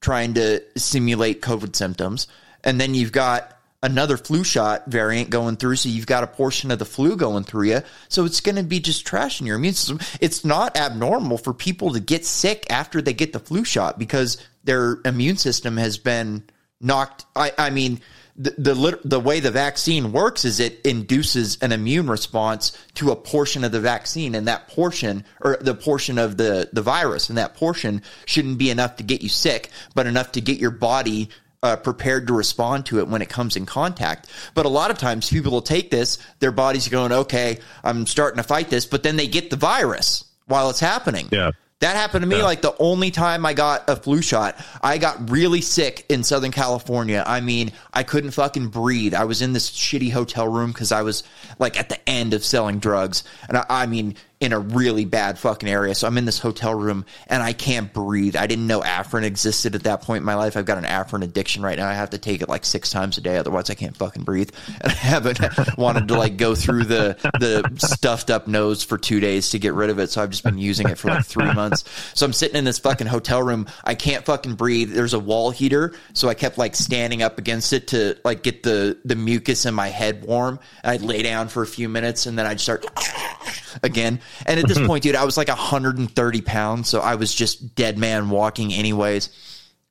trying 0.02 0.34
to 0.36 0.62
simulate 0.76 1.42
COVID 1.42 1.76
symptoms. 1.76 2.28
And 2.64 2.80
then 2.80 2.94
you've 2.94 3.12
got 3.12 3.58
another 3.82 4.18
flu 4.18 4.44
shot 4.44 4.86
variant 4.88 5.30
going 5.30 5.58
through. 5.58 5.76
So 5.76 5.90
you've 5.90 6.08
got 6.08 6.24
a 6.24 6.28
portion 6.28 6.72
of 6.72 6.80
the 6.80 6.86
flu 6.86 7.16
going 7.16 7.44
through 7.44 7.68
you. 7.68 7.82
So 8.10 8.26
it's 8.26 8.42
going 8.42 8.56
to 8.56 8.64
be 8.64 8.80
just 8.80 9.06
trashing 9.06 9.46
your 9.46 9.58
immune 9.58 9.74
system. 9.74 10.00
It's 10.22 10.46
not 10.46 10.78
abnormal 10.78 11.38
for 11.38 11.54
people 11.54 11.94
to 11.94 12.00
get 12.00 12.26
sick 12.26 12.66
after 12.70 13.02
they 13.02 13.14
get 13.14 13.34
the 13.34 13.40
flu 13.40 13.64
shot 13.64 14.00
because 14.00 14.38
their 14.64 15.00
immune 15.06 15.38
system 15.38 15.78
has 15.78 15.98
been 15.98 16.44
knocked. 16.80 17.26
I, 17.36 17.52
I 17.58 17.70
mean, 17.70 18.02
the, 18.36 18.52
the 18.58 19.00
the 19.04 19.20
way 19.20 19.40
the 19.40 19.52
vaccine 19.52 20.12
works 20.12 20.44
is 20.44 20.60
it 20.60 20.82
induces 20.86 21.58
an 21.62 21.72
immune 21.72 22.08
response 22.08 22.78
to 22.96 23.12
a 23.12 23.16
portion 23.16 23.64
of 23.64 23.72
the 23.72 23.80
vaccine, 23.80 24.34
and 24.34 24.48
that 24.48 24.68
portion 24.68 25.24
or 25.42 25.58
the 25.62 25.76
portion 25.76 26.18
of 26.18 26.38
the 26.38 26.70
the 26.74 26.82
virus, 26.82 27.30
and 27.30 27.38
that 27.38 27.56
portion 27.56 28.02
shouldn't 28.26 28.58
be 28.58 28.72
enough 28.72 28.96
to 28.96 29.04
get 29.04 29.22
you 29.22 29.30
sick, 29.30 29.70
but 29.94 30.08
enough 30.08 30.32
to 30.32 30.42
get 30.42 30.58
your 30.58 30.72
body 30.72 31.30
uh, 31.62 31.76
prepared 31.76 32.28
to 32.28 32.34
respond 32.34 32.86
to 32.88 33.00
it 33.00 33.08
when 33.08 33.22
it 33.22 33.30
comes 33.30 33.56
in 33.56 33.66
contact. 33.66 34.30
But 34.54 34.66
a 34.66 34.70
lot 34.70 34.92
of 34.92 34.98
times 34.98 35.30
people 35.30 35.52
will 35.52 35.62
take 35.62 35.92
this, 35.92 36.18
their 36.40 36.52
body's 36.52 36.90
going, 36.90 37.12
okay, 37.12 37.60
I'm 37.84 38.06
starting 38.06 38.38
to 38.38 38.44
fight 38.44 38.70
this, 38.70 38.86
but 38.86 39.04
then 39.04 39.16
they 39.16 39.28
get 39.28 39.50
the 39.50 39.56
virus 39.56 40.26
while 40.48 40.70
it's 40.70 40.82
happening. 40.82 41.30
Yeah. 41.32 41.52
That 41.84 41.98
happened 41.98 42.24
to 42.24 42.28
me 42.30 42.38
Yeah. 42.38 42.44
like 42.46 42.62
the 42.62 42.74
only 42.80 43.12
time 43.12 43.46
I 43.46 43.54
got 43.54 43.90
a 43.90 43.98
flu 43.98 44.22
shot. 44.22 44.56
I 44.82 44.98
got 44.98 45.30
really 45.30 45.60
sick 45.60 46.06
in 46.08 46.24
Southern 46.24 46.52
California. 46.52 47.24
I 47.28 47.42
mean, 47.42 47.74
I 47.94 48.04
couldn't 48.04 48.32
fucking 48.32 48.70
breathe. 48.70 49.14
I 49.14 49.26
was 49.26 49.42
in 49.42 49.52
this 49.52 49.70
shitty 49.70 50.12
hotel 50.12 50.48
room 50.48 50.72
because 50.72 50.94
I 50.94 51.02
was 51.02 51.24
like 51.60 51.78
at 51.78 51.90
the 51.90 52.10
end 52.10 52.34
of 52.34 52.46
selling 52.46 52.80
drugs. 52.80 53.26
And 53.50 53.58
I, 53.58 53.66
I 53.70 53.86
mean, 53.86 54.16
in 54.44 54.52
a 54.52 54.60
really 54.60 55.06
bad 55.06 55.40
fucking 55.40 55.70
area. 55.70 55.96
So 55.96 56.06
I'm 56.06 56.18
in 56.18 56.26
this 56.26 56.38
hotel 56.38 56.76
room 56.76 57.06
and 57.28 57.42
I 57.42 57.54
can't 57.54 57.94
breathe. 57.94 58.36
I 58.36 58.46
didn't 58.46 58.68
know 58.68 58.82
Afrin 58.82 59.24
existed 59.24 59.74
at 59.74 59.84
that 59.84 60.02
point 60.02 60.20
in 60.20 60.26
my 60.26 60.36
life. 60.36 60.58
I've 60.58 60.66
got 60.66 60.78
an 60.78 60.84
Afrin 60.84 61.24
addiction 61.24 61.64
right 61.64 61.78
now. 61.78 61.88
I 61.88 61.94
have 61.94 62.10
to 62.10 62.18
take 62.18 62.42
it 62.42 62.50
like 62.50 62.66
six 62.66 62.90
times 62.90 63.18
a 63.18 63.22
day. 63.22 63.38
Otherwise 63.38 63.70
I 63.70 63.74
can't 63.74 63.96
fucking 63.96 64.24
breathe. 64.24 64.52
And 64.84 64.92
I 64.92 64.96
haven't 64.96 65.40
wanted 65.78 66.10
to 66.10 66.16
like 66.16 66.36
go 66.36 66.56
through 66.56 66.86
the, 66.86 67.16
the 67.40 67.64
stuffed 67.78 68.30
up 68.30 68.48
nose 68.48 68.84
for 68.84 68.98
two 68.98 69.20
days 69.22 69.52
to 69.52 69.60
get 69.60 69.74
rid 69.76 69.90
of 69.90 70.00
it. 70.00 70.10
So 70.10 70.22
I've 70.22 70.32
just 70.32 70.44
been 70.44 70.58
using 70.58 70.90
it 70.90 70.98
for 70.98 71.10
like 71.10 71.26
three 71.26 71.54
months. 71.54 71.86
So 72.16 72.26
I'm 72.26 72.34
sitting 72.34 72.58
in 72.58 72.66
this 72.66 72.80
fucking 72.80 73.08
hotel 73.08 73.42
room. 73.42 73.68
I 73.84 73.96
can't 73.96 74.26
fucking 74.26 74.56
breathe. 74.56 74.92
There's 74.92 75.14
a 75.14 75.20
wall 75.20 75.52
heater. 75.52 75.94
So 76.14 76.28
I 76.28 76.34
kept 76.34 76.58
like 76.58 76.76
standing 76.76 77.22
up 77.22 77.38
against 77.38 77.72
it 77.72 77.88
to 77.90 78.18
like 78.26 78.44
get 78.44 78.64
the, 78.64 78.98
the 79.06 79.16
mucus 79.16 79.66
in 79.66 79.74
my 79.74 79.88
head 79.88 80.26
warm. 80.26 80.60
I'd 80.84 81.02
lay 81.02 81.22
down 81.22 81.48
for 81.48 81.64
a 81.64 81.68
few 81.68 81.88
minutes 81.88 82.26
and 82.26 82.38
then 82.38 82.46
I'd 82.46 82.60
start 82.60 82.86
again. 83.84 84.20
And 84.46 84.60
at 84.60 84.68
this 84.68 84.78
mm-hmm. 84.78 84.88
point, 84.88 85.04
dude, 85.04 85.16
I 85.16 85.26
was 85.26 85.38
like 85.38 85.48
130 85.48 86.42
pounds. 86.42 86.90
So 86.90 87.00
I 87.00 87.16
was 87.16 87.34
just 87.34 87.76
dead 87.76 87.98
man 87.98 88.30
walking 88.30 88.74
anyways. 88.74 89.30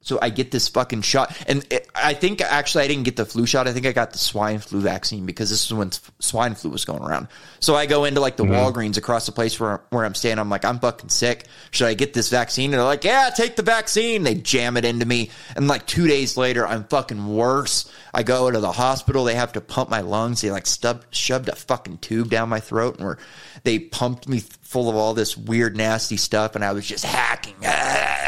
So 0.03 0.19
I 0.21 0.31
get 0.31 0.51
this 0.51 0.69
fucking 0.69 1.03
shot. 1.03 1.35
And 1.47 1.65
it, 1.71 1.89
I 1.95 2.15
think 2.15 2.41
actually 2.41 2.85
I 2.85 2.89
didn't 2.89 3.05
get 3.05 3.15
the 3.17 3.25
flu 3.25 3.47
shot. 3.47 3.69
I 3.69 3.73
think 3.73 3.87
I 3.87 3.93
got 3.93 4.11
the 4.11 4.19
swine 4.19 4.59
flu 4.59 4.81
vaccine 4.81 5.27
because 5.27 5.49
this 5.49 5.65
is 5.65 5.73
when 5.73 5.89
s- 5.89 6.01
swine 6.19 6.57
flu 6.57 6.71
was 6.71 6.85
going 6.85 7.03
around. 7.03 7.29
So 7.61 7.77
I 7.77 7.87
go 7.87 8.05
into 8.05 8.21
like 8.21 8.37
the 8.37 8.43
mm-hmm. 8.43 8.53
Walgreens 8.53 8.97
across 8.97 9.27
the 9.27 9.33
place 9.33 9.59
where, 9.61 9.81
where 9.91 10.05
I'm 10.05 10.17
staying. 10.17 10.41
I'm 10.41 10.51
like, 10.51 10.65
I'm 10.65 10.81
fucking 10.81 11.09
sick. 11.09 11.47
Should 11.71 11.87
I 11.87 11.95
get 11.95 12.15
this 12.15 12.31
vaccine? 12.31 12.73
And 12.73 12.75
they're 12.75 12.85
like, 12.85 13.05
yeah, 13.05 13.31
take 13.35 13.55
the 13.55 13.63
vaccine. 13.63 14.25
They 14.25 14.35
jam 14.35 14.77
it 14.77 14.85
into 14.85 15.07
me. 15.07 15.31
And 15.55 15.69
like 15.69 15.87
two 15.87 16.09
days 16.09 16.37
later, 16.37 16.67
I'm 16.67 16.83
fucking 16.85 17.35
worse. 17.35 17.91
I 18.13 18.25
go 18.25 18.51
to 18.51 18.59
the 18.59 18.73
hospital. 18.73 19.23
They 19.23 19.37
have 19.37 19.53
to 19.53 19.61
pump 19.61 19.89
my 19.89 20.01
lungs. 20.01 20.41
They 20.41 20.51
like 20.51 20.67
stub, 20.67 21.05
shoved 21.13 21.49
a 21.49 21.55
fucking 21.55 21.99
tube 21.99 22.29
down 22.29 22.49
my 22.49 22.61
throat 22.61 22.97
and 22.97 23.07
were, 23.07 23.19
they 23.65 23.79
pumped 23.79 24.29
me 24.29 24.41
full 24.41 24.89
of 24.89 24.97
all 24.97 25.15
this 25.15 25.37
weird, 25.37 25.77
nasty 25.77 26.17
stuff. 26.17 26.55
And 26.55 26.65
I 26.65 26.73
was 26.73 26.87
just 26.87 27.05
hacking. 27.05 27.57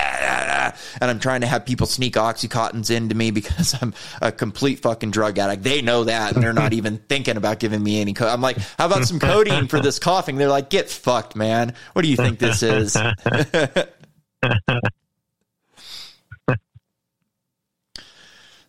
And 1.01 1.11
I'm 1.11 1.19
trying 1.19 1.43
to 1.43 1.47
have 1.47 1.67
people 1.67 1.87
sneak 1.87 2.15
Oxycontins 2.15 2.91
into 2.91 3.15
me 3.15 3.31
because 3.33 3.75
I'm 3.81 3.95
a 4.21 4.33
complete 4.33 4.81
fucking 4.81 5.11
drug 5.11 5.39
addict. 5.39 5.63
They 5.63 5.83
know 5.83 6.05
that 6.05 6.35
and 6.35 6.43
they're 6.43 6.53
not 6.53 6.73
even 6.79 6.99
thinking 6.99 7.37
about 7.37 7.59
giving 7.59 7.83
me 7.83 8.01
any. 8.01 8.15
Co- 8.15 8.29
I'm 8.29 8.41
like, 8.41 8.57
how 8.79 8.87
about 8.87 9.05
some 9.05 9.19
codeine 9.19 9.69
for 9.69 9.81
this 9.81 9.99
coughing? 9.99 10.37
They're 10.37 10.49
like, 10.49 10.71
get 10.71 10.89
fucked, 10.91 11.37
man. 11.37 11.75
What 11.93 12.03
do 12.03 12.09
you 12.09 12.17
think 12.17 12.39
this 12.39 12.63
is? 12.63 12.93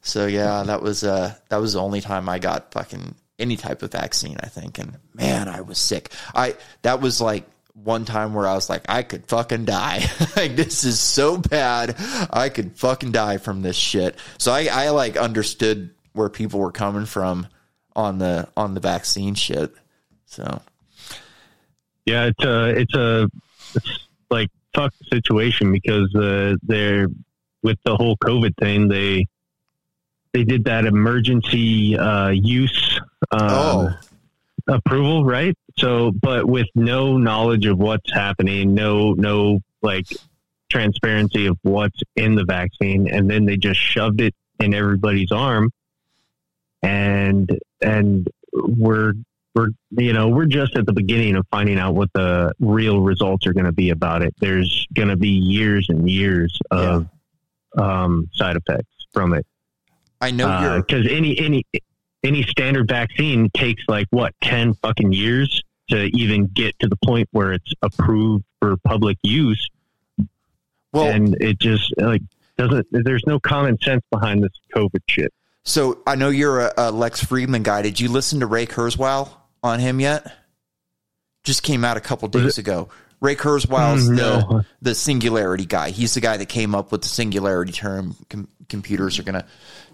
so 0.02 0.26
yeah, 0.28 0.64
that 0.64 0.82
was 0.82 1.04
uh 1.04 1.36
that 1.50 1.58
was 1.58 1.74
the 1.74 1.82
only 1.82 2.02
time 2.02 2.30
I 2.30 2.40
got 2.40 2.72
fucking 2.72 3.16
any 3.40 3.58
type 3.58 3.82
of 3.82 3.92
vaccine, 3.92 4.38
I 4.42 4.48
think. 4.48 4.80
And 4.80 4.98
man, 5.14 5.48
I 5.48 5.62
was 5.62 5.78
sick. 5.78 6.12
I 6.34 6.56
that 6.84 7.02
was 7.02 7.22
like 7.22 7.46
one 7.74 8.06
time 8.06 8.34
where 8.34 8.48
I 8.48 8.54
was 8.54 8.70
like, 8.70 8.86
I 8.88 9.04
could 9.04 9.26
fucking 9.28 9.66
die. 9.66 10.04
like 10.36 10.56
this 10.56 10.84
is 10.84 11.00
so 11.00 11.38
bad. 11.38 11.96
I 12.32 12.50
could 12.50 12.78
fucking 12.78 13.12
die 13.12 13.38
from 13.38 13.62
this 13.62 13.76
shit. 13.76 14.18
So 14.38 14.52
I, 14.52 14.68
I 14.72 14.90
like 14.90 15.18
understood 15.18 15.92
where 16.14 16.30
people 16.30 16.60
were 16.60 16.72
coming 16.72 17.06
from 17.06 17.48
on 17.96 18.18
the 18.18 18.48
on 18.56 18.74
the 18.74 18.80
vaccine 18.80 19.36
shit. 19.36 19.74
So 20.26 20.62
Yeah, 22.06 22.26
it's 22.26 22.44
a 22.44 22.66
it's 22.70 22.96
a 22.96 23.30
it's 23.76 24.00
like 24.30 24.50
tough 24.74 24.94
situation 25.12 25.72
because 25.72 26.14
uh, 26.16 26.56
they're 26.64 27.08
with 27.64 27.78
the 27.84 27.96
whole 27.96 28.18
COVID 28.18 28.56
thing. 28.58 28.88
They 28.88 29.28
they 30.36 30.44
did 30.44 30.66
that 30.66 30.86
emergency 30.86 31.98
uh, 31.98 32.28
use 32.28 33.00
um, 33.32 33.40
Oh. 33.42 33.90
approval, 34.68 35.24
right? 35.24 35.56
So, 35.80 36.12
but 36.12 36.46
with 36.46 36.68
no 36.76 37.18
knowledge 37.18 37.66
of 37.68 37.78
what's 37.78 38.12
happening, 38.12 38.74
no 38.74 39.14
no 39.14 39.62
like 39.82 40.08
transparency 40.70 41.46
of 41.46 41.58
what's 41.62 42.02
in 42.18 42.36
the 42.36 42.44
vaccine, 42.44 43.08
and 43.10 43.30
then 43.30 43.46
they 43.46 43.56
just 43.56 43.80
shoved 43.80 44.20
it 44.20 44.36
in 44.60 44.74
everybody's 44.74 45.32
arm, 45.32 45.72
and 46.84 47.50
and 47.82 48.28
we're 48.54 49.14
we're 49.54 49.70
you 49.92 50.12
know 50.12 50.28
we're 50.28 50.48
just 50.48 50.76
at 50.76 50.86
the 50.86 50.92
beginning 50.94 51.38
of 51.38 51.46
finding 51.50 51.80
out 51.80 51.96
what 51.96 52.10
the 52.14 52.52
real 52.60 53.00
results 53.00 53.48
are 53.48 53.54
going 53.54 53.66
to 53.68 53.72
be 53.72 53.90
about 53.92 54.22
it. 54.22 54.36
There's 54.42 54.86
going 54.94 55.08
to 55.08 55.16
be 55.18 55.30
years 55.30 55.86
and 55.88 56.10
years 56.10 56.60
of 56.72 57.08
um, 57.78 58.30
side 58.34 58.58
effects 58.58 58.90
from 59.14 59.34
it 59.34 59.46
I 60.26 60.32
know 60.32 60.48
uh, 60.48 60.62
you're 60.62 60.82
because 60.82 61.08
any 61.08 61.38
any 61.40 61.64
any 62.24 62.42
standard 62.44 62.88
vaccine 62.88 63.52
takes 63.56 63.84
like 63.88 64.08
what 64.10 64.34
ten 64.42 64.74
fucking 64.74 65.14
years 65.14 65.62
to 65.90 66.06
even 66.18 66.48
get 66.48 66.78
to 66.80 66.88
the 66.88 66.96
point 67.06 67.30
where 67.32 67.54
it's 67.54 67.72
approved 67.84 68.44
for 68.60 68.76
public 68.78 69.20
use, 69.22 69.70
well 70.92 71.06
and 71.06 71.36
it 71.40 71.60
just 71.60 71.94
like 71.98 72.24
doesn't. 72.58 72.88
There's 72.92 73.24
no 73.28 73.40
common 73.40 73.80
sense 73.80 74.02
behind 74.10 74.44
this 74.44 74.52
COVID 74.76 75.02
shit. 75.08 75.32
So 75.64 76.00
I 76.08 76.16
know 76.16 76.30
you're 76.30 76.62
a, 76.62 76.74
a 76.76 76.92
Lex 76.92 77.24
Fridman 77.24 77.62
guy. 77.62 77.84
Did 77.84 78.00
you 78.00 78.10
listen 78.10 78.40
to 78.40 78.48
Ray 78.48 78.66
Kurzweil 78.66 79.30
on 79.62 79.80
him 79.80 80.00
yet? 80.00 80.26
Just 81.44 81.62
came 81.62 81.86
out 81.86 81.98
a 81.98 82.02
couple 82.02 82.28
days 82.30 82.58
ago. 82.58 82.90
Ray 83.22 83.36
Kurzweil's 83.36 84.10
Mm, 84.10 84.18
the 84.18 84.66
the 84.82 84.96
singularity 84.96 85.66
guy. 85.66 85.90
He's 85.90 86.14
the 86.14 86.22
guy 86.22 86.38
that 86.38 86.48
came 86.48 86.76
up 86.76 86.92
with 86.92 87.02
the 87.02 87.08
singularity 87.08 87.72
term. 87.72 88.16
Com- 88.30 88.48
computers 88.68 89.20
are 89.20 89.24
going 89.24 89.36
to 89.40 89.46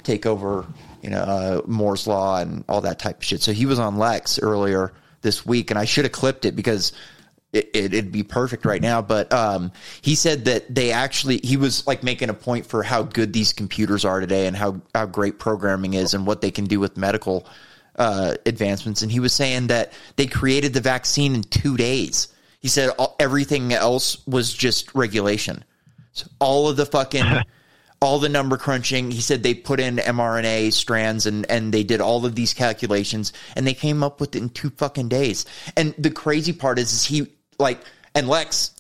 take 0.04 0.26
over, 0.26 0.66
you 1.02 1.10
know, 1.10 1.20
uh, 1.20 1.62
Moore's 1.68 2.08
law 2.08 2.40
and 2.40 2.64
all 2.70 2.82
that 2.82 3.00
type 3.00 3.18
of 3.18 3.24
shit. 3.24 3.42
So 3.42 3.52
he 3.52 3.66
was 3.66 3.80
on 3.80 3.98
Lex 3.98 4.40
earlier 4.40 4.94
this 5.22 5.46
week, 5.46 5.72
and 5.72 5.80
I 5.80 5.86
should 5.86 6.06
have 6.06 6.12
clipped 6.12 6.46
it 6.46 6.56
because 6.56 6.94
it, 7.54 7.70
it'd 7.74 8.12
be 8.12 8.24
perfect 8.24 8.66
right 8.66 8.82
now. 8.82 9.02
But 9.02 9.32
um, 9.34 9.72
he 10.02 10.16
said 10.16 10.46
that 10.46 10.74
they 10.74 10.92
actually 10.92 11.40
he 11.44 11.58
was 11.58 11.86
like 11.86 12.04
making 12.04 12.30
a 12.30 12.34
point 12.34 12.66
for 12.66 12.84
how 12.84 13.04
good 13.04 13.34
these 13.34 13.54
computers 13.54 14.06
are 14.06 14.20
today 14.20 14.48
and 14.48 14.56
how 14.56 14.82
how 14.96 15.06
great 15.06 15.40
programming 15.40 15.94
is 15.94 16.14
and 16.14 16.26
what 16.26 16.42
they 16.42 16.52
can 16.52 16.66
do 16.66 16.80
with 16.80 16.98
medical 16.98 17.46
uh, 17.98 18.36
advancements. 18.46 19.02
And 19.02 19.12
he 19.12 19.20
was 19.20 19.34
saying 19.34 19.68
that 19.68 19.94
they 20.16 20.28
created 20.28 20.74
the 20.74 20.82
vaccine 20.82 21.36
in 21.36 21.44
two 21.44 21.78
days. 21.78 22.30
He 22.62 22.68
said 22.68 22.90
all, 22.92 23.16
everything 23.20 23.74
else 23.74 24.26
was 24.26 24.54
just 24.54 24.94
regulation. 24.96 25.66
So 26.14 26.28
all 26.40 26.70
of 26.70 26.78
the 26.78 26.86
fucking 26.86 27.26
all 28.02 28.20
the 28.20 28.30
number 28.30 28.58
crunching. 28.58 29.12
He 29.12 29.22
said 29.22 29.44
they 29.44 29.54
put 29.54 29.80
in 29.80 29.98
mRNA 29.98 30.74
strands 30.74 31.26
and 31.26 31.50
and 31.50 31.74
they 31.74 31.84
did 31.84 32.02
all 32.02 32.26
of 32.26 32.36
these 32.36 32.54
calculations 32.54 33.34
and 33.56 33.66
they 33.66 33.74
came 33.74 34.04
up 34.04 34.20
with 34.20 34.36
it 34.36 34.40
in 34.40 34.50
two 34.50 34.70
fucking 34.72 35.10
days. 35.10 35.46
And 35.76 35.94
the 35.98 36.12
crazy 36.12 36.54
part 36.54 36.80
is, 36.80 36.94
is 36.94 37.06
he 37.06 37.28
like 37.60 37.82
and 38.14 38.28
Lex 38.28 38.72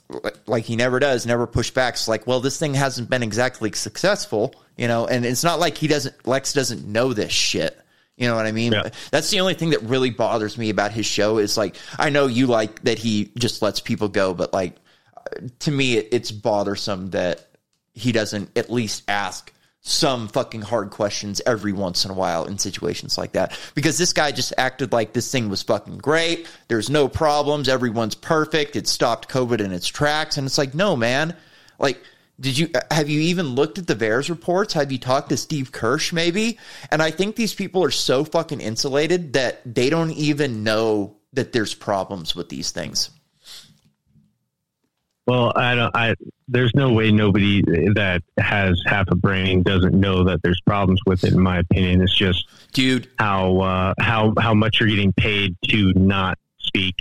like 0.45 0.65
he 0.65 0.75
never 0.75 0.99
does, 0.99 1.25
never 1.25 1.47
push 1.47 1.71
back. 1.71 1.93
It's 1.93 2.07
like, 2.07 2.27
well, 2.27 2.39
this 2.39 2.59
thing 2.59 2.73
hasn't 2.73 3.09
been 3.09 3.23
exactly 3.23 3.71
successful, 3.71 4.53
you 4.77 4.87
know. 4.87 5.07
And 5.07 5.25
it's 5.25 5.43
not 5.43 5.59
like 5.59 5.77
he 5.77 5.87
doesn't 5.87 6.27
Lex 6.27 6.53
doesn't 6.53 6.85
know 6.85 7.13
this 7.13 7.31
shit. 7.31 7.80
You 8.21 8.27
know 8.27 8.35
what 8.35 8.45
I 8.45 8.51
mean? 8.51 8.71
Yeah. 8.71 8.89
That's 9.09 9.31
the 9.31 9.39
only 9.39 9.55
thing 9.55 9.71
that 9.71 9.81
really 9.81 10.11
bothers 10.11 10.55
me 10.55 10.69
about 10.69 10.91
his 10.91 11.07
show 11.07 11.39
is 11.39 11.57
like 11.57 11.75
I 11.97 12.11
know 12.11 12.27
you 12.27 12.45
like 12.45 12.83
that 12.83 12.99
he 12.99 13.31
just 13.35 13.63
lets 13.63 13.79
people 13.79 14.09
go, 14.09 14.35
but 14.35 14.53
like 14.53 14.75
to 15.59 15.71
me 15.71 15.97
it, 15.97 16.09
it's 16.11 16.29
bothersome 16.29 17.09
that 17.09 17.47
he 17.93 18.11
doesn't 18.11 18.55
at 18.55 18.69
least 18.69 19.03
ask 19.07 19.51
some 19.79 20.27
fucking 20.27 20.61
hard 20.61 20.91
questions 20.91 21.41
every 21.47 21.73
once 21.73 22.05
in 22.05 22.11
a 22.11 22.13
while 22.13 22.45
in 22.45 22.59
situations 22.59 23.17
like 23.17 23.31
that. 23.31 23.59
Because 23.73 23.97
this 23.97 24.13
guy 24.13 24.31
just 24.31 24.53
acted 24.55 24.93
like 24.93 25.13
this 25.13 25.31
thing 25.31 25.49
was 25.49 25.63
fucking 25.63 25.97
great. 25.97 26.47
There's 26.67 26.91
no 26.91 27.07
problems. 27.07 27.67
Everyone's 27.67 28.13
perfect. 28.13 28.75
It 28.75 28.87
stopped 28.87 29.29
covid 29.29 29.61
in 29.61 29.71
its 29.71 29.87
tracks. 29.87 30.37
And 30.37 30.45
it's 30.45 30.59
like 30.59 30.75
no 30.75 30.95
man. 30.95 31.35
Like 31.79 32.03
Did 32.41 32.57
you 32.57 32.69
have 32.89 33.07
you 33.07 33.21
even 33.21 33.49
looked 33.49 33.77
at 33.77 33.85
the 33.85 33.95
VAERS 33.95 34.29
reports? 34.29 34.73
Have 34.73 34.91
you 34.91 34.97
talked 34.97 35.29
to 35.29 35.37
Steve 35.37 35.71
Kirsch 35.71 36.11
maybe? 36.11 36.57
And 36.89 37.01
I 37.01 37.11
think 37.11 37.35
these 37.35 37.53
people 37.53 37.83
are 37.83 37.91
so 37.91 38.25
fucking 38.25 38.59
insulated 38.59 39.33
that 39.33 39.61
they 39.63 39.91
don't 39.91 40.11
even 40.11 40.63
know 40.63 41.17
that 41.33 41.53
there's 41.53 41.75
problems 41.75 42.35
with 42.35 42.49
these 42.49 42.71
things. 42.71 43.11
Well, 45.27 45.53
I 45.55 45.75
don't. 45.75 45.95
I 45.95 46.15
there's 46.47 46.71
no 46.73 46.91
way 46.91 47.11
nobody 47.11 47.61
that 47.93 48.23
has 48.39 48.81
half 48.87 49.05
a 49.11 49.15
brain 49.15 49.61
doesn't 49.61 49.93
know 49.93 50.23
that 50.23 50.41
there's 50.41 50.59
problems 50.65 50.99
with 51.05 51.23
it. 51.23 51.33
In 51.33 51.39
my 51.39 51.59
opinion, 51.59 52.01
it's 52.01 52.13
just, 52.13 52.49
dude, 52.73 53.07
how 53.19 53.59
uh, 53.59 53.93
how 53.99 54.33
how 54.39 54.55
much 54.55 54.79
you're 54.79 54.89
getting 54.89 55.13
paid 55.13 55.55
to 55.69 55.93
not 55.95 56.39
speak 56.57 56.95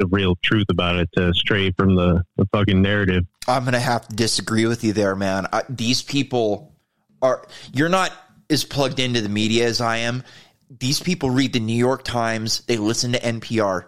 the 0.00 0.06
real 0.08 0.34
truth 0.42 0.66
about 0.68 0.96
it 0.96 1.08
to 1.12 1.32
stray 1.34 1.70
from 1.70 1.94
the, 1.94 2.24
the 2.36 2.46
fucking 2.46 2.82
narrative. 2.82 3.24
I'm 3.46 3.64
gonna 3.64 3.78
have 3.78 4.08
to 4.08 4.16
disagree 4.16 4.66
with 4.66 4.82
you 4.82 4.92
there, 4.92 5.14
man. 5.14 5.46
I, 5.52 5.62
these 5.68 6.02
people 6.02 6.74
are. 7.22 7.46
You're 7.72 7.88
not 7.88 8.12
as 8.48 8.64
plugged 8.64 8.98
into 8.98 9.20
the 9.20 9.28
media 9.28 9.66
as 9.66 9.80
I 9.80 9.98
am. 9.98 10.24
These 10.68 11.00
people 11.00 11.30
read 11.30 11.52
the 11.52 11.60
New 11.60 11.76
York 11.76 12.02
Times. 12.02 12.62
They 12.62 12.78
listen 12.78 13.12
to 13.12 13.20
NPR. 13.20 13.84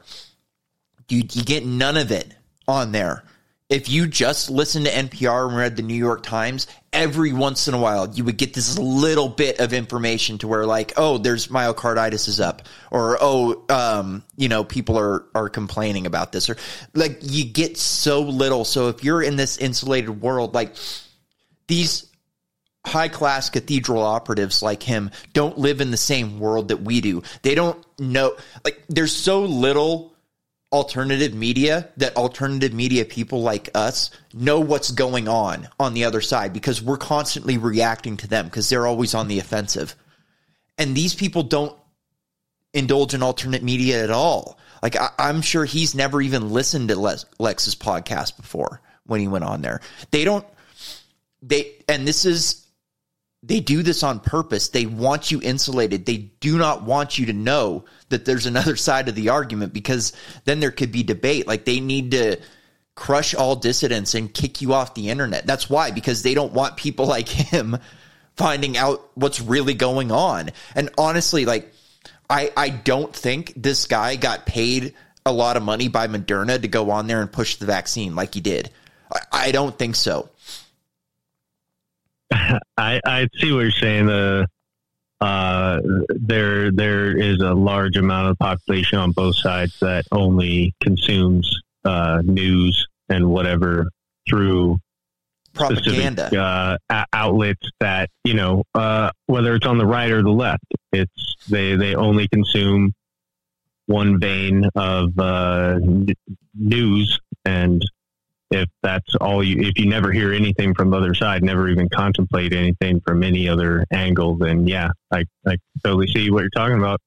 Dude, 1.08 1.34
you 1.34 1.42
get 1.42 1.66
none 1.66 1.96
of 1.96 2.12
it 2.12 2.32
on 2.68 2.92
there 2.92 3.24
if 3.72 3.88
you 3.88 4.06
just 4.06 4.50
listen 4.50 4.84
to 4.84 4.90
NPR 4.90 5.48
and 5.48 5.56
read 5.56 5.76
the 5.76 5.82
New 5.82 5.94
York 5.94 6.22
Times, 6.22 6.66
every 6.92 7.32
once 7.32 7.68
in 7.68 7.74
a 7.74 7.78
while 7.78 8.08
you 8.12 8.24
would 8.24 8.36
get 8.36 8.54
this 8.54 8.78
little 8.78 9.28
bit 9.28 9.60
of 9.60 9.72
information 9.72 10.38
to 10.38 10.48
where 10.48 10.66
like, 10.66 10.92
oh, 10.96 11.18
there's 11.18 11.48
myocarditis 11.48 12.28
is 12.28 12.40
up, 12.40 12.62
or 12.90 13.18
oh, 13.20 13.64
um, 13.68 14.22
you 14.36 14.48
know, 14.48 14.64
people 14.64 14.98
are 14.98 15.24
are 15.34 15.48
complaining 15.48 16.06
about 16.06 16.32
this, 16.32 16.50
or 16.50 16.56
like 16.94 17.18
you 17.22 17.44
get 17.44 17.76
so 17.78 18.22
little. 18.22 18.64
So 18.64 18.88
if 18.88 19.02
you're 19.02 19.22
in 19.22 19.36
this 19.36 19.58
insulated 19.58 20.20
world, 20.20 20.54
like 20.54 20.76
these 21.68 22.06
high 22.84 23.08
class 23.08 23.48
cathedral 23.48 24.02
operatives 24.02 24.60
like 24.60 24.82
him 24.82 25.10
don't 25.32 25.56
live 25.56 25.80
in 25.80 25.92
the 25.92 25.96
same 25.96 26.40
world 26.40 26.68
that 26.68 26.82
we 26.82 27.00
do. 27.00 27.22
They 27.42 27.54
don't 27.54 27.84
know 27.98 28.36
like 28.64 28.82
there's 28.88 29.14
so 29.14 29.42
little 29.42 30.11
alternative 30.72 31.34
media 31.34 31.88
that 31.98 32.16
alternative 32.16 32.72
media 32.72 33.04
people 33.04 33.42
like 33.42 33.68
us 33.74 34.10
know 34.32 34.58
what's 34.58 34.90
going 34.90 35.28
on 35.28 35.68
on 35.78 35.94
the 35.94 36.04
other 36.04 36.20
side 36.20 36.52
because 36.52 36.80
we're 36.80 36.96
constantly 36.96 37.58
reacting 37.58 38.16
to 38.16 38.26
them 38.26 38.46
because 38.46 38.68
they're 38.68 38.86
always 38.86 39.14
on 39.14 39.28
the 39.28 39.38
offensive. 39.38 39.94
And 40.78 40.96
these 40.96 41.14
people 41.14 41.42
don't 41.42 41.76
indulge 42.72 43.12
in 43.12 43.22
alternate 43.22 43.62
media 43.62 44.02
at 44.02 44.10
all. 44.10 44.58
Like 44.82 44.96
I, 44.96 45.10
am 45.18 45.42
sure 45.42 45.64
he's 45.64 45.94
never 45.94 46.20
even 46.22 46.50
listened 46.50 46.88
to 46.88 46.96
Les, 46.96 47.24
Lex's 47.38 47.76
podcast 47.76 48.36
before 48.36 48.80
when 49.04 49.20
he 49.20 49.28
went 49.28 49.44
on 49.44 49.62
there. 49.62 49.80
They 50.10 50.24
don't 50.24 50.46
they 51.42 51.74
and 51.88 52.06
this 52.06 52.24
is 52.24 52.61
they 53.42 53.60
do 53.60 53.82
this 53.82 54.02
on 54.02 54.20
purpose. 54.20 54.68
They 54.68 54.86
want 54.86 55.30
you 55.30 55.40
insulated. 55.42 56.06
They 56.06 56.30
do 56.40 56.58
not 56.58 56.84
want 56.84 57.18
you 57.18 57.26
to 57.26 57.32
know 57.32 57.84
that 58.08 58.24
there's 58.24 58.46
another 58.46 58.76
side 58.76 59.08
of 59.08 59.14
the 59.14 59.30
argument 59.30 59.72
because 59.72 60.12
then 60.44 60.60
there 60.60 60.70
could 60.70 60.92
be 60.92 61.02
debate. 61.02 61.46
Like 61.46 61.64
they 61.64 61.80
need 61.80 62.12
to 62.12 62.38
crush 62.94 63.34
all 63.34 63.56
dissidents 63.56 64.14
and 64.14 64.32
kick 64.32 64.60
you 64.60 64.74
off 64.74 64.94
the 64.94 65.08
internet. 65.08 65.46
That's 65.46 65.68
why, 65.68 65.90
because 65.90 66.22
they 66.22 66.34
don't 66.34 66.52
want 66.52 66.76
people 66.76 67.06
like 67.16 67.28
him 67.28 67.78
finding 68.36 68.76
out 68.76 69.10
what's 69.14 69.40
really 69.40 69.74
going 69.74 70.10
on. 70.10 70.50
And 70.74 70.90
honestly, 70.96 71.44
like, 71.44 71.72
I, 72.30 72.50
I 72.56 72.70
don't 72.70 73.14
think 73.14 73.52
this 73.56 73.86
guy 73.86 74.16
got 74.16 74.46
paid 74.46 74.94
a 75.26 75.32
lot 75.32 75.56
of 75.56 75.62
money 75.62 75.88
by 75.88 76.06
Moderna 76.06 76.60
to 76.60 76.68
go 76.68 76.90
on 76.90 77.06
there 77.06 77.20
and 77.20 77.30
push 77.30 77.56
the 77.56 77.66
vaccine 77.66 78.14
like 78.14 78.34
he 78.34 78.40
did. 78.40 78.70
I, 79.12 79.20
I 79.32 79.52
don't 79.52 79.78
think 79.78 79.96
so. 79.96 80.30
I, 82.76 83.00
I 83.04 83.28
see 83.36 83.52
what 83.52 83.60
you're 83.60 83.70
saying. 83.70 84.06
The 84.06 84.46
uh, 85.20 85.80
there 86.08 86.72
there 86.72 87.16
is 87.16 87.40
a 87.40 87.54
large 87.54 87.96
amount 87.96 88.30
of 88.30 88.38
population 88.38 88.98
on 88.98 89.12
both 89.12 89.36
sides 89.36 89.78
that 89.80 90.04
only 90.10 90.74
consumes 90.82 91.60
uh, 91.84 92.22
news 92.24 92.86
and 93.08 93.30
whatever 93.30 93.86
through 94.28 94.78
propaganda 95.54 96.26
specific, 96.26 96.38
uh, 96.90 97.04
outlets 97.12 97.68
that 97.78 98.10
you 98.24 98.34
know 98.34 98.64
uh, 98.74 99.10
whether 99.26 99.54
it's 99.54 99.66
on 99.66 99.78
the 99.78 99.86
right 99.86 100.10
or 100.10 100.22
the 100.22 100.30
left. 100.30 100.64
It's 100.92 101.36
they 101.48 101.76
they 101.76 101.94
only 101.94 102.26
consume 102.28 102.92
one 103.86 104.18
vein 104.18 104.68
of 104.74 105.16
uh, 105.18 105.78
news 106.54 107.20
and 107.44 107.82
if 108.52 108.68
that's 108.82 109.14
all 109.16 109.42
you 109.42 109.60
if 109.60 109.78
you 109.78 109.86
never 109.86 110.12
hear 110.12 110.32
anything 110.32 110.74
from 110.74 110.90
the 110.90 110.96
other 110.96 111.14
side 111.14 111.42
never 111.42 111.68
even 111.68 111.88
contemplate 111.88 112.52
anything 112.52 113.00
from 113.00 113.22
any 113.22 113.48
other 113.48 113.84
angle 113.92 114.36
then 114.36 114.66
yeah 114.66 114.88
i 115.12 115.24
i 115.46 115.56
totally 115.84 116.06
see 116.06 116.30
what 116.30 116.40
you're 116.40 116.50
talking 116.50 116.78
about. 116.78 117.00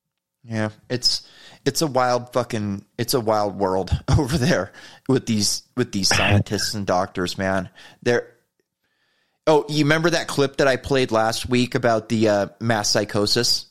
Yeah 0.43 0.69
it's 0.89 1.27
it's 1.65 1.81
a 1.81 1.87
wild 1.87 2.31
fucking 2.33 2.85
it's 2.97 3.13
a 3.13 3.19
wild 3.19 3.57
world 3.57 3.91
over 4.17 4.37
there 4.37 4.71
with 5.07 5.25
these 5.25 5.63
with 5.75 5.91
these 5.91 6.07
scientists 6.15 6.73
and 6.73 6.85
doctors 6.85 7.37
man. 7.37 7.69
They're 8.03 8.31
oh 9.47 9.65
you 9.69 9.83
remember 9.83 10.09
that 10.09 10.27
clip 10.27 10.57
that 10.57 10.67
i 10.67 10.75
played 10.75 11.11
last 11.11 11.49
week 11.49 11.75
about 11.75 12.09
the 12.09 12.29
uh, 12.29 12.47
mass 12.59 12.89
psychosis? 12.89 13.67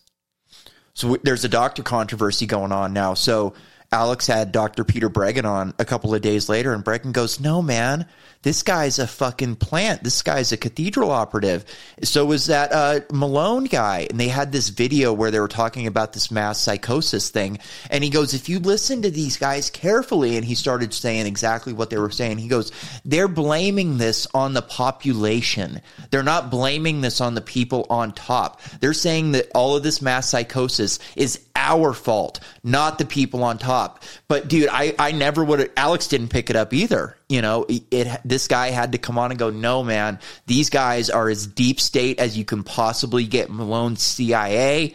So 0.95 1.17
there's 1.25 1.45
a 1.45 1.49
doctor 1.49 1.83
controversy 1.83 2.47
going 2.47 2.71
on 2.71 2.93
now. 2.93 3.15
So 3.15 3.55
Alex 3.95 4.27
had 4.27 4.51
Dr. 4.51 4.83
Peter 4.83 5.09
Breggin 5.09 5.45
on 5.45 5.73
a 5.79 5.85
couple 5.85 6.13
of 6.17 6.21
days 6.21 6.49
later, 6.49 6.75
and 6.75 6.85
Breggin 6.85 7.13
goes, 7.13 7.39
No, 7.39 7.63
man, 7.63 8.07
this 8.43 8.65
guy's 8.65 8.99
a 8.99 9.07
fucking 9.07 9.57
plant. 9.57 10.03
This 10.03 10.21
guy's 10.23 10.51
a 10.51 10.57
cathedral 10.57 11.13
operative. 11.13 11.65
So 12.03 12.27
was 12.27 12.47
that 12.47 12.73
uh, 12.73 13.01
Malone 13.13 13.65
guy. 13.65 14.07
And 14.11 14.19
they 14.19 14.29
had 14.29 14.51
this 14.51 14.69
video 14.69 15.13
where 15.13 15.31
they 15.31 15.39
were 15.41 15.49
talking 15.49 15.87
about 15.87 16.13
this 16.13 16.31
mass 16.31 16.59
psychosis 16.59 17.31
thing. 17.31 17.59
And 17.89 18.03
he 18.03 18.11
goes, 18.11 18.35
If 18.35 18.49
you 18.49 18.59
listen 18.59 19.03
to 19.03 19.11
these 19.11 19.37
guys 19.37 19.71
carefully, 19.71 20.37
and 20.37 20.45
he 20.45 20.57
started 20.57 20.93
saying 20.93 21.27
exactly 21.27 21.73
what 21.73 21.89
they 21.89 21.99
were 21.99 22.11
saying, 22.11 22.39
he 22.39 22.49
goes, 22.49 22.73
They're 23.05 23.29
blaming 23.29 23.97
this 23.97 24.27
on 24.35 24.55
the 24.55 24.63
population. 24.63 25.81
They're 26.11 26.25
not 26.25 26.51
blaming 26.51 27.01
this 27.01 27.21
on 27.21 27.35
the 27.35 27.41
people 27.41 27.87
on 27.89 28.13
top. 28.13 28.61
They're 28.81 28.93
saying 28.93 29.33
that 29.33 29.53
all 29.55 29.77
of 29.77 29.85
this 29.85 30.03
mass 30.03 30.29
psychosis 30.29 30.99
is 31.17 31.41
our 31.57 31.93
fault, 31.93 32.41
not 32.63 32.99
the 32.99 33.07
people 33.07 33.43
on 33.43 33.59
top. 33.59 33.84
But 34.29 34.49
dude, 34.49 34.69
I, 34.71 34.95
I 34.99 35.13
never 35.13 35.45
would 35.45 35.71
Alex 35.77 36.09
didn't 36.09 36.29
pick 36.29 36.51
it 36.51 36.57
up 36.57 36.73
either. 36.73 37.17
You 37.29 37.43
know, 37.43 37.65
it, 37.69 37.83
it 37.91 38.21
this 38.25 38.49
guy 38.49 38.71
had 38.71 38.93
to 38.93 38.99
come 38.99 39.19
on 39.19 39.31
and 39.31 39.39
go, 39.39 39.51
no, 39.51 39.83
man, 39.83 40.19
these 40.47 40.71
guys 40.71 41.11
are 41.11 41.29
as 41.29 41.47
deep 41.47 41.81
state 41.81 42.19
as 42.19 42.37
you 42.37 42.45
can 42.45 42.63
possibly 42.63 43.25
get. 43.27 43.51
Malone 43.51 43.97
CIA. 43.97 44.95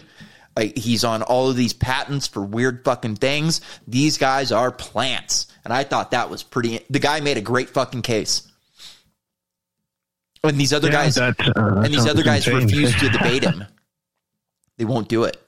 Like, 0.55 0.77
he's 0.77 1.03
on 1.03 1.21
all 1.21 1.49
of 1.49 1.55
these 1.55 1.73
patents 1.73 2.27
for 2.27 2.41
weird 2.41 2.83
fucking 2.83 3.15
things. 3.15 3.61
These 3.87 4.17
guys 4.17 4.51
are 4.51 4.71
plants. 4.71 5.47
And 5.63 5.71
I 5.71 5.83
thought 5.83 6.11
that 6.11 6.29
was 6.29 6.43
pretty. 6.43 6.81
The 6.89 6.99
guy 6.99 7.19
made 7.21 7.37
a 7.37 7.41
great 7.41 7.69
fucking 7.69 8.01
case. 8.01 8.45
And 10.43 10.57
these 10.57 10.73
other 10.73 10.87
yeah, 10.87 10.93
guys, 10.93 11.17
uh, 11.17 11.33
and 11.55 11.93
these 11.93 12.05
other 12.05 12.23
guys 12.23 12.47
insane. 12.47 12.63
refuse 12.63 12.95
to 12.99 13.09
debate 13.17 13.43
him. 13.43 13.65
They 14.77 14.85
won't 14.85 15.09
do 15.09 15.25
it. 15.25 15.41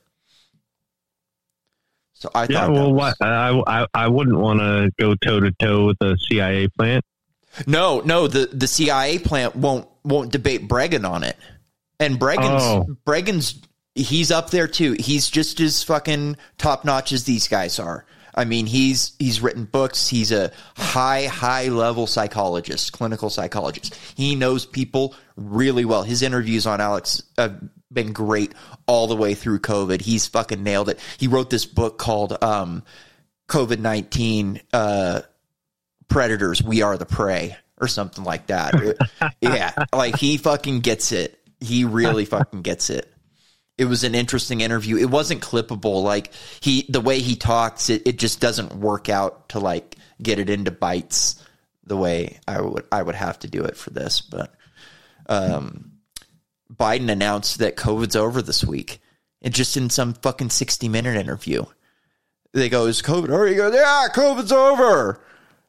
So 2.22 2.30
I 2.36 2.46
yeah, 2.48 2.68
well, 2.68 2.94
was... 2.94 3.16
I, 3.20 3.62
I 3.66 3.88
I 3.96 4.08
wouldn't 4.08 4.38
want 4.38 4.60
to 4.60 4.92
go 5.00 5.16
toe 5.16 5.40
to 5.40 5.52
toe 5.60 5.88
with 5.88 5.98
the 6.00 6.18
CIA 6.30 6.68
plant. 6.68 7.04
No, 7.66 8.02
no, 8.02 8.28
the 8.28 8.46
the 8.46 8.68
CIA 8.68 9.18
plant 9.18 9.56
won't 9.56 9.88
won't 10.04 10.32
debate 10.32 10.68
Breggin 10.68 11.10
on 11.10 11.24
it, 11.24 11.36
and 12.00 12.20
Breggin's 12.20 12.62
oh. 12.64 12.86
Breggin's 13.08 13.60
he's 13.96 14.30
up 14.30 14.52
there 14.52 14.68
too. 14.68 14.96
He's 15.00 15.30
just 15.32 15.60
as 15.60 15.82
fucking 15.82 16.38
top 16.60 16.86
notch 16.86 17.12
as 17.12 17.24
these 17.24 17.48
guys 17.48 17.80
are. 17.80 18.06
I 18.36 18.46
mean, 18.46 18.68
he's 18.68 19.14
he's 19.18 19.42
written 19.42 19.66
books. 19.66 20.08
He's 20.08 20.32
a 20.32 20.52
high 20.78 21.26
high 21.26 21.70
level 21.70 22.06
psychologist, 22.06 22.94
clinical 22.94 23.32
psychologist. 23.32 23.96
He 24.16 24.36
knows 24.36 24.68
people 24.68 25.16
really 25.36 25.86
well. 25.86 26.04
His 26.04 26.22
interviews 26.22 26.68
on 26.68 26.80
Alex 26.80 27.24
have 27.40 27.60
been 27.94 28.14
great 28.14 28.54
all 28.88 29.08
the 29.08 29.16
way 29.16 29.34
through 29.34 29.60
COVID. 29.60 30.02
He's 30.02 30.28
fucking 30.28 30.64
nailed 30.64 30.90
it. 30.90 31.00
He 31.18 31.28
wrote 31.28 31.50
this 31.50 31.66
book 31.66 31.98
called 31.98 32.42
um, 32.44 32.84
COVID 33.48 33.80
nineteen 33.80 34.62
uh, 34.74 35.22
Predators. 36.08 36.64
We 36.64 36.82
are 36.82 36.98
the 36.98 37.06
prey, 37.06 37.58
or 37.82 37.88
something 37.88 38.24
like 38.24 38.48
that. 38.48 38.76
yeah, 39.42 39.72
like 39.94 40.18
he 40.18 40.38
fucking 40.38 40.80
gets 40.82 41.12
it. 41.12 41.38
He 41.60 41.84
really 41.84 42.26
fucking 42.26 42.62
gets 42.62 42.90
it. 42.90 43.12
It 43.78 43.86
was 43.86 44.04
an 44.04 44.14
interesting 44.14 44.62
interview. 44.62 44.98
It 44.98 45.10
wasn't 45.10 45.42
clippable. 45.42 46.04
Like 46.04 46.32
he, 46.60 46.86
the 46.88 47.02
way 47.02 47.20
he 47.20 47.36
talks, 47.36 47.90
it, 47.90 48.04
it 48.06 48.20
just 48.20 48.40
doesn't 48.40 48.76
work 48.76 49.10
out 49.10 49.50
to 49.50 49.60
like 49.60 49.96
get 50.22 50.38
it 50.38 50.50
into 50.50 50.70
bites 50.70 51.44
the 51.84 51.98
way 51.98 52.40
I 52.48 52.62
would 52.62 52.86
I 52.92 53.02
would 53.02 53.16
have 53.16 53.40
to 53.40 53.48
do 53.48 53.64
it 53.64 53.76
for 53.76 53.90
this. 53.90 54.22
But 54.22 54.54
um, 55.28 55.91
Biden 56.74 57.10
announced 57.10 57.60
that 57.60 57.76
COVID's 57.76 58.16
over 58.16 58.42
this 58.42 58.64
week. 58.64 59.02
And 59.42 59.54
just 59.54 59.76
in 59.76 59.90
some 59.90 60.14
fucking 60.14 60.52
60 60.52 60.88
minute 60.88 61.18
interview. 61.18 61.66
They 62.54 62.70
go, 62.70 62.86
is 62.86 63.02
COVID 63.02 63.30
already 63.30 63.56
go? 63.56 63.72
Yeah, 63.72 64.08
COVID's 64.14 64.52
over. 64.52 65.20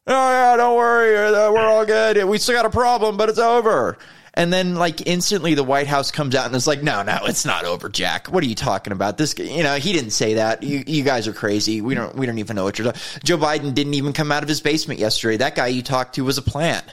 oh 0.07 0.31
yeah, 0.31 0.57
don't 0.57 0.77
worry, 0.77 1.17
uh, 1.17 1.51
we're 1.51 1.69
all 1.69 1.87
good. 1.87 2.23
We 2.25 2.39
still 2.39 2.55
got 2.55 2.67
a 2.67 2.71
problem, 2.71 3.17
but 3.17 3.29
it's 3.29 3.39
over. 3.39 3.99
And 4.35 4.51
then, 4.53 4.77
like 4.77 5.07
instantly, 5.07 5.55
the 5.55 5.63
White 5.63 5.87
House 5.87 6.11
comes 6.11 6.35
out 6.35 6.47
and 6.47 6.55
is 6.55 6.67
like, 6.67 6.83
"No, 6.83 7.03
no, 7.03 7.19
it's 7.25 7.45
not 7.45 7.67
over, 7.67 7.91
Jack. 7.91 8.29
What 8.29 8.43
are 8.43 8.47
you 8.47 8.55
talking 8.55 8.93
about? 8.93 9.19
This, 9.19 9.35
you 9.39 9.63
know, 9.63 9.77
he 9.77 9.93
didn't 9.93 10.13
say 10.13 10.35
that. 10.35 10.63
You, 10.63 10.83
you 10.87 11.03
guys 11.03 11.29
are 11.29 11.35
crazy. 11.35 11.83
We 11.83 11.95
don't, 11.95 12.17
we 12.17 12.25
don't 12.25 12.39
even 12.39 12.57
know 12.57 12.65
what 12.65 12.79
you're 12.79 12.93
talking." 12.93 13.21
Joe 13.25 13.37
Biden 13.37 13.75
didn't 13.75 13.93
even 13.93 14.15
come 14.15 14.33
out 14.33 14.43
of 14.43 14.49
his 14.49 14.63
basement 14.63 15.01
yesterday. 15.01 15.37
That 15.37 15.55
guy 15.55 15.67
you 15.67 15.83
talked 15.83 16.15
to 16.15 16.25
was 16.25 16.39
a 16.39 16.43
plant. 16.43 16.85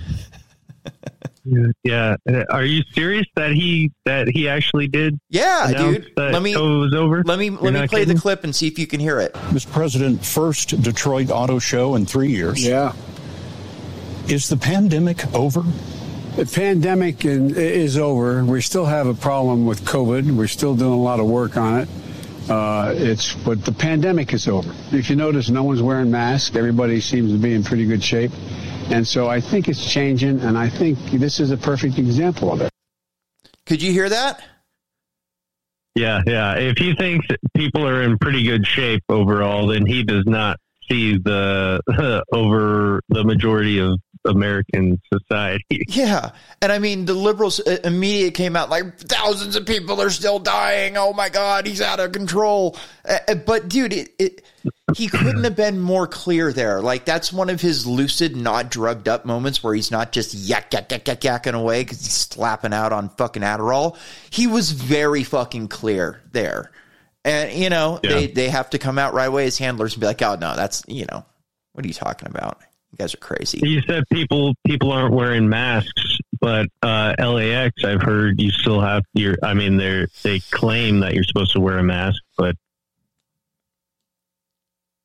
Yeah. 1.83 2.15
Uh, 2.29 2.43
Are 2.49 2.63
you 2.63 2.83
serious 2.93 3.25
that 3.35 3.51
he 3.51 3.91
that 4.05 4.27
he 4.27 4.47
actually 4.49 4.87
did? 4.87 5.19
Yeah, 5.29 5.71
dude. 5.75 6.11
that 6.15 6.33
Let 6.33 6.41
me 6.41 6.53
COVID 6.53 6.79
was 6.81 6.93
over. 6.93 7.23
let 7.25 7.39
me 7.39 7.45
You're 7.47 7.57
let 7.59 7.73
me 7.73 7.79
not 7.81 7.89
play 7.89 8.03
the 8.05 8.15
clip 8.15 8.43
and 8.43 8.55
see 8.55 8.67
if 8.67 8.77
you 8.79 8.87
can 8.87 8.99
hear 8.99 9.19
it. 9.19 9.33
Mr. 9.33 9.71
President, 9.71 10.25
first 10.25 10.81
Detroit 10.81 11.29
Auto 11.31 11.59
Show 11.59 11.95
in 11.95 12.05
three 12.05 12.29
years. 12.31 12.65
Yeah. 12.65 12.93
Is 14.27 14.47
the 14.49 14.57
pandemic 14.57 15.33
over? 15.33 15.63
The 16.35 16.45
pandemic 16.45 17.25
is 17.25 17.97
over. 17.97 18.45
We 18.45 18.61
still 18.61 18.85
have 18.85 19.07
a 19.07 19.13
problem 19.15 19.65
with 19.65 19.81
COVID. 19.81 20.35
We're 20.37 20.47
still 20.47 20.75
doing 20.75 20.93
a 20.93 21.01
lot 21.01 21.19
of 21.19 21.25
work 21.25 21.57
on 21.57 21.79
it. 21.81 21.89
Uh, 22.49 22.93
it's 22.95 23.33
but 23.33 23.63
the 23.65 23.71
pandemic 23.71 24.33
is 24.33 24.47
over. 24.47 24.73
If 24.91 25.09
you 25.09 25.15
notice, 25.15 25.49
no 25.49 25.63
one's 25.63 25.81
wearing 25.81 26.09
masks. 26.11 26.55
Everybody 26.55 26.99
seems 27.01 27.31
to 27.31 27.37
be 27.37 27.53
in 27.53 27.63
pretty 27.63 27.85
good 27.85 28.03
shape, 28.03 28.31
and 28.89 29.07
so 29.07 29.27
I 29.27 29.39
think 29.39 29.67
it's 29.67 29.91
changing. 29.91 30.39
And 30.41 30.57
I 30.57 30.69
think 30.69 30.99
this 31.11 31.39
is 31.39 31.51
a 31.51 31.57
perfect 31.57 31.97
example 31.97 32.51
of 32.51 32.61
it. 32.61 32.71
Could 33.65 33.81
you 33.81 33.91
hear 33.91 34.09
that? 34.09 34.41
Yeah, 35.95 36.21
yeah. 36.25 36.55
If 36.55 36.77
he 36.77 36.95
thinks 36.95 37.27
people 37.55 37.87
are 37.87 38.01
in 38.03 38.17
pretty 38.17 38.43
good 38.43 38.65
shape 38.65 39.03
overall, 39.09 39.67
then 39.67 39.85
he 39.85 40.03
does 40.03 40.25
not 40.25 40.57
see 40.89 41.17
the 41.17 41.81
over 42.31 43.01
the 43.09 43.23
majority 43.23 43.79
of 43.79 43.99
American 44.25 44.99
society. 45.13 45.65
Yeah, 45.89 46.31
and 46.61 46.71
I 46.71 46.79
mean 46.79 47.05
the 47.05 47.13
liberals 47.13 47.59
uh, 47.59 47.77
immediately 47.83 48.31
came 48.31 48.55
out 48.55 48.69
like 48.69 48.97
thousands 48.99 49.55
of 49.55 49.65
people 49.65 50.01
are 50.01 50.09
still 50.09 50.39
dying. 50.39 50.97
Oh 50.97 51.13
my 51.13 51.29
god, 51.29 51.67
he's 51.67 51.81
out 51.81 51.99
of 51.99 52.11
control. 52.11 52.77
Uh, 53.07 53.17
uh, 53.27 53.35
but 53.35 53.67
dude, 53.67 53.93
it, 53.93 54.09
it 54.19 54.45
he 54.95 55.07
couldn't 55.07 55.43
have 55.43 55.55
been 55.55 55.80
more 55.80 56.07
clear 56.07 56.51
there. 56.53 56.82
Like 56.82 57.05
that's 57.05 57.32
one 57.32 57.49
of 57.49 57.62
his 57.62 57.86
lucid, 57.86 58.36
not 58.36 58.70
drugged 58.72 59.07
up 59.07 59.26
moments 59.26 59.64
where 59.64 59.74
he's 59.74 59.91
not 59.91 60.12
just 60.12 60.34
yak 60.34 60.74
yak 60.74 60.91
yak 60.91 61.07
yak 61.07 61.22
yakking 61.22 61.53
away 61.53 61.84
because 61.84 61.99
he's 62.01 62.12
slapping 62.14 62.74
out 62.74 62.91
on 62.93 63.10
fucking 63.10 63.43
Adderall. 63.43 63.97
He 64.30 64.47
was 64.47 64.72
very 64.72 65.24
fucking 65.24 65.68
clear 65.68 66.22
there. 66.32 66.72
And 67.26 67.51
you 67.53 67.70
know 67.70 67.99
Yeah. 68.03 68.12
they 68.12 68.28
they 68.28 68.49
have 68.49 68.70
to 68.72 68.78
come 68.80 68.97
out 68.97 69.14
right 69.14 69.28
away 69.28 69.45
as 69.45 69.57
handlers 69.57 69.93
and 69.93 70.01
be 70.01 70.07
like, 70.07 70.22
oh 70.22 70.36
no, 70.36 70.55
that's 70.55 70.84
you 70.88 71.05
know 71.12 71.26
what 71.74 71.86
are 71.86 71.88
you 71.88 71.93
talking 71.93 72.28
about? 72.30 72.57
You 72.91 72.97
guys 72.97 73.14
are 73.14 73.18
crazy. 73.18 73.60
You 73.62 73.82
said 73.82 74.03
people 74.12 74.55
people 74.66 74.91
aren't 74.91 75.14
wearing 75.14 75.47
masks, 75.47 76.18
but 76.41 76.68
uh, 76.82 77.14
LAX, 77.20 77.84
I've 77.84 78.01
heard 78.01 78.41
you 78.41 78.49
still 78.49 78.82
have 78.82 79.03
your. 79.14 79.36
I 79.43 79.53
mean, 79.53 79.78
they 79.78 80.07
they 80.24 80.39
claim 80.39 81.01
that 81.01 81.14
you're 81.14 81.24
supposed 81.24 81.51
to 81.53 81.60
wear 81.60 81.78
a 81.78 81.84
mask, 81.84 82.20
but 82.36 82.55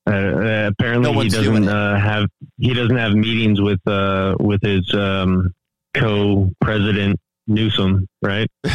uh, 0.07 0.11
uh, 0.11 0.71
apparently 0.73 1.13
No 1.13 1.21
he 1.21 1.29
doesn't 1.29 1.69
uh, 1.69 1.99
have 1.99 2.29
he 2.59 2.75
doesn't 2.75 2.97
have 2.97 3.13
meetings 3.15 3.61
with 3.61 3.81
uh, 3.87 4.35
with 4.39 4.61
his 4.63 4.93
um, 4.95 5.55
co-president 5.95 7.19
Newsom, 7.47 8.07
right? 8.23 8.49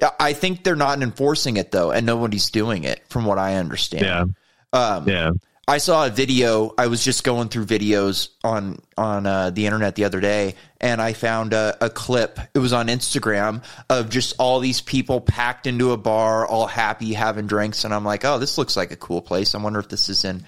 Yeah, 0.00 0.10
I 0.18 0.32
think 0.32 0.64
they're 0.64 0.74
not 0.74 1.00
enforcing 1.02 1.58
it 1.58 1.70
though, 1.70 1.90
and 1.92 2.04
nobody's 2.06 2.50
doing 2.50 2.84
it, 2.84 3.02
from 3.08 3.24
what 3.24 3.38
I 3.38 3.54
understand. 3.56 4.04
Yeah, 4.04 4.24
Um, 4.72 5.08
yeah. 5.08 5.30
I 5.68 5.78
saw 5.78 6.06
a 6.06 6.10
video. 6.10 6.72
I 6.78 6.86
was 6.86 7.02
just 7.02 7.24
going 7.24 7.48
through 7.48 7.66
videos 7.66 8.28
on 8.44 8.78
on 8.96 9.26
uh, 9.26 9.50
the 9.50 9.66
internet 9.66 9.96
the 9.96 10.04
other 10.04 10.20
day, 10.20 10.54
and 10.80 11.02
I 11.02 11.12
found 11.12 11.52
a, 11.52 11.76
a 11.80 11.90
clip. 11.90 12.38
It 12.54 12.60
was 12.60 12.72
on 12.72 12.86
Instagram 12.86 13.64
of 13.90 14.08
just 14.08 14.34
all 14.38 14.60
these 14.60 14.80
people 14.80 15.20
packed 15.20 15.66
into 15.66 15.90
a 15.90 15.96
bar, 15.96 16.46
all 16.46 16.68
happy, 16.68 17.14
having 17.14 17.48
drinks, 17.48 17.84
and 17.84 17.92
I'm 17.92 18.04
like, 18.04 18.24
oh, 18.24 18.38
this 18.38 18.58
looks 18.58 18.76
like 18.76 18.92
a 18.92 18.96
cool 18.96 19.20
place. 19.20 19.56
I 19.56 19.58
wonder 19.58 19.80
if 19.80 19.88
this 19.88 20.08
is 20.08 20.24
in 20.24 20.44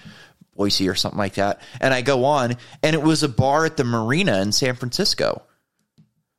Boise 0.54 0.88
or 0.88 0.94
something 0.94 1.18
like 1.18 1.34
that. 1.34 1.62
And 1.80 1.92
I 1.92 2.00
go 2.02 2.24
on, 2.24 2.56
and 2.84 2.94
it 2.94 3.02
was 3.02 3.24
a 3.24 3.28
bar 3.28 3.64
at 3.64 3.76
the 3.76 3.84
marina 3.84 4.40
in 4.40 4.52
San 4.52 4.76
Francisco. 4.76 5.42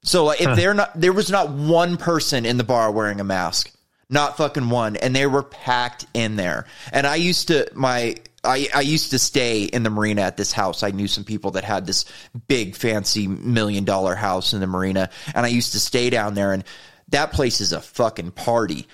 So 0.04 0.24
like, 0.24 0.40
if 0.40 0.56
they're 0.56 0.74
not, 0.74 0.98
there 0.98 1.12
was 1.12 1.30
not 1.30 1.50
one 1.50 1.98
person 1.98 2.46
in 2.46 2.56
the 2.56 2.64
bar 2.64 2.90
wearing 2.94 3.20
a 3.20 3.26
mask, 3.26 3.74
not 4.10 4.38
fucking 4.38 4.70
one, 4.70 4.96
and 4.96 5.14
they 5.14 5.28
were 5.28 5.44
packed 5.44 6.06
in 6.14 6.38
there. 6.38 6.66
And 6.94 7.06
I 7.06 7.16
used 7.16 7.50
to 7.50 7.70
my. 7.74 8.16
I, 8.44 8.68
I 8.74 8.82
used 8.82 9.12
to 9.12 9.20
stay 9.20 9.64
in 9.64 9.84
the 9.84 9.90
marina 9.90 10.22
at 10.22 10.38
this 10.38 10.52
house. 10.52 10.84
I 10.84 10.92
knew 10.92 11.08
some 11.08 11.24
people 11.24 11.52
that 11.52 11.64
had 11.64 11.86
this 11.86 12.06
big, 12.48 12.76
fancy 12.76 13.28
million 13.28 13.84
dollar 13.86 14.16
house 14.16 14.54
in 14.54 14.60
the 14.60 14.68
marina, 14.68 15.10
and 15.34 15.46
I 15.46 15.50
used 15.50 15.74
to 15.74 15.80
stay 15.80 16.10
down 16.10 16.34
there. 16.34 16.54
And 16.54 16.64
that 17.10 17.32
place 17.34 17.62
is 17.62 17.74
a 17.74 17.82
fucking 17.82 18.32
party. 18.32 18.88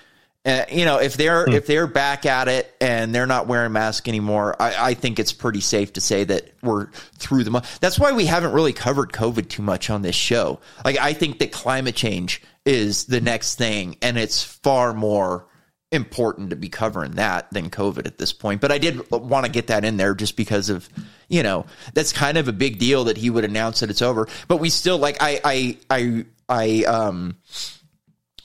Uh, 0.44 0.64
you 0.70 0.84
know, 0.84 0.98
if 0.98 1.16
they're 1.16 1.48
if 1.50 1.66
they're 1.66 1.88
back 1.88 2.24
at 2.24 2.46
it 2.46 2.72
and 2.80 3.12
they're 3.12 3.26
not 3.26 3.48
wearing 3.48 3.72
masks 3.72 4.06
anymore, 4.06 4.54
I, 4.62 4.90
I 4.90 4.94
think 4.94 5.18
it's 5.18 5.32
pretty 5.32 5.60
safe 5.60 5.94
to 5.94 6.00
say 6.00 6.22
that 6.22 6.52
we're 6.62 6.88
through 7.18 7.42
the. 7.42 7.50
Mo- 7.50 7.62
That's 7.80 7.98
why 7.98 8.12
we 8.12 8.26
haven't 8.26 8.52
really 8.52 8.72
covered 8.72 9.12
COVID 9.12 9.48
too 9.48 9.62
much 9.62 9.90
on 9.90 10.02
this 10.02 10.14
show. 10.14 10.60
Like, 10.84 10.98
I 10.98 11.14
think 11.14 11.40
that 11.40 11.50
climate 11.50 11.96
change 11.96 12.42
is 12.64 13.06
the 13.06 13.20
next 13.20 13.56
thing, 13.56 13.96
and 14.02 14.16
it's 14.16 14.40
far 14.40 14.94
more 14.94 15.48
important 15.92 16.50
to 16.50 16.56
be 16.56 16.68
covering 16.68 17.12
that 17.12 17.50
than 17.52 17.70
COVID 17.70 18.06
at 18.06 18.18
this 18.18 18.32
point. 18.32 18.60
But 18.60 18.72
I 18.72 18.78
did 18.78 19.10
want 19.10 19.46
to 19.46 19.52
get 19.52 19.68
that 19.68 19.84
in 19.84 19.96
there 19.96 20.14
just 20.14 20.36
because 20.36 20.68
of, 20.68 20.88
you 21.28 21.42
know, 21.42 21.66
that's 21.94 22.12
kind 22.12 22.36
of 22.38 22.48
a 22.48 22.52
big 22.52 22.78
deal 22.78 23.04
that 23.04 23.16
he 23.16 23.30
would 23.30 23.44
announce 23.44 23.80
that 23.80 23.90
it's 23.90 24.02
over. 24.02 24.28
But 24.48 24.58
we 24.58 24.70
still 24.70 24.98
like 24.98 25.16
I 25.20 25.40
I 25.44 25.78
I 25.90 26.24
I 26.48 26.84
um 26.84 27.38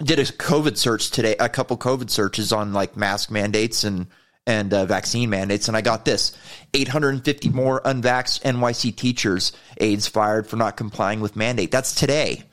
did 0.04 0.20
a 0.20 0.24
COVID 0.24 0.78
search 0.78 1.12
today, 1.12 1.36
a 1.40 1.50
couple 1.50 1.78
COVID 1.78 2.10
searches 2.10 2.52
on 2.52 2.74
like 2.74 2.96
mask 2.96 3.32
mandates 3.32 3.84
and 3.84 4.08
and 4.48 4.74
uh, 4.74 4.86
vaccine 4.86 5.30
mandates, 5.30 5.68
and 5.68 5.78
I 5.78 5.82
got 5.82 6.04
this: 6.04 6.36
850 6.74 7.50
more 7.50 7.80
unvaxxed 7.82 8.42
NYC 8.42 8.96
teachers 8.96 9.52
aides 9.78 10.08
fired 10.08 10.48
for 10.48 10.56
not 10.56 10.78
complying 10.78 11.22
with 11.22 11.36
mandate. 11.36 11.72
That's 11.72 11.94
today. 11.94 12.44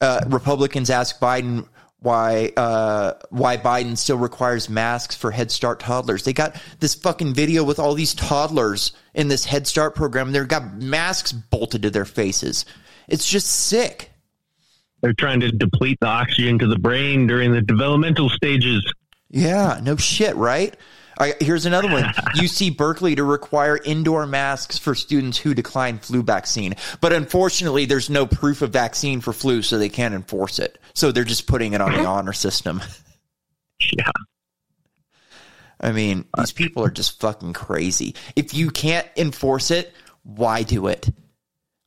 Uh, 0.00 0.20
Republicans 0.26 0.90
ask 0.90 1.18
Biden 1.20 1.66
why 2.04 2.52
uh, 2.56 3.14
why 3.30 3.56
Biden 3.56 3.96
still 3.96 4.18
requires 4.18 4.68
masks 4.68 5.16
for 5.16 5.30
Head 5.30 5.50
Start 5.50 5.80
toddlers. 5.80 6.22
They 6.24 6.34
got 6.34 6.54
this 6.78 6.94
fucking 6.94 7.32
video 7.32 7.64
with 7.64 7.78
all 7.78 7.94
these 7.94 8.12
toddlers 8.12 8.92
in 9.14 9.28
this 9.28 9.46
Head 9.46 9.66
Start 9.66 9.94
program. 9.94 10.30
They've 10.30 10.46
got 10.46 10.76
masks 10.76 11.32
bolted 11.32 11.80
to 11.82 11.90
their 11.90 12.04
faces. 12.04 12.66
It's 13.08 13.26
just 13.28 13.46
sick. 13.46 14.10
They're 15.00 15.14
trying 15.14 15.40
to 15.40 15.50
deplete 15.50 15.98
the 16.00 16.06
oxygen 16.06 16.58
to 16.58 16.66
the 16.66 16.78
brain 16.78 17.26
during 17.26 17.52
the 17.52 17.62
developmental 17.62 18.28
stages. 18.28 18.84
Yeah, 19.30 19.80
no 19.82 19.96
shit, 19.96 20.36
right? 20.36 20.76
I, 21.18 21.34
here's 21.40 21.66
another 21.66 21.88
one. 21.88 22.04
UC 22.36 22.76
Berkeley 22.76 23.14
to 23.14 23.24
require 23.24 23.78
indoor 23.84 24.26
masks 24.26 24.78
for 24.78 24.94
students 24.94 25.38
who 25.38 25.54
decline 25.54 25.98
flu 25.98 26.22
vaccine. 26.22 26.74
But 27.00 27.12
unfortunately, 27.12 27.84
there's 27.84 28.10
no 28.10 28.26
proof 28.26 28.62
of 28.62 28.70
vaccine 28.72 29.20
for 29.20 29.32
flu, 29.32 29.62
so 29.62 29.78
they 29.78 29.88
can't 29.88 30.14
enforce 30.14 30.58
it. 30.58 30.78
So 30.94 31.12
they're 31.12 31.24
just 31.24 31.46
putting 31.46 31.72
it 31.72 31.80
on 31.80 31.92
the 31.92 32.04
honor 32.04 32.32
system. 32.32 32.80
Yeah. 33.92 34.10
I 35.80 35.92
mean, 35.92 36.24
these 36.38 36.52
people 36.52 36.84
are 36.84 36.90
just 36.90 37.20
fucking 37.20 37.52
crazy. 37.52 38.14
If 38.36 38.54
you 38.54 38.70
can't 38.70 39.06
enforce 39.16 39.70
it, 39.72 39.92
why 40.22 40.62
do 40.62 40.86
it? 40.86 41.08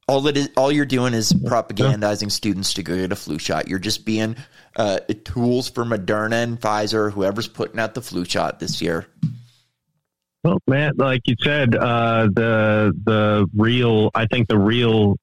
All 0.09 0.25
it 0.27 0.37
is, 0.37 0.49
all 0.55 0.71
you're 0.71 0.85
doing 0.85 1.13
is 1.13 1.33
propagandizing 1.33 2.31
students 2.31 2.75
to 2.75 2.83
go 2.83 2.95
get 2.95 3.11
a 3.11 3.15
flu 3.15 3.37
shot. 3.37 3.67
You're 3.67 3.77
just 3.79 4.05
being 4.05 4.37
uh, 4.77 4.99
tools 5.25 5.69
for 5.69 5.83
Moderna 5.83 6.43
and 6.43 6.59
Pfizer, 6.59 7.11
whoever's 7.11 7.47
putting 7.49 7.77
out 7.79 7.93
the 7.93 8.01
flu 8.01 8.23
shot 8.23 8.59
this 8.61 8.81
year. 8.81 9.05
Well, 10.45 10.59
man, 10.65 10.93
like 10.95 11.23
you 11.25 11.35
said, 11.43 11.75
uh, 11.75 12.27
the 12.33 12.93
the 13.03 13.47
real, 13.53 14.11
I 14.15 14.27
think 14.27 14.47
the 14.47 14.57
real 14.57 15.17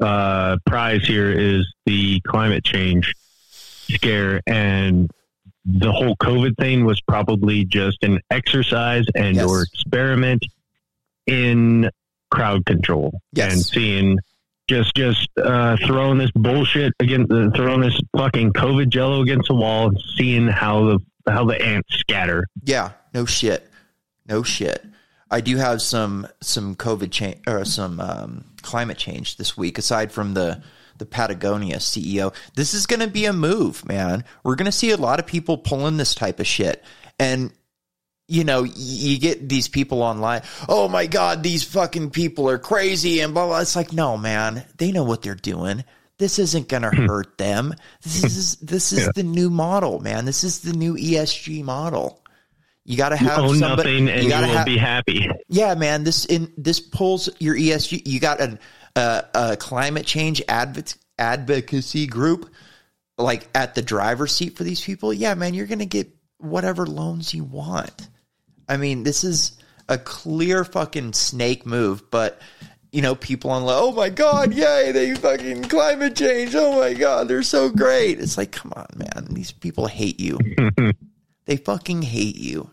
uh, 0.00 0.58
prize 0.66 1.04
here 1.04 1.32
is 1.32 1.66
the 1.84 2.20
climate 2.20 2.62
change 2.64 3.14
scare, 3.48 4.40
and 4.46 5.10
the 5.64 5.90
whole 5.90 6.14
COVID 6.16 6.56
thing 6.58 6.84
was 6.84 7.00
probably 7.00 7.64
just 7.64 8.04
an 8.04 8.20
exercise 8.30 9.06
and 9.16 9.34
Yes. 9.36 9.46
or 9.46 9.62
experiment 9.62 10.44
in 11.26 11.90
crowd 12.32 12.64
control 12.66 13.20
Yes. 13.32 13.52
and 13.52 13.62
seeing 13.64 14.18
just 14.68 14.94
just 14.96 15.28
uh, 15.36 15.76
throwing 15.86 16.18
this 16.18 16.30
bullshit 16.34 16.92
against 17.00 17.30
uh, 17.32 17.50
throwing 17.54 17.80
this 17.82 17.98
fucking 18.16 18.52
COVID 18.54 18.88
jello 18.88 19.20
against 19.22 19.48
the 19.48 19.54
wall 19.54 19.88
and 19.88 19.98
seeing 20.16 20.46
how 20.48 20.84
the 20.86 20.98
how 21.30 21.44
the 21.44 21.60
ants 21.60 21.94
scatter. 21.98 22.46
Yeah, 22.64 22.92
no 23.12 23.24
shit, 23.26 23.68
no 24.26 24.42
shit. 24.42 24.84
I 25.30 25.40
do 25.40 25.56
have 25.56 25.80
some 25.82 26.26
some 26.40 26.74
COVID 26.76 27.10
change 27.10 27.38
or 27.46 27.64
some 27.64 28.00
um, 28.00 28.44
climate 28.62 28.98
change 28.98 29.36
this 29.36 29.56
week. 29.56 29.78
Aside 29.78 30.10
from 30.12 30.34
the 30.34 30.62
the 30.98 31.06
Patagonia 31.06 31.76
CEO, 31.78 32.32
this 32.54 32.74
is 32.74 32.86
going 32.86 33.00
to 33.00 33.08
be 33.08 33.24
a 33.24 33.32
move, 33.32 33.84
man. 33.86 34.24
We're 34.44 34.54
going 34.56 34.66
to 34.66 34.72
see 34.72 34.90
a 34.90 34.96
lot 34.96 35.18
of 35.18 35.26
people 35.26 35.58
pulling 35.58 35.96
this 35.96 36.14
type 36.14 36.38
of 36.38 36.46
shit, 36.46 36.84
and 37.18 37.50
you 38.32 38.44
know, 38.44 38.62
you 38.64 39.18
get 39.18 39.48
these 39.48 39.68
people 39.68 40.02
online. 40.02 40.42
Oh 40.68 40.88
my 40.88 41.06
God, 41.06 41.42
these 41.42 41.62
fucking 41.64 42.10
people 42.10 42.48
are 42.48 42.58
crazy 42.58 43.20
and 43.20 43.34
blah, 43.34 43.46
blah. 43.46 43.60
It's 43.60 43.76
like, 43.76 43.92
no, 43.92 44.16
man, 44.16 44.64
they 44.78 44.90
know 44.92 45.04
what 45.04 45.20
they're 45.22 45.34
doing. 45.34 45.84
This 46.18 46.38
isn't 46.38 46.68
going 46.68 46.82
to 46.82 46.90
hurt 46.90 47.36
them. 47.36 47.74
This 48.02 48.24
is, 48.24 48.56
this 48.56 48.92
is 48.92 49.00
Yeah. 49.00 49.08
the 49.14 49.22
new 49.22 49.50
model, 49.50 49.98
man. 50.00 50.24
This 50.24 50.44
is 50.44 50.60
the 50.60 50.72
new 50.72 50.94
ESG 50.96 51.62
model. 51.64 52.22
You 52.84 52.96
got 52.96 53.10
to 53.10 53.16
You 53.22 53.28
have 53.28 53.38
own 53.40 53.56
somebody, 53.56 54.00
nothing 54.00 54.08
and 54.08 54.24
you, 54.24 54.28
gotta 54.30 54.46
will 54.48 54.56
ha- 54.58 54.64
be 54.64 54.76
happy. 54.78 55.28
yeah, 55.48 55.74
man. 55.74 56.04
This 56.04 56.24
in 56.24 56.52
this 56.56 56.80
pulls 56.80 57.28
your 57.38 57.54
ESG. 57.54 58.06
You 58.06 58.18
got 58.18 58.40
an 58.40 58.58
uh, 58.96 59.22
a 59.34 59.56
climate 59.56 60.04
change 60.06 60.42
adv- 60.48 60.94
advocacy 61.18 62.06
group, 62.06 62.50
like 63.18 63.46
at 63.54 63.74
the 63.74 63.82
driver's 63.82 64.32
seat 64.32 64.56
for 64.56 64.64
these 64.64 64.80
people. 64.80 65.12
Yeah, 65.12 65.34
man. 65.34 65.54
You're 65.54 65.66
gonna 65.66 65.84
get 65.86 66.08
whatever 66.38 66.84
loans 66.86 67.32
you 67.32 67.44
want. 67.44 68.08
I 68.72 68.78
mean, 68.78 69.02
this 69.02 69.22
is 69.22 69.58
a 69.90 69.98
clear 69.98 70.64
fucking 70.64 71.12
snake 71.12 71.66
move, 71.66 72.10
but. 72.10 72.40
You 72.94 73.00
know, 73.00 73.14
people 73.14 73.50
on 73.50 73.62
oh 73.66 73.90
my 73.92 74.10
god, 74.10 74.52
yay, 74.52 74.92
they 74.92 75.14
fucking 75.14 75.62
climate 75.62 76.14
change. 76.14 76.54
Oh 76.54 76.78
my 76.78 76.92
god, 76.92 77.26
they're 77.26 77.42
so 77.42 77.70
great. 77.70 78.20
It's 78.20 78.36
like, 78.36 78.52
come 78.52 78.70
on, 78.76 78.86
man. 78.94 79.28
These 79.30 79.50
people 79.50 79.86
hate 79.86 80.20
you. 80.20 80.38
they 81.46 81.56
fucking 81.56 82.02
hate 82.02 82.36
you. 82.36 82.68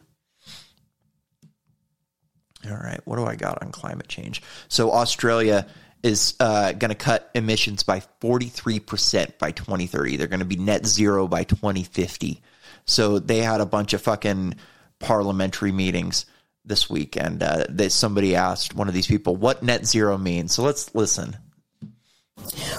All 2.70 2.76
right, 2.76 3.00
what 3.06 3.16
do 3.16 3.24
I 3.24 3.38
got 3.38 3.64
on 3.64 3.72
climate 3.72 4.10
change? 4.10 4.42
So 4.68 4.92
Australia 4.92 5.66
is 6.04 6.36
uh, 6.42 6.74
going 6.74 6.90
to 6.90 6.96
cut 6.96 7.32
emissions 7.34 7.84
by 7.84 8.02
43% 8.22 9.38
by 9.38 9.52
2030. 9.52 10.18
They're 10.18 10.28
going 10.28 10.40
to 10.40 10.46
be 10.46 10.58
net 10.58 10.86
zero 10.86 11.30
by 11.30 11.46
2050. 11.46 12.42
So 12.84 13.20
they 13.20 13.38
had 13.38 13.62
a 13.62 13.66
bunch 13.66 13.94
of 13.94 14.02
fucking 14.02 14.56
parliamentary 15.00 15.72
meetings 15.72 16.26
this 16.66 16.90
week, 16.90 17.16
and 17.16 17.42
uh, 17.42 17.66
that 17.70 17.92
somebody 17.92 18.36
asked 18.36 18.76
one 18.76 18.88
of 18.88 18.94
these 18.94 19.08
people 19.08 19.36
what 19.36 19.64
net 19.64 19.86
zero 19.86 20.18
means. 20.18 20.54
So 20.54 20.64
let's 20.64 20.94
listen. 20.94 21.36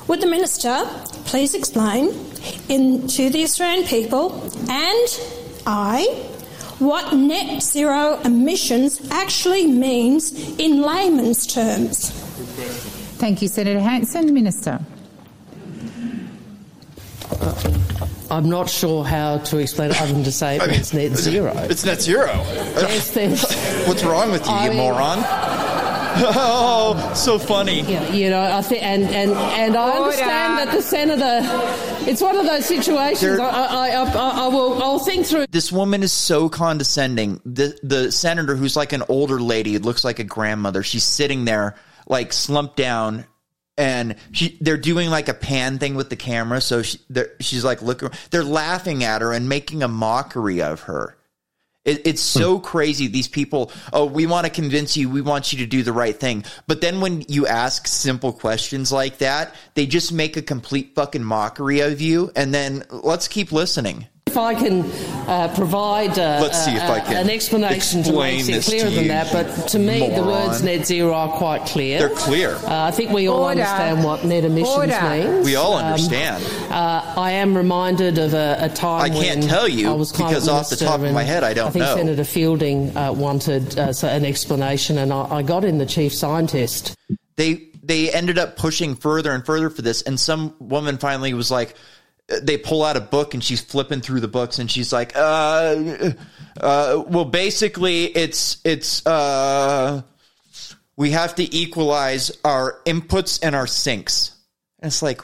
Would 0.06 0.20
the 0.20 0.26
Minister 0.26 0.86
please 1.26 1.54
explain 1.54 2.08
in, 2.68 3.06
to 3.08 3.30
the 3.30 3.42
Australian 3.42 3.86
people 3.86 4.42
and 4.70 5.20
I 5.66 6.06
what 6.78 7.14
net 7.14 7.62
zero 7.62 8.18
emissions 8.24 9.10
actually 9.10 9.66
means 9.66 10.32
in 10.58 10.80
layman's 10.80 11.46
terms? 11.46 12.10
Thank 13.18 13.42
you, 13.42 13.48
Senator 13.48 13.80
Hanson. 13.80 14.32
Minister. 14.32 14.80
I'm 18.30 18.48
not 18.48 18.70
sure 18.70 19.04
how 19.04 19.38
to 19.38 19.58
explain 19.58 19.90
it 19.90 20.00
other 20.00 20.12
than 20.12 20.22
to 20.24 20.32
say 20.32 20.58
I 20.60 20.66
mean, 20.66 20.76
it's 20.78 20.92
net 20.92 21.16
zero. 21.16 21.52
It's 21.68 21.84
net 21.84 22.00
zero. 22.00 22.26
Yes, 22.26 23.10
there's- 23.10 23.86
What's 23.88 24.04
wrong 24.04 24.30
with 24.30 24.46
you, 24.46 24.52
I 24.52 24.64
you 24.64 24.70
mean- 24.70 24.78
moron? 24.78 25.18
oh, 26.22 27.12
so 27.14 27.38
funny. 27.38 27.82
Yeah, 27.82 28.12
you 28.12 28.30
know, 28.30 28.40
I 28.42 28.62
think, 28.62 28.82
and 28.82 29.04
and 29.04 29.30
and 29.30 29.76
I 29.76 29.90
understand 29.92 30.58
that 30.58 30.72
the 30.74 30.82
senator. 30.82 31.40
It's 32.10 32.20
one 32.20 32.36
of 32.36 32.46
those 32.46 32.66
situations. 32.66 33.38
I, 33.38 33.44
I, 33.48 33.88
I, 33.90 34.02
I, 34.04 34.30
I 34.44 34.48
will. 34.48 34.82
I'll 34.82 34.98
think 34.98 35.26
through. 35.26 35.46
This 35.50 35.70
woman 35.70 36.02
is 36.02 36.12
so 36.12 36.48
condescending. 36.48 37.40
The 37.44 37.78
the 37.84 38.10
senator, 38.10 38.56
who's 38.56 38.74
like 38.74 38.92
an 38.92 39.04
older 39.08 39.40
lady, 39.40 39.78
looks 39.78 40.04
like 40.04 40.18
a 40.18 40.24
grandmother. 40.24 40.82
She's 40.82 41.04
sitting 41.04 41.44
there, 41.44 41.76
like 42.08 42.32
slumped 42.32 42.76
down, 42.76 43.24
and 43.80 44.16
she 44.32 44.58
they're 44.60 44.76
doing 44.76 45.08
like 45.08 45.28
a 45.28 45.34
pan 45.34 45.78
thing 45.78 45.94
with 45.94 46.10
the 46.10 46.16
camera. 46.16 46.60
So 46.60 46.82
she, 46.82 46.98
she's 47.40 47.64
like 47.64 47.80
looking. 47.80 48.10
They're 48.30 48.44
laughing 48.44 49.02
at 49.04 49.22
her 49.22 49.32
and 49.32 49.48
making 49.48 49.82
a 49.82 49.88
mockery 49.88 50.60
of 50.60 50.82
her. 50.82 51.16
It, 51.86 52.06
it's 52.06 52.20
so 52.20 52.58
hmm. 52.58 52.64
crazy. 52.64 53.06
These 53.06 53.28
people, 53.28 53.72
oh, 53.94 54.04
we 54.04 54.26
want 54.26 54.44
to 54.44 54.52
convince 54.52 54.98
you. 54.98 55.08
We 55.08 55.22
want 55.22 55.52
you 55.52 55.60
to 55.60 55.66
do 55.66 55.82
the 55.82 55.94
right 55.94 56.14
thing. 56.14 56.44
But 56.66 56.82
then 56.82 57.00
when 57.00 57.24
you 57.26 57.46
ask 57.46 57.86
simple 57.86 58.34
questions 58.34 58.92
like 58.92 59.16
that, 59.18 59.54
they 59.74 59.86
just 59.86 60.12
make 60.12 60.36
a 60.36 60.42
complete 60.42 60.94
fucking 60.94 61.24
mockery 61.24 61.80
of 61.80 62.02
you. 62.02 62.32
And 62.36 62.52
then 62.52 62.84
let's 62.90 63.28
keep 63.28 63.50
listening. 63.50 64.06
If 64.30 64.36
I 64.36 64.54
can 64.54 64.82
uh, 65.28 65.52
provide 65.56 66.16
uh, 66.16 66.38
Let's 66.40 66.64
see 66.64 66.70
if 66.70 66.82
I 66.82 67.00
uh, 67.00 67.04
can 67.04 67.16
an 67.24 67.30
explanation 67.30 68.04
to 68.04 68.12
make 68.12 68.48
it 68.48 68.62
clearer 68.64 68.88
to 68.88 68.94
than 68.94 69.04
you, 69.04 69.08
that, 69.08 69.32
but 69.32 69.68
to 69.68 69.78
me 69.80 70.08
the 70.08 70.22
words 70.22 70.62
net 70.62 70.86
zero 70.86 71.12
are 71.14 71.36
quite 71.36 71.66
clear. 71.66 71.98
They're 71.98 72.16
clear. 72.16 72.54
Uh, 72.54 72.84
I 72.84 72.92
think 72.92 73.10
we 73.10 73.26
all 73.28 73.42
Order. 73.44 73.60
understand 73.62 74.04
what 74.04 74.24
net 74.24 74.44
emissions 74.44 74.76
Order. 74.76 75.00
means. 75.32 75.44
We 75.46 75.56
all 75.56 75.74
Um, 75.74 75.84
understand. 75.86 76.44
uh, 76.70 77.14
I 77.16 77.32
am 77.32 77.56
reminded 77.56 78.18
of 78.18 78.34
a, 78.34 78.56
a 78.60 78.68
time 78.68 79.02
I 79.02 79.08
can't 79.10 79.40
when 79.40 79.48
tell 79.48 79.66
you 79.68 79.90
I 79.90 79.94
was 79.94 80.12
climate 80.12 80.34
because 80.34 80.48
off 80.48 80.70
the 80.70 80.76
top 80.76 81.00
of 81.00 81.12
my 81.12 81.24
head, 81.24 81.42
I 81.42 81.52
don't 81.54 81.68
I 81.68 81.70
think 81.70 81.84
know. 81.84 81.96
Senator 81.96 82.24
Fielding 82.24 82.96
uh, 82.96 83.12
wanted 83.12 83.76
uh, 83.78 83.92
so 83.92 84.06
an 84.06 84.24
explanation, 84.24 84.96
and 84.98 85.12
I, 85.12 85.38
I 85.38 85.42
got 85.42 85.64
in 85.64 85.78
the 85.78 85.86
chief 85.86 86.14
scientist. 86.14 86.94
they 87.36 87.66
they 87.82 88.12
ended 88.12 88.38
up 88.38 88.56
pushing 88.56 88.94
further 88.94 89.32
and 89.32 89.44
further 89.44 89.70
for 89.70 89.82
this 89.82 90.02
and 90.02 90.20
some 90.20 90.54
woman 90.60 90.98
finally 90.98 91.32
was 91.34 91.50
like 91.50 91.74
they 92.42 92.56
pull 92.56 92.84
out 92.84 92.96
a 92.96 93.00
book 93.00 93.34
and 93.34 93.42
she's 93.42 93.60
flipping 93.60 94.00
through 94.00 94.20
the 94.20 94.28
books 94.28 94.58
and 94.58 94.70
she's 94.70 94.92
like 94.92 95.12
uh 95.16 96.12
uh 96.60 97.02
well 97.08 97.24
basically 97.24 98.04
it's 98.04 98.60
it's 98.64 99.04
uh 99.06 100.02
we 101.00 101.12
have 101.12 101.34
to 101.36 101.56
equalize 101.56 102.30
our 102.44 102.78
inputs 102.84 103.40
and 103.42 103.56
our 103.56 103.66
sinks. 103.66 104.36
And 104.80 104.88
it's 104.88 105.00
like 105.00 105.22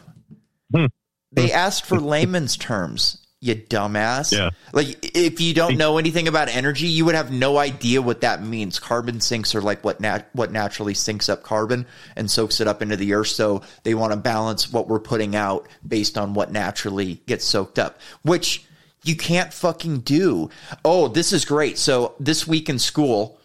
they 1.33 1.53
asked 1.53 1.85
for 1.85 2.01
layman's 2.01 2.57
terms 2.57 3.26
you 3.47 3.55
dumbass. 3.55 4.33
Yeah. 4.33 4.51
like 4.73 4.99
if 5.17 5.41
you 5.41 5.55
don't 5.55 5.77
know 5.77 5.99
anything 5.99 6.29
about 6.29 6.49
energy 6.49 6.87
you 6.87 7.05
would 7.05 7.15
have 7.15 7.31
no 7.31 7.59
idea 7.59 8.03
what 8.03 8.21
that 8.23 8.43
means. 8.43 8.79
Carbon 8.79 9.21
sinks 9.21 9.55
are 9.55 9.63
like 9.63 9.85
what 9.85 10.01
nat- 10.01 10.29
what 10.33 10.53
naturally 10.53 10.95
sinks 10.95 11.29
up 11.29 11.43
carbon 11.43 11.87
and 12.17 12.31
soaks 12.31 12.61
it 12.61 12.69
up 12.69 12.83
into 12.83 12.97
the 12.97 13.15
earth. 13.15 13.29
So 13.29 13.63
they 13.83 13.95
want 13.95 14.13
to 14.13 14.17
balance 14.17 14.73
what 14.73 14.89
we're 14.89 15.01
putting 15.01 15.37
out 15.37 15.69
based 15.87 16.19
on 16.19 16.35
what 16.35 16.51
naturally 16.53 17.21
gets 17.27 17.45
soaked 17.45 17.79
up 17.79 18.01
which 18.23 18.65
you 19.05 19.17
can't 19.17 19.53
fucking 19.53 20.01
do. 20.01 20.51
Oh 20.85 21.09
this 21.09 21.33
is 21.33 21.45
great. 21.45 21.79
So 21.79 22.15
this 22.19 22.47
week 22.47 22.69
in 22.69 22.79
school 22.79 23.39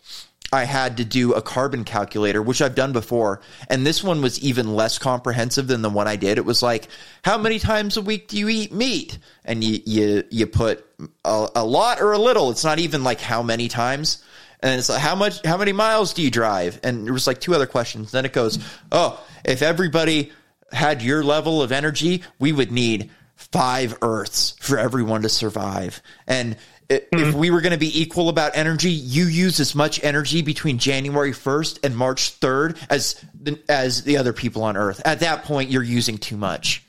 I 0.53 0.65
had 0.65 0.97
to 0.97 1.05
do 1.05 1.33
a 1.33 1.41
carbon 1.41 1.85
calculator, 1.85 2.41
which 2.41 2.61
I've 2.61 2.75
done 2.75 2.91
before. 2.91 3.39
And 3.69 3.85
this 3.85 4.03
one 4.03 4.21
was 4.21 4.39
even 4.41 4.75
less 4.75 4.97
comprehensive 4.97 5.67
than 5.67 5.81
the 5.81 5.89
one 5.89 6.09
I 6.09 6.17
did. 6.17 6.37
It 6.37 6.45
was 6.45 6.61
like, 6.61 6.89
how 7.23 7.37
many 7.37 7.57
times 7.57 7.95
a 7.95 8.01
week 8.01 8.27
do 8.27 8.37
you 8.37 8.49
eat 8.49 8.73
meat? 8.73 9.17
And 9.45 9.63
you, 9.63 9.79
you, 9.85 10.23
you 10.29 10.47
put 10.47 10.85
a, 11.23 11.47
a 11.55 11.63
lot 11.63 12.01
or 12.01 12.11
a 12.11 12.17
little. 12.17 12.51
It's 12.51 12.65
not 12.65 12.79
even 12.79 13.03
like 13.03 13.21
how 13.21 13.41
many 13.41 13.69
times. 13.69 14.23
And 14.59 14.77
it's 14.77 14.89
like, 14.89 14.99
how 14.99 15.15
much, 15.15 15.45
how 15.45 15.57
many 15.57 15.71
miles 15.71 16.13
do 16.13 16.21
you 16.21 16.29
drive? 16.29 16.81
And 16.83 17.05
there 17.05 17.13
was 17.13 17.27
like 17.27 17.39
two 17.39 17.55
other 17.55 17.65
questions. 17.65 18.11
Then 18.11 18.25
it 18.25 18.33
goes, 18.33 18.59
oh, 18.91 19.25
if 19.45 19.61
everybody 19.61 20.33
had 20.73 21.01
your 21.01 21.23
level 21.23 21.61
of 21.61 21.71
energy, 21.71 22.23
we 22.39 22.51
would 22.51 22.71
need 22.73 23.09
five 23.35 23.97
Earths 24.01 24.55
for 24.59 24.77
everyone 24.77 25.23
to 25.23 25.29
survive. 25.29 26.01
And 26.27 26.57
if 26.91 27.33
we 27.33 27.51
were 27.51 27.61
going 27.61 27.71
to 27.71 27.77
be 27.77 28.01
equal 28.01 28.29
about 28.29 28.55
energy, 28.55 28.91
you 28.91 29.25
use 29.25 29.59
as 29.59 29.75
much 29.75 30.03
energy 30.03 30.41
between 30.41 30.77
January 30.77 31.31
1st 31.31 31.79
and 31.83 31.95
March 31.95 32.39
3rd 32.39 32.77
as 32.89 33.23
the, 33.33 33.59
as 33.69 34.03
the 34.03 34.17
other 34.17 34.33
people 34.33 34.63
on 34.63 34.75
Earth. 34.75 35.01
At 35.05 35.21
that 35.21 35.43
point, 35.43 35.69
you're 35.69 35.83
using 35.83 36.17
too 36.17 36.37
much. 36.37 36.83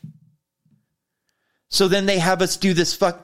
So 1.69 1.89
then 1.89 2.05
they 2.05 2.19
have 2.19 2.43
us 2.43 2.59
do 2.59 2.75
this 2.75 2.95
fuck 2.95 3.23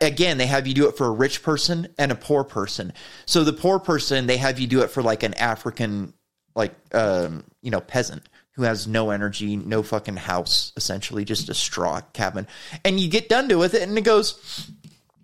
again. 0.00 0.38
They 0.38 0.46
have 0.46 0.68
you 0.68 0.74
do 0.74 0.88
it 0.88 0.96
for 0.96 1.06
a 1.06 1.10
rich 1.10 1.42
person 1.42 1.88
and 1.98 2.12
a 2.12 2.14
poor 2.14 2.44
person. 2.44 2.92
So 3.26 3.42
the 3.42 3.52
poor 3.52 3.80
person, 3.80 4.26
they 4.26 4.36
have 4.36 4.60
you 4.60 4.68
do 4.68 4.82
it 4.82 4.90
for 4.90 5.02
like 5.02 5.24
an 5.24 5.34
African, 5.34 6.14
like 6.54 6.74
um, 6.92 7.42
you 7.60 7.72
know, 7.72 7.80
peasant 7.80 8.22
who 8.58 8.64
has 8.64 8.88
no 8.88 9.10
energy, 9.10 9.56
no 9.56 9.84
fucking 9.84 10.16
house, 10.16 10.72
essentially 10.76 11.24
just 11.24 11.48
a 11.48 11.54
straw 11.54 12.00
cabin. 12.12 12.44
And 12.84 12.98
you 12.98 13.08
get 13.08 13.28
done 13.28 13.48
to 13.50 13.54
with 13.56 13.74
it, 13.74 13.82
and 13.82 13.96
it 13.96 14.02
goes, 14.02 14.68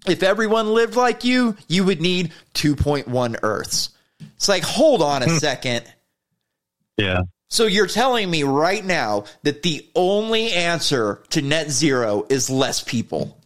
if 0.07 0.23
everyone 0.23 0.75
lived 0.75 0.97
like 0.97 1.25
you, 1.25 1.57
you 1.69 1.85
would 1.85 2.01
need 2.01 2.33
2.1 2.55 3.37
Earths. 3.43 3.91
It's 4.37 4.49
like, 4.49 4.63
hold 4.63 5.03
on 5.03 5.23
a 5.23 5.29
second. 5.41 5.85
Yeah. 6.97 7.23
So 7.49 7.67
you're 7.67 7.87
telling 7.87 8.31
me 8.31 8.43
right 8.43 8.85
now 8.85 9.25
that 9.43 9.63
the 9.63 9.89
only 9.95 10.53
answer 10.53 11.23
to 11.31 11.43
net 11.43 11.71
zero 11.71 12.27
is 12.29 12.51
less 12.51 12.83
people. 12.83 13.39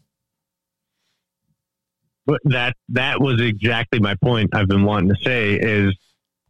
But 2.25 2.41
that 2.45 2.75
that 2.91 3.21
was 3.21 3.41
exactly 3.41 4.01
my 4.01 4.15
point. 4.23 4.55
I've 4.55 4.69
been 4.69 4.85
wanting 4.85 5.15
to 5.15 5.23
say 5.23 5.55
is 5.55 5.97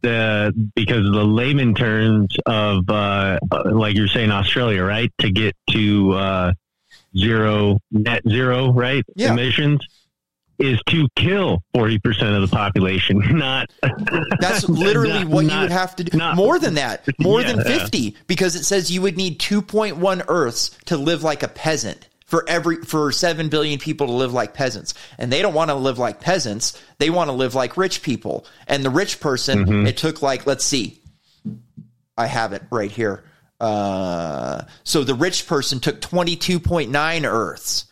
the 0.01 0.53
because 0.75 1.05
of 1.05 1.13
the 1.13 1.23
layman 1.23 1.73
terms 1.73 2.35
of 2.45 2.89
uh, 2.89 3.39
like 3.65 3.95
you're 3.95 4.07
saying 4.07 4.31
Australia, 4.31 4.83
right? 4.83 5.11
To 5.19 5.31
get 5.31 5.55
to 5.71 6.11
uh, 6.13 6.53
zero 7.17 7.79
net 7.91 8.23
zero, 8.27 8.73
right? 8.73 9.05
Yeah. 9.15 9.31
Emissions 9.31 9.85
is 10.59 10.79
to 10.89 11.07
kill 11.15 11.63
forty 11.73 11.97
percent 11.99 12.35
of 12.35 12.41
the 12.41 12.55
population, 12.55 13.19
not. 13.37 13.69
That's 14.39 14.67
literally 14.69 15.23
not- 15.23 15.27
what 15.27 15.45
you 15.45 15.59
would 15.59 15.71
have 15.71 15.95
to 15.97 16.03
do. 16.03 16.17
not- 16.17 16.35
More 16.35 16.59
than 16.59 16.75
that. 16.75 17.07
More 17.19 17.41
Yeah, 17.41 17.53
than 17.53 17.63
50 17.65 18.15
because 18.27 18.55
it 18.55 18.63
says 18.65 18.91
you 18.91 19.01
would 19.01 19.17
need 19.17 19.39
2.1 19.39 20.25
Earths 20.27 20.77
to 20.85 20.97
live 20.97 21.23
like 21.23 21.43
a 21.43 21.47
peasant. 21.47 22.07
for 22.25 22.43
every 22.47 22.75
for 22.83 23.11
7 23.11 23.49
billion 23.49 23.79
people 23.79 24.05
to 24.07 24.13
live 24.13 24.33
like 24.33 24.53
peasants 24.53 24.93
and 25.17 25.31
they 25.33 25.41
don't 25.41 25.55
want 25.55 25.69
to 25.71 25.75
live 25.75 25.97
like 25.97 26.19
peasants 26.21 26.79
they 26.99 27.09
want 27.09 27.27
to 27.27 27.31
live 27.31 27.55
like 27.55 27.75
rich 27.75 28.03
people 28.03 28.45
and 28.67 28.83
the 28.85 28.89
rich 28.91 29.19
person 29.19 29.65
Mm-hmm. 29.65 29.87
it 29.87 29.97
took 29.97 30.21
like 30.21 30.45
let's 30.45 30.63
see 30.63 31.01
i 32.17 32.27
have 32.27 32.53
it 32.53 32.61
right 32.69 32.91
here 32.91 33.23
uh 33.59 34.61
so 34.83 35.03
the 35.03 35.15
rich 35.15 35.47
person 35.47 35.79
took 35.79 36.01
22.9 36.01 37.25
earths 37.25 37.85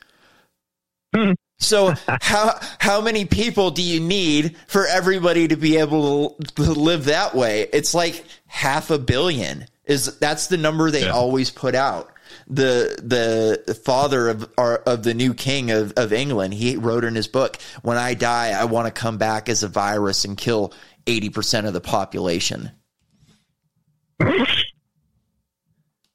so 1.60 1.96
how 2.22 2.60
how 2.80 3.02
many 3.02 3.26
people 3.26 3.72
do 3.72 3.82
you 3.82 4.00
need 4.00 4.56
for 4.68 4.86
everybody 4.86 5.48
to 5.48 5.56
be 5.56 5.78
able 5.78 6.36
to, 6.56 6.62
live 6.62 7.06
that 7.06 7.34
way? 7.34 7.68
It's 7.74 7.94
like 7.94 8.24
half 8.46 8.92
a 8.92 9.00
billion. 9.00 9.66
Is 9.86 10.18
that's 10.20 10.48
the 10.48 10.58
number 10.58 10.92
they 10.92 11.08
always 11.08 11.50
put 11.50 11.74
out. 11.74 12.14
The 12.48 13.64
the 13.66 13.74
father 13.74 14.30
of 14.30 14.52
our, 14.58 14.78
of 14.80 15.04
the 15.04 15.14
new 15.14 15.34
king 15.34 15.72
of, 15.72 15.94
of 15.96 16.12
England, 16.14 16.54
he 16.54 16.76
wrote 16.76 17.04
in 17.06 17.16
his 17.16 17.28
book, 17.28 17.58
"When 17.82 17.98
I 17.98 18.14
die, 18.14 18.50
I 18.50 18.66
want 18.66 18.94
to 18.94 19.00
come 19.00 19.18
back 19.18 19.50
as 19.50 19.64
a 19.64 19.68
virus 19.68 20.26
and 20.26 20.38
kill 20.38 20.74
eighty 21.08 21.30
percent 21.30 21.68
of 21.68 21.74
the 21.74 21.82
population." 21.82 22.72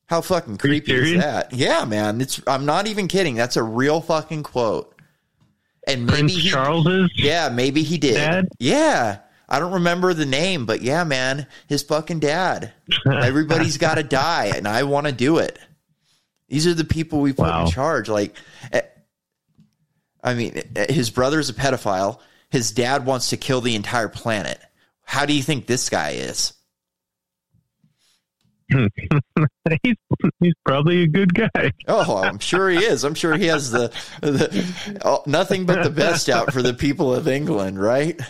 How 0.07 0.21
fucking 0.21 0.59
creepy 0.59 0.93
is 0.93 1.23
that? 1.23 1.55
Yeah, 1.55 1.87
man. 1.87 2.21
It's 2.21 2.41
I'm 2.47 2.67
not 2.67 2.87
even 2.87 3.09
kidding. 3.09 3.35
That's 3.35 3.57
a 3.57 3.63
real 3.63 4.03
fucking 4.03 4.43
quote. 4.43 4.95
And 5.87 6.07
maybe 6.07 6.19
Prince 6.19 6.35
he, 6.37 6.51
Charles's 6.51 7.11
Yeah, 7.17 7.49
maybe 7.49 7.83
he 7.83 7.99
did. 7.99 8.15
dad? 8.15 8.49
Yeah. 8.59 9.19
I 9.49 9.59
don't 9.59 9.73
remember 9.73 10.15
the 10.15 10.25
name, 10.27 10.65
but 10.65 10.81
yeah, 10.81 11.05
man, 11.05 11.47
his 11.67 11.83
fucking 11.83 12.21
dad. 12.21 12.73
Everybody's 13.07 13.77
got 13.77 13.97
to 13.97 14.03
die, 14.03 14.53
and 14.55 14.67
I 14.67 14.85
want 14.85 15.07
to 15.07 15.13
do 15.13 15.39
it. 15.39 15.59
These 16.49 16.67
are 16.67 16.75
the 16.75 16.85
people 16.85 17.21
we 17.21 17.33
put 17.33 17.49
in 17.61 17.67
charge. 17.67 18.09
Like, 18.09 18.37
eh, 18.73 18.83
I 20.23 20.35
mean, 20.35 20.63
eh, 20.77 20.93
his 20.93 21.11
brother's 21.11 21.51
a 21.51 21.55
pedophile. 21.55 22.21
His 22.51 22.73
dad 22.73 23.05
wants 23.05 23.31
to 23.31 23.37
kill 23.37 23.61
the 23.61 23.75
entire 23.75 24.09
planet. 24.09 24.61
How 25.05 25.27
do 25.27 25.33
you 25.33 25.43
think 25.43 25.67
this 25.67 25.91
guy 25.91 26.11
is? 26.11 26.53
he's, 29.83 29.97
he's 30.41 30.55
probably 30.65 31.03
a 31.03 31.07
good 31.07 31.35
guy. 31.35 31.73
Oh, 31.89 32.19
I'm 32.19 32.39
sure 32.39 32.71
he 32.71 32.79
is. 32.79 33.05
I'm 33.05 33.15
sure 33.15 33.37
he 33.37 33.47
has 33.47 33.71
the, 33.71 33.89
the 34.21 34.99
oh, 35.05 35.23
nothing 35.27 35.67
but 35.67 35.83
the 35.83 35.91
best 35.91 36.29
out 36.29 36.53
for 36.53 36.63
the 36.63 36.75
people 36.75 37.15
of 37.15 37.29
England, 37.29 37.81
right? 37.81 38.21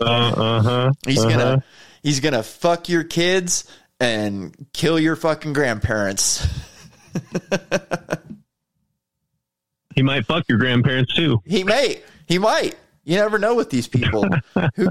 Uh 0.00 0.60
huh. 0.62 0.92
He's 1.06 1.24
uh-huh. 1.24 1.30
gonna 1.30 1.64
he's 2.02 2.20
gonna 2.20 2.42
fuck 2.42 2.88
your 2.88 3.04
kids 3.04 3.64
and 4.00 4.54
kill 4.72 4.98
your 4.98 5.16
fucking 5.16 5.52
grandparents. 5.52 6.46
He 9.96 10.02
might 10.02 10.26
fuck 10.26 10.44
your 10.48 10.58
grandparents 10.58 11.14
too. 11.16 11.42
He 11.44 11.64
may. 11.64 12.02
He 12.28 12.38
might. 12.38 12.76
You 13.04 13.16
never 13.16 13.38
know 13.38 13.54
with 13.54 13.70
these 13.70 13.88
people. 13.88 14.28
who 14.76 14.90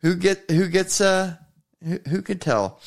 who 0.00 0.16
get 0.16 0.50
who 0.50 0.68
gets 0.68 1.00
uh 1.00 1.36
who, 1.82 2.00
who 2.08 2.22
could 2.22 2.40
tell? 2.40 2.80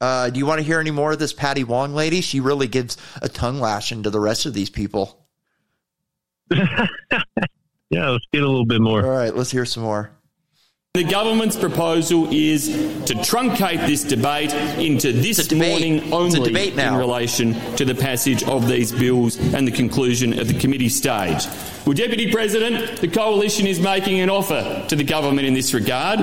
Uh, 0.00 0.30
do 0.30 0.38
you 0.38 0.46
want 0.46 0.58
to 0.58 0.64
hear 0.64 0.80
any 0.80 0.90
more 0.90 1.12
of 1.12 1.18
this 1.18 1.32
Patty 1.32 1.64
Wong 1.64 1.94
lady? 1.94 2.20
She 2.20 2.40
really 2.40 2.68
gives 2.68 2.96
a 3.22 3.28
tongue 3.28 3.60
lashing 3.60 4.02
to 4.02 4.10
the 4.10 4.20
rest 4.20 4.46
of 4.46 4.54
these 4.54 4.70
people. 4.70 5.26
Yeah, 7.90 8.08
let's 8.10 8.26
get 8.32 8.42
a 8.42 8.46
little 8.46 8.66
bit 8.66 8.80
more. 8.80 9.04
All 9.04 9.10
right, 9.10 9.34
let's 9.34 9.50
hear 9.50 9.64
some 9.64 9.84
more. 9.84 10.10
The 10.94 11.04
government's 11.04 11.56
proposal 11.56 12.26
is 12.32 12.66
to 13.04 13.14
truncate 13.14 13.86
this 13.86 14.02
debate 14.02 14.52
into 14.78 15.12
this 15.12 15.52
morning 15.52 16.12
only 16.12 16.40
debate 16.40 16.74
now. 16.74 16.94
in 16.94 16.98
relation 16.98 17.54
to 17.76 17.84
the 17.84 17.94
passage 17.94 18.42
of 18.44 18.66
these 18.66 18.92
bills 18.92 19.36
and 19.54 19.68
the 19.68 19.72
conclusion 19.72 20.38
of 20.38 20.48
the 20.48 20.58
committee 20.58 20.88
stage. 20.88 21.46
Well, 21.86 21.94
Deputy 21.94 22.32
President, 22.32 23.00
the 23.00 23.06
Coalition 23.06 23.64
is 23.64 23.78
making 23.78 24.18
an 24.18 24.28
offer 24.28 24.84
to 24.88 24.96
the 24.96 25.04
government 25.04 25.46
in 25.46 25.54
this 25.54 25.72
regard. 25.72 26.18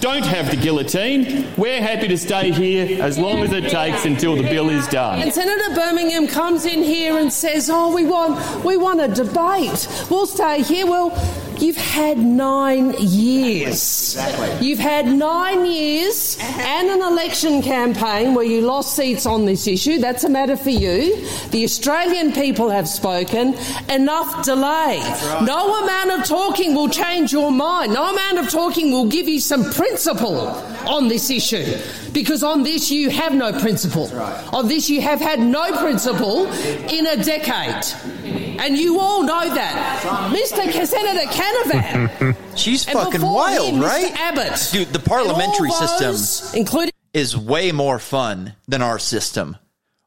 Don't 0.00 0.26
have 0.26 0.50
the 0.50 0.56
guillotine. 0.56 1.46
We're 1.56 1.80
happy 1.80 2.08
to 2.08 2.18
stay 2.18 2.50
here 2.50 3.00
as 3.00 3.16
long 3.16 3.38
as 3.44 3.52
it 3.52 3.70
takes 3.70 4.04
until 4.06 4.34
the 4.34 4.42
bill 4.42 4.70
is 4.70 4.88
done. 4.88 5.22
And 5.22 5.32
Senator 5.32 5.72
Birmingham 5.72 6.26
comes 6.26 6.66
in 6.66 6.82
here 6.82 7.16
and 7.16 7.32
says, 7.32 7.70
"Oh, 7.70 7.94
we 7.94 8.04
want 8.04 8.64
we 8.64 8.76
want 8.76 9.00
a 9.00 9.06
debate. 9.06 9.86
We'll 10.10 10.26
stay 10.26 10.62
here." 10.62 10.84
Well, 10.84 11.16
you've 11.60 11.76
had 11.76 12.18
nine 12.18 12.96
years. 12.98 14.16
Exactly. 14.16 14.66
You've 14.66 14.80
had 14.80 15.06
nine 15.06 15.64
years 15.64 16.36
and 16.40 16.88
an 16.88 17.02
election 17.02 17.62
campaign 17.62 18.34
where 18.34 18.44
you 18.44 18.62
lost 18.62 18.96
seats 18.96 19.26
on 19.26 19.44
this 19.44 19.68
issue. 19.68 19.98
That's 19.98 20.24
a 20.24 20.28
matter 20.28 20.56
for 20.56 20.70
you. 20.70 21.24
The 21.52 21.62
Australian 21.62 22.32
people 22.32 22.68
have 22.70 22.88
spoken. 22.88 23.54
Enough 23.88 24.44
delay. 24.44 25.03
No 25.44 25.82
amount 25.82 26.10
of 26.10 26.24
talking 26.26 26.74
will 26.74 26.88
change 26.88 27.32
your 27.32 27.50
mind. 27.50 27.92
No 27.92 28.10
amount 28.12 28.38
of 28.38 28.50
talking 28.50 28.90
will 28.90 29.06
give 29.06 29.28
you 29.28 29.40
some 29.40 29.64
principle 29.72 30.48
on 30.86 31.08
this 31.08 31.30
issue. 31.30 31.64
Because 32.12 32.42
on 32.42 32.62
this 32.62 32.90
you 32.90 33.10
have 33.10 33.34
no 33.34 33.52
principle. 33.58 34.08
On 34.54 34.68
this 34.68 34.88
you 34.88 35.00
have 35.02 35.20
had 35.20 35.40
no 35.40 35.76
principle 35.78 36.46
in 36.52 37.06
a 37.06 37.22
decade. 37.22 37.84
And 38.60 38.78
you 38.78 39.00
all 39.00 39.22
know 39.22 39.52
that. 39.54 40.30
Mr. 40.32 40.70
K- 40.70 40.84
Senator 40.86 41.26
Canavan. 41.30 42.36
She's 42.56 42.86
And 42.86 42.96
fucking 42.98 43.20
wild, 43.20 43.74
him, 43.74 43.80
Mr. 43.80 43.86
right? 43.88 44.12
Abbott. 44.20 44.68
Dude, 44.72 44.88
the 44.88 45.00
parliamentary 45.00 45.70
And 45.70 45.88
system 46.16 46.58
including 46.58 46.92
is 47.12 47.36
way 47.36 47.72
more 47.72 47.98
fun 47.98 48.54
than 48.68 48.80
our 48.82 48.98
system. 48.98 49.56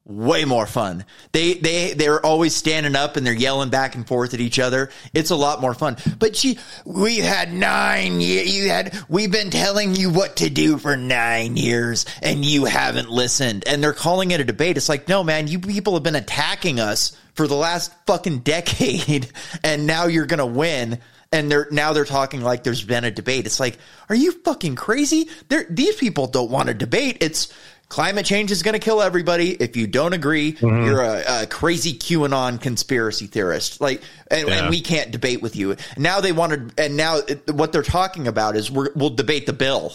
Way 0.09 0.45
more 0.45 0.65
fun. 0.65 1.03
They 1.33 1.55
they 1.55 1.91
they're 1.91 2.25
always 2.25 2.55
standing 2.55 2.95
up 2.95 3.17
and 3.17 3.27
they're 3.27 3.33
yelling 3.33 3.69
back 3.69 3.93
and 3.93 4.07
forth 4.07 4.33
at 4.33 4.39
each 4.39 4.57
other. 4.57 4.89
It's 5.13 5.31
a 5.31 5.35
lot 5.35 5.59
more 5.59 5.73
fun. 5.73 5.97
But 6.17 6.37
she, 6.37 6.59
we 6.85 7.17
had 7.17 7.51
nine. 7.51 8.21
You 8.21 8.69
had 8.69 8.97
we've 9.09 9.33
been 9.33 9.49
telling 9.49 9.95
you 9.95 10.09
what 10.09 10.37
to 10.37 10.49
do 10.49 10.77
for 10.77 10.95
nine 10.95 11.57
years, 11.57 12.05
and 12.21 12.45
you 12.45 12.63
haven't 12.63 13.09
listened. 13.09 13.65
And 13.67 13.83
they're 13.83 13.91
calling 13.91 14.31
it 14.31 14.39
a 14.39 14.45
debate. 14.45 14.77
It's 14.77 14.87
like, 14.87 15.09
no, 15.09 15.25
man, 15.25 15.49
you 15.49 15.59
people 15.59 15.95
have 15.95 16.03
been 16.03 16.15
attacking 16.15 16.79
us 16.79 17.17
for 17.33 17.45
the 17.45 17.55
last 17.55 17.91
fucking 18.05 18.39
decade, 18.39 19.29
and 19.65 19.85
now 19.85 20.07
you're 20.07 20.25
gonna 20.25 20.45
win. 20.45 20.99
And 21.33 21.51
they're 21.51 21.67
now 21.69 21.91
they're 21.91 22.05
talking 22.05 22.39
like 22.39 22.63
there's 22.63 22.81
been 22.81 23.03
a 23.03 23.11
debate. 23.11 23.45
It's 23.45 23.59
like, 23.59 23.77
are 24.07 24.15
you 24.15 24.31
fucking 24.31 24.77
crazy? 24.77 25.27
They're, 25.49 25.65
these 25.69 25.97
people 25.97 26.27
don't 26.27 26.49
want 26.49 26.69
a 26.69 26.73
debate. 26.73 27.17
It's 27.19 27.53
climate 27.89 28.25
change 28.25 28.51
is 28.51 28.63
going 28.63 28.73
to 28.73 28.79
kill 28.79 29.01
everybody. 29.01 29.51
If 29.51 29.75
you 29.77 29.87
don't 29.87 30.13
agree, 30.13 30.57
you're 30.61 31.01
a, 31.01 31.43
a 31.43 31.47
crazy 31.47 31.93
QAnon 31.93 32.59
conspiracy 32.61 33.27
theorist. 33.27 33.79
Like, 33.81 34.01
and, 34.29 34.47
Yeah. 34.47 34.53
and 34.61 34.69
we 34.69 34.81
can't 34.81 35.11
debate 35.11 35.41
with 35.41 35.55
you. 35.55 35.75
Now 35.97 36.19
they 36.21 36.31
wanted, 36.31 36.73
and 36.79 36.97
now 36.97 37.21
what 37.51 37.71
they're 37.71 37.83
talking 37.83 38.27
about 38.27 38.55
is 38.55 38.69
we're, 38.69 38.89
we'll 38.95 39.11
debate 39.11 39.45
the 39.45 39.53
bill. 39.53 39.93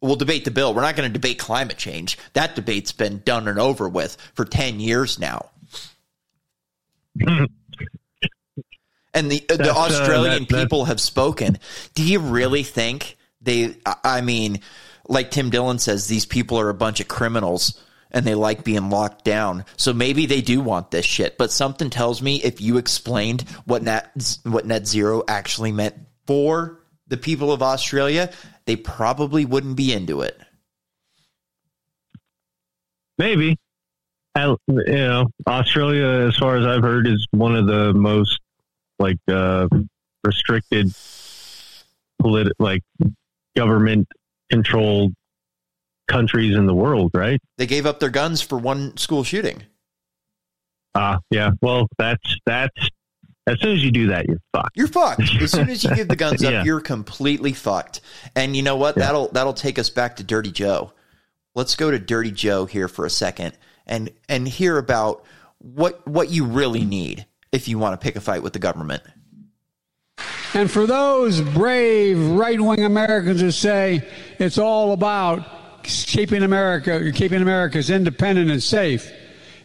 We'll 0.00 0.14
debate 0.16 0.44
the 0.44 0.52
bill. 0.52 0.74
We're 0.74 0.82
not 0.82 0.94
going 0.94 1.08
to 1.08 1.12
debate 1.12 1.40
climate 1.40 1.76
change. 1.76 2.18
That 2.34 2.54
debate's 2.54 2.92
been 2.92 3.20
done 3.24 3.48
and 3.48 3.58
over 3.58 3.88
with 3.88 4.16
for 4.34 4.44
10 4.44 4.78
years 4.78 5.18
now. 5.18 5.50
and 9.14 9.30
the 9.30 9.44
the 9.48 9.72
uh, 9.72 9.76
Australian 9.76 10.42
that- 10.44 10.48
that- 10.50 10.62
people 10.62 10.84
have 10.84 11.00
spoken. 11.00 11.58
Do 11.94 12.04
you 12.04 12.20
really 12.20 12.62
think 12.62 13.16
they? 13.40 13.74
I- 13.84 13.96
I 14.04 14.20
mean, 14.20 14.60
like 15.08 15.30
Tim 15.30 15.50
Dillon 15.50 15.78
says, 15.78 16.06
these 16.06 16.26
people 16.26 16.60
are 16.60 16.68
a 16.68 16.74
bunch 16.74 17.00
of 17.00 17.08
criminals 17.08 17.82
and 18.10 18.24
they 18.24 18.34
like 18.34 18.64
being 18.64 18.90
locked 18.90 19.24
down. 19.24 19.64
So 19.76 19.92
maybe 19.92 20.26
they 20.26 20.40
do 20.40 20.60
want 20.60 20.90
this 20.90 21.04
shit. 21.04 21.36
But 21.38 21.50
something 21.50 21.90
tells 21.90 22.22
me 22.22 22.36
if 22.42 22.60
you 22.60 22.76
explained 22.78 23.42
what 23.64 23.82
net 23.82 24.38
what 24.44 24.66
net 24.66 24.86
zero 24.86 25.24
actually 25.28 25.72
meant 25.72 25.94
for 26.26 26.80
the 27.06 27.16
people 27.16 27.52
of 27.52 27.62
Australia, 27.62 28.30
they 28.66 28.76
probably 28.76 29.44
wouldn't 29.44 29.76
be 29.76 29.92
into 29.92 30.20
it. 30.22 30.38
Maybe. 33.16 33.58
I, 34.34 34.54
you 34.68 34.84
know, 34.84 35.26
Australia, 35.46 36.28
as 36.28 36.36
far 36.36 36.56
as 36.56 36.64
I've 36.64 36.82
heard, 36.82 37.08
is 37.08 37.26
one 37.32 37.56
of 37.56 37.66
the 37.66 37.92
most 37.92 38.38
like 38.98 39.18
uh, 39.26 39.68
restricted, 40.22 40.92
polit- 42.20 42.52
like 42.58 42.82
government 43.56 44.06
controlled 44.50 45.12
countries 46.08 46.56
in 46.56 46.66
the 46.66 46.74
world, 46.74 47.10
right? 47.14 47.40
They 47.58 47.66
gave 47.66 47.86
up 47.86 48.00
their 48.00 48.10
guns 48.10 48.40
for 48.40 48.58
one 48.58 48.96
school 48.96 49.24
shooting. 49.24 49.62
Ah, 50.94 51.18
yeah. 51.30 51.50
Well, 51.60 51.86
that's 51.98 52.36
that's 52.46 52.74
as 53.46 53.60
soon 53.60 53.76
as 53.76 53.82
you 53.84 53.90
do 53.90 54.08
that, 54.08 54.26
you're 54.26 54.40
fucked. 54.54 54.76
You're 54.76 54.88
fucked. 54.88 55.22
As 55.40 55.52
soon 55.52 55.70
as 55.70 55.82
you 55.84 55.94
give 55.94 56.08
the 56.08 56.16
guns 56.16 56.42
up, 56.44 56.50
Yeah. 56.52 56.64
you're 56.64 56.80
completely 56.80 57.52
fucked. 57.52 58.00
And 58.34 58.56
you 58.56 58.62
know 58.62 58.76
what? 58.76 58.94
That'll 58.96 59.28
that'll 59.28 59.54
take 59.54 59.78
us 59.78 59.90
back 59.90 60.16
to 60.16 60.24
Dirty 60.24 60.50
Joe. 60.50 60.92
Let's 61.54 61.74
go 61.76 61.90
to 61.90 61.98
Dirty 61.98 62.30
Joe 62.30 62.66
here 62.66 62.88
for 62.88 63.04
a 63.06 63.10
second 63.10 63.56
and 63.86 64.10
and 64.28 64.46
hear 64.48 64.78
about 64.78 65.24
what 65.58 66.06
what 66.06 66.30
you 66.30 66.44
really 66.44 66.84
need 66.84 67.26
if 67.52 67.68
you 67.68 67.78
want 67.78 67.98
to 67.98 68.04
pick 68.04 68.16
a 68.16 68.20
fight 68.20 68.42
with 68.42 68.52
the 68.52 68.58
government. 68.58 69.02
And 70.54 70.70
for 70.70 70.86
those 70.86 71.40
brave 71.40 72.18
right 72.18 72.60
wing 72.60 72.84
Americans 72.84 73.40
who 73.40 73.50
say 73.50 74.08
it's 74.38 74.58
all 74.58 74.92
about 74.92 75.82
keeping 75.82 76.42
America, 76.42 77.12
keeping 77.12 77.42
America's 77.42 77.90
independent 77.90 78.50
and 78.50 78.62
safe, 78.62 79.10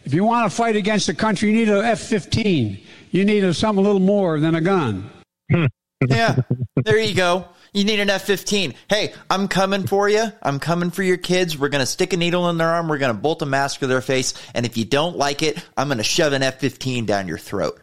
If 0.04 0.12
you 0.12 0.24
want 0.24 0.50
to 0.50 0.54
fight 0.54 0.76
against 0.76 1.08
a 1.08 1.14
country, 1.14 1.50
you 1.50 1.56
need 1.56 1.68
an 1.68 1.84
F 1.84 2.00
15. 2.00 2.78
You 3.10 3.24
need 3.24 3.44
a, 3.44 3.54
something 3.54 3.82
a 3.82 3.86
little 3.86 4.00
more 4.00 4.38
than 4.40 4.54
a 4.54 4.60
gun. 4.60 5.10
yeah, 6.08 6.36
there 6.84 6.98
you 6.98 7.14
go. 7.14 7.46
You 7.72 7.84
need 7.84 7.98
an 8.00 8.10
F 8.10 8.22
15. 8.22 8.74
Hey, 8.88 9.14
I'm 9.30 9.48
coming 9.48 9.86
for 9.86 10.08
you. 10.08 10.26
I'm 10.42 10.60
coming 10.60 10.90
for 10.90 11.02
your 11.02 11.16
kids. 11.16 11.58
We're 11.58 11.70
going 11.70 11.82
to 11.82 11.86
stick 11.86 12.12
a 12.12 12.16
needle 12.16 12.48
in 12.50 12.58
their 12.58 12.68
arm. 12.68 12.88
We're 12.88 12.98
going 12.98 13.14
to 13.14 13.20
bolt 13.20 13.42
a 13.42 13.46
mask 13.46 13.80
to 13.80 13.86
their 13.86 14.00
face. 14.00 14.34
And 14.54 14.64
if 14.66 14.76
you 14.76 14.84
don't 14.84 15.16
like 15.16 15.42
it, 15.42 15.64
I'm 15.76 15.88
going 15.88 15.98
to 15.98 16.04
shove 16.04 16.34
an 16.34 16.42
F 16.42 16.60
15 16.60 17.06
down 17.06 17.26
your 17.26 17.38
throat. 17.38 17.80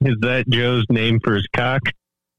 Is 0.00 0.16
that 0.20 0.44
Joe's 0.48 0.84
name 0.90 1.18
for 1.22 1.34
his 1.34 1.46
cock? 1.54 1.82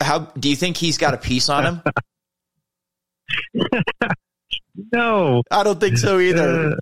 How 0.00 0.18
do 0.38 0.48
you 0.48 0.56
think 0.56 0.76
he's 0.76 0.98
got 0.98 1.14
a 1.14 1.18
piece 1.18 1.48
on 1.48 1.64
him? 1.66 1.82
no, 4.92 5.42
I 5.50 5.62
don't 5.64 5.80
think 5.80 5.98
so 5.98 6.20
either. 6.20 6.70
Uh, 6.70 6.74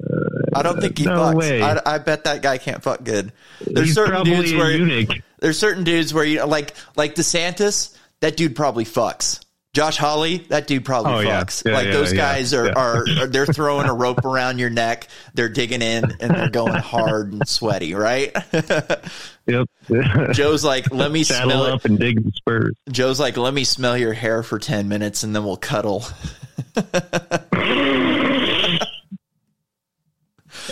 I 0.55 0.63
don't 0.63 0.81
think 0.81 0.99
he 0.99 1.05
no 1.05 1.13
fucks. 1.13 1.35
way. 1.35 1.63
I, 1.63 1.81
I 1.87 1.99
bet 1.99 2.25
that 2.25 2.43
guy 2.43 2.59
can't 2.59 2.83
fuck 2.83 3.03
good. 3.05 3.33
There's 3.65 3.89
He's 3.89 3.95
certain 3.95 4.25
dudes 4.25 4.53
where 4.53 4.71
eunuch. 4.71 5.23
there's 5.39 5.59
certain 5.59 5.85
dudes 5.85 6.13
where 6.13 6.25
you 6.25 6.45
like 6.45 6.75
like 6.97 7.15
DeSantis. 7.15 7.97
That 8.21 8.37
dude 8.37 8.55
probably 8.55 8.85
fucks. 8.85 9.41
Josh 9.73 9.99
Hawley, 9.99 10.39
that 10.49 10.67
dude 10.67 10.85
probably 10.85 11.27
Oh, 11.27 11.31
fucks. 11.31 11.65
Yeah, 11.65 11.75
like 11.75 11.87
yeah, 11.87 11.93
those 11.93 12.13
yeah, 12.13 12.17
guys 12.19 12.53
are, 12.55 12.67
yeah. 12.67 12.73
are, 12.73 13.05
are 13.21 13.27
they're 13.29 13.47
throwing 13.47 13.89
a 13.89 13.95
rope 13.95 14.25
around 14.25 14.59
your 14.59 14.69
neck. 14.71 15.07
They're 15.35 15.49
digging 15.49 15.81
in 15.81 16.05
and 16.21 16.35
they're 16.35 16.51
going 16.51 16.75
hard 16.75 17.33
and 17.33 17.47
sweaty, 17.49 17.95
right? 17.95 18.35
Yep. 19.47 19.69
Joe's 20.33 20.63
like, 20.63 20.93
let 20.93 21.11
me 21.11 21.25
Saddle 21.25 21.51
smell 21.51 21.65
it. 21.67 21.73
up 21.73 21.85
and 21.85 21.99
dig 21.99 22.23
the 22.23 22.31
spurs. 22.31 22.77
Joe's 22.89 23.19
like, 23.19 23.37
let 23.37 23.53
me 23.53 23.65
smell 23.65 23.97
your 23.99 24.13
hair 24.13 24.45
for 24.45 24.61
10 24.61 24.87
minutes 24.87 25.25
and 25.25 25.35
then 25.35 25.45
we'll 25.45 25.57
cuddle. 25.57 26.05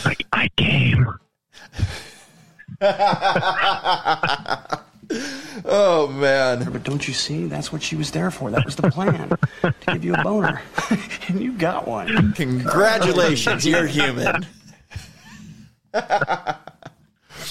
Like 0.04 0.24
I 0.32 0.48
came. 0.56 1.06
oh, 5.64 6.08
man. 6.08 6.70
But 6.70 6.84
don't 6.84 7.06
you 7.06 7.14
see? 7.14 7.46
That's 7.46 7.72
what 7.72 7.82
she 7.82 7.96
was 7.96 8.10
there 8.10 8.30
for. 8.30 8.50
That 8.50 8.64
was 8.64 8.76
the 8.76 8.90
plan 8.90 9.28
to 9.62 9.74
give 9.86 10.04
you 10.04 10.14
a 10.14 10.22
boner. 10.22 10.62
and 11.28 11.40
you 11.40 11.52
got 11.52 11.86
one. 11.86 12.32
Congratulations, 12.34 13.66
you're 13.66 13.86
human. 13.86 14.46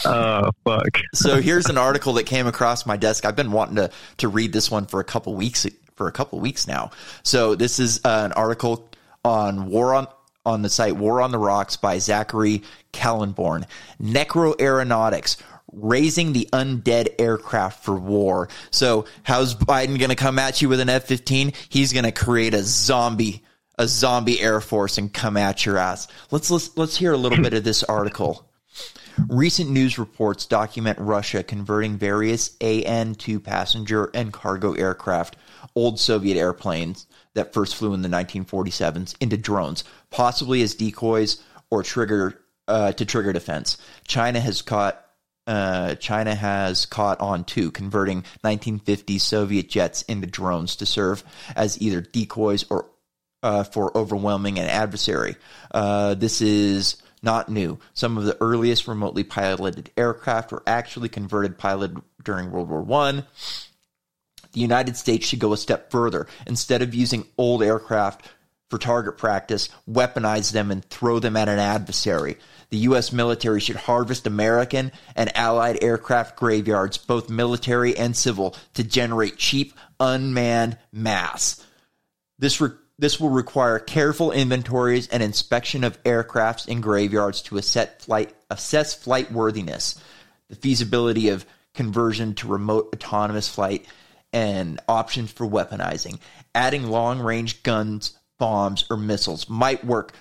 Oh 0.06 0.52
fuck. 0.64 1.02
so 1.14 1.42
here's 1.42 1.68
an 1.68 1.78
article 1.78 2.14
that 2.14 2.26
came 2.26 2.46
across 2.46 2.86
my 2.86 2.98
desk. 2.98 3.26
I've 3.26 3.36
been 3.36 3.52
wanting 3.52 3.78
to 3.78 3.90
to 4.18 4.28
read 4.28 4.54
this 4.54 4.70
one 4.70 4.86
for 4.86 5.00
a 5.00 5.04
couple 5.04 5.34
weeks 5.34 5.66
for 5.96 6.08
a 6.08 6.12
couple 6.12 6.40
weeks 6.40 6.68
now. 6.68 6.92
So 7.24 7.56
this 7.56 7.80
is 7.80 8.00
uh, 8.06 8.24
an 8.26 8.32
article 8.34 8.90
on 9.26 9.70
war 9.70 9.96
on 9.96 10.08
on 10.46 10.62
the 10.62 10.70
site 10.70 10.96
War 10.96 11.22
on 11.22 11.32
the 11.32 11.38
Rocks 11.38 11.76
by 11.76 11.98
Zachary 12.00 12.64
Kallenborn. 12.94 13.66
Necroaeronautics 14.02 15.36
raising 15.72 16.34
the 16.34 16.48
undead 16.54 17.16
aircraft 17.20 17.84
for 17.84 17.96
war. 17.96 18.50
So 18.72 19.06
how's 19.24 19.56
Biden 19.56 20.00
going 20.00 20.10
to 20.10 20.16
come 20.16 20.40
at 20.40 20.62
you 20.62 20.70
with 20.70 20.80
an 20.80 20.90
F-15? 20.90 21.56
He's 21.70 21.94
going 21.94 22.06
to 22.06 22.12
create 22.12 22.54
a 22.54 22.64
zombie 22.64 23.44
a 23.78 23.88
zombie 23.88 24.42
air 24.42 24.60
force 24.60 24.98
and 24.98 25.14
come 25.14 25.38
at 25.38 25.66
your 25.66 25.78
ass. 25.78 26.08
Let's 26.32 26.50
let's 26.50 26.76
let's 26.78 26.98
hear 26.98 27.14
a 27.14 27.18
little 27.18 27.42
bit 27.42 27.54
of 27.54 27.64
this 27.64 27.84
article. 27.84 28.50
Recent 29.28 29.72
news 29.72 29.98
reports 29.98 30.46
document 30.46 31.00
Russia 31.00 31.44
converting 31.44 31.98
various 31.98 32.56
AN 32.62 33.16
2 33.16 33.40
passenger 33.40 34.12
and 34.14 34.32
cargo 34.32 34.74
aircraft, 34.74 35.38
old 35.74 36.00
Soviet 36.00 36.38
airplanes 36.38 37.08
that 37.34 37.54
first 37.54 37.76
flew 37.76 37.94
in 37.94 38.04
the 38.04 38.10
1947s, 38.10 39.16
into 39.20 39.36
drones, 39.38 39.84
possibly 40.12 40.62
as 40.62 40.76
decoys 40.76 41.42
or 41.72 41.82
trigger 41.82 42.40
uh, 42.68 42.92
to 42.92 43.06
trigger 43.06 43.34
defense. 43.34 43.78
China 44.08 44.40
has 44.40 44.62
caught. 44.62 45.04
Uh, 45.48 45.96
China 45.96 46.36
has 46.36 46.86
caught 46.86 47.20
on 47.22 47.46
too, 47.46 47.72
converting 47.72 48.18
1950 48.42 49.18
Soviet 49.18 49.70
jets 49.70 50.02
into 50.04 50.28
drones 50.28 50.76
to 50.76 50.86
serve 50.86 51.24
as 51.56 51.82
either 51.82 52.02
decoys 52.02 52.66
or 52.70 52.90
uh, 53.44 53.64
for 53.64 53.96
overwhelming 53.98 54.60
an 54.60 54.68
adversary. 54.68 55.36
Uh, 55.72 56.14
this 56.16 56.42
is 56.42 57.02
not 57.22 57.50
new. 57.50 57.80
Some 57.94 58.18
of 58.18 58.26
the 58.26 58.38
earliest 58.42 58.88
remotely 58.88 59.24
piloted 59.24 59.92
aircraft 59.96 60.52
were 60.52 60.64
actually 60.68 61.10
converted 61.10 61.58
piloted 61.58 62.02
during 62.24 62.52
World 62.52 62.70
War 62.70 62.82
One. 62.82 63.26
The 64.52 64.60
United 64.60 64.98
States 64.98 65.28
should 65.28 65.40
go 65.40 65.54
a 65.54 65.58
step 65.58 65.92
further. 65.92 66.28
Instead 66.46 66.82
of 66.82 66.96
using 66.96 67.26
old 67.38 67.62
aircraft 67.64 68.28
for 68.70 68.78
target 68.78 69.18
practice, 69.18 69.70
weaponize 69.90 70.52
them 70.52 70.72
and 70.72 70.84
throw 70.86 71.20
them 71.20 71.38
at 71.38 71.50
an 71.50 71.60
adversary. 71.60 72.38
The 72.70 72.78
U.S. 72.80 73.14
military 73.14 73.62
should 73.62 73.78
harvest 73.78 74.28
American 74.28 74.92
and 75.16 75.36
Allied 75.38 75.82
aircraft 75.82 76.38
graveyards, 76.38 76.98
both 76.98 77.30
military 77.30 77.96
and 77.96 78.16
civil, 78.16 78.56
to 78.74 78.84
generate 78.84 79.38
cheap, 79.38 79.74
unmanned 80.00 80.78
mass. 80.92 81.66
This 82.40 82.60
re- 82.60 82.72
this 83.00 83.20
will 83.20 83.30
require 83.30 83.78
careful 83.78 84.32
inventories 84.32 85.08
and 85.08 85.22
inspection 85.22 85.84
of 85.84 86.02
aircrafts 86.04 86.68
in 86.68 86.82
graveyards 86.82 87.44
to 87.44 87.62
flight 87.62 88.34
assess 88.50 88.96
flight 88.96 89.32
worthiness, 89.32 90.02
the 90.50 90.56
feasibility 90.56 91.30
of 91.30 91.46
conversion 91.76 92.34
to 92.34 92.48
remote 92.48 92.90
autonomous 92.96 93.48
flight, 93.48 93.86
and 94.34 94.80
options 94.88 95.32
for 95.32 95.48
weaponizing. 95.48 96.20
Adding 96.56 96.88
long 96.88 97.20
range 97.20 97.62
guns, 97.62 98.17
bombs, 98.38 98.86
or 98.90 98.98
missiles 98.98 99.50
might 99.50 99.84
work 99.84 100.14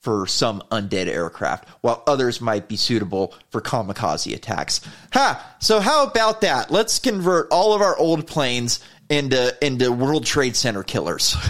for 0.00 0.26
some 0.26 0.62
undead 0.70 1.06
aircraft, 1.06 1.66
while 1.80 2.02
others 2.06 2.40
might 2.40 2.68
be 2.68 2.76
suitable 2.76 3.34
for 3.50 3.60
kamikaze 3.62 4.34
attacks. 4.34 4.80
Ha! 5.14 5.56
So 5.60 5.80
how 5.80 6.06
about 6.06 6.42
that? 6.42 6.70
Let's 6.70 6.98
convert 6.98 7.48
all 7.50 7.72
of 7.72 7.80
our 7.80 7.96
old 7.96 8.26
planes 8.26 8.80
into 9.08 9.56
into 9.64 9.90
World 9.92 10.26
Trade 10.26 10.56
Center 10.56 10.82
killers. 10.82 11.36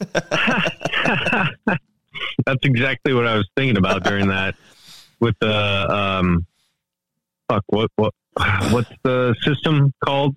That's 2.46 2.64
exactly 2.64 3.12
what 3.12 3.26
I 3.26 3.36
was 3.36 3.48
thinking 3.56 3.76
about 3.76 4.04
during 4.04 4.28
that. 4.28 4.54
With 5.20 5.34
the 5.40 5.94
um, 5.94 6.46
fuck, 7.48 7.64
what 7.66 7.90
what 7.96 8.14
what's 8.70 8.90
the 9.02 9.34
system 9.42 9.92
called 10.02 10.34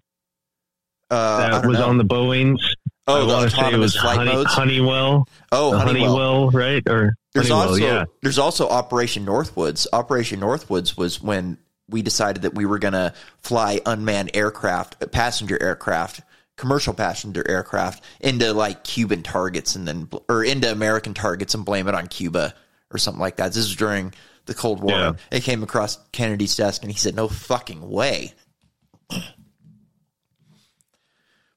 Uh, 1.09 1.49
that 1.51 1.65
was 1.65 1.77
know. 1.77 1.87
on 1.87 1.97
the 1.97 2.03
Boeings? 2.03 2.59
Oh, 3.07 3.15
I 3.15 3.19
the 3.19 3.25
want 3.27 3.49
to 3.49 3.55
say 3.55 3.57
it 3.57 3.65
autonomous 3.65 3.95
flight 3.97 4.17
Honey, 4.17 4.33
modes? 4.33 4.53
Honeywell. 4.53 5.27
Oh, 5.51 5.71
The 5.71 5.79
Honeywell. 5.79 6.51
right? 6.51 6.83
Or 6.87 7.15
There's 7.33 7.49
Honeywell, 7.49 7.69
also 7.71 7.83
yeah. 7.83 8.05
there's 8.21 8.39
also 8.39 8.69
Operation 8.69 9.25
Northwoods. 9.25 9.87
Operation 9.91 10.39
Northwoods 10.39 10.97
was 10.97 11.21
when 11.21 11.57
we 11.89 12.01
decided 12.01 12.43
that 12.43 12.55
we 12.55 12.65
were 12.65 12.79
going 12.79 12.93
to 12.93 13.13
fly 13.41 13.81
unmanned 13.85 14.31
aircraft, 14.33 15.03
uh, 15.03 15.07
passenger 15.07 15.61
aircraft, 15.61 16.21
commercial 16.55 16.93
passenger 16.93 17.43
aircraft 17.49 18.03
into 18.21 18.53
like 18.53 18.83
Cuban 18.85 19.21
targets 19.21 19.75
and 19.75 19.85
then 19.87 20.07
or 20.29 20.43
into 20.45 20.71
American 20.71 21.13
targets 21.13 21.53
and 21.55 21.65
blame 21.65 21.87
it 21.89 21.95
on 21.95 22.07
Cuba 22.07 22.53
or 22.91 22.97
something 22.97 23.19
like 23.19 23.35
that. 23.35 23.47
This 23.49 23.57
is 23.65 23.75
during 23.75 24.13
the 24.45 24.53
Cold 24.53 24.81
War. 24.81 24.91
Yeah. 24.93 25.13
It 25.31 25.43
came 25.43 25.61
across 25.61 25.97
Kennedy's 26.13 26.55
desk 26.55 26.83
and 26.83 26.91
he 26.91 26.97
said, 26.97 27.15
"No 27.15 27.27
fucking 27.27 27.89
way." 27.89 28.33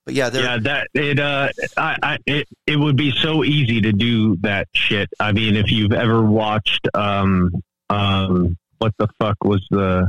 But 0.07 0.15
yeah, 0.15 0.31
yeah, 0.33 0.59
that 0.63 0.87
it 0.95 1.19
uh, 1.19 1.49
I, 1.77 1.97
I 2.01 2.19
it 2.27 2.49
it 2.65 2.77
would 2.77 2.97
be 2.97 3.11
so 3.11 3.43
easy 3.43 3.81
to 3.81 3.93
do 3.93 4.37
that 4.37 4.69
shit. 4.73 5.09
I 5.19 5.33
mean, 5.33 5.57
if 5.57 5.73
you've 5.73 5.93
ever 5.93 6.23
watched 6.23 6.87
um 6.95 7.51
um 7.91 8.57
what 8.79 8.93
the 8.99 9.09
fuck 9.19 9.43
was 9.43 9.67
the 9.71 10.09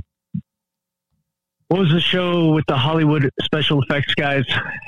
what 1.70 1.80
was 1.80 1.92
the 1.92 2.00
show 2.00 2.52
with 2.54 2.66
the 2.68 2.78
Hollywood 2.78 3.32
special 3.42 3.82
effects 3.82 4.14
guys 4.14 4.46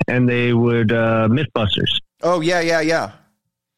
and 0.07 0.29
they 0.29 0.53
would 0.53 0.91
uh 0.91 1.27
Mythbusters. 1.27 1.99
Oh 2.21 2.41
yeah, 2.41 2.59
yeah, 2.59 2.81
yeah. 2.81 3.13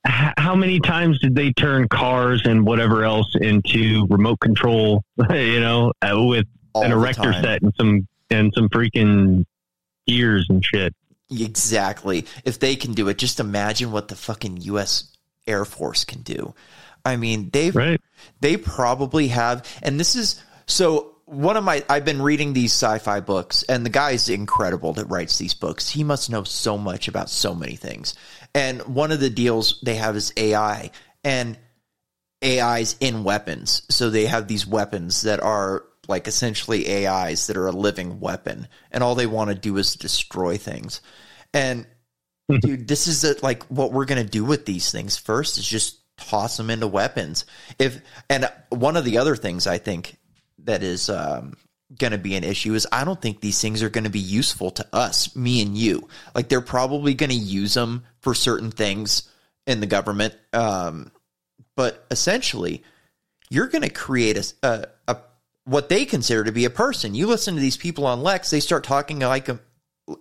H- 0.06 0.34
how 0.38 0.54
many 0.54 0.82
times 0.82 1.18
did 1.20 1.34
they 1.34 1.54
turn 1.54 1.88
cars 1.88 2.42
and 2.44 2.66
whatever 2.66 3.06
else 3.06 3.36
into 3.40 4.06
remote 4.10 4.42
control? 4.42 5.04
You 5.32 5.62
know, 5.62 5.94
uh, 6.02 6.22
with 6.22 6.48
All 6.74 6.84
an 6.84 6.92
erector 6.92 7.32
set 7.32 7.62
and 7.62 7.74
some 7.80 8.06
and 8.30 8.52
some 8.54 8.68
freaking 8.68 9.46
gears 10.08 10.48
and 10.50 10.66
shit. 10.66 10.94
Exactly. 11.32 12.26
If 12.44 12.60
they 12.60 12.76
can 12.76 12.94
do 12.94 13.08
it, 13.08 13.18
just 13.18 13.40
imagine 13.40 13.92
what 13.92 14.10
the 14.10 14.16
fucking 14.16 14.58
U.S. 14.62 15.06
Air 15.48 15.66
Force 15.66 16.04
can 16.04 16.22
do. 16.22 16.54
I 17.06 17.16
mean, 17.16 17.50
they 17.52 17.72
they 18.42 18.58
probably 18.58 19.30
have, 19.30 19.66
and 19.82 20.00
this 20.00 20.16
is 20.16 20.42
so. 20.66 21.08
One 21.26 21.56
of 21.56 21.64
my 21.64 21.82
I've 21.88 22.04
been 22.04 22.22
reading 22.22 22.52
these 22.52 22.74
sci-fi 22.74 23.22
books, 23.22 23.64
and 23.64 23.86
the 23.86 23.90
guy's 23.90 24.28
incredible 24.28 24.92
that 24.94 25.06
writes 25.06 25.38
these 25.38 25.54
books. 25.54 25.90
He 25.90 26.04
must 26.04 26.30
know 26.30 26.44
so 26.44 26.78
much 26.78 27.08
about 27.08 27.30
so 27.30 27.56
many 27.56 27.78
things. 27.78 28.16
And 28.54 28.82
one 28.82 29.14
of 29.14 29.22
the 29.22 29.30
deals 29.30 29.80
they 29.82 29.96
have 29.96 30.18
is 30.18 30.34
AI, 30.36 30.92
and 31.24 31.58
AIs 32.44 32.98
in 33.00 33.24
weapons. 33.24 33.84
So 33.90 34.10
they 34.10 34.26
have 34.26 34.48
these 34.48 34.68
weapons 34.68 35.22
that 35.22 35.40
are 35.40 35.86
like 36.12 36.28
essentially 36.28 37.08
AIs 37.08 37.48
that 37.48 37.58
are 37.58 37.68
a 37.68 37.72
living 37.72 38.20
weapon, 38.20 38.68
and 38.92 39.04
all 39.04 39.16
they 39.16 39.26
want 39.26 39.50
to 39.50 39.56
do 39.56 39.78
is 39.78 39.96
destroy 39.96 40.58
things. 40.58 41.02
And 41.54 41.88
dude, 42.62 42.88
this 42.88 43.08
is 43.08 43.24
a, 43.24 43.36
like 43.42 43.64
what 43.64 43.92
we're 43.92 44.06
gonna 44.06 44.24
do 44.24 44.46
with 44.46 44.68
these 44.68 44.92
things. 44.92 45.18
First 45.18 45.58
is 45.58 45.68
just 45.68 45.98
toss 46.18 46.58
them 46.58 46.70
into 46.70 46.88
weapons. 46.88 47.46
If 47.80 48.02
and 48.30 48.52
one 48.70 48.96
of 48.96 49.06
the 49.06 49.18
other 49.18 49.36
things 49.36 49.66
I 49.66 49.80
think 49.80 50.18
that 50.60 50.84
is 50.84 51.10
um, 51.10 51.58
going 51.98 52.12
to 52.12 52.18
be 52.18 52.36
an 52.36 52.44
issue 52.44 52.74
is 52.74 52.88
I 52.92 53.04
don't 53.04 53.22
think 53.22 53.42
these 53.42 53.60
things 53.60 53.84
are 53.84 53.90
going 53.90 54.04
to 54.06 54.10
be 54.10 54.20
useful 54.20 54.72
to 54.72 54.88
us, 54.94 55.36
me 55.36 55.62
and 55.62 55.78
you. 55.78 56.08
Like 56.36 56.50
they're 56.50 56.62
probably 56.62 57.14
going 57.14 57.32
to 57.32 57.36
use 57.36 57.74
them 57.74 58.04
for 58.20 58.34
certain 58.34 58.72
things 58.72 59.30
in 59.68 59.80
the 59.80 59.88
government, 59.88 60.36
um, 60.54 61.12
but 61.76 62.06
essentially, 62.12 62.84
you're 63.50 63.68
going 63.68 63.84
to 63.84 63.90
create 63.90 64.38
a, 64.38 64.54
a, 64.64 64.88
a 65.10 65.18
what 65.66 65.90
they 65.90 66.06
consider 66.06 66.44
to 66.44 66.52
be 66.52 66.66
a 66.66 66.70
person. 66.70 67.14
You 67.16 67.28
listen 67.28 67.56
to 67.56 67.62
these 67.62 67.78
people 67.78 68.06
on 68.06 68.24
Lex; 68.24 68.50
they 68.50 68.60
start 68.60 68.84
talking 68.84 69.20
like 69.20 69.48
a, 69.50 69.60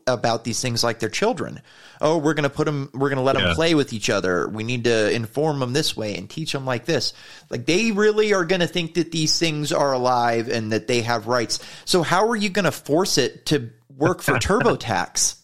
about 0.06 0.44
these 0.44 0.60
things 0.60 0.84
like 0.84 0.98
they're 1.00 1.08
children. 1.08 1.62
Oh, 2.00 2.18
we're 2.18 2.34
going 2.34 2.44
to 2.44 2.50
put 2.50 2.66
them, 2.66 2.90
we're 2.94 3.08
going 3.08 3.16
to 3.18 3.22
let 3.22 3.36
Yeah. 3.36 3.46
them 3.46 3.54
play 3.54 3.74
with 3.74 3.92
each 3.92 4.08
other. 4.10 4.48
We 4.48 4.62
need 4.62 4.84
to 4.84 5.10
inform 5.10 5.58
them 5.58 5.72
this 5.72 5.96
way 5.96 6.16
and 6.16 6.28
teach 6.30 6.52
them 6.52 6.64
like 6.64 6.84
this. 6.84 7.12
Like 7.50 7.66
they 7.66 7.90
really 7.90 8.32
are 8.32 8.44
going 8.44 8.60
to 8.60 8.66
think 8.66 8.94
that 8.94 9.10
these 9.10 9.38
things 9.38 9.72
are 9.72 9.92
alive 9.92 10.48
and 10.48 10.72
that 10.72 10.86
they 10.86 11.00
have 11.02 11.26
rights. 11.26 11.58
So 11.86 12.02
how 12.02 12.28
are 12.28 12.36
you 12.36 12.48
going 12.50 12.66
to 12.66 12.72
force 12.72 13.18
it 13.18 13.46
to 13.46 13.70
work 13.96 14.22
for 14.22 14.32
TurboTax? 14.38 15.36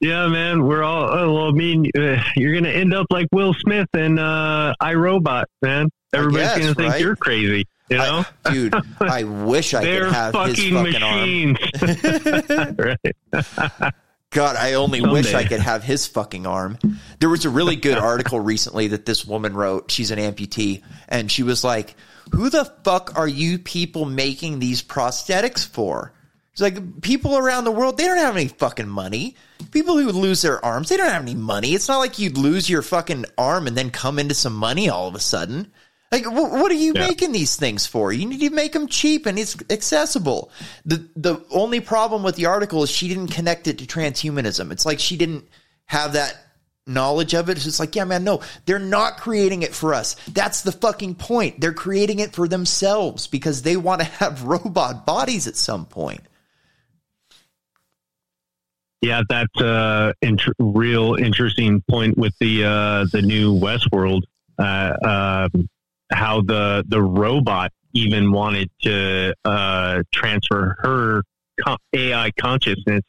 Yeah, 0.00 0.26
man, 0.26 0.64
we're 0.64 0.82
all. 0.82 1.04
Oh, 1.16 1.32
well, 1.32 1.48
I 1.48 1.52
mean, 1.52 1.88
uh, 1.96 2.20
you're 2.34 2.54
gonna 2.54 2.70
end 2.74 2.92
up 2.92 3.06
like 3.10 3.28
Will 3.30 3.54
Smith 3.54 3.86
and 3.94 4.18
uh, 4.18 4.74
iRobot, 4.82 5.44
man. 5.62 5.88
Everybody's 6.12 6.48
guess, 6.48 6.58
gonna 6.58 6.74
think 6.74 6.92
right? 6.92 7.00
you're 7.00 7.16
crazy. 7.16 7.66
You 7.88 7.98
know, 7.98 8.24
Dude, 8.50 8.74
I 9.00 9.24
wish 9.24 9.74
I 9.74 9.82
could 9.84 10.12
have 10.12 10.34
his 10.46 10.56
fucking 10.56 10.74
fucking 10.74 11.02
arm. 11.02 11.56
God, 14.30 14.56
I 14.56 14.74
only 14.74 15.02
wish 15.02 15.34
I 15.34 15.44
could 15.44 15.60
have 15.60 15.84
his 15.84 16.06
fucking 16.06 16.46
arm. 16.46 16.78
There 17.20 17.28
was 17.28 17.44
a 17.44 17.50
really 17.50 17.76
good 17.76 17.98
article 17.98 18.40
recently 18.40 18.88
that 18.88 19.04
this 19.04 19.26
woman 19.26 19.52
wrote. 19.52 19.90
She's 19.90 20.10
an 20.10 20.18
amputee, 20.18 20.82
and 21.08 21.30
she 21.30 21.42
was 21.42 21.62
like, 21.64 21.96
"Who 22.32 22.48
the 22.48 22.64
fuck 22.82 23.12
are 23.18 23.28
you 23.28 23.58
people 23.58 24.06
making 24.06 24.58
these 24.58 24.82
prosthetics 24.82 25.66
for?" 25.66 26.14
It's 26.52 26.60
like 26.60 27.00
people 27.00 27.36
around 27.38 27.64
the 27.64 27.70
world, 27.70 27.96
they 27.96 28.04
don't 28.04 28.18
have 28.18 28.36
any 28.36 28.48
fucking 28.48 28.88
money. 28.88 29.36
People 29.70 29.96
who 29.96 30.10
lose 30.12 30.42
their 30.42 30.62
arms, 30.62 30.90
they 30.90 30.98
don't 30.98 31.10
have 31.10 31.22
any 31.22 31.34
money. 31.34 31.74
It's 31.74 31.88
not 31.88 31.98
like 31.98 32.18
you'd 32.18 32.36
lose 32.36 32.68
your 32.68 32.82
fucking 32.82 33.24
arm 33.38 33.66
and 33.66 33.76
then 33.76 33.90
come 33.90 34.18
into 34.18 34.34
some 34.34 34.54
money 34.54 34.88
all 34.88 35.08
of 35.08 35.14
a 35.14 35.20
sudden. 35.20 35.72
Like, 36.12 36.26
wh- 36.26 36.52
what 36.52 36.70
are 36.70 36.74
you 36.74 36.92
Yeah. 36.94 37.08
making 37.08 37.32
these 37.32 37.56
things 37.56 37.86
for? 37.86 38.12
You 38.12 38.26
need 38.26 38.40
to 38.40 38.50
make 38.50 38.72
them 38.74 38.86
cheap 38.86 39.24
and 39.24 39.38
it's 39.38 39.56
accessible. 39.70 40.50
The 40.84 41.08
the 41.16 41.42
only 41.50 41.80
problem 41.80 42.22
with 42.22 42.36
the 42.36 42.46
article 42.46 42.82
is 42.82 42.90
she 42.90 43.08
didn't 43.08 43.28
connect 43.28 43.66
it 43.66 43.78
to 43.78 43.86
transhumanism. 43.86 44.70
It's 44.70 44.84
like 44.84 45.00
she 45.00 45.16
didn't 45.16 45.46
have 45.86 46.12
that 46.12 46.36
knowledge 46.86 47.32
of 47.34 47.48
it. 47.48 47.52
It's 47.56 47.64
just 47.64 47.80
like, 47.80 47.96
yeah, 47.96 48.04
man, 48.04 48.24
no, 48.24 48.42
they're 48.66 48.78
not 48.78 49.16
creating 49.16 49.62
it 49.62 49.74
for 49.74 49.94
us. 49.94 50.16
That's 50.28 50.60
the 50.62 50.72
fucking 50.72 51.14
point. 51.14 51.60
They're 51.60 51.72
creating 51.72 52.18
it 52.18 52.34
for 52.34 52.46
themselves 52.46 53.26
because 53.26 53.62
they 53.62 53.76
want 53.78 54.00
to 54.02 54.06
have 54.06 54.42
robot 54.54 55.06
bodies 55.06 55.46
at 55.46 55.56
some 55.56 55.86
point. 55.86 56.20
Yeah, 59.00 59.22
that's 59.28 59.60
a 59.60 60.14
int- 60.22 60.42
real 60.58 61.14
interesting 61.14 61.82
point 61.90 62.16
with 62.16 62.34
the 62.38 62.64
uh, 62.64 63.06
the 63.10 63.22
new 63.22 63.54
Westworld. 63.58 64.22
Uh, 64.58 65.48
um, 65.54 65.68
how 66.12 66.40
the 66.42 66.84
the 66.86 67.02
robot 67.02 67.72
even 67.94 68.32
wanted 68.32 68.70
to 68.82 69.34
uh, 69.44 70.02
transfer 70.12 70.76
her 70.80 71.22
AI 71.94 72.30
consciousness 72.40 73.02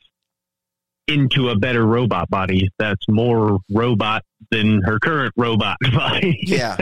into 1.07 1.49
a 1.49 1.55
better 1.57 1.85
robot 1.85 2.29
body 2.29 2.69
that's 2.77 3.07
more 3.09 3.59
robot 3.71 4.23
than 4.51 4.81
her 4.81 4.99
current 4.99 5.33
robot 5.37 5.77
body. 5.93 6.39
Yeah. 6.43 6.77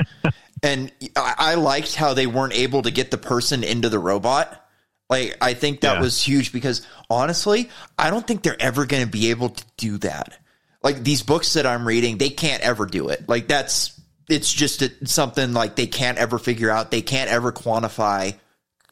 and 0.64 0.92
I, 1.16 1.36
I 1.38 1.56
liked 1.56 1.96
how 1.96 2.14
they 2.14 2.28
weren't 2.28 2.54
able 2.54 2.82
to 2.84 2.92
get 2.92 3.12
the 3.12 3.18
person 3.18 3.64
into 3.64 3.90
the 3.90 4.00
robot. 4.00 4.58
Like, 5.10 5.38
I 5.42 5.54
think 5.54 5.82
that 5.82 5.96
Yeah. 5.96 6.02
was 6.02 6.22
huge 6.22 6.52
because 6.54 6.86
honestly, 7.10 7.70
I 7.98 8.10
don't 8.10 8.26
think 8.26 8.44
they're 8.44 8.62
ever 8.62 8.86
going 8.86 9.04
to 9.04 9.10
be 9.10 9.30
able 9.32 9.50
to 9.50 9.64
do 9.78 9.98
that. 10.00 10.38
Like, 10.84 11.04
these 11.04 11.22
books 11.22 11.54
that 11.54 11.66
I'm 11.66 11.86
reading, 11.88 12.18
they 12.18 12.30
can't 12.30 12.62
ever 12.64 12.86
do 12.86 13.10
it. 13.10 13.28
Like, 13.28 13.48
that's, 13.48 14.00
it's 14.32 14.52
just 14.52 14.82
a, 14.82 14.92
something 15.06 15.54
like 15.54 15.76
they 15.76 15.88
can't 15.88 16.18
ever 16.18 16.40
figure 16.40 16.70
out. 16.72 16.90
They 16.90 17.02
can't 17.02 17.30
ever 17.30 17.52
quantify 17.52 18.36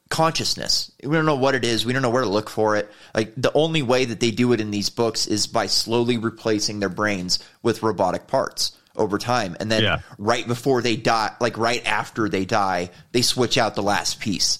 consciousness. 0.09 0.91
We 1.03 1.15
don't 1.15 1.25
know 1.25 1.35
what 1.35 1.55
it 1.55 1.63
is. 1.63 1.85
We 1.85 1.93
don't 1.93 2.01
know 2.01 2.09
where 2.09 2.23
to 2.23 2.29
look 2.29 2.49
for 2.49 2.75
it. 2.75 2.89
Like 3.15 3.33
the 3.37 3.53
only 3.53 3.81
way 3.81 4.05
that 4.05 4.19
they 4.19 4.31
do 4.31 4.53
it 4.53 4.59
in 4.61 4.71
these 4.71 4.89
books 4.89 5.27
is 5.27 5.47
by 5.47 5.67
slowly 5.67 6.17
replacing 6.17 6.79
their 6.79 6.89
brains 6.89 7.39
with 7.61 7.83
robotic 7.83 8.27
parts 8.27 8.73
over 8.95 9.17
time. 9.17 9.55
And 9.59 9.71
then 9.71 9.83
Yeah. 9.83 9.99
right 10.17 10.45
before 10.45 10.81
they 10.81 10.95
die, 10.95 11.31
like 11.39 11.57
right 11.57 11.85
after 11.85 12.27
they 12.27 12.43
die, 12.45 12.89
they 13.11 13.21
switch 13.21 13.57
out 13.57 13.75
the 13.75 13.83
last 13.83 14.19
piece. 14.19 14.59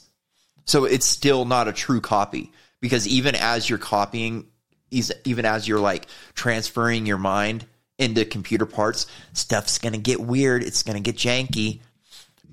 So 0.66 0.86
it's 0.86 1.06
still 1.06 1.46
not 1.46 1.68
a 1.68 1.74
true 1.74 2.00
copy 2.00 2.54
because 2.80 3.08
even 3.08 3.36
as 3.36 3.68
you're 3.70 3.80
copying, 3.80 4.46
even 4.92 5.46
as 5.46 5.68
you're 5.68 5.80
like 5.80 6.06
transferring 6.36 7.06
your 7.06 7.18
mind 7.18 7.66
into 8.00 8.26
computer 8.26 8.66
parts, 8.66 9.06
stuff's 9.34 9.78
going 9.78 9.94
to 9.94 10.00
get 10.00 10.20
weird. 10.20 10.64
It's 10.64 10.82
going 10.82 11.02
to 11.02 11.12
get 11.12 11.20
janky 11.20 11.82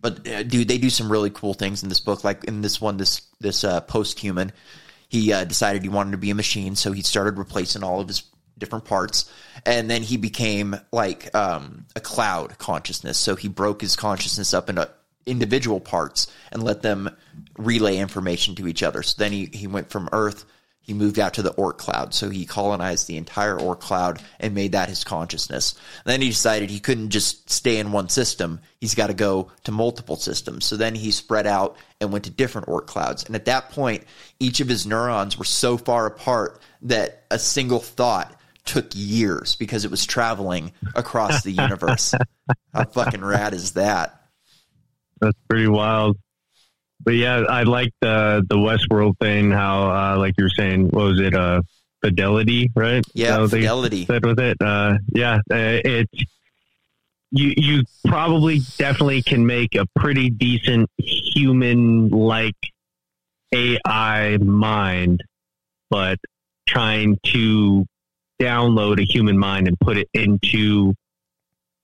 but 0.07 0.29
uh, 0.29 0.43
dude, 0.45 0.69
they 0.69 0.79
do 0.79 0.91
some 0.91 1.11
really 1.11 1.31
cool 1.31 1.53
things 1.55 1.83
in 1.83 1.89
this 1.89 1.99
book. 1.99 2.23
Like 2.23 2.45
in 2.45 2.61
this 2.61 2.81
one, 2.81 2.97
this 2.97 3.23
this 3.41 3.65
uh, 3.65 3.81
post 3.81 4.21
human, 4.21 4.53
he 5.09 5.33
uh, 5.33 5.45
decided 5.45 5.83
he 5.83 5.89
wanted 5.89 6.13
to 6.13 6.19
be 6.19 6.31
a 6.31 6.35
machine, 6.35 6.77
so 6.77 6.93
he 6.93 7.03
started 7.03 7.39
replacing 7.39 7.83
all 7.83 8.01
of 8.01 8.07
his 8.07 8.23
different 8.59 8.85
parts, 8.85 9.31
and 9.65 9.91
then 9.91 10.03
he 10.03 10.17
became 10.17 10.77
like 10.93 11.35
um, 11.35 11.87
a 11.97 12.01
cloud 12.01 12.57
consciousness. 12.59 13.19
So 13.19 13.37
he 13.37 13.49
broke 13.49 13.81
his 13.81 13.97
consciousness 13.97 14.55
up 14.55 14.71
into 14.71 14.89
individual 15.27 15.81
parts 15.81 16.33
and 16.53 16.63
let 16.63 16.83
them 16.83 17.11
relay 17.59 17.97
information 17.97 18.55
to 18.55 18.69
each 18.69 18.85
other. 18.85 19.03
So 19.03 19.17
then 19.19 19.33
he 19.33 19.47
he 19.53 19.67
went 19.67 19.91
from 19.91 20.09
Earth. 20.13 20.45
He 20.87 20.95
moved 20.95 21.19
out 21.19 21.35
to 21.35 21.43
the 21.43 21.53
Oort 21.55 21.79
cloud, 21.79 22.15
so 22.15 22.31
he 22.31 22.47
colonized 22.47 23.09
the 23.09 23.17
entire 23.17 23.59
Oort 23.59 23.81
cloud 23.81 24.23
and 24.39 24.55
made 24.55 24.71
that 24.73 24.89
his 24.89 25.03
consciousness. 25.03 25.75
then 26.05 26.23
he 26.23 26.29
decided 26.29 26.71
he 26.71 26.79
couldn't 26.79 27.11
just 27.11 27.51
stay 27.51 27.79
in 27.79 27.91
one 27.91 28.09
system; 28.09 28.61
he's 28.81 28.95
got 28.95 29.09
to 29.09 29.15
go 29.15 29.51
to 29.65 29.73
multiple 29.73 30.15
systems. 30.15 30.65
So 30.65 30.77
then 30.77 30.95
he 30.95 31.11
spread 31.11 31.47
out 31.47 31.77
and 32.01 32.13
went 32.13 32.25
to 32.27 32.31
different 32.31 32.69
Oort 32.69 32.87
clouds. 32.87 33.25
And 33.25 33.35
at 33.35 33.47
that 33.47 33.71
point, 33.71 34.05
each 34.39 34.61
of 34.61 34.69
his 34.69 34.87
neurons 34.87 35.37
were 35.37 35.45
so 35.45 35.77
far 35.77 36.07
apart 36.07 36.61
that 36.83 37.25
a 37.33 37.39
single 37.39 37.81
thought 37.81 38.33
took 38.65 38.87
years 38.95 39.57
because 39.57 39.85
it 39.85 39.91
was 39.91 40.07
traveling 40.07 40.73
across 40.95 41.43
the 41.43 41.53
universe. 41.63 42.15
How 42.73 42.85
fucking 42.85 43.25
rad 43.25 43.55
is 43.55 43.73
that? 43.73 44.29
That's 45.21 45.39
pretty 45.49 45.67
wild. 45.67 46.19
But 47.01 47.15
yeah, 47.15 47.45
I 47.49 47.63
like 47.63 47.93
the 48.01 48.45
the 48.49 48.57
Westworld 48.57 49.19
thing. 49.19 49.51
How 49.51 49.91
uh, 49.91 50.19
like 50.19 50.35
you're 50.39 50.49
saying, 50.49 50.89
what 50.89 51.05
was 51.05 51.21
it? 51.21 51.35
Uh, 51.35 51.63
fidelity, 52.03 52.71
right? 52.75 53.05
Yeah, 53.15 53.47
Fidelity. 53.47 54.07
Said 54.07 54.25
with 54.25 54.39
it. 54.39 54.57
Uh, 54.61 54.99
yeah, 55.13 55.37
uh, 55.37 55.81
it's 55.85 56.13
you. 57.31 57.53
You 57.57 57.83
probably 58.07 58.61
definitely 58.79 59.23
can 59.23 59.47
make 59.47 59.75
a 59.75 59.87
pretty 59.97 60.31
decent 60.31 60.91
human 60.99 62.09
like 62.09 62.57
AI 63.55 64.39
mind, 64.39 65.23
but 65.91 66.19
trying 66.67 67.19
to 67.25 67.87
download 68.41 69.01
a 69.01 69.05
human 69.05 69.39
mind 69.39 69.69
and 69.69 69.79
put 69.79 69.97
it 69.97 70.09
into 70.13 70.95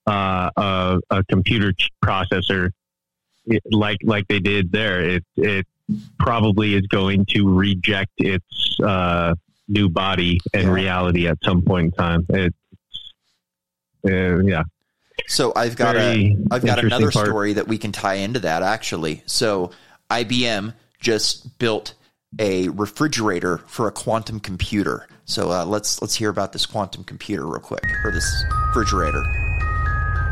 uh, 0.07 0.51
a, 0.57 1.01
a 1.11 1.25
computer 1.25 1.73
processor 2.05 2.71
it, 3.47 3.63
like 3.71 3.99
like 4.03 4.29
they 4.29 4.41
did 4.41 4.73
there, 4.73 5.01
it 5.01 5.25
it 5.37 5.67
probably 6.19 6.75
is 6.75 6.87
going 6.87 7.27
to 7.27 7.49
reject 7.49 8.13
its 8.19 8.81
uh, 8.81 9.35
new 9.69 9.89
body 9.89 10.41
and 10.55 10.73
reality 10.73 11.29
at 11.29 11.39
some 11.43 11.63
point 11.63 11.87
in 11.87 11.93
time. 11.93 12.27
It's 12.29 12.57
uh, 14.07 14.39
yeah. 14.43 14.63
So 15.27 15.53
I've 15.55 15.77
got 15.77 15.95
Very 15.95 16.37
a 16.51 16.55
I've 16.55 16.65
got 16.65 16.79
another 16.79 17.11
part. 17.11 17.27
story 17.27 17.53
that 17.55 17.69
we 17.69 17.79
can 17.79 17.93
tie 17.93 18.15
into 18.15 18.41
that 18.41 18.63
actually. 18.63 19.23
So 19.27 19.71
IBM 20.11 20.75
just 21.01 21.59
built 21.59 21.95
a 22.39 22.69
refrigerator 22.69 23.59
for 23.67 23.89
a 23.89 23.93
quantum 23.93 24.41
computer. 24.41 25.07
So 25.25 25.51
uh, 25.51 25.65
let's 25.65 26.01
let's 26.03 26.15
hear 26.15 26.31
about 26.31 26.53
this 26.53 26.67
quantum 26.67 27.05
computer 27.05 27.47
real 27.47 27.61
quick 27.61 27.85
or 28.05 28.11
this 28.11 28.45
refrigerator. 28.69 29.52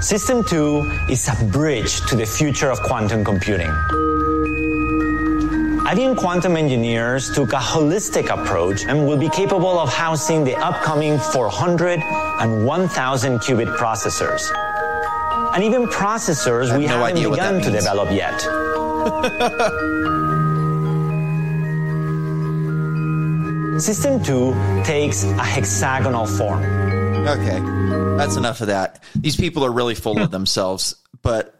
System 0.01 0.43
2 0.43 1.09
is 1.10 1.28
a 1.28 1.44
bridge 1.44 2.01
to 2.06 2.16
the 2.16 2.24
future 2.24 2.70
of 2.70 2.81
quantum 2.81 3.22
computing. 3.22 3.68
IBM 5.90 6.16
quantum 6.16 6.56
engineers 6.56 7.31
took 7.35 7.52
a 7.52 7.56
holistic 7.56 8.31
approach 8.31 8.86
and 8.86 9.06
will 9.06 9.18
be 9.18 9.28
capable 9.28 9.78
of 9.78 9.93
housing 9.93 10.43
the 10.43 10.56
upcoming 10.56 11.18
400 11.18 12.01
and 12.01 12.64
1000 12.64 13.40
qubit 13.40 13.77
processors. 13.77 14.51
And 15.55 15.62
even 15.62 15.86
processors 15.86 16.74
we 16.74 16.86
no 16.86 17.05
haven't 17.05 17.31
begun 17.31 17.60
to 17.60 17.70
develop 17.70 18.10
yet. 18.10 18.40
System 23.78 24.22
2 24.22 24.82
takes 24.82 25.24
a 25.24 25.44
hexagonal 25.44 26.27
form. 26.27 26.80
Okay, 27.26 27.60
that's 28.16 28.36
enough 28.36 28.60
of 28.60 28.68
that. 28.68 29.02
These 29.14 29.36
people 29.36 29.64
are 29.64 29.70
really 29.70 29.94
full 29.94 30.20
of 30.20 30.30
themselves. 30.32 30.97
But 31.22 31.55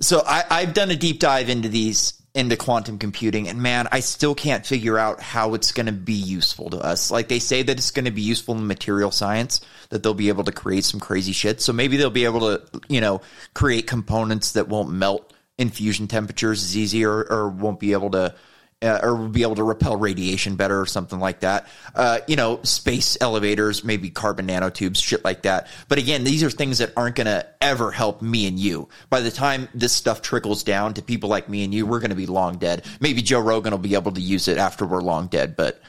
so 0.00 0.22
I, 0.26 0.44
I've 0.50 0.74
done 0.74 0.90
a 0.90 0.96
deep 0.96 1.20
dive 1.20 1.48
into 1.48 1.68
these 1.68 2.20
into 2.34 2.56
quantum 2.56 2.98
computing, 2.98 3.48
and 3.48 3.60
man, 3.60 3.88
I 3.90 4.00
still 4.00 4.34
can't 4.34 4.64
figure 4.64 4.98
out 4.98 5.20
how 5.20 5.54
it's 5.54 5.72
going 5.72 5.86
to 5.86 5.92
be 5.92 6.12
useful 6.12 6.70
to 6.70 6.78
us. 6.78 7.10
Like 7.10 7.28
they 7.28 7.40
say 7.40 7.62
that 7.62 7.76
it's 7.76 7.90
going 7.90 8.04
to 8.04 8.10
be 8.12 8.22
useful 8.22 8.56
in 8.56 8.66
material 8.66 9.10
science, 9.10 9.60
that 9.88 10.02
they'll 10.02 10.14
be 10.14 10.28
able 10.28 10.44
to 10.44 10.52
create 10.52 10.84
some 10.84 11.00
crazy 11.00 11.32
shit. 11.32 11.60
So 11.60 11.72
maybe 11.72 11.96
they'll 11.96 12.10
be 12.10 12.24
able 12.24 12.40
to, 12.40 12.62
you 12.88 13.00
know, 13.00 13.20
create 13.54 13.88
components 13.88 14.52
that 14.52 14.68
won't 14.68 14.90
melt 14.90 15.32
in 15.58 15.70
fusion 15.70 16.06
temperatures 16.06 16.62
as 16.62 16.76
easy, 16.76 17.04
or, 17.04 17.24
or 17.30 17.48
won't 17.48 17.80
be 17.80 17.92
able 17.92 18.10
to 18.10 18.34
uh, 18.82 19.00
or 19.02 19.28
be 19.28 19.42
able 19.42 19.54
to 19.56 19.62
repel 19.62 19.96
radiation 19.96 20.56
better 20.56 20.80
or 20.80 20.86
something 20.86 21.20
like 21.20 21.40
that. 21.40 21.68
Uh, 21.94 22.20
you 22.26 22.36
know, 22.36 22.60
space 22.62 23.16
elevators, 23.20 23.84
maybe 23.84 24.10
carbon 24.10 24.46
nanotubes, 24.46 25.02
shit 25.02 25.24
like 25.24 25.42
that. 25.42 25.68
But 25.88 25.98
again, 25.98 26.24
these 26.24 26.42
are 26.42 26.50
things 26.50 26.78
that 26.78 26.92
aren't 26.96 27.16
going 27.16 27.26
to 27.26 27.46
ever 27.60 27.90
help 27.90 28.22
me 28.22 28.46
and 28.46 28.58
you. 28.58 28.88
By 29.10 29.20
the 29.20 29.30
time 29.30 29.68
this 29.74 29.92
stuff 29.92 30.22
trickles 30.22 30.62
down 30.62 30.94
to 30.94 31.02
people 31.02 31.28
like 31.28 31.48
me 31.48 31.64
and 31.64 31.74
you, 31.74 31.86
we're 31.86 32.00
going 32.00 32.10
to 32.10 32.16
be 32.16 32.26
long 32.26 32.56
dead. 32.56 32.86
Maybe 33.00 33.22
Joe 33.22 33.40
Rogan 33.40 33.72
will 33.72 33.78
be 33.78 33.94
able 33.94 34.12
to 34.12 34.20
use 34.20 34.48
it 34.48 34.58
after 34.58 34.86
we're 34.86 35.02
long 35.02 35.26
dead, 35.26 35.56
but 35.56 35.80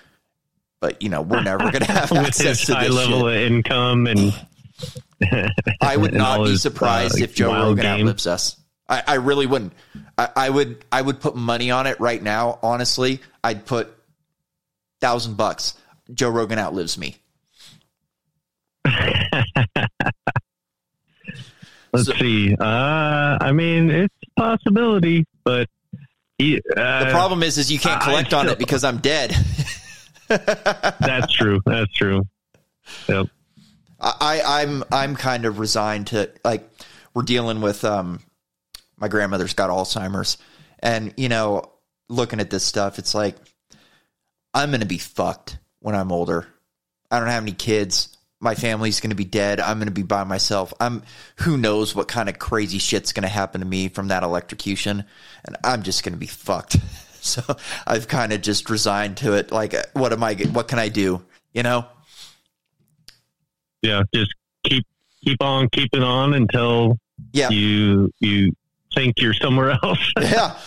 but 0.82 1.02
you 1.02 1.10
know, 1.10 1.22
we're 1.22 1.44
never 1.44 1.72
going 1.72 1.74
to 1.86 1.92
have 1.92 2.12
access 2.12 2.66
to 2.66 2.76
high 2.76 2.88
level 2.88 3.30
shit. 3.30 3.44
of 3.44 3.52
income 3.52 4.08
and 4.08 4.34
I 5.80 5.96
would 5.96 6.14
not 6.16 6.44
be 6.44 6.52
his, 6.52 6.62
surprised 6.62 7.22
uh, 7.22 7.24
if 7.24 7.36
Joe 7.36 7.54
Rogan 7.54 7.84
game. 7.84 8.00
outlives 8.02 8.28
us. 8.28 8.58
I, 8.90 9.04
I 9.08 9.14
really 9.16 9.46
wouldn't. 9.46 9.74
I, 10.22 10.30
I 10.36 10.50
would. 10.50 10.86
I 10.92 11.02
would 11.02 11.20
put 11.20 11.36
money 11.36 11.72
on 11.72 11.88
it 11.88 12.00
right 12.00 12.22
now. 12.22 12.60
Honestly, 12.62 13.22
I'd 13.44 13.66
put 13.66 13.92
thousand 15.00 15.36
bucks. 15.36 15.76
Joe 16.14 16.30
Rogan 16.30 16.60
outlives 16.60 16.98
me. 16.98 17.16
Let's 21.94 22.20
see. 22.20 22.56
Uh, 22.56 23.38
I 23.42 23.52
mean, 23.52 23.90
it's 23.90 24.14
a 24.38 24.40
possibility, 24.40 25.26
but 25.44 25.68
he, 26.38 26.58
uh, 26.76 27.06
The 27.06 27.12
problem 27.12 27.44
is, 27.44 27.58
is 27.58 27.72
you 27.72 27.80
can't 27.80 28.02
collect 28.02 28.34
on 28.34 28.48
it 28.48 28.60
because 28.60 28.84
I'm 28.84 29.00
dead. 29.00 29.36
that's 30.28 31.34
true. 31.34 31.62
That's 31.66 31.92
true. 31.94 32.24
Yep. 33.08 33.28
I, 34.00 34.42
I'm 34.44 34.84
I'm 34.92 35.16
kind 35.16 35.46
of 35.46 35.60
resigned 35.60 36.08
to 36.08 36.32
like 36.44 36.68
we're 37.14 37.22
dealing 37.22 37.62
with 37.62 37.86
um 37.86 38.20
my 39.02 39.08
grandmother's 39.10 39.54
got 39.54 39.70
Alzheimer's 39.70 40.38
and 40.80 41.14
you 41.18 41.28
know 41.28 41.70
looking 42.08 42.40
at 42.40 42.50
this 42.50 42.64
stuff 42.64 42.98
it's 43.00 43.14
like 43.14 43.36
I'm 44.54 44.72
gonna 44.72 44.86
be 44.86 44.98
fucked 44.98 45.58
when 45.80 45.96
I'm 45.96 46.12
older. 46.12 46.46
I 47.10 47.20
don't 47.20 47.30
have 47.30 47.44
any 47.44 47.54
kids. 47.54 48.16
My 48.40 48.54
family's 48.56 49.00
gonna 49.00 49.16
be 49.16 49.24
dead. 49.24 49.60
I'm 49.60 49.80
gonna 49.80 49.92
be 49.92 50.04
by 50.04 50.24
myself. 50.26 50.74
I'm 50.80 51.04
who 51.38 51.58
knows 51.58 51.96
what 51.96 52.08
kind 52.08 52.28
of 52.30 52.38
crazy 52.38 52.78
shit's 52.78 53.14
gonna 53.14 53.28
happen 53.30 53.62
to 53.62 53.68
me 53.68 53.88
from 53.88 54.10
that 54.10 54.24
electrocution, 54.24 55.06
and 55.46 55.58
I'm 55.64 55.84
just 55.84 56.04
gonna 56.04 56.18
be 56.18 56.28
fucked. 56.28 56.78
So 57.24 57.44
I've 57.86 58.08
kind 58.08 58.34
of 58.34 58.42
just 58.42 58.68
resigned 58.68 59.18
to 59.18 59.34
it. 59.34 59.52
Like, 59.52 59.76
uh, 59.76 59.84
what 59.94 60.12
am 60.12 60.24
I? 60.24 60.34
What 60.34 60.68
can 60.68 60.80
I 60.80 60.90
do? 60.90 61.22
You 61.54 61.62
know? 61.62 61.86
Yeah. 63.84 64.02
Just 64.12 64.34
keep 64.64 64.86
keep 65.24 65.40
on 65.40 65.70
keeping 65.70 66.02
on 66.02 66.34
until 66.34 66.98
Yeah. 67.32 67.50
you 67.50 68.12
you 68.20 68.54
think 68.94 69.20
you're 69.20 69.34
somewhere 69.34 69.78
else. 69.84 70.14
yeah. 70.22 70.58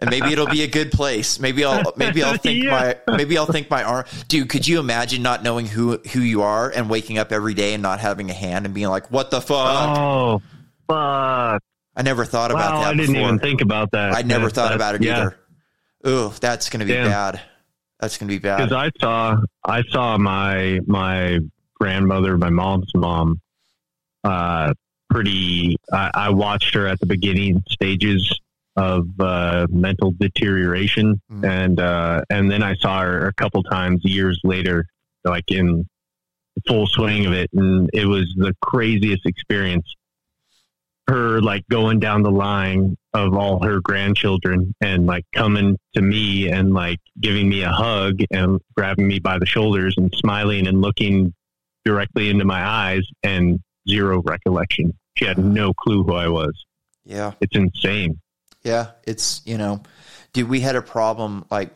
And 0.00 0.10
maybe 0.10 0.32
it'll 0.32 0.48
be 0.48 0.62
a 0.62 0.66
good 0.66 0.90
place. 0.92 1.38
Maybe 1.38 1.64
I'll 1.64 1.92
maybe 1.96 2.22
I'll 2.22 2.36
think 2.36 2.62
Yeah. 2.64 2.94
my 3.06 3.16
maybe 3.16 3.38
I'll 3.38 3.46
think 3.46 3.70
my 3.70 3.82
arm 3.84 4.04
dude, 4.28 4.48
could 4.48 4.66
you 4.66 4.80
imagine 4.80 5.22
not 5.22 5.42
knowing 5.42 5.66
who 5.66 5.98
who 6.12 6.20
you 6.20 6.42
are 6.42 6.68
and 6.68 6.90
waking 6.90 7.16
up 7.16 7.32
every 7.32 7.54
day 7.54 7.74
and 7.74 7.82
not 7.82 8.00
having 8.00 8.28
a 8.28 8.34
hand 8.34 8.66
and 8.66 8.74
being 8.74 8.88
like, 8.88 9.10
What 9.10 9.30
the 9.30 9.40
fuck? 9.40 9.98
Oh 9.98 10.42
fuck. 10.88 11.62
I 11.96 12.02
never 12.02 12.24
thought 12.24 12.50
about 12.50 12.82
that. 12.82 12.88
I 12.88 12.94
didn't 12.94 13.14
before. 13.14 13.28
even 13.28 13.38
think 13.38 13.60
about 13.60 13.92
that. 13.92 14.14
I 14.14 14.22
never 14.22 14.50
thought 14.50 14.74
about 14.74 14.96
it 14.96 15.02
yeah. 15.02 15.20
either. 15.20 15.38
Ooh, 16.06 16.32
that's 16.40 16.68
gonna 16.68 16.84
be 16.84 16.92
Damn. 16.92 17.08
bad. 17.08 17.40
That's 18.00 18.18
gonna 18.18 18.28
be 18.28 18.38
bad. 18.38 18.68
because 18.68 18.72
I 18.72 18.90
saw 19.00 19.36
I 19.64 19.82
saw 19.90 20.18
my 20.18 20.80
my 20.86 21.38
grandmother, 21.80 22.36
my 22.36 22.50
mom's 22.50 22.90
mom, 22.94 23.40
uh, 24.24 24.74
pretty. 25.14 25.76
I, 25.92 26.10
I 26.14 26.30
watched 26.30 26.74
her 26.74 26.86
at 26.88 26.98
the 26.98 27.06
beginning 27.06 27.62
stages 27.68 28.40
of 28.76 29.06
uh, 29.20 29.66
mental 29.70 30.10
deterioration, 30.10 31.20
Mm-hmm. 31.30 31.44
and 31.44 31.80
uh, 31.80 32.22
and 32.30 32.50
then 32.50 32.62
I 32.62 32.74
saw 32.74 33.00
her 33.02 33.28
a 33.28 33.32
couple 33.34 33.62
times 33.62 34.00
years 34.04 34.40
later, 34.44 34.86
like 35.24 35.50
in 35.50 35.86
full 36.66 36.86
swing 36.86 37.26
of 37.26 37.32
it, 37.32 37.50
and 37.52 37.88
it 37.92 38.06
was 38.06 38.32
the 38.36 38.54
craziest 38.60 39.24
experience. 39.26 39.86
Her 41.06 41.40
like 41.42 41.64
going 41.70 42.00
down 42.00 42.22
the 42.22 42.30
line 42.30 42.96
of 43.12 43.34
all 43.34 43.62
her 43.62 43.80
grandchildren 43.80 44.74
and 44.80 45.06
like 45.06 45.24
coming 45.34 45.76
to 45.94 46.00
me 46.02 46.48
and 46.48 46.72
like 46.72 46.98
giving 47.20 47.46
me 47.48 47.62
a 47.62 47.70
hug 47.70 48.20
and 48.30 48.58
grabbing 48.74 49.06
me 49.06 49.18
by 49.18 49.38
the 49.38 49.44
shoulders 49.44 49.94
and 49.98 50.10
smiling 50.16 50.66
and 50.66 50.80
looking 50.80 51.34
directly 51.84 52.30
into 52.30 52.46
my 52.46 52.66
eyes 52.66 53.02
and 53.22 53.60
zero 53.86 54.22
recollection. 54.24 54.94
She 55.16 55.24
had 55.24 55.38
no 55.38 55.72
clue 55.72 56.02
who 56.02 56.14
I 56.14 56.28
was. 56.28 56.64
Yeah. 57.04 57.32
It's 57.40 57.54
insane. 57.54 58.20
Yeah, 58.64 58.92
it's 59.06 59.42
you 59.44 59.58
know, 59.58 59.82
dude, 60.32 60.48
we 60.48 60.60
had 60.60 60.74
a 60.74 60.82
problem. 60.82 61.44
Like, 61.50 61.70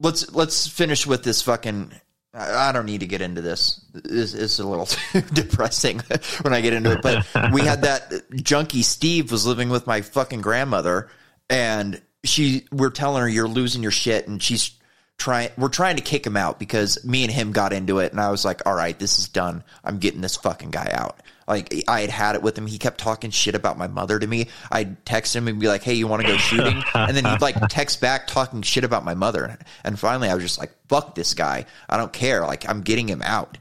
let's 0.00 0.30
let's 0.32 0.66
finish 0.66 1.06
with 1.06 1.22
this 1.22 1.42
fucking. 1.42 1.92
I 2.34 2.68
I 2.68 2.72
don't 2.72 2.86
need 2.86 3.00
to 3.00 3.06
get 3.06 3.22
into 3.22 3.40
this. 3.40 3.80
It's, 3.94 4.34
it's 4.34 4.58
a 4.58 4.66
little 4.66 4.86
too 4.86 5.20
depressing 5.32 6.00
when 6.42 6.52
I 6.52 6.60
get 6.60 6.72
into 6.72 6.92
it. 6.92 7.02
But 7.02 7.24
we 7.52 7.62
had 7.62 7.82
that 7.82 8.12
junkie 8.34 8.82
Steve 8.82 9.30
was 9.30 9.46
living 9.46 9.70
with 9.70 9.86
my 9.86 10.00
fucking 10.00 10.40
grandmother, 10.40 11.08
and 11.48 12.02
she 12.24 12.66
we're 12.72 12.90
telling 12.90 13.22
her 13.22 13.28
you're 13.28 13.48
losing 13.48 13.82
your 13.82 13.92
shit, 13.92 14.26
and 14.26 14.42
she's 14.42 14.72
trying. 15.18 15.50
We're 15.56 15.68
trying 15.68 15.96
to 15.96 16.02
kick 16.02 16.26
him 16.26 16.36
out 16.36 16.58
because 16.58 17.04
me 17.04 17.22
and 17.22 17.32
him 17.32 17.52
got 17.52 17.72
into 17.72 18.00
it, 18.00 18.10
and 18.10 18.20
I 18.20 18.30
was 18.30 18.44
like, 18.44 18.66
all 18.66 18.74
right, 18.74 18.98
this 18.98 19.20
is 19.20 19.28
done. 19.28 19.62
I'm 19.84 19.98
getting 19.98 20.20
this 20.20 20.36
fucking 20.36 20.70
guy 20.70 20.90
out. 20.92 21.20
Like 21.48 21.84
I 21.88 22.02
had 22.02 22.10
had 22.10 22.34
it 22.34 22.42
with 22.42 22.56
him. 22.56 22.66
He 22.66 22.78
kept 22.78 22.98
talking 22.98 23.30
shit 23.30 23.54
about 23.54 23.78
my 23.78 23.88
mother 23.88 24.18
to 24.18 24.26
me. 24.26 24.48
I'd 24.70 25.04
text 25.06 25.34
him 25.34 25.48
and 25.48 25.58
be 25.58 25.66
like, 25.66 25.82
"Hey, 25.82 25.94
you 25.94 26.06
want 26.06 26.22
to 26.22 26.28
go 26.28 26.36
shooting?" 26.36 26.82
And 26.94 27.16
then 27.16 27.24
he'd 27.24 27.40
like 27.40 27.56
text 27.68 28.00
back 28.00 28.26
talking 28.26 28.62
shit 28.62 28.84
about 28.84 29.04
my 29.04 29.14
mother. 29.14 29.58
And 29.82 29.98
finally, 29.98 30.28
I 30.28 30.34
was 30.34 30.44
just 30.44 30.58
like, 30.58 30.72
"Fuck 30.88 31.14
this 31.14 31.34
guy. 31.34 31.64
I 31.88 31.96
don't 31.96 32.12
care. 32.12 32.42
Like 32.46 32.68
I'm 32.68 32.82
getting 32.82 33.08
him 33.08 33.22
out." 33.22 33.56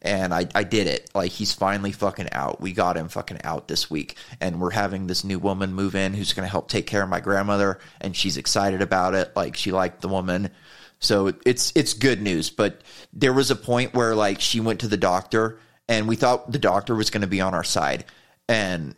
And 0.00 0.32
I, 0.32 0.46
I 0.54 0.62
did 0.62 0.86
it. 0.86 1.10
Like 1.14 1.32
he's 1.32 1.52
finally 1.52 1.90
fucking 1.90 2.28
out. 2.32 2.60
We 2.60 2.72
got 2.72 2.96
him 2.96 3.08
fucking 3.08 3.40
out 3.44 3.66
this 3.68 3.90
week, 3.90 4.16
and 4.40 4.60
we're 4.60 4.70
having 4.70 5.06
this 5.06 5.24
new 5.24 5.38
woman 5.38 5.72
move 5.72 5.94
in 5.94 6.14
who's 6.14 6.32
going 6.32 6.46
to 6.46 6.50
help 6.50 6.68
take 6.68 6.86
care 6.86 7.02
of 7.02 7.08
my 7.08 7.20
grandmother, 7.20 7.80
and 8.00 8.16
she's 8.16 8.36
excited 8.36 8.82
about 8.82 9.14
it. 9.14 9.34
Like 9.34 9.56
she 9.56 9.72
liked 9.72 10.00
the 10.00 10.08
woman, 10.08 10.50
so 11.00 11.32
it's 11.44 11.72
it's 11.74 11.94
good 11.94 12.20
news. 12.20 12.50
But 12.50 12.80
there 13.12 13.32
was 13.32 13.50
a 13.50 13.56
point 13.56 13.94
where 13.94 14.14
like 14.14 14.40
she 14.40 14.60
went 14.60 14.80
to 14.80 14.88
the 14.88 14.96
doctor, 14.96 15.58
and 15.88 16.06
we 16.06 16.16
thought 16.16 16.50
the 16.50 16.58
doctor 16.58 16.94
was 16.94 17.10
going 17.10 17.22
to 17.22 17.26
be 17.26 17.40
on 17.40 17.54
our 17.54 17.64
side, 17.64 18.04
and 18.48 18.94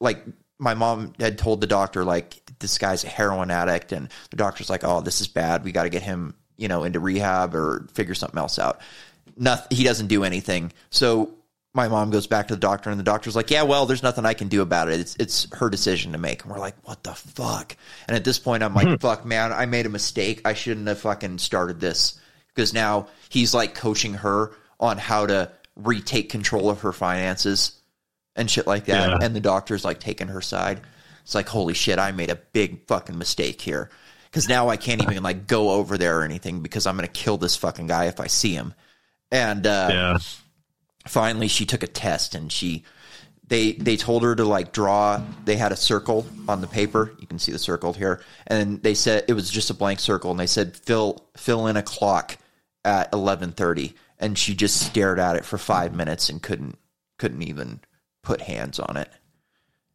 like 0.00 0.24
my 0.58 0.74
mom 0.74 1.12
had 1.18 1.38
told 1.38 1.60
the 1.60 1.66
doctor 1.66 2.04
like 2.04 2.40
this 2.58 2.78
guy's 2.78 3.04
a 3.04 3.08
heroin 3.08 3.50
addict, 3.50 3.92
and 3.92 4.08
the 4.30 4.36
doctor's 4.36 4.70
like, 4.70 4.84
oh, 4.84 5.00
this 5.00 5.20
is 5.20 5.28
bad. 5.28 5.64
We 5.64 5.72
got 5.72 5.84
to 5.84 5.90
get 5.90 6.02
him 6.02 6.34
you 6.56 6.68
know 6.68 6.84
into 6.84 7.00
rehab 7.00 7.54
or 7.54 7.86
figure 7.92 8.14
something 8.14 8.38
else 8.38 8.58
out. 8.58 8.80
Nothing. 9.36 9.76
He 9.76 9.84
doesn't 9.84 10.06
do 10.06 10.24
anything. 10.24 10.72
So 10.90 11.34
my 11.74 11.88
mom 11.88 12.10
goes 12.10 12.26
back 12.26 12.48
to 12.48 12.54
the 12.54 12.60
doctor, 12.60 12.90
and 12.90 12.98
the 12.98 13.04
doctor's 13.04 13.36
like, 13.36 13.50
"Yeah, 13.50 13.62
well, 13.62 13.86
there's 13.86 14.02
nothing 14.02 14.24
I 14.24 14.34
can 14.34 14.48
do 14.48 14.62
about 14.62 14.88
it. 14.88 15.00
It's 15.00 15.16
it's 15.18 15.48
her 15.54 15.68
decision 15.68 16.12
to 16.12 16.18
make." 16.18 16.42
And 16.42 16.50
we're 16.50 16.58
like, 16.58 16.76
"What 16.84 17.04
the 17.04 17.14
fuck?" 17.14 17.76
And 18.08 18.16
at 18.16 18.24
this 18.24 18.38
point, 18.38 18.62
I'm 18.62 18.74
like, 18.74 18.88
hmm. 18.88 18.94
"Fuck, 18.96 19.24
man, 19.24 19.52
I 19.52 19.66
made 19.66 19.86
a 19.86 19.90
mistake. 19.90 20.40
I 20.44 20.54
shouldn't 20.54 20.88
have 20.88 21.00
fucking 21.00 21.38
started 21.38 21.80
this." 21.80 22.18
Because 22.48 22.72
now 22.72 23.08
he's 23.28 23.52
like 23.52 23.74
coaching 23.74 24.14
her 24.14 24.52
on 24.80 24.96
how 24.96 25.26
to 25.26 25.50
retake 25.76 26.30
control 26.30 26.70
of 26.70 26.80
her 26.80 26.92
finances 26.92 27.72
and 28.34 28.50
shit 28.50 28.66
like 28.66 28.86
that. 28.86 29.10
Yeah. 29.10 29.18
And 29.20 29.36
the 29.36 29.40
doctor's 29.40 29.84
like 29.84 30.00
taking 30.00 30.28
her 30.28 30.40
side. 30.40 30.80
It's 31.22 31.34
like, 31.34 31.48
holy 31.48 31.74
shit, 31.74 31.98
I 31.98 32.12
made 32.12 32.30
a 32.30 32.36
big 32.36 32.86
fucking 32.86 33.18
mistake 33.18 33.60
here. 33.60 33.90
Because 34.24 34.48
now 34.48 34.68
I 34.68 34.76
can't 34.76 35.02
even 35.02 35.22
like 35.22 35.46
go 35.46 35.70
over 35.70 35.96
there 35.96 36.20
or 36.20 36.22
anything 36.24 36.60
because 36.60 36.86
I'm 36.86 36.96
gonna 36.96 37.08
kill 37.08 37.38
this 37.38 37.56
fucking 37.56 37.86
guy 37.86 38.04
if 38.06 38.20
I 38.20 38.26
see 38.26 38.52
him. 38.52 38.74
And 39.30 39.66
uh, 39.66 39.88
Yeah. 39.92 40.18
finally 41.06 41.48
she 41.48 41.64
took 41.66 41.82
a 41.82 41.86
test 41.86 42.34
and 42.34 42.50
she 42.50 42.84
they 43.48 43.72
they 43.72 43.96
told 43.96 44.22
her 44.24 44.34
to 44.34 44.44
like 44.44 44.72
draw 44.72 45.22
they 45.44 45.56
had 45.56 45.70
a 45.72 45.76
circle 45.76 46.26
on 46.48 46.60
the 46.60 46.66
paper 46.66 47.12
you 47.20 47.26
can 47.28 47.38
see 47.38 47.52
the 47.52 47.58
circle 47.60 47.92
here 47.92 48.20
and 48.48 48.82
they 48.82 48.92
said 48.94 49.24
it 49.28 49.34
was 49.34 49.48
just 49.48 49.70
a 49.70 49.74
blank 49.74 50.00
circle 50.00 50.32
and 50.32 50.40
they 50.40 50.48
said 50.48 50.76
fill 50.76 51.24
fill 51.36 51.68
in 51.68 51.76
a 51.76 51.82
clock 51.82 52.36
at 52.84 53.10
11:30 53.12 53.94
and 54.18 54.36
she 54.38 54.54
just 54.54 54.80
stared 54.80 55.18
at 55.18 55.36
it 55.36 55.44
for 55.44 55.58
5 55.58 55.94
minutes 55.94 56.28
and 56.28 56.42
couldn't 56.42 56.78
couldn't 57.18 57.42
even 57.42 57.80
put 58.22 58.40
hands 58.40 58.78
on 58.78 58.96
it. 58.96 59.10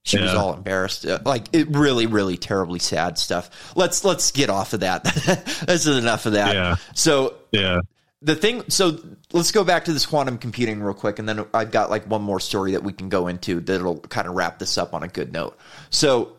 She 0.03 0.19
was 0.19 0.34
all 0.34 0.53
embarrassed. 0.56 1.06
Uh, 1.06 1.19
like 1.26 1.45
it 1.53 1.68
really 1.69 2.07
really 2.07 2.35
terribly 2.38 2.80
sad 2.80 3.18
stuff. 3.19 3.72
Let's 3.76 4.03
let's 4.03 4.31
get 4.31 4.49
off 4.49 4.73
of 4.73 4.80
that. 4.80 5.03
This 5.68 5.85
is 5.85 5.98
enough 5.98 6.26
of 6.26 6.34
that. 6.34 6.56
Yeah. 6.56 6.76
so 6.95 7.35
Yeah. 7.52 7.81
the 8.23 8.35
thing 8.35 8.64
so 8.69 8.98
let's 9.31 9.52
go 9.52 9.64
back 9.64 9.85
to 9.85 9.93
this 9.93 10.06
quantum 10.07 10.38
computing 10.39 10.81
real 10.81 10.93
quick 10.93 11.18
and 11.19 11.27
then 11.30 11.45
i've 11.53 11.72
got 11.72 11.89
like 11.89 12.06
one 12.06 12.22
more 12.22 12.39
story 12.39 12.72
that 12.73 12.84
we 12.84 12.93
can 12.93 13.10
go 13.10 13.27
into 13.27 13.60
that'll 13.61 13.99
kind 13.99 14.27
of 14.27 14.34
wrap 14.35 14.60
this 14.60 14.77
up 14.77 14.93
on 14.95 15.03
a 15.03 15.07
good 15.07 15.31
note. 15.34 15.56
So 15.91 16.35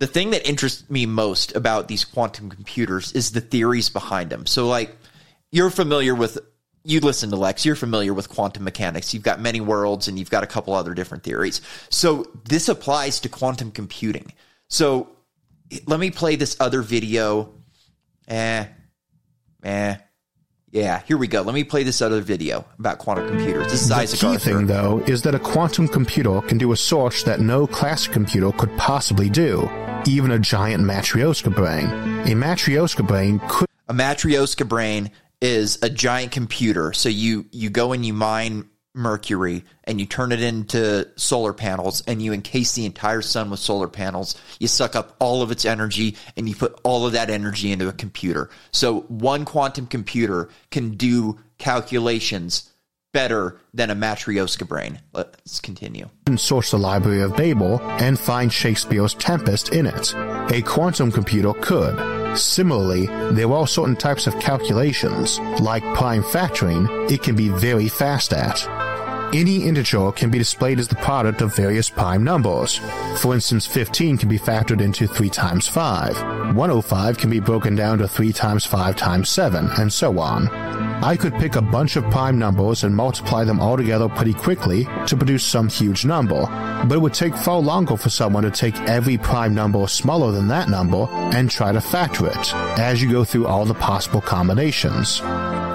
the 0.00 0.08
thing 0.08 0.30
that 0.30 0.46
interests 0.48 0.90
me 0.90 1.06
most 1.06 1.54
about 1.54 1.86
these 1.86 2.04
quantum 2.04 2.50
computers 2.50 3.12
is 3.12 3.30
the 3.30 3.40
theories 3.40 3.90
behind 3.90 4.28
them. 4.30 4.44
So 4.44 4.66
like 4.66 4.96
you're 5.52 5.70
familiar 5.70 6.16
with 6.16 6.38
you 6.84 7.00
listen 7.00 7.30
to 7.30 7.36
lex 7.36 7.64
you're 7.64 7.74
familiar 7.74 8.14
with 8.14 8.28
quantum 8.28 8.64
mechanics 8.64 9.14
you've 9.14 9.22
got 9.22 9.40
many 9.40 9.60
worlds 9.60 10.06
and 10.08 10.18
you've 10.18 10.30
got 10.30 10.44
a 10.44 10.46
couple 10.46 10.74
other 10.74 10.94
different 10.94 11.24
theories 11.24 11.60
so 11.90 12.26
this 12.48 12.68
applies 12.68 13.20
to 13.20 13.28
quantum 13.28 13.70
computing 13.70 14.32
so 14.68 15.08
let 15.86 15.98
me 15.98 16.10
play 16.10 16.36
this 16.36 16.56
other 16.60 16.82
video 16.82 17.54
eh 18.28 18.66
eh 19.62 19.96
yeah, 20.74 21.02
here 21.06 21.16
we 21.16 21.28
go. 21.28 21.42
Let 21.42 21.54
me 21.54 21.62
play 21.62 21.84
this 21.84 22.02
other 22.02 22.20
video 22.20 22.64
about 22.80 22.98
quantum 22.98 23.28
computers. 23.28 23.70
This 23.70 23.82
is 23.82 23.88
the 23.88 23.94
Isaac 23.94 24.18
key 24.18 24.26
Arthur. 24.26 24.38
thing, 24.40 24.66
though, 24.66 24.98
is 25.06 25.22
that 25.22 25.32
a 25.32 25.38
quantum 25.38 25.86
computer 25.86 26.40
can 26.40 26.58
do 26.58 26.72
a 26.72 26.76
sort 26.76 27.22
that 27.26 27.38
no 27.38 27.64
classic 27.64 28.12
computer 28.12 28.50
could 28.50 28.76
possibly 28.76 29.30
do, 29.30 29.70
even 30.04 30.32
a 30.32 30.38
giant 30.40 30.82
Matryoshka 30.82 31.54
brain. 31.54 31.86
A 31.86 32.34
Matryoshka 32.34 33.06
brain 33.06 33.40
could. 33.48 33.68
A 33.86 33.94
Matryoshka 33.94 34.68
brain 34.68 35.12
is 35.44 35.78
a 35.82 35.90
giant 35.90 36.32
computer. 36.32 36.94
So 36.94 37.10
you 37.10 37.44
you 37.52 37.68
go 37.68 37.92
and 37.92 38.04
you 38.04 38.14
mine 38.14 38.70
mercury 38.94 39.64
and 39.84 40.00
you 40.00 40.06
turn 40.06 40.32
it 40.32 40.40
into 40.40 41.06
solar 41.16 41.52
panels 41.52 42.02
and 42.06 42.22
you 42.22 42.32
encase 42.32 42.72
the 42.74 42.86
entire 42.86 43.20
sun 43.20 43.50
with 43.50 43.60
solar 43.60 43.88
panels. 43.88 44.40
You 44.58 44.68
suck 44.68 44.96
up 44.96 45.16
all 45.18 45.42
of 45.42 45.50
its 45.50 45.66
energy 45.66 46.16
and 46.36 46.48
you 46.48 46.54
put 46.54 46.80
all 46.82 47.06
of 47.06 47.12
that 47.12 47.28
energy 47.28 47.72
into 47.72 47.88
a 47.88 47.92
computer. 47.92 48.48
So 48.72 49.00
one 49.02 49.44
quantum 49.44 49.86
computer 49.86 50.48
can 50.70 50.90
do 50.90 51.38
calculations 51.58 52.70
better 53.12 53.60
than 53.74 53.90
a 53.90 53.94
Matryoshka 53.94 54.66
brain. 54.66 55.00
Let's 55.12 55.60
continue. 55.60 56.08
And 56.26 56.40
source 56.40 56.70
the 56.70 56.78
Library 56.78 57.20
of 57.20 57.36
Babel 57.36 57.80
and 57.82 58.18
find 58.18 58.50
Shakespeare's 58.50 59.14
Tempest 59.14 59.74
in 59.74 59.86
it. 59.86 60.14
A 60.52 60.62
quantum 60.62 61.12
computer 61.12 61.52
could. 61.52 62.13
Similarly, 62.36 63.06
there 63.32 63.52
are 63.52 63.66
certain 63.66 63.96
types 63.96 64.26
of 64.26 64.38
calculations, 64.40 65.38
like 65.60 65.82
prime 65.94 66.22
factoring, 66.22 67.10
it 67.10 67.22
can 67.22 67.36
be 67.36 67.48
very 67.48 67.88
fast 67.88 68.32
at. 68.32 68.66
Any 69.34 69.64
integer 69.64 70.12
can 70.12 70.30
be 70.30 70.38
displayed 70.38 70.78
as 70.78 70.86
the 70.86 70.94
product 70.96 71.40
of 71.40 71.56
various 71.56 71.90
prime 71.90 72.22
numbers. 72.22 72.78
For 73.18 73.34
instance, 73.34 73.66
15 73.66 74.18
can 74.18 74.28
be 74.28 74.38
factored 74.38 74.80
into 74.80 75.08
3 75.08 75.28
times 75.28 75.66
5, 75.66 76.54
105 76.54 77.18
can 77.18 77.30
be 77.30 77.40
broken 77.40 77.74
down 77.74 77.98
to 77.98 78.06
3 78.06 78.32
times 78.32 78.64
5 78.64 78.96
times 78.96 79.28
7, 79.28 79.68
and 79.78 79.92
so 79.92 80.18
on. 80.18 80.48
I 81.04 81.18
could 81.18 81.34
pick 81.34 81.54
a 81.54 81.60
bunch 81.60 81.96
of 81.96 82.10
prime 82.10 82.38
numbers 82.38 82.82
and 82.82 82.96
multiply 82.96 83.44
them 83.44 83.60
all 83.60 83.76
together 83.76 84.08
pretty 84.08 84.32
quickly 84.32 84.84
to 85.06 85.16
produce 85.18 85.44
some 85.44 85.68
huge 85.68 86.06
number, 86.06 86.46
but 86.88 86.92
it 86.92 86.98
would 86.98 87.12
take 87.12 87.36
far 87.36 87.58
longer 87.58 87.98
for 87.98 88.08
someone 88.08 88.44
to 88.44 88.50
take 88.50 88.74
every 88.88 89.18
prime 89.18 89.54
number 89.54 89.86
smaller 89.86 90.32
than 90.32 90.48
that 90.48 90.70
number 90.70 91.06
and 91.36 91.50
try 91.50 91.72
to 91.72 91.80
factor 91.82 92.26
it 92.26 92.54
as 92.78 93.02
you 93.02 93.12
go 93.12 93.22
through 93.22 93.46
all 93.46 93.66
the 93.66 93.74
possible 93.74 94.22
combinations. 94.22 95.20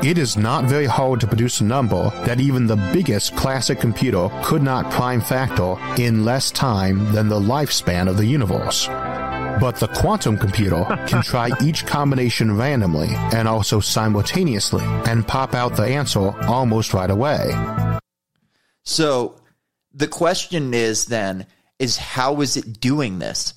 It 0.04 0.18
is 0.18 0.36
not 0.36 0.66
very 0.66 0.88
hard 0.88 1.20
to 1.20 1.28
produce 1.28 1.62
a 1.62 1.64
number 1.64 2.10
that 2.26 2.40
even 2.40 2.66
the 2.66 2.90
biggest 2.92 3.36
classic 3.36 3.80
computer 3.80 4.32
could 4.44 4.64
not 4.64 4.90
prime 4.90 5.22
factor 5.22 5.76
in 6.02 6.26
less 6.26 6.50
time 6.50 7.12
than 7.12 7.30
the 7.30 7.40
lifespan 7.40 8.10
of 8.10 8.18
the 8.18 8.26
universe. 8.26 8.90
But 9.60 9.76
the 9.76 9.88
quantum 9.88 10.38
computer 10.38 10.86
can 11.08 11.22
try 11.22 11.50
each 11.62 11.86
combination 11.86 12.56
randomly 12.56 13.10
and 13.34 13.48
also 13.48 13.80
simultaneously 13.80 14.84
and 14.84 15.28
pop 15.28 15.54
out 15.54 15.76
the 15.76 15.84
answer 15.84 16.34
almost 16.46 16.94
right 16.94 17.10
away. 17.10 17.52
So 18.84 19.36
the 19.94 20.08
question 20.08 20.74
is 20.74 21.06
then 21.06 21.46
is 21.78 21.98
how 21.98 22.42
is 22.42 22.58
it 22.58 22.80
doing 22.80 23.20
this? 23.20 23.54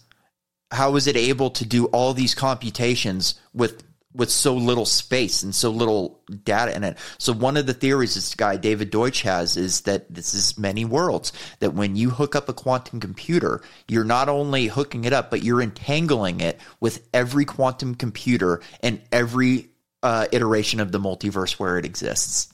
How 0.70 0.96
is 0.96 1.06
it 1.06 1.16
able 1.16 1.50
to 1.50 1.64
do 1.64 1.86
all 1.86 2.14
these 2.14 2.34
computations 2.34 3.34
with 3.52 3.84
with 4.14 4.30
so 4.30 4.54
little 4.54 4.84
space 4.84 5.42
and 5.42 5.54
so 5.54 5.70
little 5.70 6.20
data 6.44 6.74
in 6.74 6.84
it. 6.84 6.98
So 7.18 7.32
one 7.32 7.56
of 7.56 7.66
the 7.66 7.74
theories 7.74 8.14
this 8.14 8.34
guy 8.34 8.56
David 8.56 8.90
Deutsch 8.90 9.22
has 9.22 9.56
is 9.56 9.82
that 9.82 10.12
this 10.12 10.34
is 10.34 10.58
many 10.58 10.84
worlds. 10.84 11.32
That 11.60 11.74
when 11.74 11.96
you 11.96 12.10
hook 12.10 12.36
up 12.36 12.48
a 12.48 12.52
quantum 12.52 13.00
computer, 13.00 13.62
you're 13.88 14.04
not 14.04 14.28
only 14.28 14.66
hooking 14.66 15.04
it 15.04 15.12
up, 15.12 15.30
but 15.30 15.42
you're 15.42 15.62
entangling 15.62 16.40
it 16.40 16.60
with 16.80 17.08
every 17.14 17.44
quantum 17.44 17.94
computer 17.94 18.60
and 18.82 19.00
every 19.10 19.70
uh, 20.02 20.26
iteration 20.32 20.80
of 20.80 20.92
the 20.92 20.98
multiverse 20.98 21.52
where 21.52 21.78
it 21.78 21.84
exists. 21.84 22.52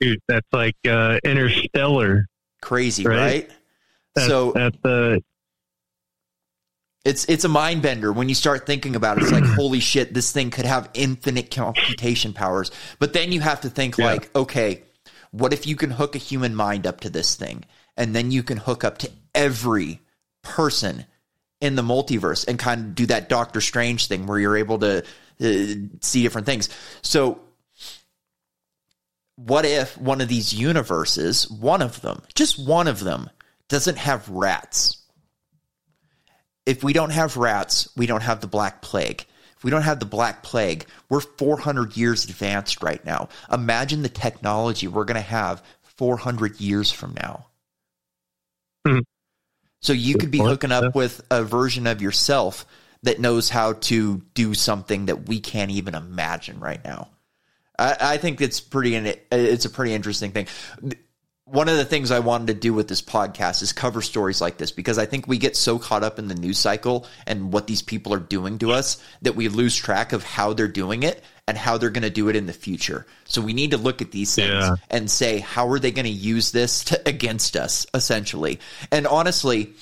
Dude, 0.00 0.20
that's 0.28 0.46
like 0.52 0.76
uh, 0.88 1.18
interstellar. 1.24 2.26
Crazy, 2.62 3.04
right? 3.04 3.16
right? 3.16 3.50
That's, 4.14 4.28
so 4.28 4.52
that's 4.52 4.76
the 4.82 5.22
it's 7.06 7.24
it's 7.26 7.44
a 7.44 7.48
mind 7.48 7.82
bender 7.82 8.12
when 8.12 8.28
you 8.28 8.34
start 8.34 8.66
thinking 8.66 8.96
about 8.96 9.16
it. 9.16 9.22
It's 9.22 9.32
like 9.32 9.44
holy 9.54 9.80
shit, 9.80 10.12
this 10.12 10.32
thing 10.32 10.50
could 10.50 10.64
have 10.66 10.90
infinite 10.92 11.50
computation 11.50 12.32
powers. 12.32 12.72
But 12.98 13.12
then 13.12 13.30
you 13.30 13.40
have 13.40 13.60
to 13.60 13.70
think 13.70 13.96
yeah. 13.96 14.06
like, 14.06 14.34
okay, 14.34 14.82
what 15.30 15.52
if 15.52 15.66
you 15.66 15.76
can 15.76 15.90
hook 15.90 16.16
a 16.16 16.18
human 16.18 16.54
mind 16.54 16.86
up 16.86 17.00
to 17.02 17.10
this 17.10 17.36
thing, 17.36 17.64
and 17.96 18.14
then 18.14 18.32
you 18.32 18.42
can 18.42 18.58
hook 18.58 18.82
up 18.82 18.98
to 18.98 19.10
every 19.34 20.00
person 20.42 21.04
in 21.60 21.76
the 21.76 21.82
multiverse 21.82 22.46
and 22.48 22.58
kind 22.58 22.80
of 22.80 22.94
do 22.96 23.06
that 23.06 23.28
Doctor 23.28 23.60
Strange 23.60 24.08
thing 24.08 24.26
where 24.26 24.38
you're 24.38 24.56
able 24.56 24.80
to 24.80 24.98
uh, 24.98 25.74
see 26.00 26.22
different 26.22 26.46
things. 26.46 26.68
So 27.02 27.40
what 29.36 29.64
if 29.64 29.96
one 29.96 30.20
of 30.20 30.28
these 30.28 30.52
universes, 30.52 31.48
one 31.50 31.82
of 31.82 32.00
them, 32.00 32.22
just 32.34 32.58
one 32.58 32.88
of 32.88 33.00
them, 33.00 33.30
doesn't 33.68 33.98
have 33.98 34.28
rats? 34.28 35.05
If 36.66 36.82
we 36.82 36.92
don't 36.92 37.10
have 37.10 37.36
rats, 37.36 37.88
we 37.96 38.06
don't 38.06 38.22
have 38.22 38.40
the 38.40 38.46
Black 38.48 38.82
Plague. 38.82 39.24
If 39.56 39.64
we 39.64 39.70
don't 39.70 39.82
have 39.82 40.00
the 40.00 40.06
Black 40.06 40.42
Plague, 40.42 40.84
we're 41.08 41.20
400 41.20 41.96
years 41.96 42.24
advanced 42.24 42.82
right 42.82 43.02
now. 43.06 43.28
Imagine 43.50 44.02
the 44.02 44.08
technology 44.08 44.86
we're 44.86 45.04
going 45.04 45.14
to 45.14 45.20
have 45.20 45.62
400 45.82 46.60
years 46.60 46.90
from 46.90 47.14
now. 47.14 47.46
Mm-hmm. 48.86 49.00
So 49.80 49.92
you 49.92 50.16
could 50.16 50.30
be 50.30 50.38
hooking 50.38 50.72
up 50.72 50.94
with 50.94 51.24
a 51.30 51.44
version 51.44 51.86
of 51.86 52.02
yourself 52.02 52.66
that 53.04 53.20
knows 53.20 53.48
how 53.48 53.74
to 53.74 54.20
do 54.34 54.52
something 54.52 55.06
that 55.06 55.28
we 55.28 55.38
can't 55.40 55.70
even 55.70 55.94
imagine 55.94 56.58
right 56.58 56.84
now. 56.84 57.08
I, 57.78 57.96
I 58.00 58.16
think 58.16 58.40
it's 58.40 58.60
pretty. 58.60 58.96
It's 58.96 59.64
a 59.64 59.70
pretty 59.70 59.94
interesting 59.94 60.32
thing 60.32 60.48
one 61.46 61.68
of 61.68 61.76
the 61.76 61.84
things 61.84 62.10
I 62.10 62.18
wanted 62.18 62.48
to 62.48 62.54
do 62.54 62.74
with 62.74 62.88
this 62.88 63.00
podcast 63.00 63.62
is 63.62 63.72
cover 63.72 64.02
stories 64.02 64.40
like 64.40 64.58
this 64.58 64.72
because 64.72 64.98
I 64.98 65.06
think 65.06 65.28
we 65.28 65.38
get 65.38 65.56
so 65.56 65.78
caught 65.78 66.02
up 66.02 66.18
in 66.18 66.26
the 66.26 66.34
news 66.34 66.58
cycle 66.58 67.06
and 67.24 67.52
what 67.52 67.68
these 67.68 67.82
people 67.82 68.12
are 68.12 68.18
doing 68.18 68.58
to 68.58 68.72
us 68.72 69.00
that 69.22 69.36
we 69.36 69.46
lose 69.48 69.76
track 69.76 70.12
of 70.12 70.24
how 70.24 70.54
they're 70.54 70.66
doing 70.66 71.04
it 71.04 71.22
and 71.46 71.56
how 71.56 71.78
they're 71.78 71.90
going 71.90 72.02
to 72.02 72.10
do 72.10 72.28
it 72.28 72.34
in 72.34 72.46
the 72.46 72.52
future. 72.52 73.06
So 73.26 73.40
we 73.40 73.52
need 73.52 73.70
to 73.70 73.76
look 73.76 74.02
at 74.02 74.10
these 74.10 74.34
things 74.34 74.50
yeah. 74.50 74.74
and 74.90 75.08
say, 75.08 75.38
how 75.38 75.68
are 75.68 75.78
they 75.78 75.92
going 75.92 76.06
to 76.06 76.10
use 76.10 76.50
this 76.50 76.82
to, 76.86 77.08
against 77.08 77.54
us, 77.54 77.86
essentially? 77.94 78.58
And 78.90 79.06
honestly, 79.06 79.72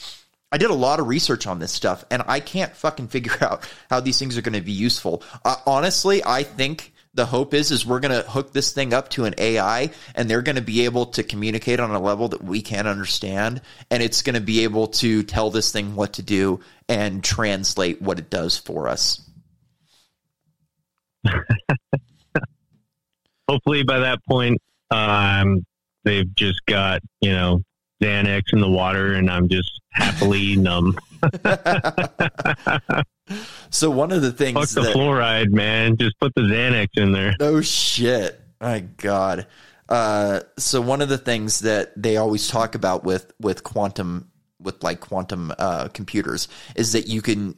I 0.52 0.58
did 0.58 0.68
a 0.68 0.74
lot 0.74 1.00
of 1.00 1.08
research 1.08 1.46
on 1.46 1.60
this 1.60 1.72
stuff 1.72 2.04
and 2.10 2.22
I 2.26 2.40
can't 2.40 2.76
fucking 2.76 3.08
figure 3.08 3.38
out 3.40 3.66
how 3.88 4.00
these 4.00 4.18
things 4.18 4.36
are 4.36 4.42
going 4.42 4.52
to 4.52 4.60
be 4.60 4.72
useful. 4.72 5.22
Uh, 5.42 5.56
honestly, 5.66 6.22
I 6.22 6.42
think 6.42 6.92
the 7.14 7.26
hope 7.26 7.54
is 7.54 7.70
is 7.70 7.86
we're 7.86 8.00
going 8.00 8.12
to 8.12 8.28
hook 8.28 8.52
this 8.52 8.72
thing 8.72 8.92
up 8.92 9.08
to 9.10 9.24
an 9.24 9.34
AI 9.38 9.90
and 10.14 10.28
they're 10.28 10.42
going 10.42 10.56
to 10.56 10.62
be 10.62 10.84
able 10.84 11.06
to 11.06 11.22
communicate 11.22 11.80
on 11.80 11.90
a 11.92 12.00
level 12.00 12.28
that 12.28 12.42
we 12.42 12.60
can't 12.60 12.88
understand 12.88 13.62
and 13.90 14.02
it's 14.02 14.22
going 14.22 14.34
to 14.34 14.40
be 14.40 14.64
able 14.64 14.88
to 14.88 15.22
tell 15.22 15.50
this 15.50 15.72
thing 15.72 15.94
what 15.94 16.14
to 16.14 16.22
do 16.22 16.60
and 16.88 17.22
translate 17.22 18.02
what 18.02 18.18
it 18.18 18.28
does 18.30 18.58
for 18.58 18.88
us. 18.88 19.20
Hopefully 23.48 23.84
by 23.84 24.00
that 24.00 24.18
point 24.28 24.60
um, 24.90 25.64
they've 26.02 26.34
just 26.34 26.66
got, 26.66 27.00
you 27.20 27.32
know, 27.32 27.62
Xanax 28.02 28.42
in 28.52 28.60
the 28.60 28.68
water 28.68 29.14
and 29.14 29.30
I'm 29.30 29.48
just 29.48 29.80
happily 29.90 30.56
them. 30.56 30.98
so 33.70 33.90
one 33.90 34.12
of 34.12 34.22
the 34.22 34.32
things 34.32 34.58
Fuck 34.58 34.68
the 34.70 34.82
that, 34.82 34.96
fluoride, 34.96 35.50
man. 35.50 35.96
Just 35.96 36.18
put 36.20 36.34
the 36.34 36.42
Xanax 36.42 36.88
in 36.96 37.12
there. 37.12 37.34
Oh 37.40 37.60
shit. 37.60 38.40
My 38.60 38.80
God. 38.80 39.46
Uh, 39.88 40.40
so 40.58 40.80
one 40.80 41.02
of 41.02 41.08
the 41.08 41.18
things 41.18 41.60
that 41.60 42.00
they 42.00 42.16
always 42.16 42.48
talk 42.48 42.74
about 42.74 43.04
with 43.04 43.32
with 43.40 43.62
quantum 43.62 44.30
with 44.58 44.82
like 44.82 45.00
quantum 45.00 45.52
uh, 45.58 45.88
computers 45.88 46.48
is 46.74 46.92
that 46.92 47.06
you 47.06 47.20
can 47.20 47.56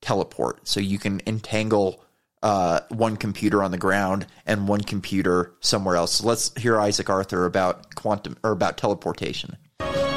teleport. 0.00 0.68
So 0.68 0.80
you 0.80 0.98
can 0.98 1.22
entangle 1.26 2.04
uh, 2.42 2.80
one 2.90 3.16
computer 3.16 3.62
on 3.62 3.70
the 3.70 3.78
ground 3.78 4.26
and 4.44 4.68
one 4.68 4.82
computer 4.82 5.54
somewhere 5.60 5.96
else. 5.96 6.16
So 6.16 6.26
let's 6.26 6.54
hear 6.60 6.78
Isaac 6.78 7.08
Arthur 7.08 7.46
about 7.46 7.94
quantum 7.94 8.36
or 8.44 8.52
about 8.52 8.76
teleportation. 8.76 9.56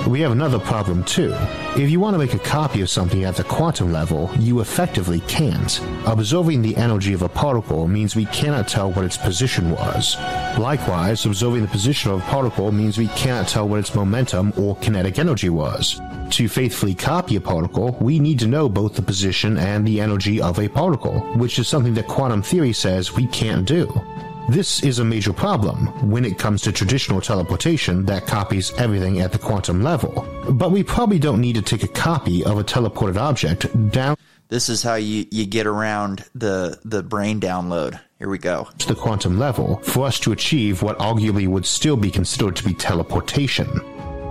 We 0.07 0.21
have 0.21 0.31
another 0.31 0.59
problem 0.59 1.03
too. 1.03 1.33
If 1.75 1.89
you 1.89 1.99
want 1.99 2.13
to 2.13 2.17
make 2.17 2.33
a 2.33 2.39
copy 2.39 2.81
of 2.81 2.89
something 2.89 3.23
at 3.25 3.35
the 3.35 3.43
quantum 3.43 3.91
level, 3.91 4.31
you 4.39 4.61
effectively 4.61 5.19
can't. 5.21 5.81
Observing 6.05 6.61
the 6.61 6.75
energy 6.77 7.13
of 7.13 7.21
a 7.21 7.29
particle 7.29 7.87
means 7.87 8.15
we 8.15 8.25
cannot 8.25 8.67
tell 8.67 8.91
what 8.91 9.05
its 9.05 9.17
position 9.17 9.71
was. 9.71 10.15
Likewise, 10.57 11.25
observing 11.25 11.61
the 11.61 11.67
position 11.67 12.11
of 12.11 12.19
a 12.19 12.25
particle 12.25 12.71
means 12.71 12.97
we 12.97 13.07
cannot 13.09 13.47
tell 13.47 13.67
what 13.67 13.79
its 13.79 13.95
momentum 13.95 14.53
or 14.57 14.77
kinetic 14.77 15.19
energy 15.19 15.49
was. 15.49 15.99
To 16.31 16.47
faithfully 16.47 16.95
copy 16.95 17.35
a 17.35 17.41
particle, 17.41 17.97
we 17.99 18.19
need 18.19 18.39
to 18.39 18.47
know 18.47 18.69
both 18.69 18.95
the 18.95 19.01
position 19.01 19.57
and 19.57 19.85
the 19.85 19.99
energy 19.99 20.41
of 20.41 20.59
a 20.59 20.67
particle, 20.67 21.19
which 21.35 21.59
is 21.59 21.67
something 21.67 21.93
that 21.95 22.07
quantum 22.07 22.41
theory 22.41 22.73
says 22.73 23.13
we 23.13 23.27
can't 23.27 23.65
do. 23.65 23.87
This 24.49 24.81
is 24.81 24.99
a 24.99 25.03
major 25.03 25.33
problem 25.33 25.87
when 26.09 26.23
it 26.23 26.37
comes 26.39 26.61
to 26.61 26.71
traditional 26.71 27.19
teleportation 27.19 28.05
that 28.05 28.27
copies 28.27 28.71
everything 28.77 29.19
at 29.19 29.33
the 29.33 29.37
quantum 29.37 29.83
level. 29.83 30.25
But 30.49 30.71
we 30.71 30.83
probably 30.83 31.19
don't 31.19 31.41
need 31.41 31.55
to 31.55 31.61
take 31.61 31.83
a 31.83 31.87
copy 31.89 32.45
of 32.45 32.57
a 32.57 32.63
teleported 32.63 33.17
object 33.17 33.91
down 33.91 34.15
This 34.47 34.69
is 34.69 34.81
how 34.81 34.95
you, 34.95 35.25
you 35.31 35.45
get 35.45 35.67
around 35.67 36.23
the 36.33 36.79
the 36.85 37.03
brain 37.03 37.41
download. 37.41 37.99
Here 38.19 38.29
we 38.29 38.37
go. 38.37 38.69
to 38.77 38.87
the 38.87 38.95
quantum 38.95 39.37
level 39.37 39.81
for 39.83 40.05
us 40.07 40.17
to 40.21 40.31
achieve 40.31 40.81
what 40.81 40.97
arguably 40.97 41.47
would 41.49 41.65
still 41.65 41.97
be 41.97 42.09
considered 42.09 42.55
to 42.55 42.63
be 42.63 42.73
teleportation. 42.73 43.67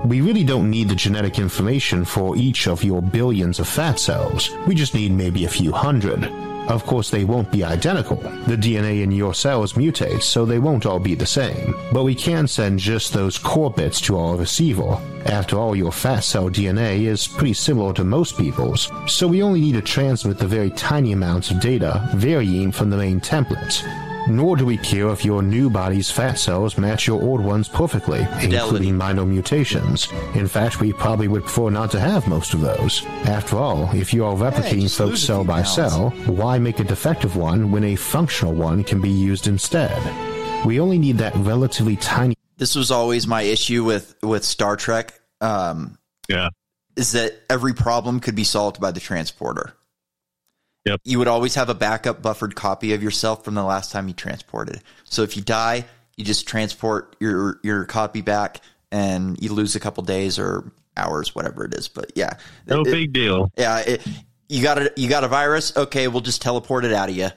We 0.09 0.23
really 0.23 0.45
don't 0.45 0.71
need 0.71 0.89
the 0.89 0.95
genetic 0.95 1.39
information 1.39 2.07
for 2.07 2.39
each 2.39 2.69
of 2.69 2.83
your 2.83 3.03
billions 3.03 3.61
of 3.61 3.69
fat 3.69 4.01
cells. 4.01 4.51
We 4.67 4.75
just 4.75 4.95
need 4.95 5.13
maybe 5.13 5.45
a 5.45 5.49
few 5.49 5.73
hundred. 5.73 6.25
Of 6.69 6.85
course, 6.85 7.11
they 7.11 7.25
won't 7.25 7.53
be 7.53 7.63
identical. 7.63 8.17
The 8.17 8.57
DNA 8.57 9.03
in 9.03 9.13
your 9.13 9.35
cells 9.35 9.75
mutates, 9.75 10.23
so 10.23 10.45
they 10.45 10.59
won't 10.59 10.87
all 10.87 10.99
be 10.99 11.15
the 11.15 11.27
same. 11.27 11.75
But 11.93 12.05
we 12.05 12.15
can 12.15 12.49
send 12.49 12.79
just 12.79 13.13
those 13.13 13.39
core 13.39 13.71
bits 13.71 14.01
to 14.03 14.19
our 14.19 14.37
receiver. 14.37 15.01
After 15.27 15.59
all, 15.59 15.77
your 15.77 15.93
fat 15.93 16.21
cell 16.21 16.49
DNA 16.51 17.07
is 17.07 17.27
pretty 17.27 17.55
similar 17.55 17.93
to 17.95 18.05
most 18.05 18.37
people's, 18.37 18.91
so 19.07 19.29
we 19.29 19.43
only 19.43 19.61
need 19.61 19.75
to 19.75 19.83
transmit 19.83 20.39
the 20.39 20.47
very 20.47 20.71
tiny 20.71 21.13
amounts 21.13 21.51
of 21.51 21.61
data 21.61 22.09
varying 22.15 22.73
from 22.73 22.91
the 22.91 22.97
main 22.97 23.21
template. 23.21 23.85
Nor 24.29 24.57
do 24.57 24.67
we 24.67 24.77
care 24.77 25.09
if 25.11 25.25
your 25.25 25.43
new 25.43 25.71
body's 25.71 26.11
fat 26.11 26.35
cells 26.35 26.77
match 26.77 27.07
your 27.07 27.23
old 27.23 27.41
ones 27.41 27.69
perfectly, 27.69 28.27
including 28.41 28.97
minor 28.97 29.25
mutations. 29.25 30.09
In 30.35 30.49
fact, 30.49 30.81
we 30.81 30.93
probably 30.93 31.29
would 31.29 31.43
prefer 31.43 31.71
not 31.71 31.91
to 31.93 32.01
have 32.01 32.27
most 32.27 32.53
of 32.55 32.61
those. 32.61 33.05
After 33.27 33.57
all, 33.57 33.91
if 33.95 34.13
you 34.13 34.25
are 34.25 34.35
replicating 34.35 34.83
just 34.83 34.99
folks 34.99 35.21
cell 35.21 35.45
by 35.45 35.63
pounds. 35.63 35.75
cell, 35.75 36.11
why 36.27 36.59
make 36.59 36.81
a 36.81 36.85
defective 36.85 37.37
one 37.37 37.71
when 37.71 37.85
a 37.85 37.97
functional 37.97 38.53
one 38.53 38.83
can 38.83 39.01
be 39.01 39.11
used 39.11 39.47
instead? 39.47 39.97
We 40.65 40.81
only 40.81 40.99
need 40.99 41.19
that 41.19 41.35
relatively 41.37 41.97
tiny 41.97 42.37
This 42.57 42.75
was 42.75 42.91
always 42.91 43.27
my 43.27 43.43
issue 43.43 43.85
with 43.85 44.17
with 44.23 44.45
Star 44.45 44.77
Trek. 44.77 45.19
Um, 45.41 45.99
yeah, 46.29 46.49
is 46.97 47.13
that 47.13 47.35
every 47.49 47.75
problem 47.75 48.21
could 48.21 48.35
be 48.35 48.45
solved 48.45 48.81
by 48.81 48.91
the 48.91 49.01
transporter. 49.01 49.75
Yep. 50.87 51.01
You 51.05 51.19
would 51.19 51.29
always 51.29 51.55
have 51.57 51.69
a 51.69 51.75
backup 51.75 52.23
buffered 52.23 52.55
copy 52.55 52.95
of 52.95 53.03
yourself 53.03 53.45
from 53.45 53.55
the 53.55 53.65
last 53.65 53.91
time 53.91 54.07
you 54.09 54.15
transported. 54.15 54.81
So 55.05 55.23
if 55.23 55.37
you 55.37 55.43
die, 55.43 55.85
you 56.17 56.25
just 56.25 56.47
transport 56.47 57.17
your 57.21 57.59
your 57.63 57.85
copy 57.85 58.21
back, 58.23 58.61
and 58.93 59.37
you 59.43 59.53
lose 59.53 59.75
a 59.75 59.81
couple 59.81 60.03
days 60.05 60.39
or 60.39 60.73
hours, 60.97 61.35
whatever 61.35 61.65
it 61.65 61.75
is. 61.75 61.89
But 61.89 62.13
yeah, 62.15 62.35
no 62.67 62.81
It- 62.83 62.85
big 62.85 63.13
deal. 63.13 63.51
yeah, 63.59 63.79
it, 63.81 64.07
you 64.49 64.63
got 64.63 64.79
a 64.79 64.93
you 64.97 65.09
got 65.09 65.25
a 65.25 65.29
virus. 65.29 65.77
Okay, 65.77 66.07
we'll 66.09 66.21
just 66.21 66.41
teleport 66.41 66.85
it 66.85 66.93
out 66.93 67.09
of 67.11 67.17
you. 67.17 67.31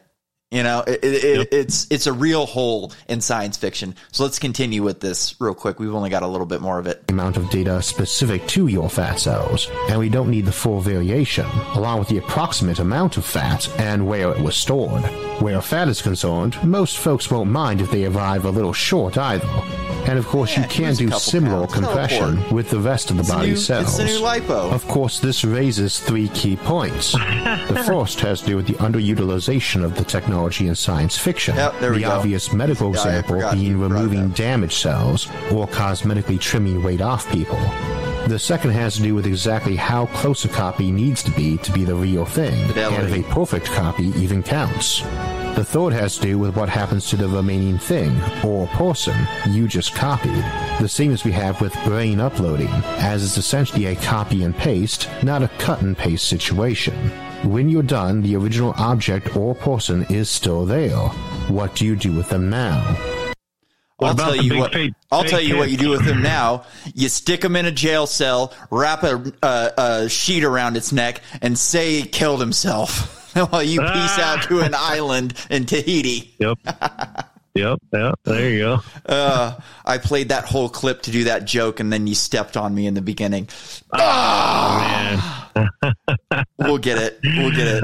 You 0.51 0.63
know, 0.63 0.79
it, 0.87 1.03
it, 1.03 1.23
it, 1.23 1.47
it's 1.51 1.85
it's 1.91 2.07
a 2.07 2.13
real 2.13 2.47
hole 2.47 2.91
in 3.07 3.21
science 3.21 3.55
fiction. 3.55 3.93
So 4.11 4.23
let's 4.23 4.39
continue 4.39 4.81
with 4.81 4.99
this 4.99 5.35
real 5.39 5.53
quick. 5.53 5.79
We've 5.79 5.93
only 5.93 6.09
got 6.09 6.23
a 6.23 6.27
little 6.27 6.47
bit 6.47 6.59
more 6.59 6.79
of 6.79 6.87
it. 6.87 7.03
amount 7.09 7.37
of 7.37 7.47
data 7.51 7.83
specific 7.83 8.47
to 8.47 8.65
your 8.65 8.89
fat 8.89 9.19
cells, 9.19 9.69
and 9.89 9.99
we 9.99 10.09
don't 10.09 10.31
need 10.31 10.47
the 10.47 10.51
full 10.51 10.81
variation, 10.81 11.45
along 11.75 11.99
with 11.99 12.07
the 12.07 12.17
approximate 12.17 12.79
amount 12.79 13.17
of 13.17 13.25
fat 13.25 13.69
and 13.79 14.07
where 14.07 14.31
it 14.31 14.39
was 14.41 14.55
stored. 14.55 15.03
Where 15.39 15.61
fat 15.61 15.87
is 15.87 16.01
concerned, 16.01 16.57
most 16.63 16.97
folks 16.97 17.29
won't 17.29 17.51
mind 17.51 17.79
if 17.79 17.91
they 17.91 18.05
arrive 18.05 18.45
a 18.45 18.49
little 18.49 18.73
short 18.73 19.19
either. 19.19 19.47
And 20.07 20.17
of 20.17 20.25
course, 20.25 20.57
you 20.57 20.63
can 20.63 20.95
do 20.95 21.11
similar 21.11 21.67
pounds. 21.67 21.73
compression 21.73 22.35
Teleport. 22.37 22.51
with 22.51 22.69
the 22.71 22.79
rest 22.79 23.11
of 23.11 23.17
the 23.17 23.21
It's 23.21 23.29
a 23.29 23.33
body's 23.33 23.49
new- 23.49 23.55
cells. 23.57 23.99
it's 23.99 24.11
a 24.11 24.17
new 24.17 24.25
lipo. 24.25 24.73
Of 24.73 24.87
course, 24.87 25.19
this 25.19 25.43
raises 25.45 25.99
three 25.99 26.29
key 26.29 26.55
points. 26.55 27.11
the 27.11 27.83
first 27.85 28.19
has 28.21 28.41
to 28.41 28.47
do 28.47 28.55
with 28.55 28.65
the 28.65 28.73
underutilization 28.75 29.83
of 29.83 29.95
the 29.95 30.03
technology 30.03 30.38
in 30.47 30.75
science 30.75 31.17
fiction. 31.17 31.55
Yep, 31.55 31.79
the 31.79 32.05
obvious 32.05 32.53
medical 32.53 32.89
example 32.89 33.39
being 33.51 33.63
you 33.63 33.77
brought 33.77 33.91
it 33.91 33.93
removing 33.95 34.29
damaged 34.29 34.73
cells 34.73 35.27
or 35.51 35.67
cosmetically 35.67 36.39
trimming 36.39 36.81
weight 36.83 37.01
off 37.01 37.29
people. 37.31 37.59
The 38.27 38.37
second 38.37 38.71
has 38.71 38.97
to 38.97 39.01
do 39.01 39.15
with 39.15 39.25
exactly 39.25 39.75
how 39.75 40.05
close 40.07 40.45
a 40.45 40.49
copy 40.49 40.91
needs 40.91 41.23
to 41.23 41.31
be 41.31 41.57
to 41.57 41.71
be 41.71 41.83
the 41.83 41.95
real 41.95 42.25
thing, 42.25 42.53
and 42.77 43.09
if 43.09 43.25
a 43.25 43.33
perfect 43.33 43.65
copy 43.67 44.07
even 44.17 44.43
counts. 44.43 45.01
The 45.55 45.65
third 45.65 45.93
has 45.93 46.15
to 46.17 46.21
do 46.21 46.37
with 46.37 46.55
what 46.55 46.69
happens 46.69 47.09
to 47.09 47.17
the 47.17 47.27
remaining 47.27 47.77
thing, 47.77 48.15
or 48.45 48.67
person, 48.67 49.15
you 49.49 49.67
just 49.67 49.95
copied. 49.95 50.43
The 50.79 50.87
same 50.87 51.11
as 51.11 51.25
we 51.25 51.31
have 51.31 51.59
with 51.59 51.73
brain 51.85 52.19
uploading, 52.19 52.69
as 52.99 53.23
it's 53.23 53.37
essentially 53.37 53.87
a 53.87 53.95
copy 53.95 54.43
and 54.43 54.55
paste, 54.55 55.09
not 55.23 55.43
a 55.43 55.49
cut 55.57 55.81
and 55.81 55.97
paste 55.97 56.27
situation. 56.27 57.11
When 57.43 57.69
you're 57.69 57.83
done, 57.83 58.21
the 58.21 58.35
original 58.35 58.73
object 58.77 59.35
or 59.35 59.55
person 59.55 60.05
is 60.09 60.29
still 60.29 60.65
there. 60.65 60.97
What 61.47 61.73
do 61.75 61.85
you 61.85 61.95
do 61.95 62.11
with 62.13 62.29
them 62.29 62.49
now? 62.49 62.97
I'll 64.01 64.15
tell 64.15 64.35
you 64.35 64.59
what. 64.59 64.73
fake- 64.73 64.93
I'll 65.11 65.21
fake 65.21 65.31
tell 65.31 65.41
you 65.41 65.57
what 65.57 65.69
you 65.71 65.77
do 65.77 65.89
with 65.89 66.05
them 66.05 66.21
now. 66.21 66.63
You 66.93 67.09
stick 67.09 67.41
them 67.41 67.55
in 67.55 67.65
a 67.65 67.71
jail 67.71 68.07
cell, 68.07 68.53
wrap 68.71 69.03
a, 69.03 69.33
a, 69.41 69.71
a 69.77 70.09
sheet 70.09 70.43
around 70.43 70.77
its 70.77 70.91
neck, 70.91 71.21
and 71.41 71.57
say 71.57 72.01
he 72.01 72.07
killed 72.07 72.39
himself 72.39 73.33
while 73.49 73.63
you 73.63 73.79
peace 73.79 74.19
out 74.19 74.43
to 74.49 74.59
an 74.61 74.73
island 74.75 75.33
in 75.49 75.65
Tahiti. 75.65 76.35
Yep. 76.39 76.59
yep. 77.59 77.79
Yep. 77.93 78.19
There 78.23 78.49
you 78.49 78.59
go. 78.59 78.79
Uh, 79.05 79.59
I 79.85 79.97
played 79.97 80.29
that 80.29 80.45
whole 80.45 80.69
clip 80.69 81.01
to 81.03 81.11
do 81.11 81.25
that 81.25 81.45
joke, 81.45 81.79
and 81.79 81.91
then 81.91 82.07
you 82.07 82.15
stepped 82.15 82.57
on 82.57 82.73
me 82.75 82.87
in 82.87 82.93
the 82.93 83.01
beginning. 83.01 83.47
Oh, 83.93 85.21
man. 85.55 86.45
We'll 86.57 86.77
get 86.77 86.97
it. 86.97 87.19
We'll 87.23 87.51
get 87.51 87.67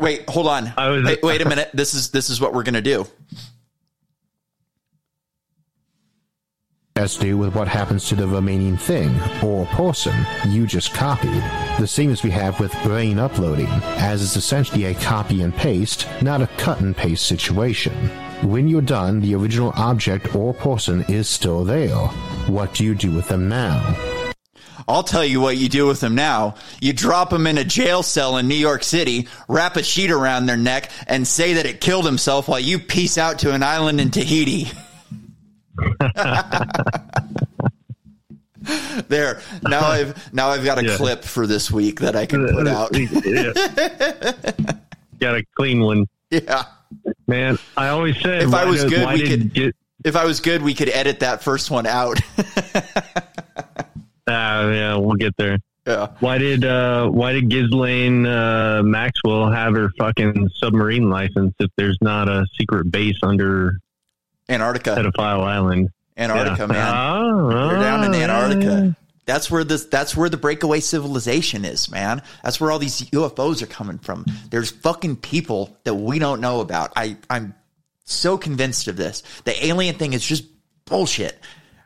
Wait, 0.00 0.28
hold 0.28 0.48
on. 0.48 0.72
was- 0.76 1.04
wait, 1.04 1.22
wait 1.22 1.40
a 1.42 1.48
minute. 1.48 1.70
This 1.72 1.94
is 1.94 2.10
this 2.10 2.28
is 2.30 2.40
what 2.40 2.52
we're 2.54 2.64
gonna 2.64 2.80
do. 2.82 3.06
As 6.96 7.14
to 7.14 7.20
do 7.20 7.38
with 7.38 7.54
what 7.54 7.68
happens 7.68 8.08
to 8.08 8.16
the 8.16 8.26
remaining 8.26 8.76
thing 8.76 9.14
or 9.44 9.64
person 9.66 10.12
you 10.48 10.66
just 10.66 10.92
copied. 10.92 11.42
The 11.78 11.86
same 11.86 12.10
as 12.10 12.24
we 12.24 12.30
have 12.30 12.58
with 12.58 12.74
brain 12.82 13.20
uploading, 13.20 13.68
as 13.98 14.20
it's 14.20 14.34
essentially 14.36 14.84
a 14.86 14.94
copy 14.94 15.42
and 15.42 15.54
paste, 15.54 16.08
not 16.22 16.42
a 16.42 16.48
cut 16.58 16.80
and 16.80 16.96
paste 16.96 17.24
situation. 17.26 17.94
When 18.42 18.68
you're 18.68 18.80
done, 18.82 19.20
the 19.20 19.34
original 19.34 19.72
object 19.76 20.34
or 20.34 20.54
person 20.54 21.04
is 21.08 21.28
still 21.28 21.64
there. 21.64 21.94
What 22.46 22.72
do 22.74 22.84
you 22.84 22.94
do 22.94 23.10
with 23.10 23.28
them 23.28 23.48
now? 23.48 23.96
I'll 24.86 25.02
tell 25.02 25.24
you 25.24 25.40
what 25.40 25.56
you 25.58 25.68
do 25.68 25.86
with 25.86 26.00
them 26.00 26.14
now. 26.14 26.54
You 26.80 26.92
drop 26.92 27.30
them 27.30 27.46
in 27.46 27.58
a 27.58 27.64
jail 27.64 28.02
cell 28.02 28.36
in 28.38 28.48
New 28.48 28.54
York 28.54 28.82
City, 28.84 29.28
wrap 29.48 29.76
a 29.76 29.82
sheet 29.82 30.10
around 30.10 30.46
their 30.46 30.56
neck, 30.56 30.90
and 31.06 31.26
say 31.26 31.54
that 31.54 31.66
it 31.66 31.80
killed 31.80 32.06
himself 32.06 32.48
while 32.48 32.60
you 32.60 32.78
peace 32.78 33.18
out 33.18 33.40
to 33.40 33.52
an 33.52 33.62
island 33.62 34.00
in 34.00 34.10
Tahiti. 34.10 34.68
there. 39.08 39.40
Now 39.62 39.86
I've 39.88 40.32
now 40.32 40.48
I've 40.48 40.64
got 40.64 40.78
a 40.78 40.84
Yeah. 40.84 40.96
clip 40.96 41.22
for 41.24 41.46
this 41.46 41.70
week 41.70 42.00
that 42.00 42.16
I 42.16 42.24
can 42.26 42.48
put 42.54 42.66
out. 42.66 42.92
Got 45.20 45.36
a 45.36 45.44
clean 45.56 45.80
one. 45.80 46.06
yeah. 46.30 46.64
Man, 47.26 47.58
I 47.76 47.88
always 47.88 48.20
say 48.22 48.38
If 48.38 48.54
I 48.54 48.64
was 48.64 48.82
did- 48.84 48.90
good, 48.90 49.08
we 49.12 49.26
could 49.28 49.52
Get, 49.54 49.76
if 50.04 50.16
I 50.16 50.24
was 50.24 50.40
good, 50.40 50.62
we 50.62 50.74
could 50.74 50.88
edit 50.88 51.20
that 51.20 51.42
first 51.42 51.70
one 51.70 51.86
out. 51.86 52.18
Ah, 54.30 54.68
yeah, 54.70 54.96
we'll 54.96 55.16
get 55.16 55.34
there. 55.38 55.58
Yeah. 55.86 56.08
Why 56.20 56.36
did 56.36 56.62
uh, 56.62 57.08
why 57.08 57.32
did 57.32 57.48
Ghislaine 57.48 58.26
uh, 58.26 58.82
Maxwell 58.84 59.50
have 59.50 59.72
her 59.74 59.88
fucking 59.98 60.50
submarine 60.56 61.08
license 61.08 61.54
if 61.58 61.70
there's 61.78 61.96
not 62.02 62.28
a 62.28 62.44
secret 62.58 62.90
base 62.90 63.16
under 63.22 63.78
Antarctica. 64.50 64.90
Pedophile 64.90 65.40
Island? 65.44 65.88
Antarctica, 66.18 66.60
Yeah. 66.60 66.66
man. 66.66 66.94
Oh, 66.94 67.70
You're 67.70 67.80
down 67.80 68.04
in 68.04 68.14
oh, 68.14 68.18
Antarctica. 68.22 68.96
That's 69.28 69.50
where 69.50 69.62
this. 69.62 69.84
That's 69.84 70.16
where 70.16 70.30
the 70.30 70.38
breakaway 70.38 70.80
civilization 70.80 71.66
is, 71.66 71.90
man. 71.90 72.22
That's 72.42 72.58
where 72.58 72.70
all 72.70 72.78
these 72.78 73.02
UFOs 73.10 73.60
are 73.60 73.66
coming 73.66 73.98
from. 73.98 74.24
There's 74.48 74.70
fucking 74.70 75.16
people 75.16 75.76
that 75.84 75.92
we 75.94 76.18
don't 76.18 76.40
know 76.40 76.62
about. 76.62 76.94
I 76.96 77.18
I'm 77.28 77.54
so 78.06 78.38
convinced 78.38 78.88
of 78.88 78.96
this. 78.96 79.22
The 79.44 79.66
alien 79.66 79.96
thing 79.96 80.14
is 80.14 80.24
just 80.24 80.44
bullshit. 80.86 81.38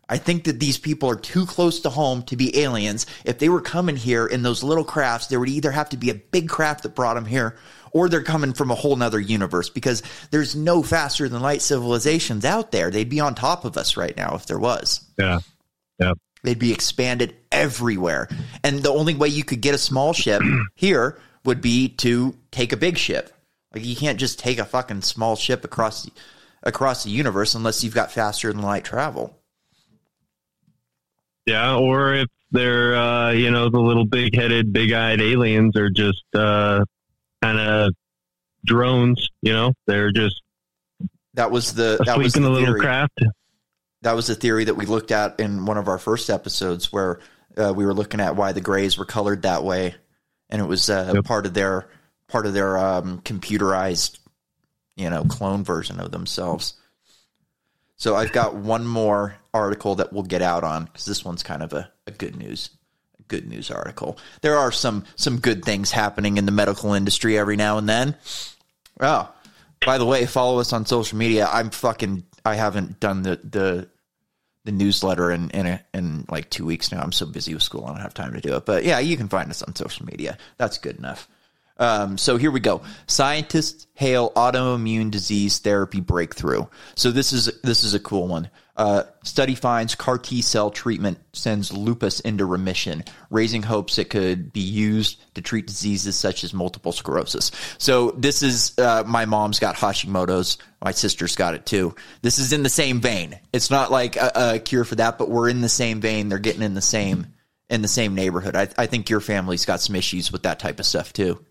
I 0.08 0.18
think 0.18 0.44
that 0.44 0.60
these 0.60 0.78
people 0.78 1.10
are 1.10 1.16
too 1.16 1.44
close 1.44 1.80
to 1.80 1.90
home 1.90 2.22
to 2.24 2.36
be 2.36 2.60
aliens. 2.60 3.06
If 3.24 3.40
they 3.40 3.48
were 3.48 3.60
coming 3.60 3.96
here 3.96 4.24
in 4.24 4.42
those 4.42 4.62
little 4.62 4.84
crafts, 4.84 5.26
there 5.26 5.40
would 5.40 5.48
either 5.48 5.72
have 5.72 5.88
to 5.88 5.96
be 5.96 6.10
a 6.10 6.14
big 6.14 6.48
craft 6.48 6.84
that 6.84 6.94
brought 6.94 7.14
them 7.14 7.26
here, 7.26 7.56
or 7.90 8.08
they're 8.08 8.22
coming 8.22 8.52
from 8.52 8.70
a 8.70 8.76
whole 8.76 8.94
nother 8.94 9.18
universe 9.18 9.68
because 9.68 10.04
there's 10.30 10.54
no 10.54 10.84
faster 10.84 11.28
than 11.28 11.42
light 11.42 11.62
civilizations 11.62 12.44
out 12.44 12.70
there. 12.70 12.92
They'd 12.92 13.08
be 13.08 13.18
on 13.18 13.34
top 13.34 13.64
of 13.64 13.76
us 13.76 13.96
right 13.96 14.16
now 14.16 14.36
if 14.36 14.46
there 14.46 14.60
was. 14.60 15.04
Yeah. 15.18 15.40
Yep. 15.98 16.18
They'd 16.42 16.58
be 16.58 16.72
expanded 16.72 17.36
everywhere. 17.50 18.28
And 18.64 18.82
the 18.82 18.90
only 18.90 19.14
way 19.14 19.28
you 19.28 19.44
could 19.44 19.60
get 19.60 19.74
a 19.74 19.78
small 19.78 20.12
ship 20.12 20.42
here 20.74 21.18
would 21.44 21.60
be 21.60 21.88
to 21.88 22.36
take 22.50 22.72
a 22.72 22.76
big 22.76 22.98
ship. 22.98 23.32
Like 23.74 23.84
you 23.84 23.96
can't 23.96 24.18
just 24.18 24.38
take 24.38 24.58
a 24.58 24.64
fucking 24.64 25.02
small 25.02 25.36
ship 25.36 25.64
across 25.64 26.02
the, 26.02 26.12
across 26.62 27.04
the 27.04 27.10
universe 27.10 27.54
unless 27.54 27.82
you've 27.82 27.94
got 27.94 28.12
faster 28.12 28.52
than 28.52 28.62
light 28.62 28.84
travel. 28.84 29.38
Yeah, 31.46 31.76
or 31.76 32.14
if 32.14 32.28
they're 32.52 32.94
uh, 32.94 33.30
you 33.32 33.50
know 33.50 33.68
the 33.68 33.80
little 33.80 34.04
big 34.04 34.36
headed, 34.36 34.72
big 34.72 34.92
eyed 34.92 35.20
aliens 35.20 35.76
are 35.76 35.90
just 35.90 36.22
uh, 36.34 36.84
kind 37.42 37.58
of 37.58 37.92
drones. 38.64 39.28
You 39.40 39.52
know, 39.52 39.72
they're 39.86 40.12
just 40.12 40.40
That 41.34 41.50
was 41.50 41.74
the 41.74 41.98
that 42.04 42.18
was 42.18 42.34
the 42.34 42.40
the 42.40 42.50
little 42.50 42.74
craft. 42.74 43.20
That 44.02 44.14
was 44.16 44.26
the 44.26 44.34
theory 44.34 44.64
that 44.64 44.74
we 44.74 44.86
looked 44.86 45.10
at 45.10 45.40
in 45.40 45.64
one 45.64 45.78
of 45.78 45.88
our 45.88 45.98
first 45.98 46.28
episodes, 46.28 46.92
where 46.92 47.20
uh, 47.56 47.72
we 47.74 47.86
were 47.86 47.94
looking 47.94 48.20
at 48.20 48.36
why 48.36 48.52
the 48.52 48.60
Greys 48.60 48.98
were 48.98 49.04
colored 49.04 49.42
that 49.42 49.64
way, 49.64 49.94
and 50.50 50.60
it 50.60 50.66
was 50.66 50.90
uh, 50.90 51.20
part 51.24 51.46
of 51.46 51.54
their 51.54 51.88
part 52.28 52.46
of 52.46 52.54
their 52.54 52.78
um, 52.78 53.20
computerized, 53.20 54.18
you 54.96 55.08
know, 55.08 55.24
clone 55.24 55.64
version 55.64 56.00
of 56.00 56.10
themselves. 56.10 56.74
So 57.96 58.16
I've 58.16 58.32
got 58.32 58.56
one 58.56 58.86
more 58.86 59.36
article 59.54 59.94
that 59.96 60.12
we'll 60.12 60.24
get 60.24 60.42
out 60.42 60.64
on 60.64 60.86
because 60.86 61.04
this 61.04 61.24
one's 61.24 61.42
kind 61.42 61.62
of 61.62 61.72
a, 61.72 61.90
a 62.06 62.10
good 62.10 62.34
news, 62.34 62.70
a 63.20 63.22
good 63.24 63.46
news 63.46 63.70
article. 63.70 64.18
There 64.40 64.58
are 64.58 64.72
some 64.72 65.04
some 65.14 65.38
good 65.38 65.64
things 65.64 65.92
happening 65.92 66.36
in 66.38 66.46
the 66.46 66.52
medical 66.52 66.94
industry 66.94 67.38
every 67.38 67.56
now 67.56 67.78
and 67.78 67.88
then. 67.88 68.16
Oh, 68.98 69.32
by 69.84 69.98
the 69.98 70.06
way, 70.06 70.26
follow 70.26 70.58
us 70.58 70.72
on 70.72 70.86
social 70.86 71.16
media. 71.18 71.48
I'm 71.52 71.70
fucking. 71.70 72.24
I 72.44 72.54
haven't 72.54 73.00
done 73.00 73.22
the 73.22 73.36
the 73.36 73.88
the 74.64 74.72
newsletter 74.72 75.30
in 75.30 75.50
in, 75.50 75.66
a, 75.66 75.84
in 75.94 76.24
like 76.28 76.50
two 76.50 76.64
weeks 76.64 76.92
now. 76.92 77.00
I'm 77.00 77.12
so 77.12 77.26
busy 77.26 77.54
with 77.54 77.62
school, 77.62 77.84
I 77.84 77.88
don't 77.92 78.00
have 78.00 78.14
time 78.14 78.34
to 78.34 78.40
do 78.40 78.56
it. 78.56 78.66
But 78.66 78.84
yeah, 78.84 78.98
you 78.98 79.16
can 79.16 79.28
find 79.28 79.50
us 79.50 79.62
on 79.62 79.74
social 79.74 80.06
media. 80.06 80.38
That's 80.56 80.78
good 80.78 80.96
enough. 80.96 81.28
Um, 81.78 82.18
so 82.18 82.36
here 82.36 82.50
we 82.50 82.60
go. 82.60 82.82
Scientists 83.06 83.86
hail 83.94 84.30
autoimmune 84.32 85.10
disease 85.10 85.58
therapy 85.58 86.00
breakthrough. 86.00 86.66
So 86.94 87.10
this 87.10 87.32
is 87.32 87.50
this 87.62 87.82
is 87.82 87.94
a 87.94 88.00
cool 88.00 88.28
one. 88.28 88.50
Uh, 88.74 89.02
study 89.22 89.54
finds 89.54 89.94
CAR 89.94 90.16
T 90.16 90.40
cell 90.40 90.70
treatment 90.70 91.18
sends 91.34 91.72
lupus 91.72 92.20
into 92.20 92.46
remission, 92.46 93.04
raising 93.28 93.62
hopes 93.62 93.98
it 93.98 94.08
could 94.08 94.50
be 94.50 94.60
used 94.60 95.20
to 95.34 95.42
treat 95.42 95.66
diseases 95.66 96.16
such 96.16 96.42
as 96.42 96.54
multiple 96.54 96.92
sclerosis. 96.92 97.50
So 97.76 98.12
this 98.12 98.42
is 98.42 98.78
uh, 98.78 99.04
my 99.06 99.26
mom's 99.26 99.58
got 99.58 99.76
Hashimoto's. 99.76 100.56
My 100.82 100.92
sister's 100.92 101.36
got 101.36 101.54
it 101.54 101.66
too. 101.66 101.94
This 102.22 102.38
is 102.38 102.54
in 102.54 102.62
the 102.62 102.70
same 102.70 103.02
vein. 103.02 103.38
It's 103.52 103.70
not 103.70 103.90
like 103.90 104.16
a, 104.16 104.32
a 104.34 104.58
cure 104.58 104.84
for 104.84 104.94
that, 104.94 105.18
but 105.18 105.28
we're 105.28 105.50
in 105.50 105.60
the 105.60 105.68
same 105.68 106.00
vein. 106.00 106.30
They're 106.30 106.38
getting 106.38 106.62
in 106.62 106.72
the 106.72 106.80
same 106.80 107.26
in 107.68 107.82
the 107.82 107.88
same 107.88 108.14
neighborhood. 108.14 108.56
I, 108.56 108.68
I 108.78 108.86
think 108.86 109.10
your 109.10 109.20
family's 109.20 109.66
got 109.66 109.80
some 109.80 109.96
issues 109.96 110.32
with 110.32 110.44
that 110.44 110.58
type 110.58 110.80
of 110.80 110.86
stuff 110.86 111.12
too. 111.12 111.44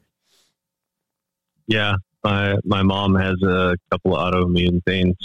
Yeah, 1.67 1.95
my 2.23 2.55
my 2.65 2.81
mom 2.81 3.13
has 3.13 3.41
a 3.43 3.75
couple 3.91 4.15
of 4.15 4.33
autoimmune 4.33 4.83
things. 4.85 5.15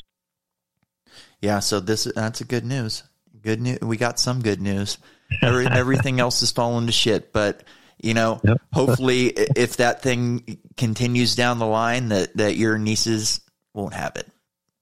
Yeah, 1.46 1.60
so 1.60 1.78
this 1.78 2.08
that's 2.12 2.40
a 2.40 2.44
good 2.44 2.64
news. 2.64 3.04
Good 3.40 3.60
news. 3.60 3.78
We 3.80 3.96
got 3.96 4.18
some 4.18 4.42
good 4.42 4.60
news. 4.60 4.98
Every, 5.40 5.64
everything 5.70 6.18
else 6.18 6.42
is 6.42 6.50
falling 6.50 6.86
to 6.86 6.92
shit, 6.92 7.32
but 7.32 7.62
you 8.02 8.14
know, 8.14 8.40
hopefully, 8.72 9.26
if 9.28 9.76
that 9.76 10.02
thing 10.02 10.58
continues 10.76 11.36
down 11.36 11.60
the 11.60 11.66
line, 11.66 12.08
that 12.08 12.36
that 12.36 12.56
your 12.56 12.78
nieces 12.78 13.40
won't 13.74 13.94
have 13.94 14.16
it. 14.16 14.26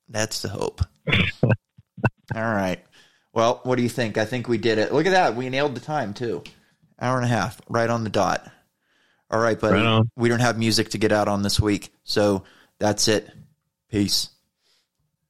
That's 0.08 0.40
the 0.40 0.48
hope. 0.48 0.80
All 1.44 1.52
right. 2.34 2.82
Well, 3.34 3.60
what 3.64 3.76
do 3.76 3.82
you 3.82 3.90
think? 3.90 4.16
I 4.16 4.24
think 4.24 4.48
we 4.48 4.56
did 4.56 4.78
it. 4.78 4.90
Look 4.90 5.04
at 5.04 5.12
that. 5.12 5.36
We 5.36 5.50
nailed 5.50 5.74
the 5.74 5.80
time 5.80 6.14
too. 6.14 6.42
Hour 6.98 7.16
and 7.16 7.26
a 7.26 7.28
half, 7.28 7.60
right 7.68 7.90
on 7.90 8.04
the 8.04 8.10
dot. 8.10 8.50
All 9.30 9.38
right, 9.38 9.60
buddy. 9.60 9.82
Right. 9.82 10.02
We 10.16 10.30
don't 10.30 10.40
have 10.40 10.58
music 10.58 10.88
to 10.90 10.98
get 10.98 11.12
out 11.12 11.28
on 11.28 11.42
this 11.42 11.60
week, 11.60 11.92
so 12.04 12.44
that's 12.78 13.06
it. 13.06 13.28
Peace. 13.90 14.30